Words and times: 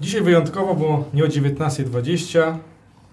Dzisiaj 0.00 0.22
wyjątkowo, 0.22 0.74
bo 0.74 1.04
nie 1.14 1.24
o 1.24 1.26
19.20, 1.26 2.58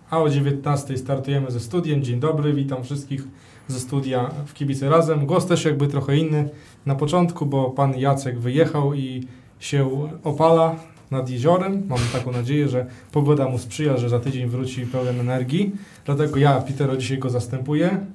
a 0.10 0.20
o 0.20 0.26
19.00 0.26 0.98
startujemy 0.98 1.52
ze 1.52 1.60
studiem. 1.60 2.04
Dzień 2.04 2.20
dobry, 2.20 2.54
witam 2.54 2.83
wszystkich 2.83 3.24
ze 3.68 3.79
studia 3.79 4.29
w 4.46 4.54
Kibice 4.54 4.89
Razem. 4.89 5.26
Głos 5.26 5.46
też 5.46 5.66
jakby 5.66 5.88
trochę 5.88 6.18
inny 6.18 6.50
na 6.86 6.96
początku, 6.96 7.46
bo 7.46 7.70
pan 7.70 8.00
Jacek 8.00 8.39
wyjechał 8.39 8.94
i 8.94 9.28
się 9.60 10.10
opala 10.24 10.76
nad 11.12 11.29
jeziorem. 11.29 11.83
Mam 11.90 11.99
taką 12.13 12.31
nadzieję, 12.31 12.70
że 12.70 12.85
pogoda 13.12 13.49
mu 13.49 13.58
sprzyja, 13.58 13.97
że 13.97 14.10
za 14.10 14.20
tydzień 14.20 14.47
wróci 14.47 14.85
pełen 14.85 15.20
energii. 15.20 15.72
Dlatego 16.05 16.40
ja, 16.40 16.62
Pitero, 16.62 16.98
dzisiaj 16.98 17.17
go 17.17 17.30
zastępuję. 17.30 18.05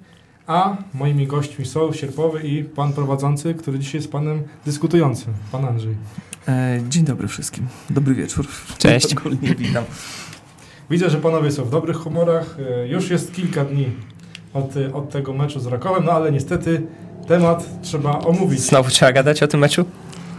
A 0.46 0.76
moimi 0.94 1.26
gośćmi 1.26 1.66
są 1.66 1.92
Sierpowy 1.92 2.40
i 2.48 2.64
pan 2.64 2.92
prowadzący, 2.92 3.54
który 3.54 3.78
dzisiaj 3.78 3.98
jest 3.98 4.12
panem 4.12 4.42
dyskutującym, 4.64 5.34
pan 5.52 5.64
Andrzej. 5.64 5.94
E, 6.48 6.80
dzień 6.88 7.04
dobry 7.04 7.28
wszystkim. 7.28 7.66
Dobry 7.90 8.14
wieczór. 8.14 8.46
Cześć. 8.78 9.12
Ogólnie 9.16 9.54
witam. 9.54 9.84
Widzę, 10.90 11.10
że 11.10 11.18
panowie 11.18 11.50
są 11.52 11.64
w 11.64 11.70
dobrych 11.70 11.96
humorach. 11.96 12.56
E, 12.82 12.88
Już 12.88 13.10
jest 13.10 13.32
kilka 13.32 13.64
dni 13.64 13.90
od, 14.54 14.74
od 14.92 15.10
tego 15.10 15.32
meczu 15.32 15.60
z 15.60 15.66
Rakowem, 15.66 16.04
no 16.04 16.12
ale 16.12 16.32
niestety 16.32 16.82
temat 17.26 17.82
trzeba 17.82 18.18
omówić. 18.18 18.60
Znowu 18.60 18.90
trzeba 18.90 19.12
gadać 19.12 19.42
o 19.42 19.48
tym 19.48 19.60
meczu? 19.60 19.84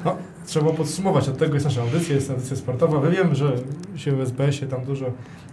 No, 0.05 0.15
trzeba 0.45 0.71
podsumować. 0.71 1.29
Od 1.29 1.37
tego 1.37 1.53
jest 1.53 1.65
nasza 1.65 1.81
audycja, 1.81 2.15
jest 2.15 2.29
audycja 2.29 2.55
sportowa. 2.57 2.99
Wy 2.99 3.11
wiem, 3.11 3.35
że 3.35 3.51
się 3.95 4.11
w 4.11 4.21
SBS-ie 4.21 4.71
tam 4.71 4.85
dużo 4.85 5.05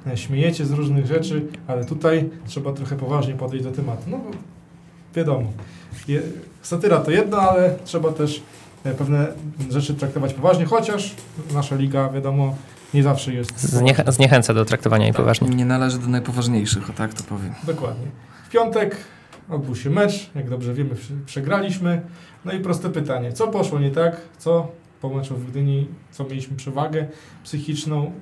e, 0.07 0.17
śmiejecie 0.17 0.67
z 0.67 0.71
różnych 0.71 1.07
rzeczy, 1.07 1.47
ale 1.67 1.85
tutaj 1.85 2.31
trzeba 2.47 2.73
trochę 2.73 2.97
poważnie 2.97 3.35
podejść 3.35 3.65
do 3.65 3.71
tematu. 3.73 4.03
No, 4.07 4.21
wiadomo. 5.15 5.53
Je, 6.09 6.23
satyra 6.63 6.99
to 7.01 7.11
jedno, 7.11 7.37
ale 7.39 7.75
trzeba 7.85 8.13
też 8.13 8.37
e, 8.37 8.43
pewne 8.95 9.27
rzeczy 9.71 9.95
traktować 9.95 10.35
poważnie, 10.35 10.65
chociaż 10.65 11.15
nasza 11.55 11.77
liga, 11.77 12.09
wiadomo, 12.09 12.55
nie 12.95 13.03
zawsze 13.03 13.35
jest. 13.35 13.53
Zniech- 13.59 14.13
zniechęca 14.13 14.55
do 14.55 14.65
traktowania 14.65 15.05
jej 15.05 15.13
Tak. 15.13 15.21
poważnie. 15.23 15.49
Nie 15.49 15.65
należy 15.65 15.99
do 15.99 16.07
najpoważniejszych, 16.09 16.91
o 16.91 16.93
tak 16.93 17.15
to 17.15 17.23
powiem. 17.23 17.55
Dokładnie. 17.65 18.07
W 18.47 18.51
piątek 18.51 18.97
odbył 19.49 19.77
się 19.77 19.91
mecz, 19.91 20.31
jak 20.35 20.51
dobrze 20.51 20.75
wiemy, 20.75 20.91
przegraliśmy. 21.27 22.03
No 22.45 22.53
i 22.53 22.61
proste 22.61 22.91
pytanie, 22.91 23.33
co 23.33 23.49
poszło 23.49 23.79
nie 23.79 23.91
tak? 23.91 24.17
Co 24.39 24.69
po 25.01 25.09
meczu 25.09 25.37
w 25.37 25.51
Gdyni, 25.51 25.89
co 26.11 26.25
mieliśmy 26.25 26.57
przewagę 26.57 27.07
psychiczną, 27.45 28.13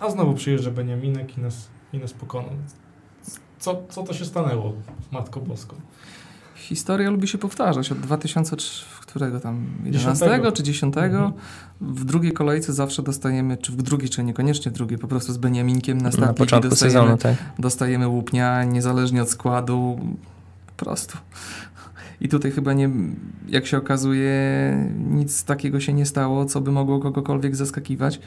a 0.00 0.10
znowu 0.10 0.34
przyjeżdża 0.34 0.70
Beniaminek 0.70 1.38
i 1.38 1.40
nas, 1.40 1.68
i 1.92 1.98
nas 1.98 2.12
pokonał. 2.12 2.50
Co, 3.58 3.82
co 3.88 4.02
to 4.02 4.14
się 4.14 4.24
stanęło, 4.24 4.72
Matko 5.12 5.40
Bosko? 5.40 5.76
Historia 6.54 7.10
lubi 7.10 7.28
się 7.28 7.38
powtarzać 7.38 7.92
od 7.92 7.98
2003, 8.00 8.84
którego 9.14 9.40
tam 9.40 9.66
11 9.84 9.92
Dziesiątego. 9.92 10.52
czy 10.52 10.62
10. 10.62 10.96
Mhm. 10.96 11.32
W 11.80 12.04
drugiej 12.04 12.32
kolejce 12.32 12.72
zawsze 12.72 13.02
dostajemy, 13.02 13.56
czy 13.56 13.72
w 13.72 13.82
drugiej, 13.82 14.08
czy 14.08 14.24
niekoniecznie 14.24 14.70
w 14.70 14.74
drugiej, 14.74 14.98
po 14.98 15.08
prostu 15.08 15.32
z 15.32 15.36
Beniaminkiem 15.36 15.98
na 15.98 16.04
Na 16.04 16.12
start 16.12 16.36
początku 16.36 16.70
dostajemy, 16.70 16.98
sezonu, 16.98 17.18
tak. 17.18 17.34
dostajemy 17.58 18.08
łupnia, 18.08 18.64
niezależnie 18.64 19.22
od 19.22 19.30
składu. 19.30 20.00
Po 20.66 20.84
prostu. 20.84 21.18
I 22.20 22.28
tutaj 22.28 22.50
chyba 22.50 22.72
nie, 22.72 22.90
jak 23.48 23.66
się 23.66 23.76
okazuje, 23.78 24.30
nic 25.10 25.44
takiego 25.44 25.80
się 25.80 25.92
nie 25.92 26.06
stało, 26.06 26.44
co 26.44 26.60
by 26.60 26.72
mogło 26.72 27.00
kogokolwiek 27.00 27.56
zaskakiwać, 27.56 28.20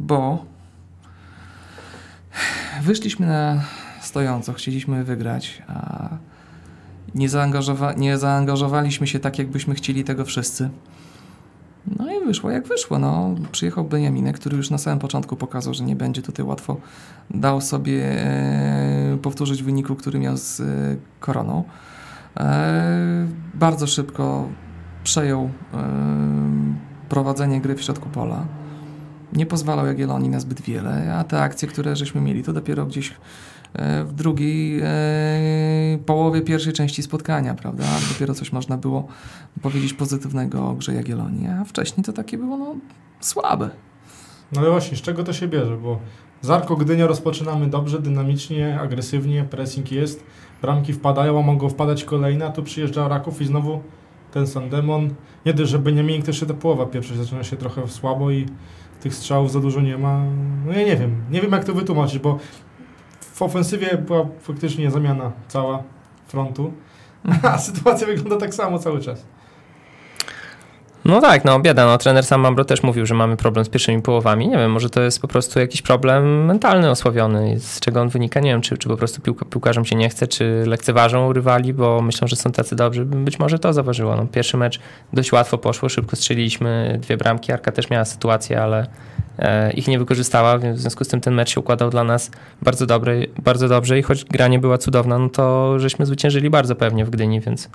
bo 0.00 0.44
wyszliśmy 2.82 3.26
na 3.26 3.62
stojąco, 4.00 4.52
chcieliśmy 4.52 5.04
wygrać, 5.04 5.62
a 5.68 6.08
nie, 7.14 7.28
zaangażowa- 7.28 7.98
nie 7.98 8.18
zaangażowaliśmy 8.18 9.06
się 9.06 9.18
tak, 9.18 9.38
jakbyśmy 9.38 9.74
chcieli 9.74 10.04
tego 10.04 10.24
wszyscy. 10.24 10.70
No 11.98 12.12
i 12.12 12.24
wyszło 12.26 12.50
jak 12.50 12.68
wyszło. 12.68 12.98
No, 12.98 13.34
przyjechał 13.52 13.84
Beniaminek, 13.84 14.38
który 14.38 14.56
już 14.56 14.70
na 14.70 14.78
samym 14.78 14.98
początku 14.98 15.36
pokazał, 15.36 15.74
że 15.74 15.84
nie 15.84 15.96
będzie 15.96 16.22
tutaj 16.22 16.46
łatwo. 16.46 16.76
Dał 17.30 17.60
sobie 17.60 18.24
e, 18.24 19.18
powtórzyć 19.22 19.62
wyniku, 19.62 19.96
który 19.96 20.18
miał 20.18 20.36
z 20.36 20.60
e, 20.60 20.64
Koroną. 21.20 21.64
E, 22.40 23.26
bardzo 23.54 23.86
szybko 23.86 24.48
przejął 25.04 25.44
e, 25.44 25.50
prowadzenie 27.08 27.60
gry 27.60 27.74
w 27.74 27.82
środku 27.82 28.08
pola. 28.08 28.46
Nie 29.32 29.46
pozwalał 29.46 29.86
Jagiellonii 29.86 30.28
na 30.28 30.40
zbyt 30.40 30.60
wiele, 30.60 31.14
a 31.16 31.24
te 31.24 31.42
akcje, 31.42 31.68
które 31.68 31.96
żeśmy 31.96 32.20
mieli, 32.20 32.42
to 32.42 32.52
dopiero 32.52 32.86
gdzieś 32.86 33.12
w 34.04 34.12
drugiej 34.12 34.80
e, 34.80 34.84
połowie 36.06 36.40
pierwszej 36.40 36.72
części 36.72 37.02
spotkania, 37.02 37.54
prawda? 37.54 37.84
Dopiero 38.12 38.34
coś 38.34 38.52
można 38.52 38.76
było 38.76 39.08
powiedzieć 39.62 39.94
pozytywnego 39.94 40.68
o 40.68 40.74
grze 40.74 40.94
Jagiellonii, 40.94 41.46
a 41.48 41.64
wcześniej 41.64 42.04
to 42.04 42.12
takie 42.12 42.38
było 42.38 42.56
no, 42.56 42.74
słabe. 43.20 43.70
No 44.52 44.60
ale 44.60 44.70
właśnie, 44.70 44.96
z 44.96 45.00
czego 45.00 45.24
to 45.24 45.32
się 45.32 45.48
bierze? 45.48 45.76
Bo 45.76 45.98
z 46.42 46.50
Arko 46.50 46.76
Gdynia 46.76 47.06
rozpoczynamy 47.06 47.66
dobrze, 47.66 48.02
dynamicznie, 48.02 48.80
agresywnie, 48.80 49.44
pressing 49.44 49.92
jest, 49.92 50.24
bramki 50.62 50.92
wpadają, 50.92 51.38
a 51.38 51.42
mogą 51.42 51.68
wpadać 51.68 52.04
kolejne, 52.04 52.46
a 52.46 52.50
tu 52.50 52.62
przyjeżdża 52.62 53.08
Raków 53.08 53.42
i 53.42 53.46
znowu 53.46 53.80
ten 54.32 54.46
sam 54.46 54.68
demon. 54.68 55.10
Nie 55.46 55.54
dość, 55.54 55.70
że 55.70 55.78
Beniaminek 55.78 56.26
też 56.26 56.40
się 56.40 56.46
ta 56.46 56.54
połowa 56.54 56.86
pierwsza 56.86 57.14
zaczyna 57.14 57.44
się 57.44 57.56
trochę 57.56 57.88
słabo 57.88 58.30
i 58.30 58.46
tych 59.00 59.14
strzałów 59.14 59.52
za 59.52 59.60
dużo 59.60 59.80
nie 59.80 59.98
ma. 59.98 60.24
No 60.66 60.72
ja 60.72 60.86
nie 60.86 60.96
wiem, 60.96 61.14
nie 61.30 61.40
wiem 61.40 61.52
jak 61.52 61.64
to 61.64 61.74
wytłumaczyć, 61.74 62.18
bo 62.18 62.38
w 63.40 63.42
ofensywie 63.42 63.98
była 63.98 64.26
faktycznie 64.40 64.90
zamiana 64.90 65.32
cała 65.48 65.82
frontu, 66.26 66.72
a 67.42 67.58
sytuacja 67.58 68.06
wygląda 68.06 68.36
tak 68.36 68.54
samo 68.54 68.78
cały 68.78 69.00
czas. 69.00 69.24
No 71.04 71.20
tak, 71.20 71.44
no 71.44 71.60
bieda. 71.60 71.86
No, 71.86 71.98
trener 71.98 72.24
sam 72.24 72.40
Mambro 72.40 72.64
też 72.64 72.82
mówił, 72.82 73.06
że 73.06 73.14
mamy 73.14 73.36
problem 73.36 73.64
z 73.64 73.68
pierwszymi 73.68 74.02
połowami. 74.02 74.48
Nie 74.48 74.56
wiem, 74.56 74.72
może 74.72 74.90
to 74.90 75.00
jest 75.00 75.20
po 75.20 75.28
prostu 75.28 75.60
jakiś 75.60 75.82
problem 75.82 76.44
mentalny 76.44 76.90
osłabiony. 76.90 77.60
Z 77.60 77.80
czego 77.80 78.00
on 78.00 78.08
wynika? 78.08 78.40
Nie 78.40 78.50
wiem, 78.50 78.60
czy, 78.60 78.78
czy 78.78 78.88
po 78.88 78.96
prostu 78.96 79.20
piłka, 79.20 79.44
piłkarzom 79.44 79.84
się 79.84 79.96
nie 79.96 80.08
chce, 80.08 80.26
czy 80.26 80.64
lekceważą 80.66 81.32
rywali, 81.32 81.74
bo 81.74 82.02
myślą, 82.02 82.28
że 82.28 82.36
są 82.36 82.52
tacy 82.52 82.76
dobrzy. 82.76 83.04
Być 83.04 83.38
może 83.38 83.58
to 83.58 83.72
zaważyło. 83.72 84.16
No, 84.16 84.26
pierwszy 84.26 84.56
mecz 84.56 84.80
dość 85.12 85.32
łatwo 85.32 85.58
poszło, 85.58 85.88
szybko 85.88 86.16
strzeliliśmy 86.16 86.98
dwie 87.02 87.16
bramki. 87.16 87.52
Arka 87.52 87.72
też 87.72 87.90
miała 87.90 88.04
sytuację, 88.04 88.62
ale 88.62 88.86
e, 89.38 89.72
ich 89.72 89.88
nie 89.88 89.98
wykorzystała, 89.98 90.58
w 90.58 90.78
związku 90.78 91.04
z 91.04 91.08
tym 91.08 91.20
ten 91.20 91.34
mecz 91.34 91.50
się 91.50 91.60
układał 91.60 91.90
dla 91.90 92.04
nas 92.04 92.30
bardzo, 92.62 92.86
dobry, 92.86 93.30
bardzo 93.42 93.68
dobrze 93.68 93.98
i 93.98 94.02
choć 94.02 94.24
gra 94.24 94.48
nie 94.48 94.58
była 94.58 94.78
cudowna, 94.78 95.18
no 95.18 95.28
to 95.28 95.78
żeśmy 95.78 96.06
zwyciężyli 96.06 96.50
bardzo 96.50 96.76
pewnie 96.76 97.04
w 97.04 97.10
Gdyni, 97.10 97.40
więc 97.40 97.68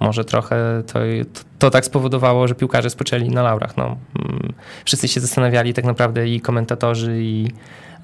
może 0.00 0.24
trochę 0.24 0.82
to, 0.86 0.98
to, 1.32 1.40
to 1.58 1.70
tak 1.70 1.84
spowodowało, 1.84 2.48
że 2.48 2.54
piłkarze 2.54 2.90
spoczęli 2.90 3.28
na 3.28 3.42
laurach. 3.42 3.76
No, 3.76 3.84
mm, 3.84 4.52
wszyscy 4.84 5.08
się 5.08 5.20
zastanawiali 5.20 5.74
tak 5.74 5.84
naprawdę 5.84 6.28
i 6.28 6.40
komentatorzy, 6.40 7.22
i, 7.22 7.50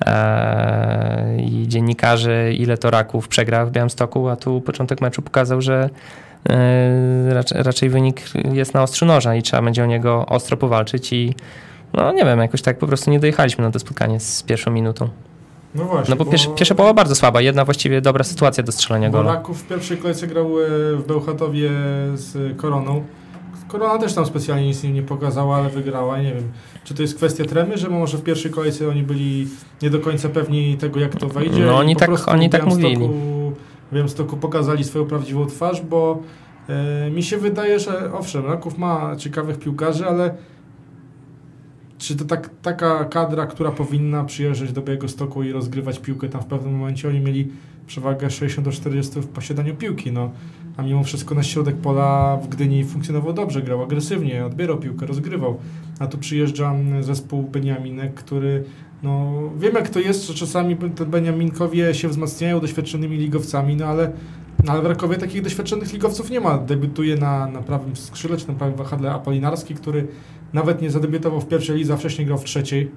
e, 0.07 1.37
i 1.43 1.69
dziennikarze, 1.69 2.53
ile 2.53 2.79
to 2.79 2.91
Raków 2.91 3.29
przegra 3.29 3.67
w 3.67 3.71
Białymstoku, 3.71 4.29
a 4.29 4.37
tu 4.37 4.61
początek 4.61 5.01
meczu 5.01 5.23
pokazał, 5.23 5.61
że 5.61 5.91
e, 6.49 7.35
raczej, 7.35 7.63
raczej 7.63 7.89
wynik 7.89 8.23
jest 8.53 8.75
na 8.75 8.83
ostrzu 8.83 9.07
noża 9.07 9.35
i 9.35 9.43
trzeba 9.43 9.63
będzie 9.63 9.83
o 9.83 9.87
niego 9.87 10.27
ostro 10.27 10.57
powalczyć 10.57 11.13
i 11.13 11.35
no 11.93 12.13
nie 12.13 12.25
wiem, 12.25 12.39
jakoś 12.39 12.63
tak 12.63 12.79
po 12.79 12.87
prostu 12.87 13.11
nie 13.11 13.21
dojechaliśmy 13.21 13.65
na 13.65 13.71
to 13.71 13.79
spotkanie 13.79 14.21
z 14.21 14.43
pierwszą 14.43 14.71
minutą. 14.71 15.09
No 15.75 15.85
właśnie. 15.85 16.15
No 16.15 16.25
bo 16.25 16.31
pierwsza, 16.31 16.51
pierwsza 16.51 16.75
połowa 16.75 16.95
bardzo 16.95 17.15
słaba, 17.15 17.41
jedna 17.41 17.65
właściwie 17.65 18.01
dobra 18.01 18.25
sytuacja 18.25 18.63
do 18.63 18.73
strzelania 18.73 19.11
Bo 19.11 19.19
gola. 19.19 19.35
Raków 19.35 19.63
w 19.63 19.69
pierwszej 19.69 19.97
kolejce 19.99 20.27
grał 20.27 20.47
e, 20.61 20.67
w 20.97 21.05
Bełchatowie 21.07 21.71
z 22.15 22.57
Koroną. 22.57 23.05
Korona 23.69 23.99
też 23.99 24.15
tam 24.15 24.27
specjalnie 24.27 24.67
nic 24.67 24.83
nie 24.85 25.03
pokazała, 25.03 25.57
ale 25.57 25.69
wygrała. 25.69 26.19
Nie 26.19 26.35
wiem, 26.35 26.53
czy 26.85 26.95
to 26.95 27.03
jest 27.03 27.17
kwestia 27.17 27.45
tremy, 27.45 27.79
że 27.79 27.89
może 27.89 28.19
w 28.19 28.23
pierwszej 28.23 28.51
kolejce 28.51 28.89
oni 28.89 29.03
byli 29.03 29.49
nie 29.83 29.91
do 29.91 29.99
końca 30.01 30.29
pewni 30.29 30.77
tego, 30.77 31.01
jak 31.01 31.17
to 31.17 31.29
wejdzie. 31.29 31.61
No, 31.61 31.73
i 31.73 31.75
oni 31.75 31.97
tak- 31.97 32.29
oni 32.29 32.51
tak 32.51 32.67
mówili. 32.67 33.09
W 33.91 33.95
Białymstoku 33.95 34.37
pokazali 34.37 34.85
swoją 34.85 35.05
prawdziwą 35.07 35.47
twarz, 35.47 35.81
bo 35.83 36.19
e, 36.69 37.11
mi 37.11 37.23
się 37.23 37.39
wydaje, 37.39 37.81
że 37.81 38.13
owszem, 38.13 38.47
Raków 38.47 38.79
ma 38.79 39.17
ciekawych 39.17 39.59
piłkarzy, 39.59 40.07
ale 40.07 40.35
czy 42.01 42.17
to 42.17 42.25
tak, 42.25 42.51
taka 42.63 43.05
kadra, 43.05 43.47
która 43.47 43.71
powinna 43.71 44.25
przyjeżdżać 44.25 44.73
do 44.73 44.83
Białegostoku 44.83 45.43
i 45.43 45.53
rozgrywać 45.53 45.99
piłkę 45.99 46.29
tam 46.29 46.43
w 46.43 46.47
pewnym 46.47 46.79
momencie, 46.79 47.09
oni 47.09 47.21
mieli 47.21 47.49
przewagę 47.87 48.31
60 48.31 48.65
do 48.65 48.73
40 48.73 49.21
w 49.21 49.27
posiadaniu 49.27 49.77
piłki, 49.77 50.13
no. 50.13 50.31
A 50.77 50.83
mimo 50.83 51.05
wszystko 51.05 51.35
na 51.35 51.43
środek 51.43 51.77
pola 51.77 52.37
w 52.37 52.49
Gdyni 52.49 52.85
funkcjonował 52.85 53.33
dobrze, 53.33 53.63
grał 53.63 53.83
agresywnie, 53.83 54.47
odbierał 54.47 54.79
piłkę, 54.79 55.07
rozgrywał. 55.07 55.59
A 55.99 56.07
tu 56.07 56.19
przyjeżdża 56.19 56.75
zespół 57.01 57.43
Beniaminek, 57.43 58.15
który, 58.15 58.65
no, 59.03 59.33
wiem 59.59 59.75
jak 59.75 59.89
to 59.89 60.01
jest, 60.01 60.27
że 60.27 60.35
czasami 60.35 60.77
te 60.77 61.07
Beniaminkowie 61.07 61.95
się 61.95 62.09
wzmacniają 62.09 62.61
doświadczonymi 62.61 63.17
ligowcami, 63.17 63.77
no 63.77 63.87
ale, 63.87 64.13
no, 64.65 64.73
ale 64.73 64.83
w 64.83 64.87
Rakowie 64.87 65.17
takich 65.17 65.43
doświadczonych 65.43 65.93
ligowców 65.93 66.31
nie 66.31 66.41
ma. 66.41 66.59
Debiutuje 66.59 67.17
na, 67.17 67.47
na 67.47 67.63
prawym 67.63 67.97
skrzydle, 67.97 68.37
czy 68.37 68.49
na 68.49 68.55
prawym 68.55 68.77
wahadle 68.77 69.13
Apolinarski, 69.13 69.75
który 69.75 70.07
nawet 70.53 70.83
nie 70.83 70.91
zadebiutował 70.91 71.41
w 71.41 71.49
pierwszej 71.49 71.77
lidze, 71.77 71.95
a 71.95 71.97
wcześniej 71.97 72.27
grał 72.27 72.39
w 72.39 72.45
trzeciej. 72.45 72.91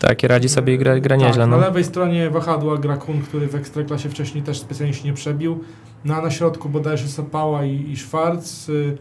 Tak, 0.00 0.22
i 0.22 0.26
radzi 0.28 0.48
sobie 0.48 0.74
i 0.74 0.78
gra, 0.78 1.00
gra 1.00 1.16
tak, 1.16 1.26
nieźle. 1.26 1.46
Na 1.46 1.56
No. 1.56 1.62
lewej 1.62 1.84
stronie 1.84 2.30
wahadła 2.30 2.78
gra 2.78 2.96
Kun, 2.96 3.22
który 3.22 3.46
w 3.48 3.54
Ekstraklasie 3.54 4.08
wcześniej 4.08 4.42
też 4.44 4.58
specjalnie 4.58 4.94
się 4.94 5.04
nie 5.04 5.14
przebił. 5.14 5.60
No 6.04 6.14
a 6.16 6.22
na 6.22 6.30
środku 6.30 6.68
bodajże 6.68 7.08
Sapała 7.08 7.64
i, 7.64 7.90
i 7.90 7.96
Schwarz. 7.96 8.68
Y, 8.68 8.98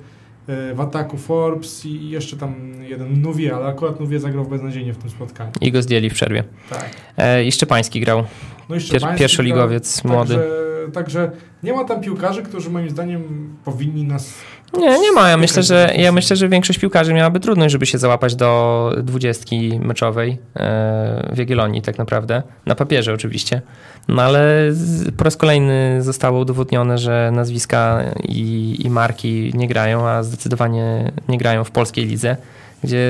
e, 0.48 0.74
w 0.75 0.81
ataku 0.81 1.18
Forbes 1.18 1.86
i 1.86 2.10
jeszcze 2.10 2.38
tam 2.38 2.56
jeden 2.81 3.21
Nuwie, 3.21 3.56
ale 3.56 3.66
akurat 3.66 4.00
Nuwie 4.00 4.19
zagrał 4.19 4.45
beznadziejnie 4.45 4.94
w 4.94 4.98
tym 4.98 5.10
spotkaniu. 5.10 5.51
I 5.62 5.71
go 5.71 5.81
zdjęli 5.81 6.10
w 6.10 6.13
przerwie. 6.13 6.44
Tak. 6.69 6.89
E, 7.18 7.44
I 7.44 7.51
Szczepański 7.51 8.00
grał. 8.01 8.24
No 8.69 8.75
i 8.75 8.80
Pier, 8.80 8.81
Szczepański 8.81 9.19
pierwszoligowiec 9.19 10.01
grał, 10.01 10.13
młody. 10.16 10.33
Także, 10.36 10.92
także 10.94 11.31
nie 11.63 11.73
ma 11.73 11.83
tam 11.83 12.01
piłkarzy, 12.01 12.44
którzy 12.44 12.69
moim 12.69 12.89
zdaniem 12.89 13.50
powinni 13.65 14.03
nas 14.03 14.33
Nie, 14.77 15.00
nie 15.00 15.11
ma. 15.11 15.29
Ja 15.29 15.38
myślę, 15.38 15.63
że, 15.63 15.94
ja 15.97 16.11
myślę, 16.11 16.35
że 16.35 16.50
większość 16.50 16.79
piłkarzy 16.79 17.13
miałaby 17.13 17.39
trudność, 17.39 17.71
żeby 17.71 17.85
się 17.85 17.97
załapać 17.97 18.35
do 18.35 18.91
dwudziestki 19.03 19.79
meczowej 19.83 20.38
e, 20.56 21.29
w 21.33 21.38
Jagiellonii 21.38 21.81
tak 21.81 21.97
naprawdę. 21.97 22.44
Na 22.65 22.75
papierze 22.75 23.13
oczywiście. 23.13 23.61
No 24.07 24.21
ale 24.21 24.71
po 25.17 25.23
raz 25.23 25.38
kolejny 25.38 25.97
zostało 26.01 26.39
udowodnione, 26.39 26.97
że 26.97 27.31
nazwiska 27.33 28.03
i, 28.23 28.75
i 28.79 28.89
marki 28.89 29.51
nie 29.56 29.67
grają, 29.67 30.07
a 30.07 30.23
zdecydowanie 30.23 31.11
nie 31.27 31.38
grają 31.38 31.63
w 31.63 31.71
polskiej 31.71 32.06
lidze, 32.06 32.38
gdzie, 32.83 33.07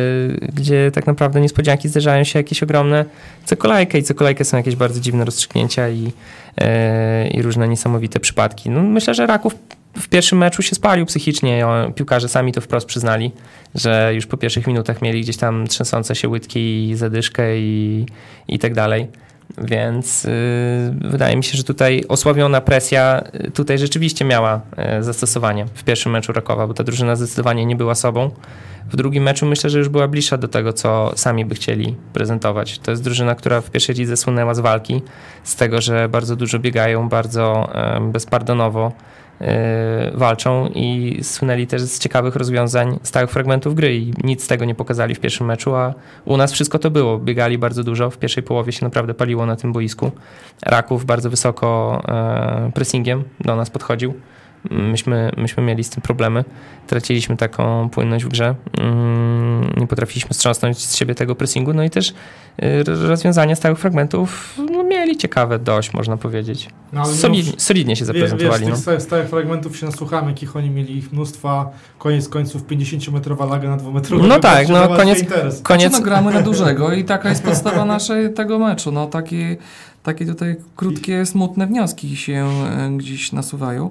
gdzie 0.54 0.92
tak 0.92 1.08
naprawdę 1.08 1.42
niespodzianki 1.42 1.90
zdarzają 1.90 2.24
się 2.24 2.40
jakieś 2.40 2.64
ogromne 2.64 3.06
co 3.46 3.58
kolejkę 3.58 3.98
i 3.98 4.04
co 4.04 4.14
kolejkę 4.14 4.46
są 4.46 4.58
jakieś 4.58 4.76
bardzo 4.76 5.00
dziwne 5.00 5.26
rozstrzygnięcia 5.26 5.90
i, 5.90 6.12
i 7.32 7.42
różne 7.42 7.68
niesamowite 7.68 8.20
przypadki. 8.20 8.70
No, 8.70 8.84
myślę, 8.84 9.14
że 9.14 9.28
Raków 9.28 9.56
w 9.98 10.08
pierwszym 10.08 10.38
meczu 10.38 10.62
się 10.62 10.76
spalił 10.76 11.06
psychicznie. 11.06 11.66
Piłkarze 11.96 12.30
sami 12.30 12.52
to 12.52 12.62
wprost 12.62 12.88
przyznali, 12.88 13.32
że 13.76 14.12
już 14.16 14.26
po 14.26 14.38
pierwszych 14.38 14.68
minutach 14.68 15.02
mieli 15.02 15.22
gdzieś 15.22 15.38
tam 15.38 15.68
trzęsące 15.68 16.16
się 16.16 16.30
łydki 16.30 16.90
i 16.90 16.96
zadyszkę 16.96 17.60
i, 17.60 18.06
i 18.48 18.60
tak 18.60 18.74
dalej. 18.74 19.08
Więc 19.58 20.26
y, 20.26 20.30
wydaje 21.02 21.36
mi 21.36 21.44
się, 21.44 21.58
że 21.58 21.64
tutaj 21.64 22.04
osłabiona 22.08 22.62
presja 22.62 23.24
y, 23.48 23.52
tutaj 23.52 23.78
rzeczywiście 23.78 24.26
miała 24.26 24.62
y, 25.00 25.04
zastosowanie 25.04 25.66
w 25.74 25.84
pierwszym 25.84 26.12
meczu 26.12 26.34
Rakowa, 26.34 26.68
bo 26.68 26.74
ta 26.74 26.84
drużyna 26.84 27.16
zdecydowanie 27.16 27.66
nie 27.66 27.76
była 27.76 27.96
sobą. 27.96 28.32
W 28.92 28.96
drugim 28.96 29.24
meczu 29.24 29.46
myślę, 29.46 29.70
że 29.70 29.78
już 29.78 29.90
była 29.90 30.08
bliższa 30.08 30.38
do 30.38 30.48
tego, 30.48 30.74
co 30.74 31.12
sami 31.16 31.46
by 31.46 31.56
chcieli 31.56 31.96
prezentować. 32.14 32.80
To 32.80 32.92
jest 32.92 33.04
drużyna, 33.04 33.36
która 33.36 33.62
w 33.62 33.72
pierwszej 33.72 33.96
lidze 33.96 34.18
słynęła 34.18 34.54
z 34.54 34.60
walki, 34.60 35.02
z 35.44 35.56
tego, 35.56 35.82
że 35.82 36.10
bardzo 36.10 36.36
dużo 36.36 36.60
biegają, 36.60 37.10
bardzo 37.10 37.70
bezpardonowo 38.02 38.92
walczą 40.14 40.68
i 40.68 41.20
słynęli 41.24 41.68
też 41.68 41.82
z 41.82 42.00
ciekawych 42.00 42.36
rozwiązań, 42.36 43.00
stałych 43.04 43.32
fragmentów 43.32 43.76
gry 43.76 43.98
i 43.98 44.14
nic 44.24 44.44
z 44.44 44.48
tego 44.48 44.66
nie 44.66 44.76
pokazali 44.76 45.16
w 45.16 45.20
pierwszym 45.20 45.48
meczu, 45.48 45.76
a 45.76 45.94
u 46.26 46.38
nas 46.38 46.54
wszystko 46.54 46.80
to 46.80 46.92
było. 46.92 47.18
Biegali 47.18 47.58
bardzo 47.58 47.84
dużo, 47.84 48.10
w 48.10 48.18
pierwszej 48.18 48.44
połowie 48.44 48.72
się 48.72 48.86
naprawdę 48.86 49.14
paliło 49.14 49.46
na 49.46 49.56
tym 49.56 49.74
boisku. 49.74 50.12
Raków 50.66 51.06
bardzo 51.06 51.30
wysoko 51.30 52.02
e, 52.08 52.72
pressingiem 52.74 53.24
do 53.40 53.56
nas 53.56 53.70
podchodził. 53.70 54.14
Myśmy, 54.72 55.32
myśmy 55.38 55.64
mieli 55.64 55.84
z 55.84 55.90
tym 55.90 56.02
problemy. 56.02 56.44
Traciliśmy 56.88 57.38
taką 57.38 57.90
płynność 57.90 58.26
w 58.26 58.28
grze. 58.28 58.56
Mm, 58.78 59.74
Nie 59.78 59.88
potrafiliśmy 59.88 60.34
strząsnąć 60.34 60.78
z 60.78 60.96
siebie 60.96 61.16
tego 61.16 61.36
pressingu. 61.36 61.74
No 61.74 61.84
i 61.84 61.90
też 61.90 62.10
y, 62.10 62.84
rozwiązania 62.84 63.56
stałych 63.56 63.80
fragmentów 63.80 64.58
no, 64.72 64.84
mieli 64.84 65.18
ciekawe 65.18 65.60
dość, 65.60 65.94
można 65.94 66.18
powiedzieć. 66.18 66.70
No, 66.94 67.06
Solidnie, 67.06 67.54
solidnie 67.58 67.96
się 67.96 68.06
zaprezentowali. 68.06 68.62
wiesz, 68.62 68.70
no. 68.70 68.76
tych 68.76 68.82
stałych, 68.82 69.02
stałych 69.02 69.30
fragmentów 69.30 69.78
się 69.78 69.86
nasłuchamy, 69.86 70.28
jakich 70.28 70.56
oni 70.56 70.70
mieli 70.70 70.98
ich 70.98 71.12
mnóstwa. 71.14 71.70
Koniec 72.00 72.30
końców 72.30 72.68
50-metrowa 72.68 73.50
laga 73.50 73.70
na 73.70 73.78
2-metrowym. 73.78 74.28
No 74.28 74.40
tak, 74.40 74.68
no, 74.70 74.88
koniec-. 74.88 75.26
Koniec... 75.26 75.62
Koniec, 75.62 75.94
No, 75.94 76.02
gramy 76.02 76.34
na 76.34 76.42
dużego 76.42 76.94
i 76.94 77.04
taka 77.04 77.30
jest 77.30 77.44
podstawa 77.44 77.86
naszej 77.86 78.34
tego 78.34 78.60
meczu. 78.60 78.92
No, 78.92 79.08
takie, 79.08 79.58
takie 80.04 80.26
tutaj 80.26 80.56
krótkie, 80.76 81.26
smutne 81.26 81.68
wnioski 81.68 82.16
się 82.18 82.50
e, 82.66 82.90
gdzieś 82.98 83.32
nasuwają. 83.32 83.90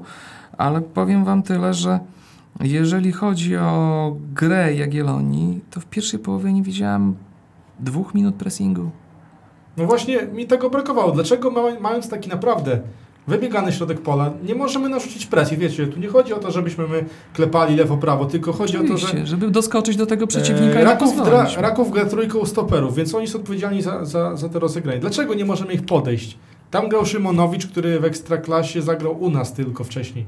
Ale 0.59 0.81
powiem 0.81 1.25
wam 1.25 1.43
tyle, 1.43 1.75
że 1.75 1.99
jeżeli 2.61 3.13
chodzi 3.13 3.57
o 3.57 4.17
grę 4.35 4.75
Jagiellonii, 4.75 5.61
to 5.71 5.81
w 5.81 5.87
pierwszej 5.87 6.21
połowie 6.21 6.53
nie 6.53 6.63
widziałem 6.63 7.15
dwóch 7.81 8.15
minut 8.15 8.35
pressingu. 8.35 8.91
No 9.77 9.87
właśnie 9.87 10.27
mi 10.27 10.47
tego 10.47 10.71
brakowało. 10.71 11.13
Dlaczego 11.13 11.51
ma- 11.51 11.81
mając 11.81 12.09
taki 12.09 12.29
naprawdę 12.29 12.81
wybiegany 13.27 13.73
środek 13.73 14.01
pola, 14.01 14.31
nie 14.47 14.55
możemy 14.55 14.89
narzucić 14.89 15.27
presji? 15.27 15.57
Wiecie, 15.57 15.87
tu 15.87 16.01
nie 16.01 16.09
chodzi 16.09 16.35
o 16.35 16.39
to, 16.39 16.51
żebyśmy 16.51 16.89
my 16.89 17.05
klepali 17.33 17.77
lewo-prawo, 17.77 18.27
tylko 18.27 18.53
chodzi 18.53 18.77
o 18.79 18.81
to, 18.81 18.87
że 18.87 18.95
Oczywiście, 19.07 19.27
żeby 19.27 19.51
doskoczyć 19.51 19.97
do 19.97 20.07
tego 20.07 20.27
przeciwnika 20.27 20.67
E, 20.75 20.75
i 20.75 20.79
nie 20.79 20.85
Raków, 20.85 21.25
dra, 21.25 21.47
Raków 21.57 21.91
gra 21.93 22.05
trójką 22.05 22.45
stoperów, 22.45 22.95
więc 22.95 23.15
oni 23.15 23.27
są 23.29 23.39
odpowiedzialni 23.39 23.83
za, 23.83 24.05
za, 24.05 24.37
za 24.37 24.49
te 24.49 24.59
rozegranie. 24.59 24.99
Dlaczego 25.01 25.35
nie 25.35 25.45
możemy 25.45 25.73
ich 25.73 25.83
podejść? 25.87 26.39
Tam 26.71 26.89
grał 26.89 27.07
Szymonowicz, 27.07 27.67
który 27.67 28.01
w 28.01 28.05
Ekstraklasie 28.05 28.83
zagrał 28.83 29.21
u 29.21 29.31
nas 29.31 29.53
tylko 29.53 29.85
wcześniej. 29.85 30.25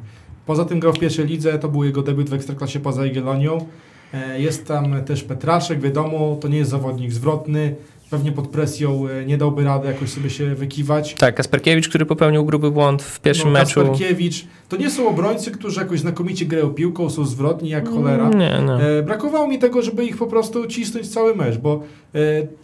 Poza 0.46 0.64
tym 0.64 0.80
grał 0.80 0.92
w 0.92 0.98
pierwszej 0.98 1.26
lidze, 1.26 1.58
to 1.58 1.68
był 1.68 1.84
jego 1.84 2.02
debiut 2.02 2.30
w 2.30 2.34
Ekstraklasie 2.34 2.80
poza 2.80 3.06
Jagiellonią. 3.06 3.66
E, 4.14 4.40
Jest 4.40 4.66
tam 4.66 5.04
też 5.04 5.22
Petraszek, 5.22 5.80
wiadomo, 5.80 6.36
to 6.40 6.48
nie 6.48 6.58
jest 6.58 6.70
zawodnik 6.70 7.12
zwrotny. 7.12 7.74
Pewnie 8.10 8.32
pod 8.32 8.48
presją 8.48 9.06
e, 9.08 9.26
nie 9.26 9.38
dałby 9.38 9.64
rady 9.64 9.88
jakoś 9.88 10.08
sobie 10.08 10.30
się 10.30 10.54
wykiwać. 10.54 11.14
Tak, 11.14 11.34
Kasperkiewicz, 11.34 11.88
który 11.88 12.06
popełnił 12.06 12.44
gruby 12.44 12.70
błąd 12.70 13.02
w 13.02 13.20
pierwszym 13.20 13.52
no, 13.52 13.58
meczu. 13.58 13.80
Kasperkiewicz. 13.80 14.46
To 14.68 14.76
nie 14.76 14.90
są 14.90 15.08
obrońcy, 15.08 15.50
którzy 15.50 15.80
jakoś 15.80 16.00
znakomicie 16.00 16.46
grają 16.46 16.70
piłką, 16.70 17.10
są 17.10 17.24
zwrotni 17.24 17.68
jak 17.68 17.88
cholera. 17.88 18.28
Nie. 18.28 18.54
E, 18.54 19.02
brakowało 19.02 19.48
mi 19.48 19.58
tego, 19.58 19.82
żeby 19.82 20.04
ich 20.04 20.16
po 20.16 20.26
prostu 20.26 20.66
cisnąć 20.66 21.08
cały 21.08 21.36
mecz, 21.36 21.58
bo 21.58 21.82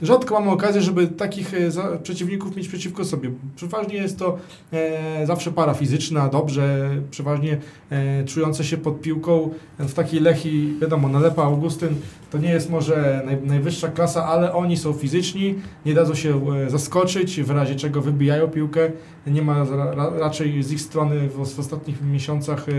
rzadko 0.02 0.40
mamy 0.40 0.50
okazję, 0.50 0.82
żeby 0.82 1.06
takich 1.06 1.54
e, 1.54 1.98
przeciwników 2.02 2.56
mieć 2.56 2.68
przeciwko 2.68 3.04
sobie. 3.04 3.30
Przeważnie 3.56 3.94
jest 3.94 4.18
to 4.18 4.38
e, 4.72 5.26
zawsze 5.26 5.52
para 5.52 5.74
fizyczna, 5.74 6.28
dobrze, 6.28 6.90
przeważnie 7.10 7.58
e, 7.90 8.24
czujące 8.24 8.64
się 8.64 8.76
pod 8.76 9.00
piłką. 9.00 9.50
W 9.78 9.94
takiej 9.94 10.20
Lechi, 10.20 10.74
wiadomo, 10.80 11.08
Nalepa, 11.08 11.42
Augustyn 11.42 11.94
to 12.30 12.38
nie 12.38 12.50
jest 12.50 12.70
może 12.70 13.22
naj, 13.26 13.42
najwyższa 13.42 13.88
klasa, 13.88 14.24
ale 14.24 14.52
oni 14.52 14.76
są 14.76 14.92
fizyczni, 14.92 15.54
nie 15.86 15.94
dadzą 15.94 16.14
się 16.14 16.40
e, 16.66 16.70
zaskoczyć, 16.70 17.42
w 17.42 17.50
razie 17.50 17.74
czego 17.74 18.00
wybijają 18.00 18.48
piłkę. 18.48 18.90
Nie 19.26 19.42
ma 19.42 19.64
ra, 19.64 19.94
ra, 19.94 20.10
raczej 20.18 20.62
z 20.62 20.72
ich 20.72 20.80
strony 20.80 21.28
w, 21.28 21.58
ostatnich 21.58 22.02
miesiącach 22.02 22.68
e, 22.68 22.72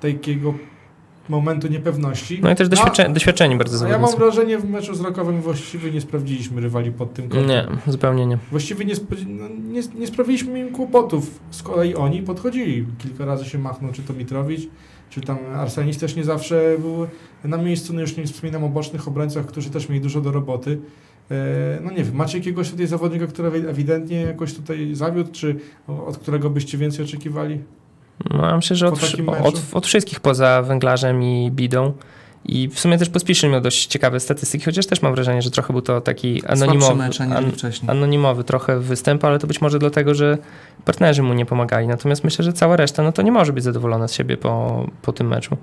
takiego 0.00 0.54
momentu 1.28 1.68
niepewności. 1.68 2.38
no 2.42 2.50
i 2.50 2.54
też 2.54 2.68
doświadczeni, 2.68 3.14
doświadczeni 3.14 3.56
bardzo 3.56 3.86
A 3.86 3.88
ja 3.88 3.98
mam 3.98 4.10
zawodnicy. 4.10 4.32
wrażenie, 4.36 4.58
w 4.58 4.70
meczu 4.70 4.94
z 4.94 5.00
Rakowem 5.00 5.40
właściwie 5.40 5.90
nie 5.90 6.00
sprawdziliśmy 6.00 6.60
rywali 6.60 6.92
pod 6.92 7.14
tym 7.14 7.28
kątem. 7.28 7.48
Nie, 7.48 7.66
zupełnie 7.86 8.26
nie. 8.26 8.38
Właściwie 8.50 8.84
nie, 8.84 8.94
no, 9.26 9.48
nie, 9.72 9.80
nie 9.98 10.06
sprawiliśmy 10.06 10.58
im 10.60 10.72
kłopotów. 10.72 11.40
Z 11.50 11.62
kolei 11.62 11.94
oni 11.94 12.22
podchodzili. 12.22 12.86
Kilka 12.98 13.24
razy 13.24 13.44
się 13.44 13.58
machnął, 13.58 13.92
czy 13.92 14.02
to 14.02 14.12
Mitrowicz, 14.12 14.68
czy 15.10 15.20
tam 15.20 15.38
Arsenis 15.54 15.98
też 15.98 16.16
nie 16.16 16.24
zawsze 16.24 16.76
był 16.78 17.06
na 17.44 17.56
miejscu. 17.56 17.92
No 17.94 18.00
już 18.00 18.16
nie 18.16 18.24
wspominam 18.24 18.64
o 18.64 18.68
bocznych 18.68 19.08
obrońcach, 19.08 19.46
którzy 19.46 19.70
też 19.70 19.88
mieli 19.88 20.00
dużo 20.00 20.20
do 20.20 20.32
roboty. 20.32 20.78
E, 21.30 21.80
No 21.84 21.90
nie 21.90 22.04
wiem, 22.04 22.14
macie 22.14 22.38
jakiegoś 22.38 22.70
tutaj 22.70 22.86
zawodnika, 22.86 23.26
który 23.26 23.48
ewidentnie 23.68 24.20
jakoś 24.20 24.54
tutaj 24.54 24.94
zawiódł, 24.94 25.32
czy 25.32 25.56
od 26.06 26.18
którego 26.18 26.50
byście 26.50 26.78
więcej 26.78 27.04
oczekiwali? 27.04 27.60
No, 28.30 28.46
ja 28.46 28.56
myślę, 28.56 28.76
że 28.76 28.88
od, 28.88 29.00
od, 29.44 29.62
od 29.72 29.86
wszystkich 29.86 30.20
poza 30.20 30.62
węglarzem 30.62 31.22
i 31.22 31.50
bidą. 31.50 31.92
I 32.44 32.68
w 32.68 32.80
sumie 32.80 32.98
też 32.98 33.08
Pospiszyn 33.08 33.50
miał 33.50 33.60
dość 33.60 33.86
ciekawe 33.86 34.20
statystyki, 34.20 34.64
chociaż 34.64 34.86
też 34.86 35.02
mam 35.02 35.14
wrażenie, 35.14 35.42
że 35.42 35.50
trochę 35.50 35.72
był 35.72 35.82
to 35.82 36.00
taki 36.00 36.42
anonimowy, 36.46 37.04
an, 37.20 37.52
anonimowy 37.86 38.44
trochę 38.44 38.80
występ, 38.80 39.24
ale 39.24 39.38
to 39.38 39.46
być 39.46 39.60
może 39.60 39.78
dlatego, 39.78 40.14
że 40.14 40.38
partnerzy 40.84 41.22
mu 41.22 41.34
nie 41.34 41.46
pomagali. 41.46 41.88
Natomiast 41.88 42.24
myślę, 42.24 42.44
że 42.44 42.52
cała 42.52 42.76
reszta 42.76 43.02
no 43.02 43.12
to 43.12 43.22
nie 43.22 43.32
może 43.32 43.52
być 43.52 43.64
zadowolona 43.64 44.08
z 44.08 44.14
siebie 44.14 44.36
po, 44.36 44.86
po 45.02 45.12
tym 45.12 45.28
meczu. 45.28 45.56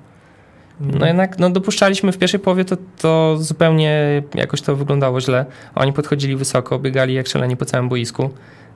No 0.80 1.08
jednak 1.08 1.40
no, 1.40 1.50
dopuszczaliśmy 1.50 2.12
w 2.12 2.18
pierwszej 2.18 2.40
połowie, 2.40 2.66
to, 2.66 2.78
to 3.02 3.38
zupełnie 3.40 4.24
jakoś 4.36 4.62
to 4.62 4.76
wyglądało 4.76 5.22
źle. 5.22 5.46
Oni 5.76 5.94
podchodzili 5.94 6.36
wysoko, 6.36 6.80
biegali 6.80 7.14
jak 7.14 7.28
szaleni 7.28 7.58
po 7.58 7.66
całym 7.66 7.90
boisku. 7.90 8.30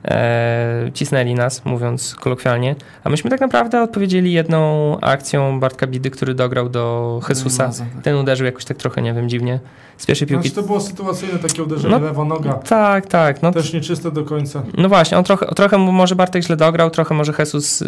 E, 0.04 0.90
cisnęli 0.94 1.34
nas, 1.34 1.64
mówiąc 1.64 2.14
kolokwialnie. 2.14 2.74
A 3.04 3.10
myśmy 3.10 3.30
tak 3.30 3.40
naprawdę 3.40 3.82
odpowiedzieli 3.82 4.32
jedną 4.32 5.00
akcją 5.00 5.60
Bartka 5.60 5.86
Bidy, 5.86 6.10
który 6.10 6.34
dograł 6.34 6.68
do 6.68 7.20
Jesusa. 7.28 7.66
Maza, 7.66 7.84
tak. 7.94 8.02
Ten 8.02 8.16
uderzył 8.16 8.46
jakoś 8.46 8.64
tak 8.64 8.76
trochę, 8.76 9.02
nie 9.02 9.14
wiem, 9.14 9.28
dziwnie. 9.28 9.60
Z 9.96 10.06
pierwszej 10.06 10.28
piłki. 10.28 10.48
Znaczy 10.48 10.62
to 10.62 10.66
było 10.66 10.80
sytuacyjne 10.80 11.38
takie 11.38 11.62
uderzenie 11.62 11.94
No, 11.94 12.00
lewa 12.00 12.24
noga. 12.24 12.52
Tak, 12.52 13.06
tak. 13.06 13.42
No, 13.42 13.52
Też 13.52 13.72
nieczyste 13.72 14.10
do 14.10 14.24
końca. 14.24 14.62
no 14.78 14.88
właśnie, 14.88 15.18
on 15.18 15.24
trochę, 15.24 15.46
trochę 15.46 15.78
może 15.78 16.16
Bartek 16.16 16.44
źle 16.44 16.56
dograł, 16.56 16.90
trochę 16.90 17.14
może 17.14 17.32
Jesus 17.38 17.82
y, 17.82 17.86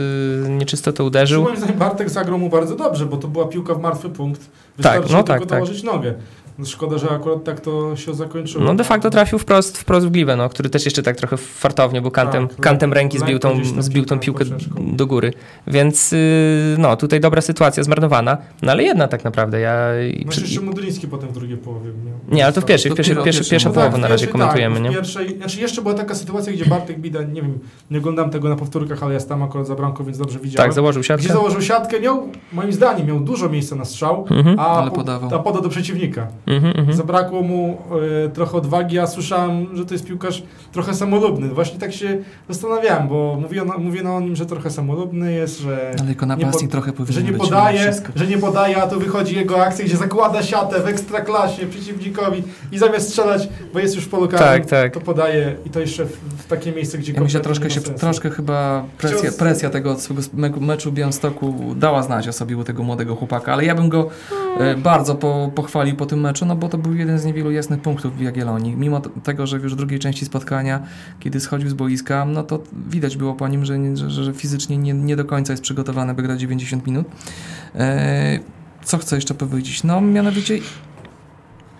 nieczysto 0.48 0.92
to 0.92 1.04
uderzył. 1.04 1.42
Moim 1.42 1.56
zdaniem 1.56 1.78
Bartek 1.78 2.10
zagrał 2.10 2.38
mu 2.38 2.48
bardzo 2.48 2.76
dobrze, 2.76 3.06
bo 3.06 3.16
to 3.16 3.28
była 3.28 3.44
piłka 3.44 3.74
w 3.74 3.80
martwy 3.80 4.08
punkt. 4.08 4.40
Wystarczyło 4.76 5.18
no 5.18 5.22
tak, 5.22 5.40
tylko 5.40 5.50
tak. 5.50 5.58
dołożyć 5.58 5.82
nogę. 5.82 6.14
No 6.58 6.64
szkoda, 6.66 6.98
że 6.98 7.10
akurat 7.10 7.44
tak 7.44 7.60
to 7.60 7.96
się 7.96 8.14
zakończyło. 8.14 8.64
No 8.64 8.74
de 8.74 8.84
facto 8.84 9.10
trafił 9.10 9.38
wprost, 9.38 9.78
wprost 9.78 10.06
w 10.06 10.10
gliwę, 10.10 10.36
no, 10.36 10.48
który 10.48 10.70
też 10.70 10.84
jeszcze 10.84 11.02
tak 11.02 11.16
trochę 11.16 11.36
fartownie, 11.36 12.00
bo 12.02 12.10
kantem, 12.10 12.48
Tak, 12.48 12.60
kantem 12.60 12.92
ręki 12.92 13.18
zbił 13.18 13.38
tą, 13.38 13.60
zbił 13.78 14.04
tą 14.04 14.18
piłkę 14.18 14.44
do 14.80 15.06
góry. 15.06 15.32
Więc 15.66 16.12
yy, 16.12 16.18
no, 16.78 16.96
tutaj 16.96 17.20
dobra 17.20 17.40
sytuacja 17.40 17.82
zmarnowana, 17.82 18.36
no 18.62 18.72
ale 18.72 18.82
jedna 18.82 19.08
tak 19.08 19.24
naprawdę. 19.24 19.60
Ja, 19.60 19.88
No 20.24 20.30
przy- 20.30 20.40
jeszcze 20.40 20.60
Mudryński 20.60 21.08
potem 21.08 21.28
w 21.28 21.32
drugiej 21.32 21.56
połowie 21.56 21.86
miał. 22.06 22.14
nie, 22.28 22.44
ale 22.44 22.52
to 22.52 22.60
w 22.60 22.64
pierwszej, 22.64 22.92
w 22.92 22.94
pierwszej, 22.94 23.16
pierwszej, 23.16 23.46
pierwsza 23.50 23.68
No 23.68 23.74
tak, 23.74 23.82
połowa 23.84 23.98
w 23.98 24.00
na 24.00 24.08
razie 24.08 24.26
pierwszej, 24.26 24.40
komentujemy, 24.40 24.74
tak, 24.76 24.84
nie? 24.84 24.90
Pierwszej, 24.90 25.36
znaczy 25.36 25.60
jeszcze 25.60 25.82
była 25.82 25.94
taka 25.94 26.14
sytuacja, 26.14 26.52
gdzie 26.52 26.64
Bartek 26.66 26.98
Bida, 27.00 27.22
nie 27.22 27.42
wiem, 27.42 27.58
nie 27.90 27.98
oglądam 27.98 28.30
tego 28.30 28.48
na 28.48 28.56
powtórkach, 28.56 29.02
ale 29.02 29.14
ja 29.14 29.20
tam 29.20 29.42
akurat 29.42 29.66
za 29.66 29.74
bramką, 29.74 30.04
więc 30.04 30.18
dobrze 30.18 30.38
widziałem. 30.38 30.68
Tak, 30.68 30.74
założył 30.74 31.00
Gdzie 31.02 31.08
siatkę. 31.08 31.28
założył 31.28 31.62
siatkę, 31.62 32.00
miał, 32.00 32.28
moim 32.52 32.72
zdaniem, 32.72 33.06
miał 33.06 33.20
dużo 33.20 33.48
miejsca 33.48 33.76
na 33.76 33.84
strzał, 33.84 34.26
Mhm, 34.30 34.58
a, 34.60 34.66
Ale 34.66 34.90
po- 34.90 34.96
podawał. 34.96 35.34
a 35.34 35.38
podał 35.38 35.62
do 35.62 35.68
przeciwnika. 35.68 36.26
Mhm, 36.46 36.76
mhm. 36.76 36.96
Zabrakło 36.96 37.42
mu 37.42 37.78
e, 38.24 38.28
trochę 38.28 38.56
odwagi, 38.56 38.98
a 38.98 39.06
słyszałem, 39.06 39.76
że 39.76 39.84
to 39.86 39.94
jest 39.94 40.06
piłkarz 40.06 40.42
trochę 40.72 40.94
samolubny. 40.94 41.48
Właśnie 41.48 41.78
tak 41.78 41.92
się 41.92 42.18
zastanawiałem, 42.48 43.08
bo 43.08 43.38
mówiono, 43.40 43.78
mówiono 43.78 44.16
o 44.16 44.20
nim, 44.20 44.36
że 44.36 44.46
trochę 44.46 44.70
samolubny 44.70 45.32
jest, 45.32 45.60
że, 45.60 45.90
Ale 46.00 46.08
jako 46.08 46.26
Nie 46.26 46.36
napastnik 46.36 46.70
po- 46.70 46.72
trochę 46.72 46.92
powinien 46.92 47.26
że 47.26 47.32
nie 47.32 47.38
podaje, 47.38 47.92
że 48.16 48.26
nie 48.26 48.38
podaje, 48.38 48.82
a 48.82 48.86
tu 48.86 49.00
wychodzi 49.00 49.36
jego 49.36 49.62
akcja, 49.64 49.84
gdzie 49.84 49.96
zakłada 49.96 50.42
siatę 50.42 50.80
w 50.80 50.86
ekstraklasie 50.86 51.66
przeciwnikowi 51.66 52.42
i 52.72 52.78
zamiast 52.78 53.08
strzelać, 53.08 53.48
bo 53.72 53.78
jest 53.78 53.96
już 53.96 54.06
polu 54.06 54.28
Tak, 54.28 54.66
tak. 54.66 54.94
to 54.94 55.00
podaje 55.00 55.56
i 55.66 55.70
to 55.70 55.80
jeszcze 55.80 56.04
w, 56.04 56.16
w 56.38 56.46
takie 56.46 56.72
miejsce, 56.72 56.98
gdzie 56.98 57.12
Ja 57.12 57.20
myślę, 57.20 57.40
troszkę, 57.40 57.70
się, 57.70 57.80
sensu. 57.80 57.98
troszkę 58.00 58.30
chyba 58.30 58.84
presja, 58.98 59.32
presja 59.38 59.70
tego 59.70 59.96
swego 59.98 60.20
me- 60.34 60.50
meczu 60.60 60.92
Białymstoku 60.92 61.54
dała 61.76 62.02
znać 62.02 62.28
o 62.28 62.32
sobie 62.32 62.56
u 62.56 62.64
tego 62.64 62.82
młodego 62.82 63.16
chłopaka, 63.16 63.52
ale 63.52 63.64
ja 63.64 63.74
bym 63.74 63.88
go 63.88 64.08
e, 64.58 64.76
bardzo 64.76 65.14
po, 65.14 65.50
pochwalił 65.54 65.96
po 65.96 66.06
tym 66.06 66.20
meczu, 66.20 66.33
no 66.42 66.56
bo 66.56 66.68
to 66.68 66.78
był 66.78 66.94
jeden 66.94 67.18
z 67.18 67.24
niewielu 67.24 67.50
jasnych 67.50 67.80
punktów 67.80 68.16
w 68.16 68.20
Jagiellonii. 68.20 68.76
Mimo 68.76 69.00
tego, 69.00 69.46
że 69.46 69.56
już 69.56 69.74
w 69.74 69.76
drugiej 69.76 69.98
części 69.98 70.24
spotkania, 70.24 70.82
kiedy 71.20 71.40
schodził 71.40 71.68
z 71.68 71.74
boiska, 71.74 72.24
no 72.24 72.42
to 72.42 72.62
widać 72.88 73.16
było 73.16 73.34
po 73.34 73.48
nim, 73.48 73.64
że, 73.64 73.96
że, 73.96 74.24
że 74.24 74.34
fizycznie 74.34 74.78
nie, 74.78 74.94
nie 74.94 75.16
do 75.16 75.24
końca 75.24 75.52
jest 75.52 75.62
przygotowany, 75.62 76.14
by 76.14 76.22
grać 76.22 76.40
90 76.40 76.86
minut. 76.86 77.06
E, 77.74 78.38
co 78.84 78.98
chcę 78.98 79.16
jeszcze 79.16 79.34
powiedzieć? 79.34 79.84
No 79.84 80.00
mianowicie 80.00 80.58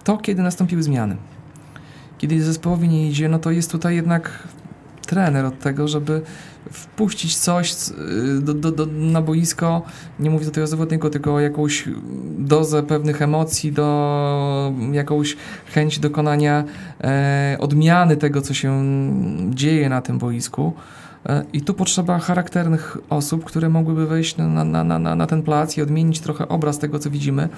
to, 0.05 0.19
kiedy 0.19 0.43
nastąpiły 0.43 0.83
zmiany. 0.83 1.17
Kiedy 2.19 2.43
zespołowi 2.43 2.89
nie 2.89 3.09
idzie, 3.09 3.29
no 3.29 3.39
to 3.39 3.51
jest 3.51 3.73
tutaj 3.73 3.97
jednak 3.97 4.49
trener 5.07 5.45
od 5.45 5.59
tego, 5.59 5.89
żeby 5.89 6.23
wpuścić 6.73 7.37
coś 7.37 7.73
y, 7.73 8.41
do, 8.41 8.55
do, 8.55 8.73
do, 8.73 8.87
na 8.87 9.23
boisko, 9.23 9.83
nie 10.21 10.31
mówię 10.31 10.45
tutaj 10.45 10.65
o 10.65 10.67
zawodniku, 10.67 11.11
tylko 11.11 11.41
jakąś 11.41 11.89
dozę 12.39 12.83
pewnych 12.83 13.23
emocji, 13.23 13.73
do 13.73 14.73
jakąś 14.93 15.37
chęć 15.67 15.99
dokonania 15.99 16.65
e, 17.01 17.57
odmiany 17.61 18.17
tego, 18.17 18.43
co 18.43 18.55
się 18.55 18.83
dzieje 19.51 19.89
na 19.89 20.03
tym 20.03 20.19
boisku. 20.19 20.73
E, 21.27 21.45
I 21.53 21.61
tu 21.61 21.75
potrzeba 21.75 22.19
charakternych 22.19 22.97
osób, 23.11 23.45
które 23.45 23.69
mogłyby 23.69 24.07
wejść 24.07 24.37
na, 24.37 24.65
na, 24.65 24.85
na, 24.85 25.15
na, 25.17 25.27
ten 25.27 25.43
plac 25.43 25.77
i 25.77 25.83
odmienić 25.83 26.21
trochę 26.21 26.49
obraz 26.49 26.79
tego, 26.79 26.99
co 26.99 27.11
widzimy. 27.11 27.49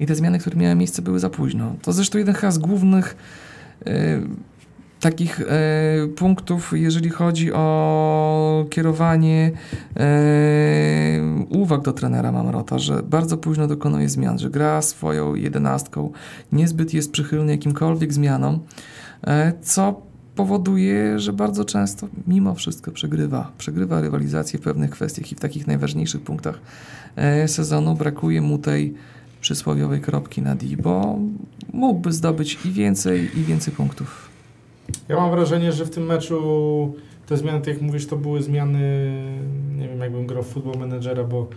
I 0.00 0.06
te 0.06 0.14
zmiany, 0.14 0.38
które 0.38 0.56
miały 0.56 0.74
miejsce, 0.74 1.02
były 1.02 1.18
za 1.18 1.30
późno. 1.30 1.74
To 1.82 1.92
zresztą 1.92 2.18
jeden 2.18 2.34
z 2.52 2.58
głównych 2.58 3.16
e, 3.86 4.20
takich 5.10 5.40
e, 5.40 5.44
punktów, 6.16 6.72
jeżeli 6.76 7.10
chodzi 7.10 7.52
o 7.52 8.66
kierowanie 8.70 9.52
e, 9.96 10.06
uwag 11.48 11.82
do 11.82 11.92
trenera 11.92 12.32
Mamrota, 12.32 12.78
że 12.78 13.02
bardzo 13.02 13.36
późno 13.36 13.66
dokonuje 13.66 14.08
zmian, 14.08 14.38
że 14.38 14.50
gra 14.50 14.82
swoją 14.82 15.34
jedenastką, 15.34 16.12
niezbyt 16.52 16.94
jest 16.94 17.12
przychylny 17.12 17.52
jakimkolwiek 17.52 18.12
zmianom, 18.12 18.58
e, 19.26 19.52
co 19.62 20.02
powoduje, 20.34 21.18
że 21.18 21.32
bardzo 21.32 21.64
często 21.64 22.08
mimo 22.26 22.54
wszystko 22.54 22.90
przegrywa. 22.90 23.52
Przegrywa 23.58 24.00
rywalizację 24.00 24.58
w 24.58 24.62
pewnych 24.62 24.90
kwestiach 24.90 25.32
i 25.32 25.34
w 25.34 25.40
takich 25.40 25.66
najważniejszych 25.66 26.20
punktach 26.20 26.60
e, 27.16 27.48
sezonu 27.48 27.94
brakuje 27.94 28.40
mu 28.40 28.58
tej 28.58 28.94
przysłowiowej 29.40 30.00
kropki 30.00 30.42
na 30.42 30.54
D, 30.54 30.66
bo 30.82 31.18
mógłby 31.72 32.12
zdobyć 32.12 32.58
i 32.64 32.70
więcej, 32.72 33.30
i 33.38 33.44
więcej 33.44 33.74
punktów. 33.74 34.25
Ja 35.08 35.16
mam 35.16 35.30
wrażenie, 35.30 35.72
że 35.72 35.84
w 35.84 35.90
tym 35.90 36.04
meczu 36.06 36.94
te 37.26 37.36
zmiany, 37.36 37.58
tak 37.58 37.68
jak 37.68 37.82
mówisz, 37.82 38.06
to 38.06 38.16
były 38.16 38.42
zmiany, 38.42 39.12
nie 39.78 39.88
wiem, 39.88 40.00
jakbym 40.00 40.26
grał 40.26 40.42
w 40.42 40.46
futbol 40.46 40.74
menedżera, 40.78 41.24
bo, 41.24 41.48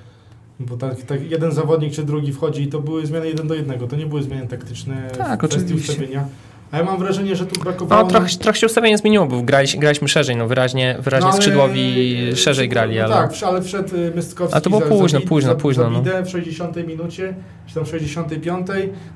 bo 0.60 0.78
tak, 0.78 1.02
tak 1.02 1.32
jeden 1.32 1.52
zawodnik 1.52 1.94
czy 1.94 2.04
drugi 2.04 2.34
wchodzi 2.34 2.64
i 2.64 2.68
to 2.68 2.80
były 2.80 3.06
zmiany 3.06 3.28
jeden 3.28 3.48
do 3.48 3.54
jednego, 3.54 3.88
to 3.88 3.96
nie 3.96 4.06
były 4.06 4.24
zmiany 4.24 4.48
taktyczne 4.48 5.10
Tak, 5.18 5.44
w 5.44 5.48
kwestii 5.48 5.74
ustawienia. 5.74 6.28
A 6.72 6.78
ja 6.78 6.84
mam 6.84 7.00
wrażenie, 7.00 7.36
że 7.36 7.46
tu 7.46 7.60
brakowało... 7.60 8.04
No, 8.04 8.10
trochę, 8.10 8.28
trochę 8.28 8.60
się 8.60 8.66
ustawienie 8.66 8.98
zmieniło, 8.98 9.26
bo 9.26 9.42
graliśmy, 9.42 9.80
graliśmy 9.80 10.08
szerzej, 10.08 10.36
no 10.36 10.48
wyraźnie, 10.48 10.98
wyraźnie 11.00 11.26
No, 11.26 11.32
ale- 11.32 11.42
skrzydłowi 11.42 12.18
szerzej 12.36 12.70
grali, 12.70 12.98
no 12.98 13.04
ale... 13.04 13.14
Tak, 13.14 13.32
ale 13.44 13.62
wszedł 13.62 13.96
y, 13.96 14.12
Mystkowski 14.16 14.58
A 14.58 14.62
to 14.62 14.70
było 14.70 14.82
za, 14.82 14.88
późno, 14.88 15.20
za, 15.20 15.26
późno, 15.26 15.50
za, 15.50 15.56
późno, 15.56 15.84
za 15.84 15.90
no. 15.90 16.26
W 16.26 16.30
60 16.30 16.88
minucie, 16.88 17.36
czy 17.68 17.76
tam 17.76 17.86
65. 17.86 18.68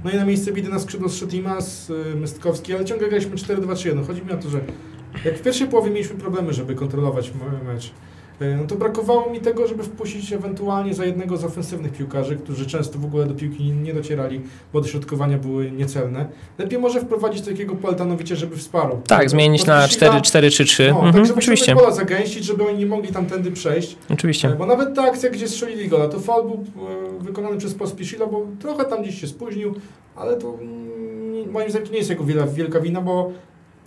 No 0.04 0.12
i 0.12 0.16
na 0.16 0.26
miejsce 0.26 0.52
Bidy 0.52 0.70
na 0.70 0.80
skrzydło 0.80 1.10
zszedł 1.10 1.36
Imas, 1.36 1.90
y, 1.90 2.16
Mystkowski, 2.16 2.74
ale 2.74 2.86
ciągle 2.86 3.08
graliśmy 3.08 3.36
4-2-3-1. 3.36 4.08
Chodzi 4.08 4.22
mi 4.22 4.32
o 4.32 4.38
to, 4.38 4.50
że 4.50 4.60
jak 5.26 5.38
w 5.38 5.42
pierwszej 5.42 5.68
połowie 5.68 5.92
mieliśmy 5.92 6.16
problemy, 6.16 6.54
żeby 6.54 6.76
kontrolować 6.76 7.32
mecz, 7.66 7.92
no 8.40 8.64
to 8.68 8.76
brakowało 8.76 9.30
mi 9.30 9.40
tego, 9.40 9.68
żeby 9.68 9.84
wpuścić 9.84 10.34
ewentualnie 10.34 10.94
za 10.94 11.06
jednego 11.06 11.38
z 11.38 11.44
ofensywnych 11.44 11.92
piłkarzy, 11.94 12.36
którzy 12.36 12.66
często 12.66 13.00
w 13.00 13.06
ogóle 13.06 13.26
do 13.26 13.34
piłki 13.34 13.64
nie- 13.72 13.94
docierali, 13.94 14.42
bo 14.74 14.82
dośrodkowania 14.82 15.38
były 15.38 15.72
niecelne. 15.72 16.26
Lepiej 16.58 16.80
może 16.80 17.02
wprowadzić 17.02 17.46
takiego 17.46 17.76
Poltanowicia, 17.76 18.36
żeby 18.36 18.58
wsparł. 18.58 19.02
Tak, 19.08 19.30
zmienić 19.30 19.66
na 19.66 19.82
Pospieszyła- 19.88 20.22
4-4-3-3. 20.22 20.90
No, 20.90 20.96
Mhm, 20.96 21.14
tak, 21.14 21.26
żeby 21.26 21.40
oczywiście, 21.40 21.76
pola 21.76 21.92
zagęścić, 21.92 22.44
żeby 22.46 22.68
oni 22.68 22.78
nie 22.78 22.86
mogli 22.86 23.12
tamtędy 23.14 23.52
przejść. 23.52 23.98
oczywiście. 24.14 24.50
Bo 24.50 24.66
nawet 24.66 24.96
ta 24.96 25.04
akcja, 25.04 25.30
gdzie 25.30 25.48
strzelili 25.48 25.88
gola, 25.90 26.08
to 26.08 26.20
faul 26.20 26.44
był 26.44 26.54
e, 27.20 27.24
wykonany 27.24 27.58
przez 27.58 27.74
Pospieszila, 27.74 28.26
bo 28.28 28.46
trochę 28.60 28.86
tam 28.86 29.02
gdzieś 29.04 29.22
się 29.22 29.28
spóźnił, 29.28 29.74
ale 30.16 30.38
to 30.38 30.58
mm, 30.62 31.52
moim 31.52 31.70
zdaniem 31.70 31.88
to 31.88 31.92
nie 31.94 31.98
jest 32.00 32.10
jego 32.10 32.24
wielka, 32.24 32.48
wielka 32.48 32.80
wina, 32.80 33.02
bo 33.02 33.32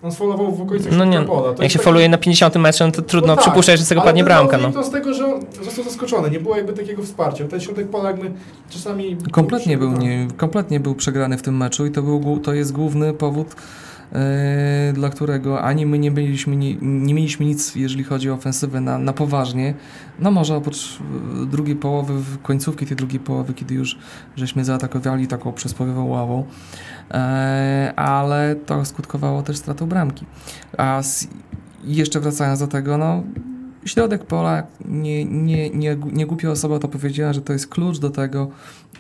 on 0.07 0.13
sfaulował 0.13 0.53
w 0.53 0.61
okolicach 0.61 0.93
No 0.97 1.05
nie, 1.05 1.21
pola. 1.23 1.53
To 1.53 1.63
Jak 1.63 1.73
się 1.73 1.79
taki- 1.79 1.85
faluje 1.85 2.09
na 2.09 2.19
50 2.19 2.57
metrze, 2.57 2.87
no 2.87 2.93
to 2.93 3.03
trudno 3.03 3.29
no 3.29 3.37
tak, 3.37 3.45
przypuszczać, 3.45 3.79
że 3.79 3.85
z 3.85 3.89
tego 3.89 4.01
padnie 4.03 4.23
to 4.23 4.27
bramka. 4.27 4.59
No. 4.59 4.83
z 4.85 4.91
tego, 4.91 5.15
że 5.15 5.25
został 5.65 5.85
zaskoczony, 5.85 6.31
nie 6.31 6.41
było 6.41 6.57
jakby 6.57 6.73
takiego 6.73 7.03
wsparcia. 7.03 7.45
Ten 7.49 7.61
środek 7.61 7.89
pola 7.91 8.11
jakby 8.11 8.31
czasami... 8.71 9.17
Kompletnie 9.33 9.79
był, 9.79 9.93
nie, 9.93 10.29
kompletnie 10.37 10.81
był 10.81 10.95
przegrany 10.95 11.39
w 11.39 11.43
tym 11.43 11.57
meczu 11.57 11.87
i 11.87 11.91
to, 11.91 12.03
był, 12.03 12.41
to 12.41 12.55
jest 12.55 12.73
główny 12.73 13.13
powód, 13.13 13.55
e, 14.13 14.93
dla 14.95 15.09
którego 15.09 15.63
ani 15.63 15.87
my 15.87 15.99
nie 15.99 16.11
mieliśmy, 16.11 16.57
nie, 16.57 16.75
nie 16.83 17.15
mieliśmy 17.15 17.47
nic, 17.47 17.75
jeżeli 17.75 18.05
chodzi 18.05 18.31
o 18.31 18.35
ofensywę 18.35 18.81
na, 18.81 18.99
na 18.99 19.13
poważnie. 19.13 19.75
No 20.19 20.31
może 20.31 20.57
oprócz 20.57 20.99
e, 21.43 21.47
drugiej 21.47 21.77
połowy, 21.77 22.15
w 22.15 22.43
końcówki 22.43 22.87
tej 22.87 22.97
drugiej 22.97 23.21
połowy, 23.21 23.55
kiedy 23.55 23.75
już 23.75 23.99
żeśmy 24.37 24.65
zaatakowali 24.65 25.27
taką 25.27 25.53
przysłowiową 25.53 26.07
ławą, 26.07 26.45
ale 27.97 28.57
to 28.67 28.85
skutkowało 28.85 29.43
też 29.43 29.57
stratą 29.57 29.87
bramki. 29.87 30.27
A 30.79 31.03
z, 31.03 31.29
jeszcze 31.85 32.21
wracając 32.21 32.61
do 32.61 32.67
tego, 32.67 32.99
no 32.99 33.23
środek 33.87 34.25
pola, 34.25 34.63
nie, 34.85 35.25
nie, 35.25 35.71
nie, 35.71 35.97
nie 36.13 36.27
głupia 36.27 36.51
osoba 36.51 36.79
to 36.79 36.89
powiedziała, 36.89 37.33
że 37.33 37.41
to 37.41 37.53
jest 37.53 37.67
klucz 37.67 37.99
do 37.99 38.11
tego, 38.11 38.51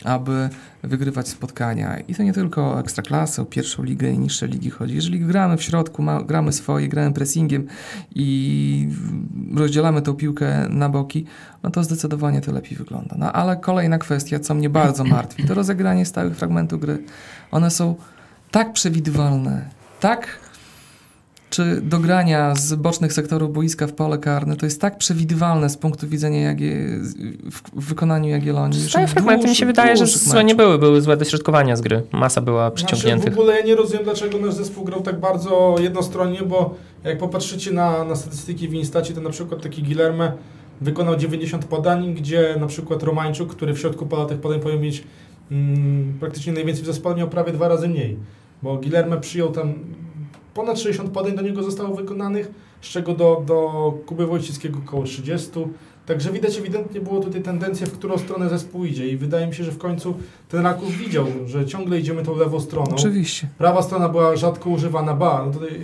aby 0.04 0.48
wygrywać 0.82 1.28
spotkania. 1.28 2.00
I 2.00 2.14
to 2.14 2.22
nie 2.22 2.32
tylko 2.32 2.72
o 2.72 2.80
ekstraklasę, 2.80 3.42
o 3.42 3.44
pierwszą 3.44 3.82
ligę 3.82 4.10
i 4.10 4.18
niższe 4.18 4.46
ligi 4.46 4.70
chodzi. 4.70 4.94
Jeżeli 4.94 5.20
gramy 5.20 5.56
w 5.56 5.62
środku, 5.62 6.02
ma, 6.02 6.22
gramy 6.22 6.52
swoje, 6.52 6.88
gramy 6.88 7.14
pressingiem 7.14 7.66
i 8.14 8.88
rozdzielamy 9.56 10.02
tą 10.02 10.14
piłkę 10.14 10.66
na 10.70 10.88
boki, 10.88 11.24
no 11.62 11.70
to 11.70 11.84
zdecydowanie 11.84 12.40
to 12.40 12.52
lepiej 12.52 12.78
wygląda. 12.78 13.16
No 13.18 13.32
ale 13.32 13.56
kolejna 13.56 13.98
kwestia, 13.98 14.38
co 14.38 14.54
mnie 14.54 14.70
bardzo 14.70 15.04
martwi, 15.04 15.44
to 15.44 15.54
rozegranie 15.54 16.06
stałych 16.06 16.36
fragmentów 16.36 16.80
gry. 16.80 16.98
One 17.50 17.70
są 17.70 17.94
tak 18.50 18.72
przewidywalne, 18.72 19.70
tak 20.00 20.45
czy 21.50 21.80
do 21.80 21.98
grania 21.98 22.54
z 22.54 22.74
bocznych 22.74 23.12
sektorów 23.12 23.52
boiska 23.52 23.86
w 23.86 23.92
pole 23.92 24.18
karne 24.18 24.56
to 24.56 24.66
jest 24.66 24.80
tak 24.80 24.98
przewidywalne 24.98 25.70
z 25.70 25.76
punktu 25.76 26.08
widzenia 26.08 26.40
Jagie, 26.40 26.74
w, 27.50 27.62
w 27.72 27.88
wykonaniu 27.88 28.28
Jagiellonii. 28.28 28.80
że 28.80 28.88
Stałe 28.88 29.06
w 29.06 29.10
fragmenty 29.10 29.48
mi 29.48 29.56
się 29.56 29.66
wydaje, 29.66 29.96
że 29.96 30.06
złe 30.06 30.44
nie 30.44 30.54
były, 30.54 30.78
były 30.78 31.00
złe 31.02 31.16
dośrodkowania 31.16 31.76
z 31.76 31.80
gry. 31.80 32.02
Masa 32.12 32.40
była 32.40 32.68
Znaczy, 32.68 32.84
w 32.84 32.86
przyciągniętych. 32.86 33.32
ogóle 33.32 33.58
ja 33.58 33.66
nie 33.66 33.74
rozumiem, 33.74 34.04
dlaczego 34.04 34.38
nasz 34.38 34.54
zespół 34.54 34.84
grał 34.84 35.02
tak 35.02 35.20
bardzo 35.20 35.76
jednostronnie, 35.80 36.42
bo 36.42 36.74
jak 37.04 37.18
popatrzycie 37.18 37.72
na, 37.72 38.04
na 38.04 38.16
statystyki 38.16 38.68
w 38.68 38.74
Instacie, 38.74 39.14
to 39.14 39.20
na 39.20 39.30
przykład 39.30 39.62
taki 39.62 39.82
Guillerme 39.82 40.32
wykonał 40.80 41.16
90 41.16 41.64
podań, 41.64 42.14
gdzie 42.14 42.56
na 42.60 42.66
przykład 42.66 43.02
Romańczuk, 43.02 43.54
który 43.54 43.74
w 43.74 43.78
środku 43.78 44.06
pola 44.06 44.24
tych 44.26 44.38
podań 44.38 44.60
powinien 44.60 44.82
mieć 44.82 45.04
mm, 45.50 46.14
praktycznie 46.20 46.52
najwięcej 46.52 46.82
w 46.82 46.86
zespole, 46.86 47.16
miał 47.16 47.28
prawie 47.28 47.52
dwa 47.52 47.68
razy 47.68 47.88
mniej. 47.88 48.16
Bo 48.62 48.76
Guillerme 48.76 49.20
przyjął 49.20 49.52
tam 49.52 49.74
ponad 50.56 50.78
60 50.78 51.10
podań 51.10 51.36
do 51.36 51.42
niego 51.42 51.62
zostało 51.62 51.96
wykonanych, 51.96 52.50
z 52.80 52.88
czego 52.88 53.14
do, 53.14 53.42
do 53.46 53.92
Kuby 54.06 54.26
Wojcieckiego 54.26 54.78
około 54.86 55.04
30, 55.04 55.50
Także 56.06 56.32
widać 56.32 56.58
ewidentnie 56.58 57.00
było 57.00 57.20
tutaj 57.20 57.42
tendencja, 57.42 57.86
w 57.86 57.92
którą 57.92 58.18
stronę 58.18 58.48
zespół 58.48 58.84
idzie 58.84 59.08
i 59.08 59.16
wydaje 59.16 59.46
mi 59.46 59.54
się, 59.54 59.64
że 59.64 59.72
w 59.72 59.78
końcu 59.78 60.14
ten 60.48 60.60
Raków 60.60 60.96
widział, 60.96 61.26
że 61.46 61.66
ciągle 61.66 61.98
idziemy 61.98 62.22
tą 62.22 62.36
lewą 62.36 62.60
stroną. 62.60 62.94
Oczywiście. 62.94 63.48
Prawa 63.58 63.82
strona 63.82 64.08
była 64.08 64.36
rzadko 64.36 64.70
używana, 64.70 65.14
ba, 65.14 65.42
no 65.46 65.52
tutaj 65.52 65.80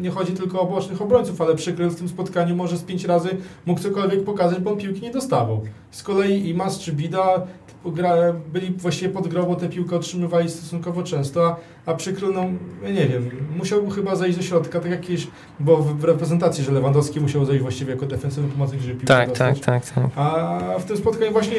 nie 0.00 0.10
chodzi 0.10 0.32
tylko 0.32 0.60
o 0.60 0.66
bocznych 0.66 1.02
obrońców, 1.02 1.40
ale 1.40 1.54
przykrył 1.54 1.90
w 1.90 1.96
tym 1.96 2.08
spotkaniu 2.08 2.56
może 2.56 2.76
z 2.76 2.82
pięć 2.82 3.04
razy 3.04 3.28
mógł 3.66 3.80
cokolwiek 3.80 4.24
pokazać, 4.24 4.60
bo 4.60 4.70
on 4.70 4.78
piłki 4.78 5.02
nie 5.02 5.10
dostawał. 5.10 5.60
Z 5.90 6.02
kolei 6.02 6.48
Imas 6.48 6.78
czy 6.78 6.92
Bida 6.92 7.46
gra, 7.92 8.14
byli 8.52 8.70
właściwie 8.70 9.08
pod 9.12 9.28
grą, 9.28 9.46
bo 9.46 9.56
tę 9.56 9.68
piłkę 9.68 9.96
otrzymywali 9.96 10.50
stosunkowo 10.50 11.02
często, 11.02 11.46
a, 11.46 11.56
a 11.90 11.94
przykrył, 11.94 12.32
no 12.32 12.44
ja 12.82 12.90
nie 12.90 13.08
wiem, 13.08 13.30
musiał 13.58 13.90
chyba 13.90 14.16
zejść 14.16 14.36
do 14.38 14.42
środka, 14.44 14.80
tak 14.80 14.90
jakieś, 14.90 15.26
bo 15.60 15.76
w, 15.76 16.04
reprezentacji, 16.04 16.64
że 16.64 16.72
Lewandowski 16.72 17.20
musiał 17.20 17.44
zejść 17.44 17.62
właściwie 17.62 17.90
jako 17.90 18.06
defensywny 18.06 18.50
pomocnik, 18.50 18.80
żeby 18.80 18.92
piłkę 18.94 19.06
Tak, 19.06 19.28
dostać. 19.28 19.60
tak, 19.60 19.86
tak, 19.86 19.94
tak. 19.94 20.10
A 20.16 20.58
w 20.78 20.84
tym 20.84 20.96
spotkaniu 20.96 21.32
właśnie, 21.32 21.56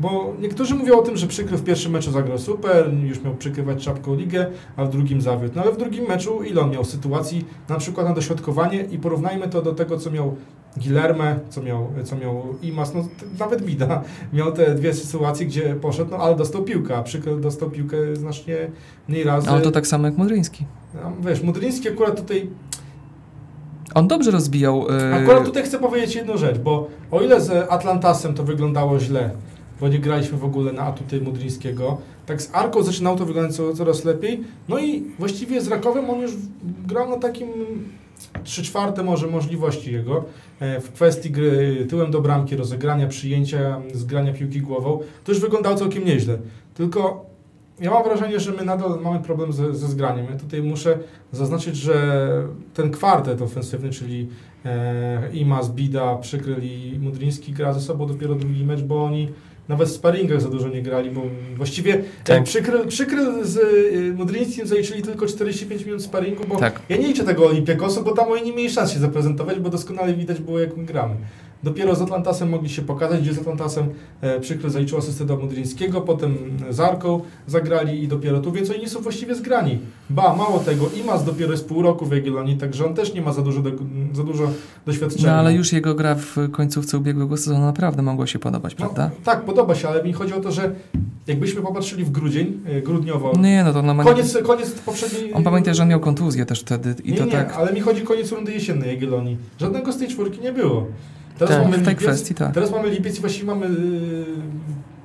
bo 0.00 0.34
niektórzy 0.40 0.74
mówią 0.74 0.98
o 0.98 1.02
tym, 1.02 1.16
że 1.16 1.26
przykry 1.26 1.56
w 1.56 1.64
pierwszym 1.64 1.92
meczu 1.92 2.10
zagrał 2.10 2.38
super, 2.38 2.90
już 3.02 3.22
miał 3.22 3.34
przykrywać 3.34 3.84
czapką 3.84 4.14
ligę, 4.14 4.46
a 4.76 4.84
w 4.84 4.90
drugim 4.90 5.20
zawiódł. 5.20 5.52
No 5.56 5.62
ale 5.62 5.72
w 5.72 5.76
drugim 5.76 6.04
meczu 6.08 6.42
ile 6.42 6.60
on 6.60 6.70
miał 6.70 6.84
sytuacji, 6.84 7.44
na 7.68 7.76
przykład 7.78 8.08
na 8.08 8.14
dośrodkowanie 8.14 8.82
i 8.84 8.98
porównajmy 8.98 9.48
to 9.48 9.62
do 9.62 9.72
tego, 9.72 9.98
co 9.98 10.10
miał 10.10 10.36
Gilerme, 10.78 11.38
co 11.50 11.62
miał, 11.62 11.88
co 12.04 12.16
miał 12.16 12.42
Imas, 12.62 12.94
no 12.94 13.08
nawet 13.38 13.62
Bida 13.62 14.02
miał 14.32 14.52
te 14.52 14.74
dwie 14.74 14.94
sytuacje, 14.94 15.46
gdzie 15.46 15.74
poszedł, 15.74 16.10
no 16.10 16.16
ale 16.16 16.36
dostał 16.36 16.62
piłkę, 16.62 16.96
a 16.96 17.04
dostał 17.36 17.70
piłkę 17.70 17.96
znacznie 18.16 18.56
mniej 19.08 19.24
razy. 19.24 19.50
Ale 19.50 19.60
to 19.60 19.70
tak 19.70 19.86
samo 19.86 20.06
jak 20.06 20.16
Modryński. 20.16 20.64
A 21.04 21.26
Wiesz, 21.28 21.42
Mudryński 21.42 21.88
akurat 21.88 22.16
tutaj 22.20 22.50
On 23.94 24.08
dobrze 24.08 24.30
rozbijał. 24.30 24.86
e, 24.90 25.14
Akurat 25.14 25.44
tutaj 25.44 25.62
chcę 25.62 25.78
powiedzieć 25.78 26.14
jedną 26.14 26.36
rzecz, 26.36 26.58
bo 26.58 26.88
o 27.10 27.20
ile 27.20 27.40
z 27.40 27.50
Atlantasem 27.72 28.34
to 28.34 28.44
wyglądało 28.44 29.00
źle, 29.00 29.30
bo 29.80 29.88
nie 29.88 29.98
graliśmy 29.98 30.38
w 30.38 30.44
ogóle 30.44 30.72
na 30.72 30.82
atuty 30.82 31.20
Mudryńskiego, 31.20 31.98
tak 32.26 32.42
z 32.42 32.50
Arką 32.54 32.82
zaczynało 32.82 33.16
to 33.16 33.24
wyglądać 33.26 33.56
co- 33.56 33.74
coraz 33.74 34.04
lepiej, 34.04 34.44
no 34.68 34.78
i 34.78 35.04
właściwie 35.18 35.60
z 35.60 35.68
Rakowem 35.68 36.10
on 36.10 36.20
już 36.20 36.32
grał 36.86 37.10
na 37.10 37.16
takim 37.16 37.48
3 38.44 38.62
czwarte 38.62 39.02
może 39.02 39.26
możliwości 39.26 39.92
jego 39.92 40.24
e, 40.60 40.80
w 40.80 40.92
kwestii 40.92 41.30
gry 41.30 41.86
tyłem 41.88 42.10
do 42.10 42.20
bramki, 42.20 42.56
rozegrania, 42.56 43.06
przyjęcia, 43.06 43.82
zgrania 43.94 44.32
piłki 44.32 44.60
głową, 44.60 44.98
to 45.24 45.32
już 45.32 45.40
wyglądało 45.40 45.76
całkiem 45.76 46.04
nieźle. 46.04 46.38
Tylko 46.74 47.26
ja 47.80 47.90
mam 47.90 48.04
wrażenie, 48.04 48.40
że 48.40 48.52
my 48.52 48.64
nadal 48.64 49.00
mamy 49.02 49.20
problem 49.20 49.52
ze, 49.52 49.74
ze 49.74 49.88
zgraniem. 49.88 50.26
Ja 50.30 50.38
tutaj 50.38 50.62
muszę 50.62 50.98
zaznaczyć, 51.32 51.76
że 51.76 52.28
ten 52.74 52.90
kwartet 52.90 53.42
ofensywny, 53.42 53.90
czyli 53.90 54.28
e, 54.64 55.30
Imas, 55.32 55.70
Bida, 55.70 56.16
Przykryl 56.16 56.62
i 56.62 56.98
Mudryński 57.02 57.52
gra 57.52 57.72
ze 57.72 57.80
sobą 57.80 58.06
dopiero 58.06 58.34
drugi 58.34 58.64
mecz, 58.64 58.82
bo 58.82 59.04
oni 59.04 59.28
nawet 59.68 59.88
w 59.88 59.92
sparingach 59.92 60.40
za 60.40 60.48
dużo 60.48 60.68
nie 60.68 60.82
grali, 60.82 61.10
bo 61.10 61.22
właściwie 61.56 61.92
Tak. 61.94 62.04
tak. 62.24 62.44
Przykryl, 62.44 62.86
Przykryl 62.86 63.44
z 63.44 63.56
y, 63.56 64.14
Mudryńskim 64.16 64.66
zaliczyli 64.66 65.02
tylko 65.02 65.26
45 65.26 65.84
minut 65.84 66.02
sparingu, 66.02 66.44
bo 66.48 66.56
Tak. 66.56 66.80
ja 66.88 66.96
nie 66.96 67.06
liczę 67.08 67.24
tego 67.24 67.46
Olimpiakosu, 67.46 68.02
bo 68.02 68.12
tam 68.12 68.28
oni 68.28 68.42
nie 68.42 68.52
mieli 68.52 68.70
szans 68.70 68.92
się 68.92 68.98
zaprezentować, 68.98 69.58
bo 69.60 69.70
doskonale 69.70 70.14
widać 70.14 70.40
było 70.40 70.60
jak 70.60 70.76
my 70.76 70.84
gramy. 70.84 71.14
Dopiero 71.62 71.94
z 71.94 72.02
Atlantasem 72.02 72.48
mogli 72.48 72.68
się 72.68 72.82
pokazać, 72.82 73.20
gdzie 73.20 73.34
z 73.34 73.38
Atlantasem 73.38 73.86
e, 74.20 74.40
Przykryl 74.40 74.70
zaliczył 74.70 74.98
asystę 74.98 75.24
do 75.24 75.36
Mudryńskiego, 75.36 76.00
potem 76.00 76.36
z 76.70 76.80
Arką 76.80 77.20
zagrali 77.46 78.02
i 78.02 78.08
dopiero 78.08 78.40
tu, 78.40 78.52
więc 78.52 78.70
oni 78.70 78.80
nie 78.80 78.88
są 78.88 79.00
właściwie 79.00 79.34
zgrani. 79.34 79.78
Ba, 80.10 80.36
mało 80.36 80.58
tego, 80.58 80.90
Imas 81.04 81.24
dopiero 81.24 81.52
jest 81.52 81.68
pół 81.68 81.82
roku 81.82 82.06
w 82.06 82.12
Jagiellonii, 82.12 82.56
także 82.56 82.86
on 82.86 82.94
też 82.94 83.14
nie 83.14 83.22
ma 83.22 83.32
za 83.32 83.42
dużo, 83.42 83.62
do, 83.62 83.70
za 84.12 84.24
dużo 84.24 84.50
doświadczenia. 84.86 85.32
No 85.32 85.38
ale 85.38 85.52
już 85.52 85.72
jego 85.72 85.94
gra 85.94 86.14
w 86.14 86.36
końcówce 86.52 86.98
ubiegłego 86.98 87.36
sezonu 87.36 87.64
naprawdę 87.64 88.02
mogła 88.02 88.26
się 88.26 88.38
podobać, 88.38 88.74
prawda? 88.74 89.10
No, 89.18 89.24
tak, 89.24 89.44
podoba 89.44 89.74
się, 89.74 89.88
ale 89.88 90.04
mi 90.04 90.12
chodzi 90.12 90.34
o 90.34 90.40
to, 90.40 90.52
że 90.52 90.74
jakbyśmy 91.26 91.62
popatrzyli 91.62 92.04
w 92.04 92.10
grudzień, 92.10 92.60
e, 92.66 92.82
grudniowo, 92.82 93.32
Nie, 93.40 93.64
no 93.64 93.72
to 93.72 93.82
normalnie. 93.82 94.12
koniec, 94.12 94.38
koniec 94.42 94.70
poprzedniej... 94.70 95.34
On 95.34 95.42
pamięta, 95.42 95.74
że 95.74 95.82
on 95.82 95.88
miał 95.88 96.00
kontuzję 96.00 96.46
też 96.46 96.60
wtedy 96.60 96.94
i 97.04 97.12
nie, 97.12 97.18
to 97.18 97.24
nie, 97.24 97.32
tak. 97.32 97.56
ale 97.56 97.72
mi 97.72 97.80
chodzi 97.80 98.02
koniec 98.02 98.32
rundy 98.32 98.52
jesiennej 98.52 98.88
Jagiellonii. 98.88 99.36
Żadnego 99.60 99.92
z 99.92 99.98
tej 99.98 100.08
czwórki 100.08 100.40
nie 100.40 100.52
było. 100.52 100.86
Teraz 101.38 101.54
Tak, 101.54 101.64
mamy 101.64 101.78
W 101.78 101.84
tej 101.84 101.94
lipiec, 101.94 102.08
kwestii 102.08 102.34
tak. 102.34 102.54
Teraz 102.54 102.70
mamy 102.70 102.90
lipiec 102.90 103.18
i 103.18 103.20
właściwie 103.20 103.46
mamy, 103.46 103.66
yy, 103.66 104.26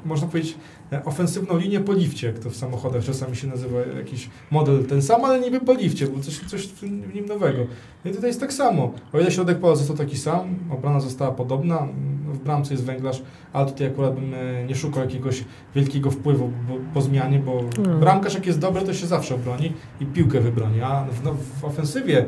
można 0.06 0.28
powiedzieć, 0.28 0.58
e, 0.92 1.06
ofensywną 1.06 1.58
linię 1.58 1.80
po 1.80 1.94
lifcie, 1.94 2.28
jak 2.28 2.40
to 2.40 2.50
w 2.50 2.56
samochodach 2.56 3.04
czasami 3.04 3.36
się 3.36 3.48
nazywa 3.48 3.80
jakiś 3.98 4.30
model 4.52 4.86
ten 4.86 5.02
sam, 5.02 5.26
ale 5.26 5.40
niby 5.40 5.60
po 5.60 5.74
lifcie, 5.74 6.08
bo 6.08 6.20
coś, 6.24 6.40
coś 6.40 6.68
w 6.68 7.14
nim 7.16 7.26
nowego. 7.26 7.60
No 8.06 8.12
i 8.12 8.14
tutaj 8.14 8.30
jest 8.30 8.40
tak 8.40 8.54
samo. 8.54 8.94
O 9.14 9.20
ile 9.20 9.32
środek 9.32 9.60
pola 9.60 9.76
został 9.76 9.98
taki 9.98 10.18
sam, 10.18 10.56
obrona 10.72 11.00
została 11.00 11.32
podobna, 11.32 11.88
no 12.28 12.34
w 12.34 12.40
bramce 12.40 12.74
jest 12.74 12.86
węglarz, 12.86 13.22
ale 13.54 13.66
tutaj 13.66 13.88
akurat 13.88 14.16
bym 14.16 14.34
e, 14.34 14.66
nie 14.66 14.76
szukał 14.76 15.04
jakiegoś 15.04 15.44
wielkiego 15.76 16.12
wpływu 16.12 16.52
bo, 16.70 16.76
po 16.94 17.02
zmianie, 17.02 17.40
bo 17.40 17.64
Hmm. 17.76 18.00
bramkarz 18.00 18.34
jak 18.34 18.46
jest 18.46 18.60
dobry, 18.60 18.82
to 18.82 18.94
się 18.94 19.08
zawsze 19.08 19.36
obroni 19.36 19.74
i 20.00 20.06
piłkę 20.06 20.42
wybroni, 20.42 20.82
a 20.82 21.06
w, 21.12 21.24
no, 21.24 21.36
w 21.62 21.66
ofensywie, 21.66 22.26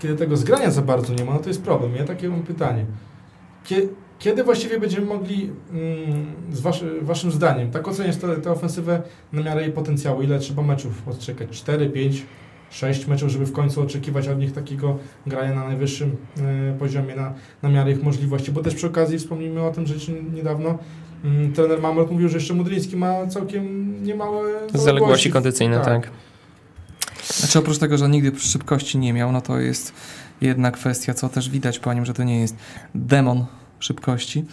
kiedy 0.00 0.16
tego 0.16 0.36
zgrania 0.36 0.70
za 0.70 0.82
bardzo 0.82 1.14
nie 1.14 1.24
ma, 1.24 1.32
no 1.32 1.38
to 1.38 1.48
jest 1.48 1.62
problem. 1.62 1.96
Ja 1.96 2.04
takie 2.04 2.28
mam 2.28 2.42
pytanie. 2.42 2.84
Kie- 3.64 3.88
Kiedy 4.18 4.44
właściwie 4.44 4.80
będziemy 4.80 5.06
mogli, 5.06 5.50
mm, 5.72 6.26
z 6.52 6.60
waszy, 6.60 6.90
waszym 7.02 7.30
zdaniem, 7.30 7.70
tak 7.70 7.88
oceniać 7.88 8.16
tę 8.16 8.50
ofensywę 8.50 9.02
na 9.32 9.42
miarę 9.42 9.62
jej 9.62 9.72
potencjału? 9.72 10.22
Ile 10.22 10.38
trzeba 10.38 10.62
meczów 10.62 11.08
odczekać? 11.08 11.48
4, 11.50 11.90
5, 11.90 12.22
6 12.70 13.06
meczów, 13.06 13.30
żeby 13.30 13.46
w 13.46 13.52
końcu 13.52 13.82
oczekiwać 13.82 14.28
od 14.28 14.38
nich 14.38 14.52
takiego 14.52 14.98
grania 15.26 15.54
na 15.54 15.64
najwyższym 15.68 16.16
e, 16.40 16.78
poziomie, 16.78 17.16
na, 17.16 17.34
na 17.62 17.68
miarę 17.68 17.90
ich 17.92 18.02
możliwości? 18.02 18.52
Bo 18.52 18.62
też 18.62 18.74
przy 18.74 18.86
okazji 18.86 19.18
wspomnijmy 19.18 19.62
o 19.62 19.70
tym, 19.72 19.86
że 19.86 19.94
niedawno 20.34 20.78
mm, 21.24 21.52
trener 21.52 21.80
Mamrot 21.80 22.10
mówił, 22.10 22.28
że 22.28 22.36
jeszcze 22.36 22.54
Mudryński 22.54 22.96
ma 22.96 23.26
całkiem 23.26 23.94
niemałe 24.04 24.50
Zaległości 24.74 25.30
kondycyjne, 25.30 25.76
Tak. 25.76 25.84
tak. 25.84 26.10
Znaczy 27.24 27.58
oprócz 27.58 27.78
tego, 27.78 27.98
że 27.98 28.08
nigdy 28.08 28.40
szybkości 28.40 28.98
nie 28.98 29.12
miał, 29.12 29.32
no 29.32 29.40
to 29.40 29.58
jest 29.58 29.92
jedna 30.40 30.70
kwestia, 30.70 31.14
co 31.14 31.28
też 31.28 31.50
widać 31.50 31.78
po 31.78 31.94
nim, 31.94 32.04
że 32.06 32.14
to 32.14 32.24
nie 32.24 32.40
jest 32.40 32.56
demon 32.94 33.46
szybkości. 33.78 34.44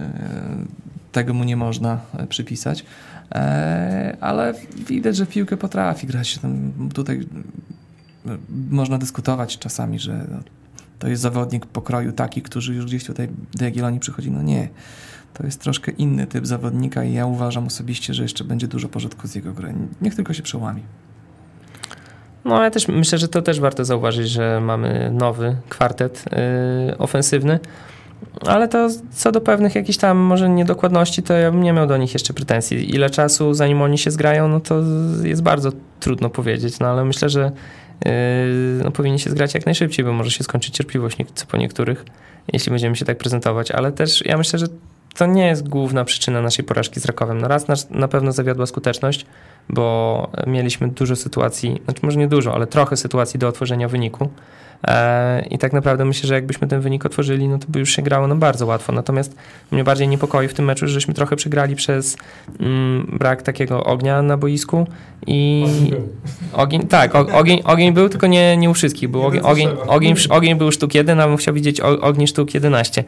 E, 0.00 0.08
Tego 1.12 1.34
mu 1.34 1.44
nie 1.44 1.56
można 1.56 2.00
e, 2.18 2.26
przypisać. 2.26 2.84
E, 3.32 4.16
Ale 4.20 4.54
widać, 4.86 5.16
że 5.16 5.26
piłkę 5.26 5.56
potrafi 5.56 6.06
grać. 6.06 6.40
Tutaj 6.94 7.26
można 8.70 8.98
dyskutować 8.98 9.58
czasami, 9.58 9.98
że 9.98 10.26
no, 10.30 10.38
to 10.98 11.08
jest 11.08 11.22
zawodnik 11.22 11.66
pokroju 11.66 12.12
taki, 12.12 12.42
który 12.42 12.74
już 12.74 12.84
gdzieś 12.84 13.04
tutaj 13.04 13.28
do 13.54 13.64
Jagiellonii 13.64 14.00
przychodzi. 14.00 14.30
No 14.30 14.42
nie. 14.42 14.68
To 15.34 15.46
jest 15.46 15.60
troszkę 15.60 15.92
inny 15.92 16.26
typ 16.26 16.46
zawodnika 16.46 17.04
i 17.04 17.12
ja 17.12 17.26
uważam 17.26 17.66
osobiście, 17.66 18.14
że 18.14 18.22
jeszcze 18.22 18.44
będzie 18.44 18.68
dużo 18.68 18.88
pożytku 18.88 19.28
z 19.28 19.34
jego 19.34 19.52
gry. 19.52 19.74
Niech 20.00 20.14
tylko 20.14 20.32
się 20.32 20.42
przełamie. 20.42 20.82
No 22.44 22.56
ale 22.56 22.70
też 22.70 22.88
myślę, 22.88 23.18
że 23.18 23.28
to 23.28 23.42
też 23.42 23.60
warto 23.60 23.84
zauważyć, 23.84 24.28
że 24.28 24.60
mamy 24.60 25.10
nowy 25.14 25.56
kwartet 25.68 26.24
yy, 26.88 26.98
ofensywny. 26.98 27.58
Ale 28.46 28.68
to 28.68 28.88
co 29.10 29.32
do 29.32 29.40
pewnych 29.40 29.74
jakichś 29.74 29.98
tam 29.98 30.16
może 30.16 30.48
niedokładności, 30.48 31.22
to 31.22 31.34
ja 31.34 31.50
bym 31.50 31.62
nie 31.62 31.72
miał 31.72 31.86
do 31.86 31.96
nich 31.96 32.14
jeszcze 32.14 32.34
pretensji. 32.34 32.94
Ile 32.94 33.10
czasu 33.10 33.54
zanim 33.54 33.82
oni 33.82 33.98
się 33.98 34.10
zgrają, 34.10 34.48
no 34.48 34.60
to 34.60 34.82
jest 35.22 35.42
bardzo 35.42 35.72
trudno 36.00 36.30
powiedzieć, 36.30 36.78
no 36.78 36.86
ale 36.86 37.04
myślę, 37.04 37.28
że 37.28 37.52
yy, 38.04 38.12
no, 38.84 38.90
powinni 38.90 39.18
się 39.18 39.30
zgrać 39.30 39.54
jak 39.54 39.66
najszybciej, 39.66 40.04
bo 40.04 40.12
może 40.12 40.30
się 40.30 40.44
skończyć 40.44 40.74
cierpliwość 40.74 41.18
co 41.34 41.46
po 41.46 41.56
niektórych, 41.56 42.04
jeśli 42.52 42.70
będziemy 42.70 42.96
się 42.96 43.04
tak 43.04 43.18
prezentować. 43.18 43.70
Ale 43.70 43.92
też 43.92 44.26
ja 44.26 44.38
myślę, 44.38 44.58
że 44.58 44.66
to 45.16 45.26
nie 45.26 45.46
jest 45.46 45.68
główna 45.68 46.04
przyczyna 46.04 46.42
naszej 46.42 46.64
porażki 46.64 47.00
z 47.00 47.04
Rakowem. 47.04 47.40
No 47.40 47.48
raz 47.48 47.68
nas 47.68 47.90
na 47.90 48.08
pewno 48.08 48.32
zawiodła 48.32 48.66
skuteczność, 48.66 49.26
bo 49.68 50.30
mieliśmy 50.46 50.88
dużo 50.88 51.16
sytuacji, 51.16 51.80
znaczy 51.84 52.00
może 52.02 52.18
nie 52.18 52.28
dużo, 52.28 52.54
ale 52.54 52.66
trochę 52.66 52.96
sytuacji 52.96 53.40
do 53.40 53.48
otworzenia 53.48 53.88
wyniku. 53.88 54.28
E, 54.86 55.46
I 55.50 55.58
tak 55.58 55.72
naprawdę 55.72 56.04
myślę, 56.04 56.28
że 56.28 56.34
jakbyśmy 56.34 56.68
ten 56.68 56.80
wynik 56.80 57.06
otworzyli, 57.06 57.48
no 57.48 57.58
to 57.58 57.66
by 57.68 57.78
już 57.78 57.90
się 57.90 58.02
grało 58.02 58.26
nam 58.26 58.38
bardzo 58.38 58.66
łatwo. 58.66 58.92
Natomiast 58.92 59.36
mnie 59.70 59.84
bardziej 59.84 60.08
niepokoi 60.08 60.48
w 60.48 60.54
tym 60.54 60.64
meczu, 60.64 60.88
żeśmy 60.88 61.14
trochę 61.14 61.36
przegrali 61.36 61.76
przez 61.76 62.16
mm, 62.60 63.16
brak 63.18 63.42
takiego 63.42 63.84
ognia 63.84 64.22
na 64.22 64.36
boisku 64.36 64.86
i 65.26 65.66
ogień, 66.52 66.86
tak, 66.86 67.14
o, 67.14 67.18
ogień, 67.18 67.62
ogień 67.64 67.92
był, 67.92 68.08
tylko 68.08 68.26
nie, 68.26 68.56
nie 68.56 68.70
u 68.70 68.74
wszystkich. 68.74 69.08
Był 69.08 69.22
ogień, 69.22 69.40
Jeden 69.40 69.50
ogień, 69.50 69.68
ogień, 69.86 70.14
ogień 70.30 70.54
był 70.54 70.72
sztuk 70.72 70.94
1, 70.94 71.20
a 71.20 71.28
bym 71.28 71.36
chciał 71.36 71.54
widzieć 71.54 71.80
o- 71.80 72.00
ogni 72.00 72.28
sztuk 72.28 72.54
11. 72.54 73.00
E, 73.00 73.04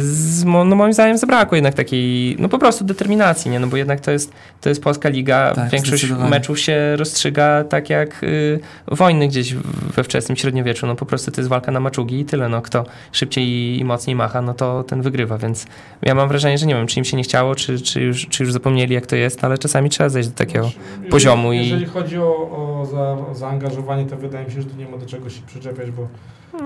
z, 0.00 0.44
no 0.44 0.64
moim 0.64 0.92
zdaniem 0.92 1.18
zabrakło 1.18 1.56
jednak 1.56 1.74
takiej, 1.74 2.36
no 2.38 2.48
po 2.48 2.58
prostu 2.58 2.84
determinacji, 2.84 3.50
nie? 3.50 3.60
No 3.60 3.66
bo 3.66 3.76
jednak 3.76 4.00
to 4.00 4.10
jest, 4.10 4.32
to 4.60 4.68
jest 4.68 4.82
Polska 4.82 5.08
Liga, 5.08 5.52
Tak, 5.54 5.70
większość 5.70 6.06
meczów 6.30 6.60
się 6.60 6.96
rozstrzyga 6.96 7.64
tak 7.64 7.90
jak 7.90 8.22
y, 8.22 8.60
wojny 8.86 9.28
gdzieś 9.28 9.54
we 9.94 10.04
wczesnym 10.04 10.36
średniowieczu 10.36 10.57
średniowieczu, 10.58 10.86
no 10.86 10.94
po 10.96 11.06
prostu 11.06 11.30
to 11.30 11.40
jest 11.40 11.48
walka 11.48 11.72
na 11.72 11.80
maczugi 11.80 12.20
i 12.20 12.24
tyle, 12.24 12.48
no 12.48 12.62
kto 12.62 12.84
szybciej 13.12 13.78
i 13.80 13.84
mocniej 13.84 14.16
macha, 14.16 14.42
no 14.42 14.54
to 14.54 14.84
ten 14.84 15.02
wygrywa, 15.02 15.38
więc 15.38 15.66
ja 16.02 16.14
mam 16.14 16.28
wrażenie, 16.28 16.58
że 16.58 16.66
nie 16.66 16.74
wiem, 16.74 16.86
czy 16.86 16.98
im 16.98 17.04
się 17.04 17.16
nie 17.16 17.22
chciało, 17.22 17.54
czy, 17.54 17.80
czy, 17.80 18.00
już, 18.00 18.26
czy 18.28 18.42
już 18.44 18.52
zapomnieli 18.52 18.94
jak 18.94 19.06
to 19.06 19.16
jest, 19.16 19.44
ale 19.44 19.58
czasami 19.58 19.90
trzeba 19.90 20.08
zejść 20.08 20.28
do 20.28 20.34
takiego 20.34 20.64
Znaczy, 20.64 21.08
poziomu 21.10 21.52
jeżeli, 21.52 21.68
i- 21.68 21.72
Jeżeli 21.72 21.92
chodzi 21.92 22.18
o, 22.18 22.50
o, 22.50 22.86
za, 22.86 23.10
o 23.30 23.34
zaangażowanie, 23.34 24.06
to 24.06 24.16
wydaje 24.16 24.46
mi 24.46 24.52
się, 24.52 24.62
że 24.62 24.68
tu 24.68 24.76
nie 24.76 24.88
ma 24.88 24.96
do 24.98 25.06
czego 25.06 25.30
się 25.30 25.40
przyczepiać, 25.46 25.90
bo 25.90 26.08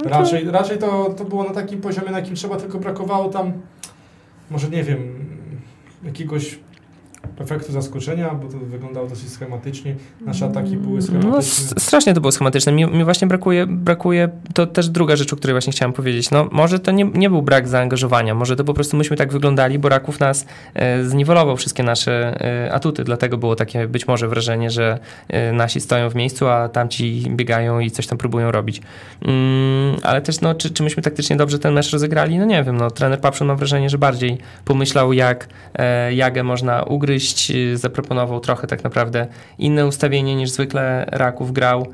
No 0.04 0.10
raczej, 0.10 0.50
raczej 0.50 0.78
to, 0.78 1.14
to 1.18 1.24
było 1.24 1.44
na 1.44 1.50
takim 1.54 1.80
poziomie, 1.80 2.10
na 2.10 2.18
jakim 2.18 2.34
trzeba, 2.34 2.56
tylko 2.56 2.78
brakowało 2.78 3.28
tam, 3.28 3.52
może 4.50 4.68
nie 4.68 4.82
wiem, 4.82 4.98
jakiegoś 6.04 6.58
efektu 7.40 7.72
zaskoczenia, 7.72 8.34
bo 8.34 8.48
to 8.48 8.58
wyglądało 8.58 9.06
dosyć 9.08 9.28
schematycznie. 9.30 9.94
Nasze 10.20 10.44
ataki 10.46 10.76
były 10.76 10.94
No, 10.96 11.02
schematyczne. 11.02 11.38
s- 11.38 11.74
strasznie 11.78 12.14
to 12.14 12.20
było 12.20 12.32
schematyczne. 12.32 12.72
Mi, 12.72 12.86
mi 12.86 13.04
właśnie 13.04 13.28
brakuje, 13.28 13.66
brakuje, 13.66 14.28
to 14.54 14.66
też 14.66 14.88
druga 14.88 15.16
rzecz, 15.16 15.32
o 15.32 15.36
której 15.36 15.54
właśnie 15.54 15.72
chciałem 15.72 15.92
powiedzieć. 15.92 16.30
No, 16.30 16.48
może 16.52 16.78
to 16.78 16.90
nie, 16.90 17.04
nie 17.04 17.30
był 17.30 17.42
brak 17.42 17.68
zaangażowania, 17.68 18.34
może 18.34 18.56
to 18.56 18.64
po 18.64 18.74
prostu 18.74 18.96
myśmy 18.96 19.16
tak 19.16 19.32
wyglądali, 19.32 19.78
bo 19.78 19.88
Raków 19.88 20.20
nas 20.20 20.46
e, 20.74 21.04
zniwelował 21.04 21.56
wszystkie 21.56 21.82
nasze 21.82 22.40
e, 22.66 22.72
atuty, 22.72 23.04
dlatego 23.04 23.38
było 23.38 23.56
takie 23.56 23.88
być 23.88 24.08
może 24.08 24.28
wrażenie, 24.28 24.70
że 24.70 24.98
e, 25.28 25.52
nasi 25.52 25.80
stoją 25.80 26.10
w 26.10 26.14
miejscu, 26.14 26.48
a 26.48 26.68
tamci 26.68 27.24
biegają 27.30 27.80
i 27.80 27.90
coś 27.90 28.06
tam 28.06 28.18
próbują 28.18 28.50
robić. 28.50 28.82
Mm, 29.22 29.96
ale 30.02 30.20
też, 30.22 30.40
no, 30.40 30.54
czy, 30.54 30.70
czy 30.70 30.82
myśmy 30.82 31.02
taktycznie 31.02 31.36
dobrze 31.36 31.58
ten 31.58 31.74
mecz 31.74 31.90
rozegrali? 31.92 32.38
No 32.38 32.44
nie 32.44 32.64
wiem, 32.64 32.76
no, 32.76 32.90
trener 32.90 33.20
Papszun 33.20 33.46
mam 33.46 33.56
wrażenie, 33.56 33.90
że 33.90 33.98
bardziej 33.98 34.38
pomyślał, 34.64 35.12
jak 35.12 35.48
e, 35.74 36.14
Jagę 36.14 36.42
można 36.42 36.82
ugryźć, 36.82 37.11
e, 37.14 37.76
zaproponował 37.76 38.40
trochę 38.40 38.66
tak 38.66 38.84
naprawdę 38.84 39.26
inne 39.58 39.86
ustawienie 39.86 40.36
niż 40.36 40.50
zwykle 40.50 41.06
Raków 41.08 41.52
grał. 41.52 41.86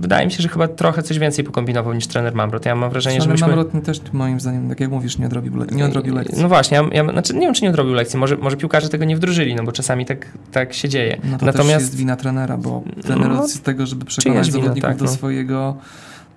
Wydaje 0.00 0.26
mi 0.26 0.32
się, 0.32 0.42
że 0.42 0.48
chyba 0.48 0.68
trochę 0.68 1.02
coś 1.02 1.18
więcej 1.18 1.44
pokombinował 1.44 1.94
niż 1.94 2.06
trener 2.06 2.34
Mamrot. 2.34 2.66
Ja 2.66 2.74
mam 2.74 2.90
wrażenie, 2.90 3.20
że 3.20 3.28
myśmy... 3.28 3.46
Mamrot 3.46 3.84
też 3.84 4.00
moim 4.12 4.40
zdaniem, 4.40 4.68
tak 4.68 4.80
jak 4.80 4.90
mówisz, 4.90 5.18
nie 5.18 5.26
odrobił, 5.26 5.56
le- 5.56 5.66
nie 5.66 5.84
odrobił 5.84 6.14
lekcji. 6.14 6.42
No 6.42 6.48
właśnie, 6.48 6.76
ja, 6.76 6.84
ja, 6.92 7.12
znaczy 7.12 7.34
nie 7.34 7.40
wiem, 7.40 7.54
czy 7.54 7.62
nie 7.62 7.70
odrobił 7.70 7.94
lekcji. 7.94 8.18
Może, 8.18 8.36
może 8.36 8.56
piłkarze 8.56 8.88
tego 8.88 9.04
nie 9.04 9.16
wdrożyli, 9.16 9.54
no 9.54 9.64
bo 9.64 9.72
czasami 9.72 10.06
tak, 10.06 10.26
tak 10.52 10.74
się 10.74 10.88
dzieje. 10.88 11.18
No 11.24 11.38
to 11.38 11.46
Natomiast 11.46 11.68
też 11.72 11.80
jest 11.82 11.94
wina 11.94 12.16
trenera, 12.16 12.56
bo 12.56 12.82
trener 13.02 13.28
No, 13.28 13.44
od 13.44 13.60
tego, 13.60 13.86
żeby 13.86 14.04
przekonać 14.04 14.52
zawodników 14.52 14.82
tak, 14.82 14.96
do 14.96 15.04
no. 15.04 15.10
swojego 15.10 15.76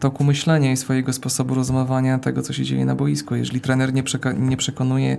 toku 0.01 0.23
myślenia 0.23 0.71
i 0.71 0.77
swojego 0.77 1.13
sposobu 1.13 1.55
rozumowania 1.55 2.19
tego, 2.19 2.41
co 2.41 2.53
się 2.53 2.63
dzieje 2.63 2.85
na 2.85 2.95
boisku. 2.95 3.35
Jeżeli 3.35 3.61
trener 3.61 3.93
nie, 3.93 4.03
przeka- 4.03 4.39
nie 4.39 4.57
przekonuje 4.57 5.17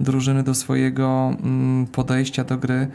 drużyny 0.00 0.42
do 0.42 0.54
swojego 0.54 1.36
mm, 1.42 1.86
podejścia 1.86 2.44
do 2.44 2.58
gry, 2.58 2.88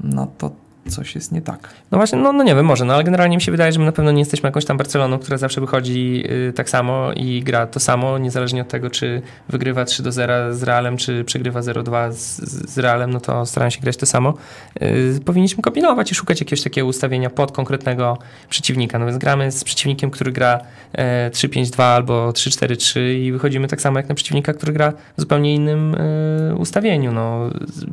no 0.00 0.26
to 0.38 0.50
coś 0.88 1.14
jest 1.14 1.32
nie 1.32 1.42
tak. 1.42 1.68
No 1.90 1.98
właśnie, 1.98 2.18
no, 2.18 2.32
no 2.32 2.44
nie 2.44 2.54
wiem, 2.54 2.66
może, 2.66 2.84
no 2.84 2.94
ale 2.94 3.04
generalnie 3.04 3.36
mi 3.36 3.42
się 3.42 3.52
wydaje, 3.52 3.72
że 3.72 3.78
my 3.78 3.86
na 3.86 3.92
pewno 3.92 4.10
nie 4.10 4.18
jesteśmy 4.18 4.46
jakąś 4.46 4.64
tam 4.64 4.76
Barceloną, 4.76 5.18
która 5.18 5.38
zawsze 5.38 5.60
wychodzi 5.60 6.24
y, 6.48 6.52
tak 6.52 6.70
samo 6.70 7.12
i 7.12 7.42
gra 7.42 7.66
to 7.66 7.80
samo, 7.80 8.18
niezależnie 8.18 8.62
od 8.62 8.68
tego, 8.68 8.90
czy 8.90 9.22
wygrywa 9.48 9.84
3 9.84 10.02
do 10.02 10.12
0 10.12 10.54
z 10.54 10.62
Realem, 10.62 10.96
czy 10.96 11.24
przegrywa 11.24 11.60
0-2 11.60 12.12
z, 12.12 12.40
z 12.70 12.78
Realem, 12.78 13.10
no 13.10 13.20
to 13.20 13.46
starają 13.46 13.70
się 13.70 13.80
grać 13.80 13.96
to 13.96 14.06
samo. 14.06 14.34
Y, 14.82 15.20
powinniśmy 15.24 15.62
kombinować 15.62 16.12
i 16.12 16.14
szukać 16.14 16.40
jakiegoś 16.40 16.62
takiego 16.62 16.86
ustawienia 16.86 17.30
pod 17.30 17.52
konkretnego 17.52 18.18
przeciwnika. 18.48 18.98
No 18.98 19.06
więc 19.06 19.18
gramy 19.18 19.52
z 19.52 19.64
przeciwnikiem, 19.64 20.10
który 20.10 20.32
gra 20.32 20.60
e, 20.92 21.30
3-5-2 21.30 21.82
albo 21.82 22.30
3-4-3 22.30 23.00
i 23.00 23.32
wychodzimy 23.32 23.68
tak 23.68 23.80
samo 23.80 23.98
jak 23.98 24.08
na 24.08 24.14
przeciwnika, 24.14 24.54
który 24.54 24.72
gra 24.72 24.92
w 25.16 25.20
zupełnie 25.20 25.54
innym 25.54 25.94
e, 25.94 26.54
ustawieniu. 26.54 27.12
No, 27.12 27.50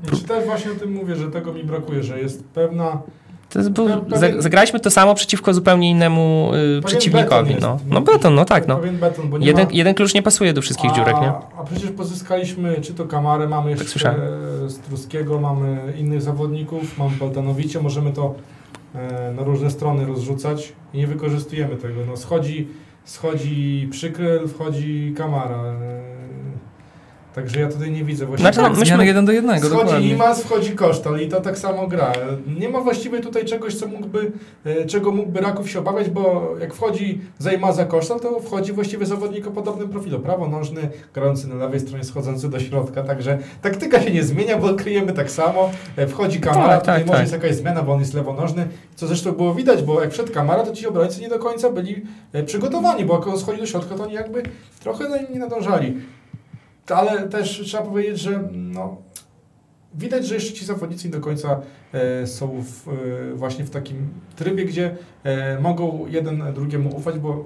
Znaczy, 0.08 0.23
też 0.23 0.45
właśnie 0.45 0.71
o 0.71 0.75
tym 0.75 0.91
mówię, 0.91 1.15
że 1.15 1.32
tego 1.32 1.54
mi 1.54 1.63
brakuje, 1.63 2.04
że 2.04 2.19
jest 2.19 2.43
pewna... 2.80 3.02
To 3.50 3.60
jest, 3.60 3.72
był, 3.72 3.88
Pewien- 3.88 4.36
za- 4.36 4.42
zagraliśmy 4.42 4.80
to 4.80 4.92
samo 4.92 5.15
przeciwko 5.15 5.54
zupełnie 5.54 5.89
innemu 5.89 6.52
y, 6.78 6.82
przeciwnikowi. 6.86 7.54
beton 7.54 7.70
No. 7.70 7.74
jest. 7.74 7.86
no 7.89 8.02
beton, 8.02 8.36
no 8.36 8.46
tak. 8.46 8.68
No. 8.68 8.80
Beton, 9.00 9.42
Jeden, 9.44 9.65
ma... 9.68 9.72
jeden 9.74 9.94
klucz 9.94 10.13
nie 10.13 10.22
pasuje 10.22 10.54
do 10.54 10.62
wszystkich 10.62 10.92
a, 10.92 10.96
dziurek, 10.96 11.15
nie? 11.22 11.28
A 11.58 11.63
przecież 11.65 11.92
pozyskaliśmy, 11.92 12.82
czy 12.82 12.94
to 12.94 13.06
Kamarę, 13.06 13.48
mamy 13.48 13.70
jeszcze 13.72 13.86
słyszałem. 13.86 14.22
Struskiego, 14.68 15.39
mamy 15.39 15.94
innych 15.98 16.22
zawodników, 16.22 16.98
mamy 16.98 17.18
Bogdanowicie, 17.18 17.80
możemy 17.82 18.13
to 18.13 18.36
e, 18.96 19.32
na 19.32 19.44
różne 19.44 19.72
strony 19.72 20.06
rozrzucać 20.06 20.74
i 20.94 20.98
nie 20.98 21.08
wykorzystujemy 21.08 21.76
tego. 21.76 22.02
No, 22.08 22.18
schodzi, 22.18 22.68
schodzi 23.06 23.88
Przykryl, 23.92 24.48
wchodzi 24.48 25.13
Kamara. 25.18 25.56
E, 25.63 26.19
także 27.41 27.60
ja 27.60 27.67
tutaj 27.67 27.91
nie 27.91 28.04
widzę 28.04 28.25
właściwie. 28.25 28.54
Znaczy, 28.54 28.62
no, 28.62 28.69
myśmy- 28.69 28.86
Zmiany 28.86 29.06
jeden 29.06 29.25
do 29.25 29.32
jednego, 29.32 29.67
Schodzi 29.67 29.84
dokładnie. 29.84 30.10
Imas, 30.10 30.43
wchodzi 30.43 30.71
Kosztal 30.71 31.19
i 31.21 31.28
to 31.28 31.41
tak 31.41 31.58
samo 31.58 31.88
gra. 31.88 32.12
Nie 32.60 32.69
ma 32.69 32.82
właściwie 32.82 33.19
tutaj 33.19 33.45
czegoś, 33.45 33.75
co 33.75 33.88
mógłby, 33.88 34.32
e, 34.65 34.86
czego 34.86 35.12
mógłby 35.12 35.41
Raków 35.41 35.69
się 35.69 35.80
obawiać, 35.80 36.10
bo 36.10 36.54
jak 36.62 36.73
wchodzi 36.73 37.21
za 37.38 37.52
Imaza 37.52 37.86
Kosztal, 37.86 38.19
to 38.19 38.39
wchodzi 38.39 38.73
właściwie 38.73 39.06
zawodnik 39.06 39.47
o 39.47 39.52
podobnym 39.52 39.89
profilu. 39.89 40.19
Prawonożny, 40.19 40.89
grający 41.13 41.47
na 41.47 41.56
lewej 41.56 41.80
stronie, 41.80 42.04
schodzący 42.04 42.49
do 42.49 42.60
środka, 42.60 43.04
także 43.04 43.38
taktyka 43.62 44.02
się 44.02 44.12
nie 44.12 44.23
zmienia, 44.23 44.58
bo 44.58 44.73
kryjemy 44.73 45.13
tak 45.13 45.32
samo. 45.32 45.69
E, 45.95 46.08
Wchodzi 46.08 46.39
Kamara, 46.39 46.67
Tak, 46.67 46.80
tutaj 46.80 46.97
tak, 46.97 47.06
może 47.08 47.13
tak. 47.17 47.21
jest 47.21 47.34
jakaś 47.43 47.56
zmiana, 47.56 47.82
bo 47.84 47.93
on 47.93 47.99
jest 47.99 48.13
lewonożny, 48.13 48.67
co 48.95 49.08
zresztą 49.08 49.32
było 49.32 49.54
widać, 49.56 49.84
bo 49.84 50.02
jak 50.02 50.12
wszedł 50.12 50.34
Kamara, 50.34 50.63
to 50.63 50.73
ci 50.73 50.88
obrońcy 50.88 51.21
nie 51.21 51.30
do 51.30 51.39
końca 51.39 51.69
byli 51.69 52.02
e, 52.34 52.43
przygotowani, 52.43 53.06
bo 53.06 53.13
jak 53.15 53.28
on 53.28 53.39
schodzi 53.39 53.60
do 53.60 53.65
środka, 53.65 53.95
to 53.95 54.04
oni 54.04 54.13
jakby 54.13 54.43
trochę 54.80 55.06
nie 55.34 55.39
nadążali. 55.39 55.97
Ale 56.91 57.30
też 57.30 57.62
trzeba 57.65 57.84
powiedzieć, 57.84 58.19
że 58.19 58.49
no, 58.52 58.97
widać, 59.95 60.28
że 60.28 60.36
jeszcze 60.36 60.54
ci 60.54 60.65
zawodnicy 60.65 61.08
nie 61.08 61.12
do 61.12 61.19
końca 61.19 61.62
e, 61.93 62.28
są 62.28 62.63
w, 62.63 62.88
e, 62.88 63.36
właśnie 63.36 63.65
w 63.65 63.69
takim 63.69 64.08
trybie, 64.36 64.65
gdzie 64.65 64.95
e, 65.23 65.60
mogą 65.60 66.06
jeden 66.08 66.54
drugiemu 66.54 66.95
ufać, 66.95 67.19
bo 67.19 67.45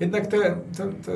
jednak 0.00 0.26
te, 0.26 0.38
te, 0.76 0.92
te, 1.04 1.12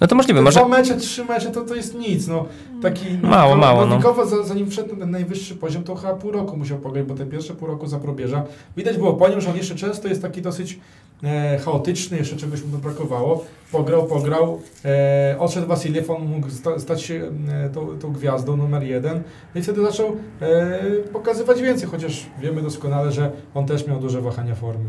No 0.00 0.06
to 0.06 0.14
możliwe, 0.14 0.40
te 0.40 0.44
może... 0.44 0.60
dwa 0.60 0.68
mecze, 0.68 0.96
trzy 0.96 1.24
mecze 1.24 1.50
to, 1.50 1.62
to 1.62 1.74
jest 1.74 1.94
nic. 1.94 2.28
No, 2.28 2.46
taki 2.82 3.18
Mało, 3.22 3.54
no, 3.54 3.60
mało, 3.60 3.86
no. 3.86 4.26
Za- 4.26 4.42
zanim 4.42 4.70
wszedł 4.70 4.94
na 4.94 5.00
ten 5.00 5.10
najwyższy 5.10 5.56
poziom, 5.56 5.84
to 5.84 5.94
chyba 5.94 6.14
pół 6.14 6.30
roku 6.30 6.56
musiał 6.56 6.78
pograć, 6.78 7.06
bo 7.06 7.14
te 7.14 7.26
pierwsze 7.26 7.54
pół 7.54 7.68
roku 7.68 7.86
za 7.86 7.98
probierza. 7.98 8.44
Widać 8.76 8.96
było 8.96 9.14
po 9.14 9.28
nim, 9.28 9.40
że 9.40 9.50
on 9.50 9.56
jeszcze 9.56 9.74
często 9.74 10.08
jest 10.08 10.22
taki 10.22 10.42
dosyć 10.42 10.80
e, 11.24 11.58
chaotyczny, 11.58 12.18
jeszcze 12.18 12.36
czegoś 12.36 12.62
mu 12.62 12.78
brakowało. 12.78 13.44
Pograł, 13.72 14.06
pograł, 14.06 14.60
e, 14.84 15.36
odszedł 15.38 15.66
Wasiliew, 15.66 16.10
on 16.10 16.26
mógł 16.26 16.50
sta, 16.50 16.78
stać 16.78 17.02
się 17.02 17.30
e, 17.48 17.68
tą, 17.70 17.98
tą 17.98 18.12
gwiazdą 18.12 18.56
numer 18.56 18.82
jeden. 18.82 19.22
No 19.54 19.60
i 19.60 19.62
wtedy 19.64 19.82
zaczął 19.82 20.16
e, 20.42 20.80
pokazywać 21.12 21.62
więcej, 21.62 21.88
chociaż 21.88 22.26
wiemy 22.40 22.62
doskonale, 22.62 23.12
że 23.12 23.30
on 23.54 23.66
też 23.66 23.86
miał 23.86 24.00
duże 24.00 24.20
wahania 24.20 24.54
formy. 24.54 24.84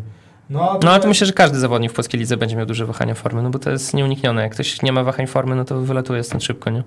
No, 0.50 0.60
No 0.60 0.70
ale 0.72 0.80
tutaj- 0.80 1.02
to 1.02 1.08
myślę, 1.08 1.28
że 1.28 1.34
każdy 1.34 1.60
zawodnik 1.60 1.92
w 1.92 1.96
polskiej 1.96 2.20
lidze 2.20 2.38
będzie 2.38 2.56
miał 2.56 2.66
duże 2.66 2.86
wahania 2.86 3.14
formy, 3.14 3.42
no 3.44 3.50
bo 3.50 3.60
to 3.60 3.72
jest 3.72 3.94
nieuniknione. 3.94 4.42
Jak 4.42 4.52
ktoś 4.52 4.82
nie 4.82 4.92
ma 4.92 5.04
wahań 5.04 5.28
formy, 5.28 5.56
no 5.56 5.66
to 5.66 5.82
wylatuje 5.82 6.24
stąd 6.24 6.44
szybko, 6.44 6.70
nie? 6.70 6.84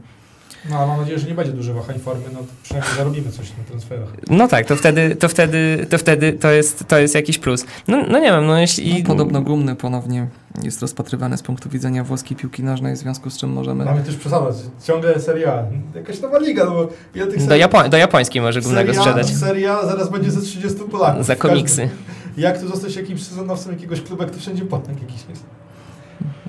No, 0.71 0.77
ale 0.79 0.87
mam 0.87 1.01
nadzieję, 1.01 1.19
że 1.19 1.29
nie 1.29 1.35
będzie 1.35 1.53
dużo 1.53 1.75
wahań 1.75 1.99
formy, 1.99 2.23
no 2.33 2.39
to 2.39 2.47
przynajmniej 2.63 2.97
zarobimy 2.97 3.31
coś 3.33 3.51
na 3.59 3.65
transferach. 3.65 4.09
No 4.31 4.49
tak, 4.49 4.67
to 4.67 4.77
wtedy 4.77 5.17
to, 5.17 5.29
wtedy, 5.29 5.87
to, 5.91 5.99
wtedy 5.99 6.33
to, 6.33 6.51
jest, 6.51 6.85
to 6.89 6.99
jest 6.99 7.15
jakiś 7.15 7.39
plus. 7.39 7.65
No, 7.89 7.97
no 8.09 8.19
nie 8.19 8.31
wiem, 8.33 8.47
no 8.47 8.59
jeśli... 8.59 9.03
No, 9.03 9.09
podobno 9.09 9.43
Gumny 9.43 9.77
ponownie 9.77 10.27
jest 10.63 10.83
rozpatrywany 10.83 11.37
z 11.37 11.43
punktu 11.43 11.69
widzenia 11.69 12.05
włoskiej 12.05 12.37
piłki 12.37 12.63
nożnej, 12.63 12.95
w 12.95 12.99
związku 12.99 13.31
z 13.31 13.37
czym 13.39 13.51
możemy... 13.53 13.85
Mamy 13.85 14.03
też 14.03 14.17
przesadę, 14.17 14.47
ciągle 14.85 15.21
Serie 15.21 15.53
A. 15.53 15.65
Jakaś 15.99 16.21
nowa 16.21 16.39
liga, 16.39 16.65
no 16.65 16.71
bo 16.71 16.89
ile 17.15 17.27
tych 17.27 17.39
Do, 17.39 17.45
serii- 17.55 17.61
Japo- 17.69 17.89
do 17.89 17.97
japońskiej 17.97 18.43
może 18.43 18.61
głównego 18.61 18.95
Serie 18.95 19.01
A- 19.01 19.05
sprzedać. 19.25 19.37
Serie 19.41 19.73
A 19.73 19.87
zaraz 19.87 20.11
będzie 20.11 20.31
ze 20.31 20.41
30 20.41 20.79
Polaków. 20.91 21.27
Za 21.27 21.37
komiksy. 21.37 21.89
Jak 22.37 22.61
tu 22.61 22.69
zostać 22.69 22.97
jakimś 22.97 23.23
sezonowcem 23.27 23.73
jakiegoś 23.73 24.03
klubu, 24.03 24.23
jak 24.23 24.33
to 24.33 24.39
wszędzie 24.39 24.65
Polak 24.65 24.89
jakiś 24.89 25.25
jest. 25.29 25.45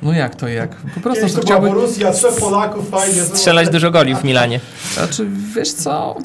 No 0.01 0.13
jak 0.13 0.35
to 0.35 0.47
jak? 0.47 0.75
Po 0.75 0.99
prostu 0.99 1.21
Kiedyś 1.21 1.33
to 1.33 1.41
chciałby... 1.41 1.67
Borussia, 1.67 2.11
trzech 2.11 2.35
Polaków, 2.35 2.89
fajnie. 2.89 3.21
Strzelać 3.21 3.65
zobacz. 3.65 3.73
dużo 3.73 3.91
goli 3.91 4.15
w 4.15 4.23
Milanie. 4.23 4.59
Znaczy, 4.93 5.27
wiesz 5.55 5.73
co... 5.73 6.15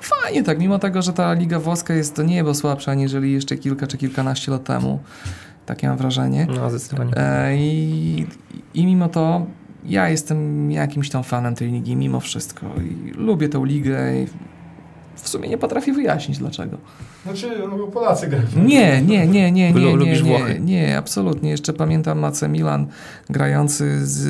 Fajnie 0.00 0.42
tak, 0.42 0.58
mimo 0.58 0.78
tego, 0.78 1.02
że 1.02 1.12
ta 1.12 1.32
Liga 1.32 1.58
Włoska 1.58 1.94
jest 1.94 2.16
do 2.16 2.22
niebo 2.22 2.54
słabsza, 2.54 2.92
aniżeli 2.92 3.32
jeszcze 3.32 3.56
kilka 3.56 3.86
czy 3.86 3.98
kilkanaście 3.98 4.52
lat 4.52 4.64
temu. 4.64 4.98
Takie 5.66 5.88
mam 5.88 5.96
wrażenie. 5.96 6.46
No 6.56 6.70
zdecydowanie. 6.70 7.12
E, 7.16 7.56
I, 7.56 8.26
I 8.74 8.86
mimo 8.86 9.08
to 9.08 9.46
ja 9.84 10.08
jestem 10.08 10.70
jakimś 10.70 11.10
tam 11.10 11.24
fanem 11.24 11.54
tej 11.54 11.72
ligi, 11.72 11.96
mimo 11.96 12.20
wszystko. 12.20 12.66
I 12.66 13.10
lubię 13.10 13.48
tę 13.48 13.62
ligę 13.64 14.22
i 14.22 14.26
w 15.24 15.28
sumie 15.28 15.48
nie 15.48 15.58
potrafię 15.58 15.92
wyjaśnić 15.92 16.38
dlaczego. 16.38 16.76
Znaczy, 17.24 17.50
no 17.78 17.86
Polacy 17.86 18.26
grają. 18.28 18.44
Nie, 18.56 19.02
nie, 19.02 19.26
nie, 19.26 19.50
nie, 19.52 19.72
nie, 19.72 19.72
nie, 19.72 19.96
nie, 19.96 20.22
Włochy. 20.22 20.60
nie, 20.60 20.98
absolutnie. 20.98 21.50
Jeszcze 21.50 21.72
pamiętam 21.72 22.24
AC 22.24 22.42
Milan 22.48 22.86
grający 23.30 24.06
z, 24.06 24.20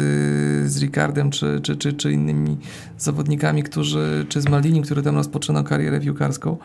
z 0.73 0.81
Ricardem 0.83 1.31
czy, 1.31 1.61
czy, 1.63 1.77
czy, 1.77 1.93
czy 1.93 2.13
innymi 2.13 2.57
zawodnikami, 2.99 3.63
którzy, 3.63 4.27
czy 4.29 4.41
z 4.41 4.49
Maldini, 4.49 4.83
który 4.83 5.03
tam 5.03 5.17
rozpoczynał 5.17 5.65
karierę 5.65 6.01
piłkarską. 6.01 6.57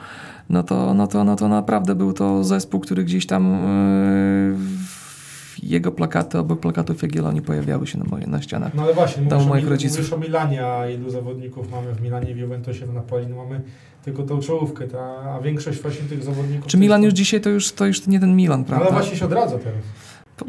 No 0.50 0.64
to, 0.64 0.94
no 0.94 1.08
to, 1.08 1.24
no 1.24 1.36
to 1.36 1.48
naprawdę 1.48 1.96
był 1.96 2.14
to 2.14 2.44
zespół, 2.44 2.80
który 2.80 3.04
gdzieś 3.04 3.26
tam 3.26 3.44
yy, 3.52 3.58
w- 4.58 4.99
jego 5.64 5.92
plakaty, 5.92 6.38
obok 6.40 6.60
plakatów 6.60 7.02
Jagiellonii 7.04 7.42
pojawiały 7.42 7.88
się 7.88 7.98
na, 7.98 8.04
moje, 8.06 8.28
na 8.28 8.42
ścianach. 8.42 8.74
No 8.74 8.84
ale 8.84 8.94
właśnie, 8.94 9.24
Domu 9.24 9.32
mówisz 9.36 9.46
o, 9.46 9.50
moich 9.50 9.66
Mil- 9.66 9.70
rodziców. 9.70 9.98
mówisz 9.98 10.14
o 10.14 10.18
Milanie, 10.18 10.66
a 10.66 10.90
ilu 10.90 11.10
zawodników 11.10 11.72
mamy 11.72 11.94
w 11.94 12.02
Milanie, 12.02 12.34
w 12.36 12.38
Juventusie, 12.38 12.86
w 12.86 12.94
Napoli, 12.94 13.28
no 13.28 13.36
mamy 13.36 13.62
tylko 14.06 14.24
tą 14.24 14.40
czołówkę, 14.40 14.88
ta, 14.88 15.00
a 15.36 15.40
większość 15.42 15.82
właśnie 15.82 16.02
tych 16.10 16.24
zawodników... 16.24 16.68
Czy 16.68 16.78
Milan 16.78 17.04
już 17.04 17.14
dzisiaj 17.14 17.42
to 17.42 17.50
już, 17.50 17.72
to 17.72 17.86
już 17.86 18.08
nie 18.08 18.20
ten 18.20 18.36
Milan, 18.36 18.60
No, 18.60 18.66
prawda? 18.66 18.86
Ale 18.86 18.94
właśnie 18.96 19.18
się 19.18 19.26
odradza 19.26 19.58
teraz. 19.58 19.80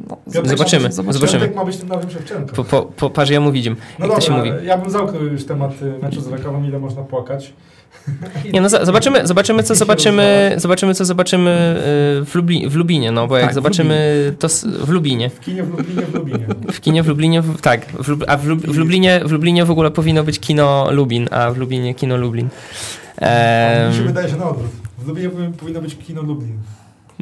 No, 0.08 0.16
Piotrek 0.32 0.46
Zobaczymy, 0.58 0.84
ma 0.84 0.90
zobaczymy. 0.90 1.30
Piotrek 1.32 1.54
ma 1.56 1.64
być 1.64 1.76
tym 1.76 1.88
nowym 1.88 2.10
Szewczenko. 2.10 2.54
Po, 2.54 2.64
po, 2.64 2.82
po 2.82 3.10
parze 3.10 3.34
ją 3.34 3.52
widzimy, 3.52 3.76
No 3.98 4.06
jak 4.06 4.14
to 4.14 4.20
się 4.20 4.32
dobra, 4.36 4.52
mówi. 4.52 4.66
ja 4.66 4.78
bym 4.78 4.90
zamknął 4.90 5.22
już 5.24 5.44
temat 5.44 5.82
y, 5.82 5.98
meczu 6.02 6.20
z 6.20 6.26
Rakowem, 6.28 6.66
ile 6.66 6.78
można 6.78 7.02
płakać. 7.02 7.52
Nie, 8.52 8.60
no 8.60 8.68
zobaczymy, 8.68 9.26
zobaczymy, 9.26 9.62
co 9.62 9.74
zobaczymy, 9.74 10.54
zobaczymy, 10.56 10.94
co 10.94 11.04
zobaczymy 11.04 11.50
y, 12.20 12.24
w, 12.24 12.34
Lubli, 12.34 12.68
w 12.68 12.76
Lubinie, 12.76 13.12
no 13.12 13.26
bo 13.26 13.36
jak 13.36 13.44
Tak, 13.46 13.52
w 13.52 13.54
zobaczymy 13.54 14.32
to 14.38 14.48
w 14.84 14.88
Lubinie. 14.88 15.30
W 15.30 15.40
kinie 15.40 15.62
w 15.62 15.68
Lublinie, 15.70 16.02
w 16.02 16.14
Lublinie. 16.14 16.46
W 16.72 16.80
kinie 16.80 17.02
w 17.02 17.06
Lublinie, 17.06 17.42
w, 17.42 17.60
tak, 17.60 17.86
w, 17.92 18.24
a 18.26 18.36
w, 18.36 18.46
Lub, 18.46 18.60
w, 18.66 18.76
Lublinie, 18.76 19.20
w 19.24 19.32
Lublinie 19.32 19.64
w 19.64 19.70
ogóle 19.70 19.90
powinno 19.90 20.24
być 20.24 20.38
kino 20.40 20.90
Lubin, 20.90 21.28
a 21.30 21.50
w 21.50 21.56
Lubinie 21.58 21.94
kino 21.94 22.16
Lublin. 22.16 22.48
A 23.16 23.88
Mi 23.88 23.94
się 23.94 23.98
Ehm, 24.00 24.06
wydaje, 24.06 24.28
że 24.28 24.36
na 24.36 24.48
odwrót. 24.50 24.70
W 24.98 25.06
Lublinie 25.08 25.30
powinno- 25.30 25.52
powinno 25.52 25.80
być 25.80 25.96
kino 25.96 26.22
Lublin. 26.22 26.56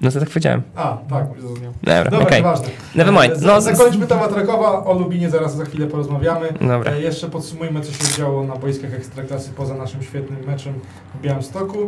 No 0.03 0.11
to 0.11 0.21
tak 0.21 0.29
powiedziałem. 0.29 0.63
A, 0.75 0.97
tak, 1.11 1.27
zrozumiałem. 1.41 1.75
Dobra, 1.83 2.05
Dobra, 2.05 2.19
okej. 2.27 2.39
nieważne. 2.39 2.69
Never 2.95 3.13
mind. 3.13 3.43
No, 3.43 3.61
Zakończmy 3.61 4.07
temat 4.07 4.33
Rakowa, 4.33 4.85
o 4.85 4.99
Lubinie 4.99 5.31
zaraz 5.31 5.57
za 5.57 5.65
chwilę 5.65 5.87
porozmawiamy. 5.87 6.49
Dobra. 6.61 6.93
E, 6.93 7.01
Jeszcze 7.01 7.29
podsumujmy, 7.29 7.81
co 7.81 7.93
się 7.93 8.17
działo 8.19 8.45
na 8.45 8.57
boiskach 8.57 8.95
Ekstraklasy 8.95 9.51
poza 9.57 9.75
naszym 9.75 10.03
świetnym 10.03 10.39
meczem 10.47 10.75
w 11.15 11.21
Białymstoku. 11.23 11.79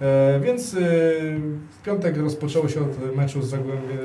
E, 0.00 0.40
więc 0.40 0.74
e, 0.74 0.78
w 1.70 1.82
piątek 1.84 2.16
rozpoczęło 2.16 2.68
się 2.68 2.80
od 2.80 3.16
meczu 3.16 3.42
z 3.42 3.48
Zagłębie, 3.50 3.96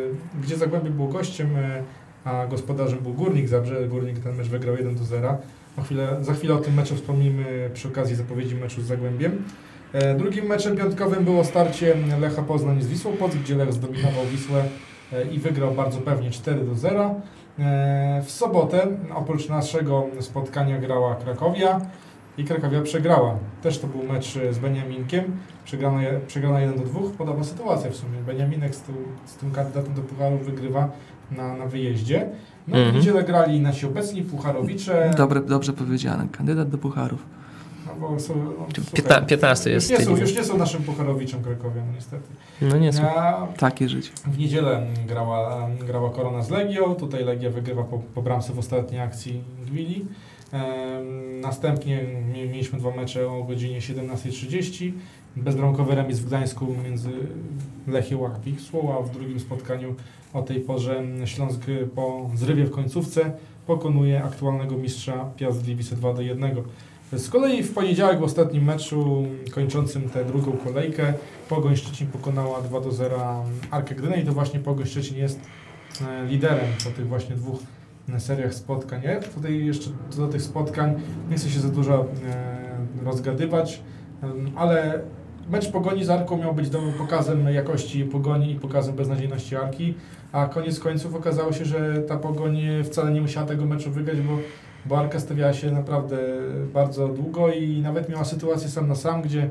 gdzie 0.43 0.57
Zagłębie 0.57 0.89
był 0.89 1.07
gościem, 1.07 1.47
e, 1.57 1.83
a 2.25 2.47
gospodarzem 2.47 2.99
był 2.99 3.13
Górnik 3.13 3.47
Zabrze. 3.47 3.87
Górnik 3.87 4.19
ten 4.19 4.35
mecz 4.35 4.47
wygrał 4.47 4.75
1 4.75 4.95
do 4.95 5.03
0. 5.03 5.37
O 5.77 5.81
chwilę, 5.81 6.17
za 6.21 6.33
chwilę 6.33 6.53
o 6.53 6.57
tym 6.57 6.73
meczu 6.73 6.95
wspomnimy 6.95 7.69
przy 7.73 7.87
okazji 7.87 8.15
zapowiedzi 8.15 8.55
meczu 8.55 8.81
z 8.81 8.85
Zagłębiem. 8.85 9.43
E, 9.93 10.15
Drugim 10.15 10.45
meczem 10.45 10.77
piątkowym 10.77 11.23
było 11.23 11.43
starcie 11.43 11.95
Lecha 12.19 12.41
Poznań 12.41 12.81
z 12.81 12.87
Wisłą 12.87 13.11
Płock, 13.11 13.35
gdzie 13.35 13.55
Lech 13.55 13.73
zdominował 13.73 14.25
Wisłę 14.31 14.63
e, 15.13 15.23
i 15.25 15.39
wygrał 15.39 15.71
bardzo 15.71 15.99
pewnie 15.99 16.31
4 16.31 16.61
do 16.65 16.75
0. 16.75 17.15
E, 17.59 18.21
W 18.25 18.31
sobotę 18.31 18.87
oprócz 19.15 19.49
naszego 19.49 20.05
spotkania 20.19 20.77
grała 20.79 21.15
Krakowia 21.15 21.81
i 22.37 22.43
Krakowia 22.43 22.81
przegrała. 22.81 23.35
Też 23.61 23.79
to 23.79 23.87
był 23.87 24.03
mecz 24.03 24.33
z 24.51 24.57
Beniaminkiem. 24.59 25.23
Przegrana, 25.65 26.01
je- 26.03 26.19
przegrana 26.27 26.61
1 26.61 26.77
do 26.77 26.83
2. 26.85 26.99
Podobna 27.17 27.43
sytuacja 27.43 27.89
w 27.91 27.95
sumie. 27.95 28.19
Beniaminek 28.25 28.75
z, 28.75 28.81
tu, 28.81 28.91
z 29.25 29.35
tym 29.35 29.51
kandydatem 29.51 29.93
do 29.93 30.01
Pucharu 30.01 30.37
wygrywa 30.37 30.89
na, 31.31 31.53
na 31.57 31.65
wyjeździe. 31.65 32.29
No 32.67 32.77
Mhm. 32.77 32.93
w 32.93 32.95
niedzielę 32.97 33.23
grali 33.23 33.59
nasi 33.61 33.85
obecni 33.85 34.21
Pucharowicze. 34.21 35.11
Dobre, 35.17 35.41
dobrze 35.41 35.73
powiedziane. 35.73 36.27
Kandydat 36.31 36.69
do 36.69 36.77
pucharów. 36.77 37.25
Bo 37.99 38.19
są, 38.19 38.33
słuchaj, 38.95 39.25
15 39.25 39.71
już 39.71 39.75
jest. 39.75 39.89
nie, 39.89 39.95
w 39.95 39.97
tej 39.97 40.05
są, 40.15 40.21
już 40.21 40.35
nie 40.35 40.43
są 40.43 40.57
naszym 40.57 40.83
Pucharowiczem 40.83 41.43
Krakowia, 41.43 41.81
no 41.87 41.93
niestety. 41.95 42.23
No 42.61 42.77
nie 42.77 42.93
są. 42.93 43.09
A 43.09 43.47
Takie 43.47 43.89
życie. 43.89 44.09
w 44.27 44.37
niedzielę 44.37 44.87
grała, 45.07 45.67
grała 45.87 46.09
Korona 46.09 46.43
z 46.43 46.49
Legią. 46.49 46.95
Tutaj 46.95 47.23
Legia 47.25 47.49
wygrywa 47.49 47.83
po, 47.83 47.99
po 48.15 48.21
bramce 48.21 48.53
w 48.53 48.59
ostatniej 48.59 49.01
akcji 49.01 49.41
Gwili. 49.65 50.05
Em, 50.51 51.41
Następnie 51.41 52.03
mi- 52.03 52.49
mieliśmy 52.49 52.79
dwa 52.79 52.91
mecze 52.91 53.29
o 53.29 53.43
godzinie 53.43 53.81
17.30. 53.81 54.91
Bezbramkowy 55.35 55.95
remis 55.95 56.19
w 56.19 56.25
Gdańsku 56.27 56.67
między 56.83 57.09
Lechią 57.87 58.27
a 58.27 58.39
Wisłą, 58.39 58.97
a 58.99 59.01
w 59.03 59.11
drugim 59.11 59.39
spotkaniu 59.39 59.95
o 60.33 60.41
tej 60.41 60.59
porze 60.59 61.03
Śląsk 61.25 61.61
po 61.95 62.29
zrywie 62.35 62.65
w 62.65 62.71
końcówce 62.71 63.31
pokonuje 63.67 64.23
aktualnego 64.23 64.77
mistrza 64.77 65.25
Piast 65.37 65.63
Gliwice 65.63 65.95
2 65.95 66.13
do 66.13 66.21
1. 66.21 66.55
Z 67.13 67.29
kolei 67.29 67.63
w 67.63 67.73
poniedziałek 67.73 68.19
w 68.19 68.23
ostatnim 68.23 68.63
meczu 68.63 69.27
kończącym 69.51 70.09
tę 70.09 70.25
drugą 70.25 70.51
kolejkę 70.51 71.13
Pogoń 71.49 71.75
Szczecin 71.75 72.07
pokonała 72.07 72.61
2 72.61 72.81
do 72.81 72.91
0 72.91 73.45
Arkę 73.71 73.95
Gdynia 73.95 74.15
i 74.15 74.25
to 74.25 74.33
właśnie 74.33 74.59
Pogoń 74.59 74.85
Szczecin 74.85 75.17
jest 75.17 75.39
e, 76.01 76.25
liderem 76.25 76.67
po 76.83 76.89
tych 76.89 77.07
właśnie 77.07 77.35
dwóch 77.35 77.59
e, 78.09 78.19
seriach 78.19 78.53
spotkań. 78.53 79.01
Ja 79.03 79.19
tutaj 79.19 79.65
jeszcze 79.65 79.89
do 80.17 80.27
tych 80.27 80.41
spotkań 80.41 80.93
nie 81.29 81.35
chcę 81.35 81.49
się 81.49 81.59
za 81.59 81.69
dużo 81.69 82.05
e, 82.25 83.05
rozgadywać, 83.05 83.81
ale 84.55 84.99
mecz 85.49 85.71
Pogoni 85.71 86.05
z 86.05 86.09
Arką 86.09 86.37
miał 86.37 86.53
być 86.53 86.69
dobrym 86.69 86.93
pokazem 86.93 87.49
jakości 87.49 88.05
Pogoni 88.05 88.51
i 88.51 88.55
pokazem 88.55 88.95
beznadziejności 88.95 89.55
Arki, 89.55 89.93
a 90.31 90.45
koniec 90.45 90.79
końców 90.79 91.15
okazało 91.15 91.53
się, 91.53 91.65
że 91.65 92.01
ta 92.01 92.17
Pogoń 92.17 92.57
wcale 92.83 93.11
nie 93.11 93.21
musiała 93.21 93.47
tego 93.47 93.65
meczu 93.65 93.91
wygrać, 93.91 94.21
bo 94.21 94.37
bo 94.85 94.97
Arka 94.97 95.19
stawiała 95.19 95.53
się 95.53 95.71
naprawdę 95.71 96.17
bardzo 96.73 97.07
długo 97.07 97.53
i 97.53 97.81
nawet 97.81 98.09
miała 98.09 98.25
sytuację 98.25 98.69
sam 98.69 98.87
na 98.87 98.95
sam, 98.95 99.21
gdzie 99.21 99.49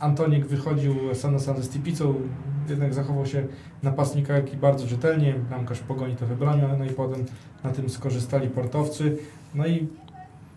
Antonik 0.00 0.46
wychodził 0.46 1.14
sam 1.14 1.32
na 1.32 1.38
sam 1.38 1.56
ze 1.56 1.62
Stipicą, 1.62 2.14
jednak 2.68 2.94
zachował 2.94 3.26
się 3.26 3.46
napastnik 3.82 4.30
Arki 4.30 4.56
bardzo 4.56 4.86
rzetelnie, 4.86 5.34
bramkarz 5.48 5.80
Pogoni 5.80 6.16
to 6.16 6.26
wybronił, 6.26 6.68
no 6.78 6.84
i 6.84 6.90
potem 6.90 7.24
na 7.64 7.70
tym 7.70 7.90
skorzystali 7.90 8.48
portowcy. 8.48 9.16
No 9.54 9.66
i 9.66 9.88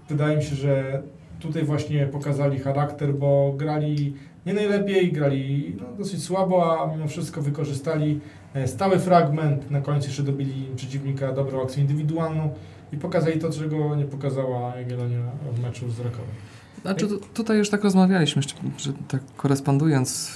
wydaje 0.10 0.38
mi 0.38 0.44
się, 0.44 0.56
że 0.56 1.02
tutaj 1.40 1.64
właśnie 1.64 2.06
pokazali 2.06 2.60
charakter, 2.60 3.14
bo 3.14 3.54
grali 3.58 4.14
nie 4.46 4.54
najlepiej, 4.54 5.12
grali 5.12 5.76
no, 5.82 5.98
dosyć 5.98 6.24
słabo, 6.24 6.82
a 6.82 6.96
mimo 6.96 7.08
wszystko 7.08 7.42
wykorzystali 7.42 8.20
e, 8.54 8.68
stały 8.68 9.00
fragment, 9.00 9.72
na 9.72 9.82
końcu 9.82 10.08
jeszcze 10.08 10.24
dobili 10.24 10.68
przeciwnika 10.76 11.32
dobrą 11.32 11.62
akcję 11.62 11.82
indywidualną 11.82 12.54
i 12.94 12.98
pokazali 12.98 13.40
to, 13.40 13.50
czego 13.50 13.96
nie 13.96 14.06
pokazała 14.06 14.76
Jagiellonia 14.76 15.20
w 15.54 15.62
meczu 15.62 15.92
z 15.92 16.00
Rakowem. 16.00 16.36
Znaczy 16.82 17.08
tu, 17.08 17.20
tutaj 17.34 17.58
już 17.58 17.70
tak 17.70 17.84
rozmawialiśmy, 17.84 18.42
że, 18.42 18.50
że 18.78 18.94
tak 19.08 19.22
korespondując 19.38 20.32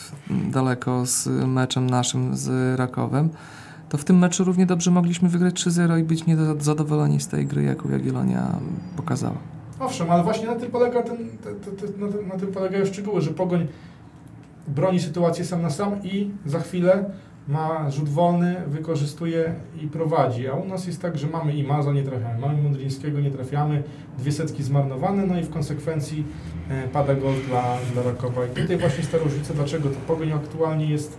daleko 0.51 1.05
z 1.05 1.27
meczem 1.27 1.89
naszym 1.89 2.38
z 2.38 2.79
Rakowem, 2.79 3.29
to 3.89 3.97
w 3.97 4.03
tym 4.03 4.19
meczu 4.19 4.43
równie 4.43 4.65
dobrze 4.65 4.91
mogliśmy 4.91 5.29
wygrać 5.29 5.53
3-0 5.53 5.99
i 5.99 6.03
być 6.03 6.25
niezadowoleni 6.25 7.21
z 7.21 7.27
tej 7.27 7.45
gry, 7.45 7.63
jaką 7.63 7.89
Jagiellonia 7.89 8.59
pokazała. 8.95 9.38
Owszem, 9.79 10.12
ale 10.12 10.23
właśnie 10.23 10.47
na 10.47 10.55
tym 10.55 10.71
polega 10.71 11.03
ten, 11.03 11.17
te, 11.17 11.53
te, 11.53 11.71
te, 11.71 11.97
na, 11.97 12.12
tym, 12.12 12.27
na 12.27 12.38
tym 12.38 12.51
polegają 12.51 12.85
szczegóły, 12.85 13.21
że 13.21 13.31
Pogoń 13.31 13.67
broni 14.67 14.99
sytuację 14.99 15.45
sam 15.45 15.62
na 15.62 15.69
sam 15.69 16.03
i 16.03 16.31
za 16.45 16.59
chwilę 16.59 17.09
ma 17.49 17.91
rzut 17.91 18.09
wolny, 18.09 18.55
wykorzystuje 18.67 19.55
i 19.81 19.88
prowadzi. 19.88 20.47
A 20.47 20.53
u 20.53 20.65
nas 20.65 20.88
jest 20.88 21.01
tak, 21.01 21.17
że 21.17 21.27
mamy 21.27 21.53
i 21.53 21.63
Maza 21.63 21.93
nie 21.93 22.03
trafiamy, 22.03 22.39
mamy 22.39 22.62
Mundrińskiego 22.62 23.19
nie 23.19 23.31
trafiamy, 23.31 23.83
dwie 24.17 24.31
setki 24.31 24.63
zmarnowane, 24.63 25.25
no 25.25 25.39
i 25.39 25.43
w 25.43 25.49
konsekwencji 25.49 26.23
e, 26.69 26.88
pada 26.88 27.15
gol 27.15 27.33
dla, 27.47 27.77
dla 27.93 28.03
Rakowa. 28.03 28.45
I 28.45 28.49
tutaj 28.49 28.77
właśnie 28.77 28.97
jest 28.97 29.12
ta 29.12 29.17
różnica, 29.17 29.53
dlaczego 29.53 29.89
to 29.89 29.95
Pogoń 30.07 30.31
aktualnie 30.31 30.85
jest 30.85 31.17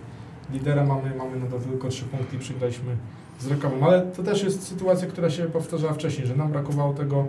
liderem, 0.53 0.87
mamy, 0.87 1.15
mamy 1.15 1.49
to 1.49 1.59
tylko 1.59 1.87
trzy 1.87 2.05
punkty 2.05 2.35
i 2.35 2.39
przegraliśmy 2.39 2.95
z 3.39 3.47
Rakowem. 3.47 3.83
Ale 3.83 4.01
to 4.01 4.23
też 4.23 4.43
jest 4.43 4.67
sytuacja, 4.67 5.07
która 5.07 5.29
się 5.29 5.43
powtarzała 5.43 5.93
wcześniej, 5.93 6.27
że 6.27 6.35
nam 6.35 6.51
brakowało 6.51 6.93
tego 6.93 7.27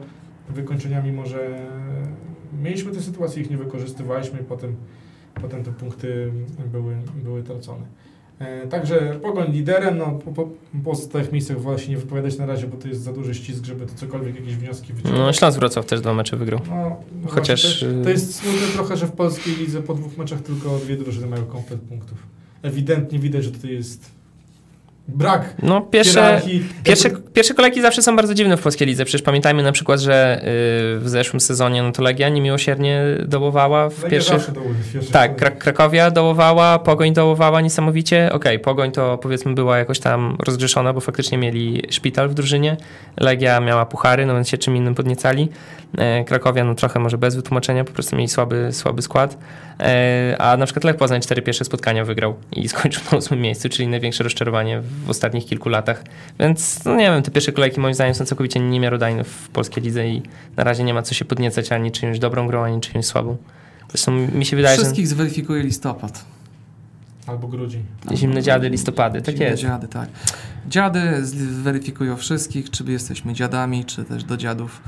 wykończenia, 0.49 1.03
mimo 1.03 1.27
że 1.27 1.69
mieliśmy 2.63 2.93
te 2.93 3.01
sytuacje, 3.01 3.43
ich 3.43 3.51
nie 3.51 3.57
wykorzystywaliśmy 3.57 4.41
i 4.41 4.45
potem, 4.45 4.77
potem 5.35 5.65
te 5.65 5.73
punkty 5.73 6.33
były, 6.73 6.97
były 7.25 7.43
tracone. 7.43 7.85
E, 8.43 8.67
Także 8.67 9.19
Pogoń 9.23 9.53
liderem, 9.53 9.99
no 9.99 10.07
po, 10.07 10.33
po 10.33 10.49
pozostałych 10.85 11.33
miejscach 11.33 11.61
wolę 11.61 11.79
się 11.79 11.91
nie 11.91 11.97
wypowiadać 11.97 12.39
na 12.39 12.47
razie, 12.47 12.67
bo 12.67 12.77
to 12.77 12.89
jest 12.89 13.01
za 13.03 13.13
duży 13.13 13.35
ścisk, 13.35 13.65
żeby 13.65 13.87
to 13.87 13.95
cokolwiek 13.95 14.35
jakieś 14.35 14.57
wnioski 14.57 14.93
wyciągnąć. 14.93 15.27
No, 15.27 15.33
Śląsk 15.33 15.59
Wrocław 15.59 15.87
też 15.87 16.01
dwa 16.01 16.15
mecze 16.15 16.37
wygrał. 16.37 16.61
No, 16.71 16.97
no 17.23 17.29
Chociaż, 17.31 17.63
właśnie, 17.63 17.89
y- 17.89 17.99
To, 17.99 18.05
to 18.05 18.11
jest 18.11 18.35
smutne 18.35 18.67
trochę, 18.75 18.97
że 18.97 19.07
w 19.07 19.13
polskiej 19.13 19.57
lidze 19.57 19.83
po 19.83 19.95
dwóch 19.95 20.17
meczach 20.19 20.41
tylko 20.41 20.79
dwie 20.79 20.97
drużyny 20.97 21.27
mają 21.27 21.45
komplet 21.47 21.81
punktów. 21.81 22.19
Ewidentnie 22.63 23.19
widać, 23.19 23.45
że 23.45 23.51
tutaj 23.53 23.71
jest 23.71 24.11
brak 25.15 25.55
No, 25.63 25.81
pierwsze, 25.81 26.13
hierarchii. 26.13 26.65
pierwsze, 26.85 27.11
pierwsze 27.35 27.55
kolejki 27.55 27.83
zawsze 27.83 28.03
są 28.03 28.17
bardzo 28.17 28.35
dziwne 28.35 28.57
w 28.57 28.63
polskiej 28.63 28.89
lidze. 28.89 29.05
Przecież 29.05 29.23
pamiętajmy 29.23 29.63
na 29.63 29.73
przykład, 29.73 30.01
że 30.01 30.39
y, 30.39 30.45
w 31.01 31.09
zeszłym 31.09 31.41
sezonie 31.41 31.83
no 31.83 31.93
to 31.93 32.03
Legia 32.03 32.29
niemiłosiernie 32.29 33.03
dołowała 33.27 33.89
w 33.91 33.97
Legia 34.03 34.11
pierwszych... 34.11 34.51
dołuje 34.53 34.75
w 34.75 35.11
Tak. 35.11 35.37
Krak- 35.41 35.59
Krakowia 35.59 36.11
dołowała, 36.11 36.79
Pogoń 36.79 37.13
dołowała 37.13 37.61
niesamowicie. 37.61 38.33
Okej, 38.33 38.59
Pogoń 38.59 38.93
to 38.93 39.19
powiedzmy 39.19 39.55
była 39.55 39.79
jakoś 39.79 39.99
tam 39.99 40.37
rozgrzeszona, 40.47 40.93
bo 40.93 41.01
faktycznie 41.01 41.39
mieli 41.39 41.83
szpital 41.91 42.29
w 42.29 42.35
drużynie. 42.35 42.77
Legia 43.21 43.61
miała 43.61 43.87
puchary, 43.87 44.27
no 44.27 44.35
więc 44.35 44.49
się 44.49 44.59
czym 44.59 44.77
innym 44.77 44.95
podniecali. 44.95 45.49
E, 45.99 46.25
Krakowia 46.25 46.65
no 46.65 46.75
trochę 46.75 47.01
może 47.01 47.19
bez 47.19 47.37
wytłumaczenia, 47.37 47.85
po 47.85 47.93
prostu 47.93 48.17
mieli 48.17 48.29
słaby, 48.29 48.69
słaby 48.73 49.03
skład. 49.03 49.39
E, 49.81 50.37
a 50.39 50.57
na 50.57 50.65
przykład 50.67 50.85
Lech 50.85 50.97
Poznań 50.97 51.21
cztery 51.21 51.43
pierwsze 51.43 51.65
spotkania 51.65 52.05
wygrał 52.05 52.35
i 52.53 52.69
skończył 52.69 53.03
na 53.13 53.19
ósmym 53.19 53.41
miejscu, 53.41 53.69
czyli 53.69 53.89
największe 53.89 54.25
rozczarowanie 54.25 54.81
w 54.81 55.02
ostatnich 55.11 55.47
kilku 55.47 55.69
latach. 55.69 56.05
Więc 56.41 56.85
no 56.85 56.97
nie 56.97 57.11
wiem, 57.11 57.23
te 57.23 57.31
pierwsze 57.31 57.53
kolejki 57.53 57.81
moim 57.81 57.95
zdaniem 57.95 58.15
są 58.15 58.25
całkowicie 58.25 58.61
niemiarodajne 58.61 59.25
w 59.25 59.49
polskiej 59.49 59.83
lidze 59.83 60.09
i 60.09 60.23
na 60.57 60.65
razie 60.65 60.85
nie 60.85 60.95
ma 60.95 61.03
co 61.03 61.15
się 61.15 61.25
podniecać 61.25 61.73
ani 61.73 61.93
czyjąś 61.93 62.19
dobrą 62.19 62.47
grą, 62.47 62.65
ani 62.65 62.81
czyjąś 62.81 63.07
słabą. 63.07 63.37
Zresztą 63.89 64.13
mi 64.13 64.47
się 64.47 64.57
wydaje, 64.57 64.77
że... 64.77 64.83
Wszystkich 64.83 65.09
zweryfikuje 65.09 65.63
listopad. 65.63 66.25
Albo 67.27 67.49
grudzień. 67.49 67.85
Zimne 68.15 68.43
dziady, 68.43 68.69
listopady, 68.69 69.23
tak 69.23 69.35
Zimne 69.35 69.51
jest. 69.51 69.63
dziady, 69.63 69.89
tak. 69.89 70.09
Dziady 70.69 71.01
zweryfikują 71.27 72.17
wszystkich, 72.17 72.71
czy 72.71 72.85
jesteśmy 72.85 73.33
dziadami, 73.33 73.85
czy 73.85 74.05
też 74.05 74.25
do 74.25 74.37
dziadów 74.37 74.83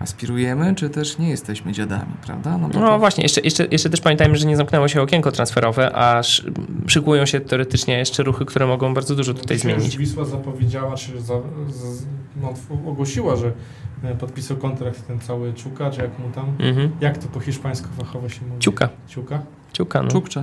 aspirujemy, 0.00 0.74
czy 0.74 0.90
też 0.90 1.18
nie 1.18 1.30
jesteśmy 1.30 1.72
dziadami, 1.72 2.12
prawda? 2.26 2.58
bo 2.58 2.68
No 2.68 2.80
to- 2.88 2.98
właśnie, 2.98 3.22
jeszcze, 3.22 3.40
jeszcze, 3.40 3.66
jeszcze 3.70 3.90
też 3.90 4.00
pamiętajmy, 4.00 4.36
że 4.36 4.46
nie 4.46 4.56
zamknęło 4.56 4.88
się 4.88 5.02
okienko 5.02 5.32
transferowe, 5.32 5.96
a 5.96 6.18
sz- 6.18 6.50
szykują 6.86 7.26
się 7.26 7.40
teoretycznie 7.40 7.98
jeszcze 7.98 8.22
ruchy, 8.22 8.44
które 8.44 8.66
mogą 8.66 8.94
bardzo 8.94 9.16
dużo 9.16 9.34
tutaj 9.34 9.54
już 9.56 9.62
zmienić. 9.62 9.96
Wisła 9.96 10.24
zapowiedziała, 10.24 10.94
czy 10.96 11.20
za, 11.20 11.34
z, 11.68 12.04
no, 12.42 12.54
ogłosiła, 12.90 13.36
że 13.36 13.52
e, 14.02 14.14
podpisał 14.14 14.56
kontrakt 14.56 15.06
ten 15.06 15.20
cały 15.20 15.52
Czuka, 15.52 15.90
czy 15.90 16.00
jak 16.00 16.18
mu 16.18 16.30
tam, 16.30 16.46
Mhm. 16.58 16.90
jak 17.00 17.18
to 17.18 17.28
po 17.28 17.40
hiszpańsku 17.40 17.88
fachowo 17.98 18.28
się 18.28 18.40
mówi? 18.46 18.60
Ciuka, 18.60 18.88
Ciuka? 19.08 19.42
Ciuka, 19.72 20.02
no. 20.02 20.10
Czukcze. 20.10 20.42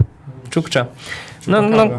Czukcza. 0.50 0.86
No, 1.48 1.62
no, 1.62 1.90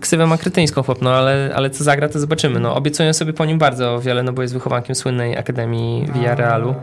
ksywę 0.00 0.26
ma 0.26 0.38
krytyńską 0.38 0.82
chłop, 0.82 1.02
no 1.02 1.14
ale, 1.14 1.52
ale 1.54 1.70
co 1.70 1.84
zagra, 1.84 2.08
to 2.08 2.20
zobaczymy. 2.20 2.60
No, 2.60 2.74
obiecuję 2.74 3.14
sobie 3.14 3.32
po 3.32 3.44
nim 3.44 3.58
bardzo 3.58 4.00
wiele, 4.00 4.22
no 4.22 4.32
bo 4.32 4.42
jest 4.42 4.54
wychowankiem 4.54 4.94
słynnej 4.94 5.38
Akademii 5.38 6.06
Villarrealu. 6.12 6.74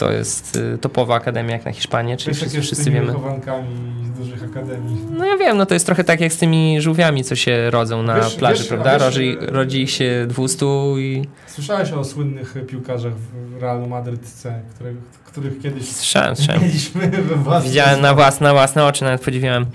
To 0.00 0.12
jest 0.12 0.56
y, 0.56 0.78
topowa 0.78 1.14
akademia 1.14 1.52
jak 1.52 1.64
na 1.64 1.72
Hiszpanię, 1.72 2.16
czyli 2.16 2.36
wszyscy, 2.36 2.62
z 2.62 2.66
wszyscy 2.66 2.90
wiemy. 2.90 3.12
z 3.12 4.18
dużych 4.18 4.44
akademii. 4.44 4.96
No 5.10 5.26
ja 5.26 5.36
wiem, 5.36 5.56
no 5.56 5.66
to 5.66 5.74
jest 5.74 5.86
trochę 5.86 6.04
tak 6.04 6.20
jak 6.20 6.32
z 6.32 6.36
tymi 6.36 6.80
żółwiami, 6.80 7.24
co 7.24 7.36
się 7.36 7.70
rodzą 7.70 8.02
na 8.02 8.14
Wiesz- 8.20 8.36
plaży, 8.36 8.58
wiesz, 8.62 8.68
prawda? 8.68 8.92
wiesz, 8.92 9.02
rodzi, 9.02 9.36
rodzi 9.40 9.82
ich 9.82 9.90
się 9.90 10.26
200 10.28 10.66
i 10.98 11.22
Słyszałeś 11.46 11.92
o 11.92 12.04
słynnych 12.04 12.54
piłkarzach 12.66 13.12
w 13.14 13.62
Realu 13.62 13.88
Madryt 13.88 14.26
C, 14.28 14.60
których, 14.74 14.96
których 15.24 15.60
kiedyś 15.62 15.88
słyszałem, 15.92 16.36
słyszałem. 16.36 16.62
mieliśmy 16.62 17.10
Widziałem 17.64 18.00
na 18.00 18.14
własne, 18.14 18.46
na 18.46 18.52
własne 18.52 18.84
oczy, 18.84 19.04
nawet 19.04 19.20
podziwiałem 19.24 19.66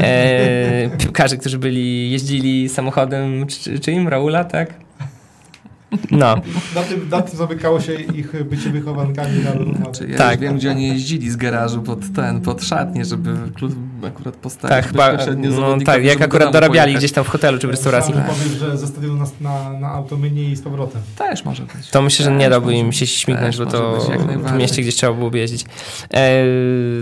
e, 0.00 0.90
piłkarzy, 0.98 1.38
którzy 1.38 1.58
byli, 1.58 2.10
jeździli 2.10 2.68
samochodem, 2.68 3.46
czy, 3.46 3.78
czy 3.80 3.92
im 3.92 4.08
Raula, 4.08 4.44
tak? 4.44 4.83
No, 6.10 6.34
Na 6.74 6.82
tym, 6.82 7.08
na 7.10 7.22
tym 7.22 7.38
zamykało 7.38 7.80
się 7.80 7.94
ich 7.94 8.44
bycie 8.44 8.70
wychowankami 8.70 9.42
Realu 9.44 9.66
Madryt. 9.66 9.98
Czy 9.98 10.08
ja 10.08 10.18
tak. 10.18 10.40
wiem, 10.40 10.56
gdzie 10.56 10.70
oni 10.70 10.88
jeździli 10.88 11.30
z 11.30 11.36
garażu 11.36 11.82
pod 11.82 12.12
ten, 12.14 12.40
pod 12.40 12.62
szatnię, 12.62 13.04
żeby 13.04 13.36
akurat 14.06 14.36
postawić 14.36 14.76
tak, 14.76 14.86
chyba, 14.86 15.12
no, 15.36 15.76
tak, 15.86 16.04
jak 16.04 16.22
akurat 16.22 16.52
dorabiali 16.52 16.78
pojechać. 16.78 16.98
gdzieś 17.00 17.12
tam 17.12 17.24
w 17.24 17.28
hotelu 17.28 17.58
czy 17.58 17.66
w 17.66 17.70
restauracji. 17.70 18.14
Że 18.14 18.20
powiesz, 18.20 18.58
że 18.58 18.78
ze 18.78 18.86
stadionu 18.86 19.16
na, 19.16 19.24
na, 19.40 19.72
na 19.80 19.88
automynie 19.88 20.44
i 20.44 20.56
z 20.56 20.62
powrotem. 20.62 21.00
Też 21.18 21.44
może 21.44 21.62
być. 21.62 21.90
To 21.90 22.02
myślę, 22.02 22.24
że 22.24 22.30
nie 22.32 22.50
dałby 22.50 22.66
może 22.66 22.76
im 22.78 22.92
się 22.92 23.06
śmignąć, 23.06 23.56
Też 23.56 23.66
bo 23.66 23.72
to 23.72 23.98
w 24.38 24.52
mieście 24.52 24.82
gdzieś 24.82 24.94
trzeba 24.94 25.12
byłoby 25.12 25.38
jeździć. 25.38 25.64
E, 26.14 26.44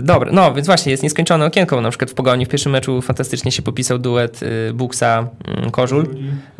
dobra, 0.01 0.29
no 0.33 0.53
więc 0.53 0.67
właśnie, 0.67 0.91
jest 0.91 1.03
nieskończone 1.03 1.45
okienko. 1.45 1.81
Na 1.81 1.89
przykład 1.89 2.11
w 2.11 2.13
Pogoni 2.13 2.45
w 2.45 2.49
pierwszym 2.49 2.71
meczu 2.71 3.01
fantastycznie 3.01 3.51
się 3.51 3.61
popisał 3.61 3.97
duet 3.99 4.43
y, 4.43 4.73
Buksa 4.73 5.27
mm, 5.47 5.71
Kożul. 5.71 6.07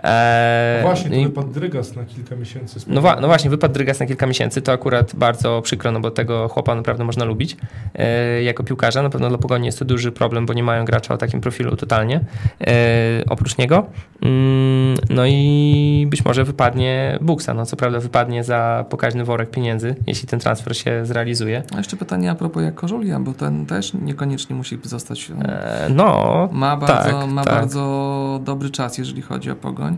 E, 0.04 0.80
Właśnie, 0.82 1.10
to 1.10 1.16
i- 1.16 1.24
wypadł 1.24 1.48
Drygas 1.54 1.96
na 1.96 2.04
kilka 2.06 2.36
miesięcy. 2.36 2.80
No, 2.88 3.02
wa- 3.02 3.18
no 3.22 3.28
właśnie, 3.28 3.50
wypadł 3.50 3.74
Drygas 3.74 4.00
na 4.00 4.06
kilka 4.06 4.28
miesięcy, 4.28 4.62
to 4.62 4.72
akurat 4.72 5.16
bardzo 5.16 5.62
przykro, 5.62 5.92
no 5.92 6.00
bo 6.00 6.12
tego 6.12 6.48
chłopa 6.50 6.76
naprawdę 6.76 7.04
można 7.04 7.26
lubić 7.26 7.58
e, 7.96 8.44
jako 8.44 8.64
piłkarza. 8.64 9.02
Na 9.04 9.10
pewno 9.10 9.30
dla 9.30 9.38
Pogoni 9.38 9.66
jest 9.66 9.80
to 9.80 9.86
duży 9.86 10.12
problem, 10.12 10.33
bo 10.42 10.54
nie 10.54 10.64
mają 10.64 10.86
gracza 10.86 11.14
o 11.14 11.18
takim 11.18 11.42
profilu 11.42 11.76
totalnie, 11.76 12.20
e, 12.68 13.24
oprócz 13.30 13.58
niego. 13.58 13.86
Mm, 14.22 14.98
no 15.10 15.24
i 15.26 16.08
być 16.10 16.26
może 16.26 16.44
wypadnie 16.44 17.20
Buksa, 17.22 17.54
no 17.54 17.66
co 17.66 17.76
prawda 17.76 18.00
wypadnie 18.00 18.44
za 18.44 18.86
pokaźny 18.90 19.24
worek 19.24 19.50
pieniędzy, 19.50 19.96
jeśli 20.08 20.28
ten 20.28 20.40
transfer 20.40 20.78
się 20.78 21.06
zrealizuje. 21.06 21.64
A 21.74 21.78
jeszcze 21.78 21.98
pytanie 21.98 22.32
a 22.32 22.36
propos 22.36 22.64
jak 22.64 22.76
Korzulia, 22.76 23.20
bo 23.20 23.34
ten 23.34 23.66
też 23.66 23.94
niekoniecznie 23.94 24.56
musi 24.56 24.80
zostać. 24.84 25.32
E, 25.42 25.88
no, 25.90 26.50
Ma 26.52 26.78
bardzo, 26.78 27.20
tak, 27.20 27.30
ma 27.30 27.44
tak. 27.44 27.54
bardzo 27.54 28.40
dobry 28.44 28.70
czas, 28.70 28.98
jeżeli 28.98 29.22
chodzi 29.22 29.52
o 29.52 29.56
pogoń. 29.56 29.98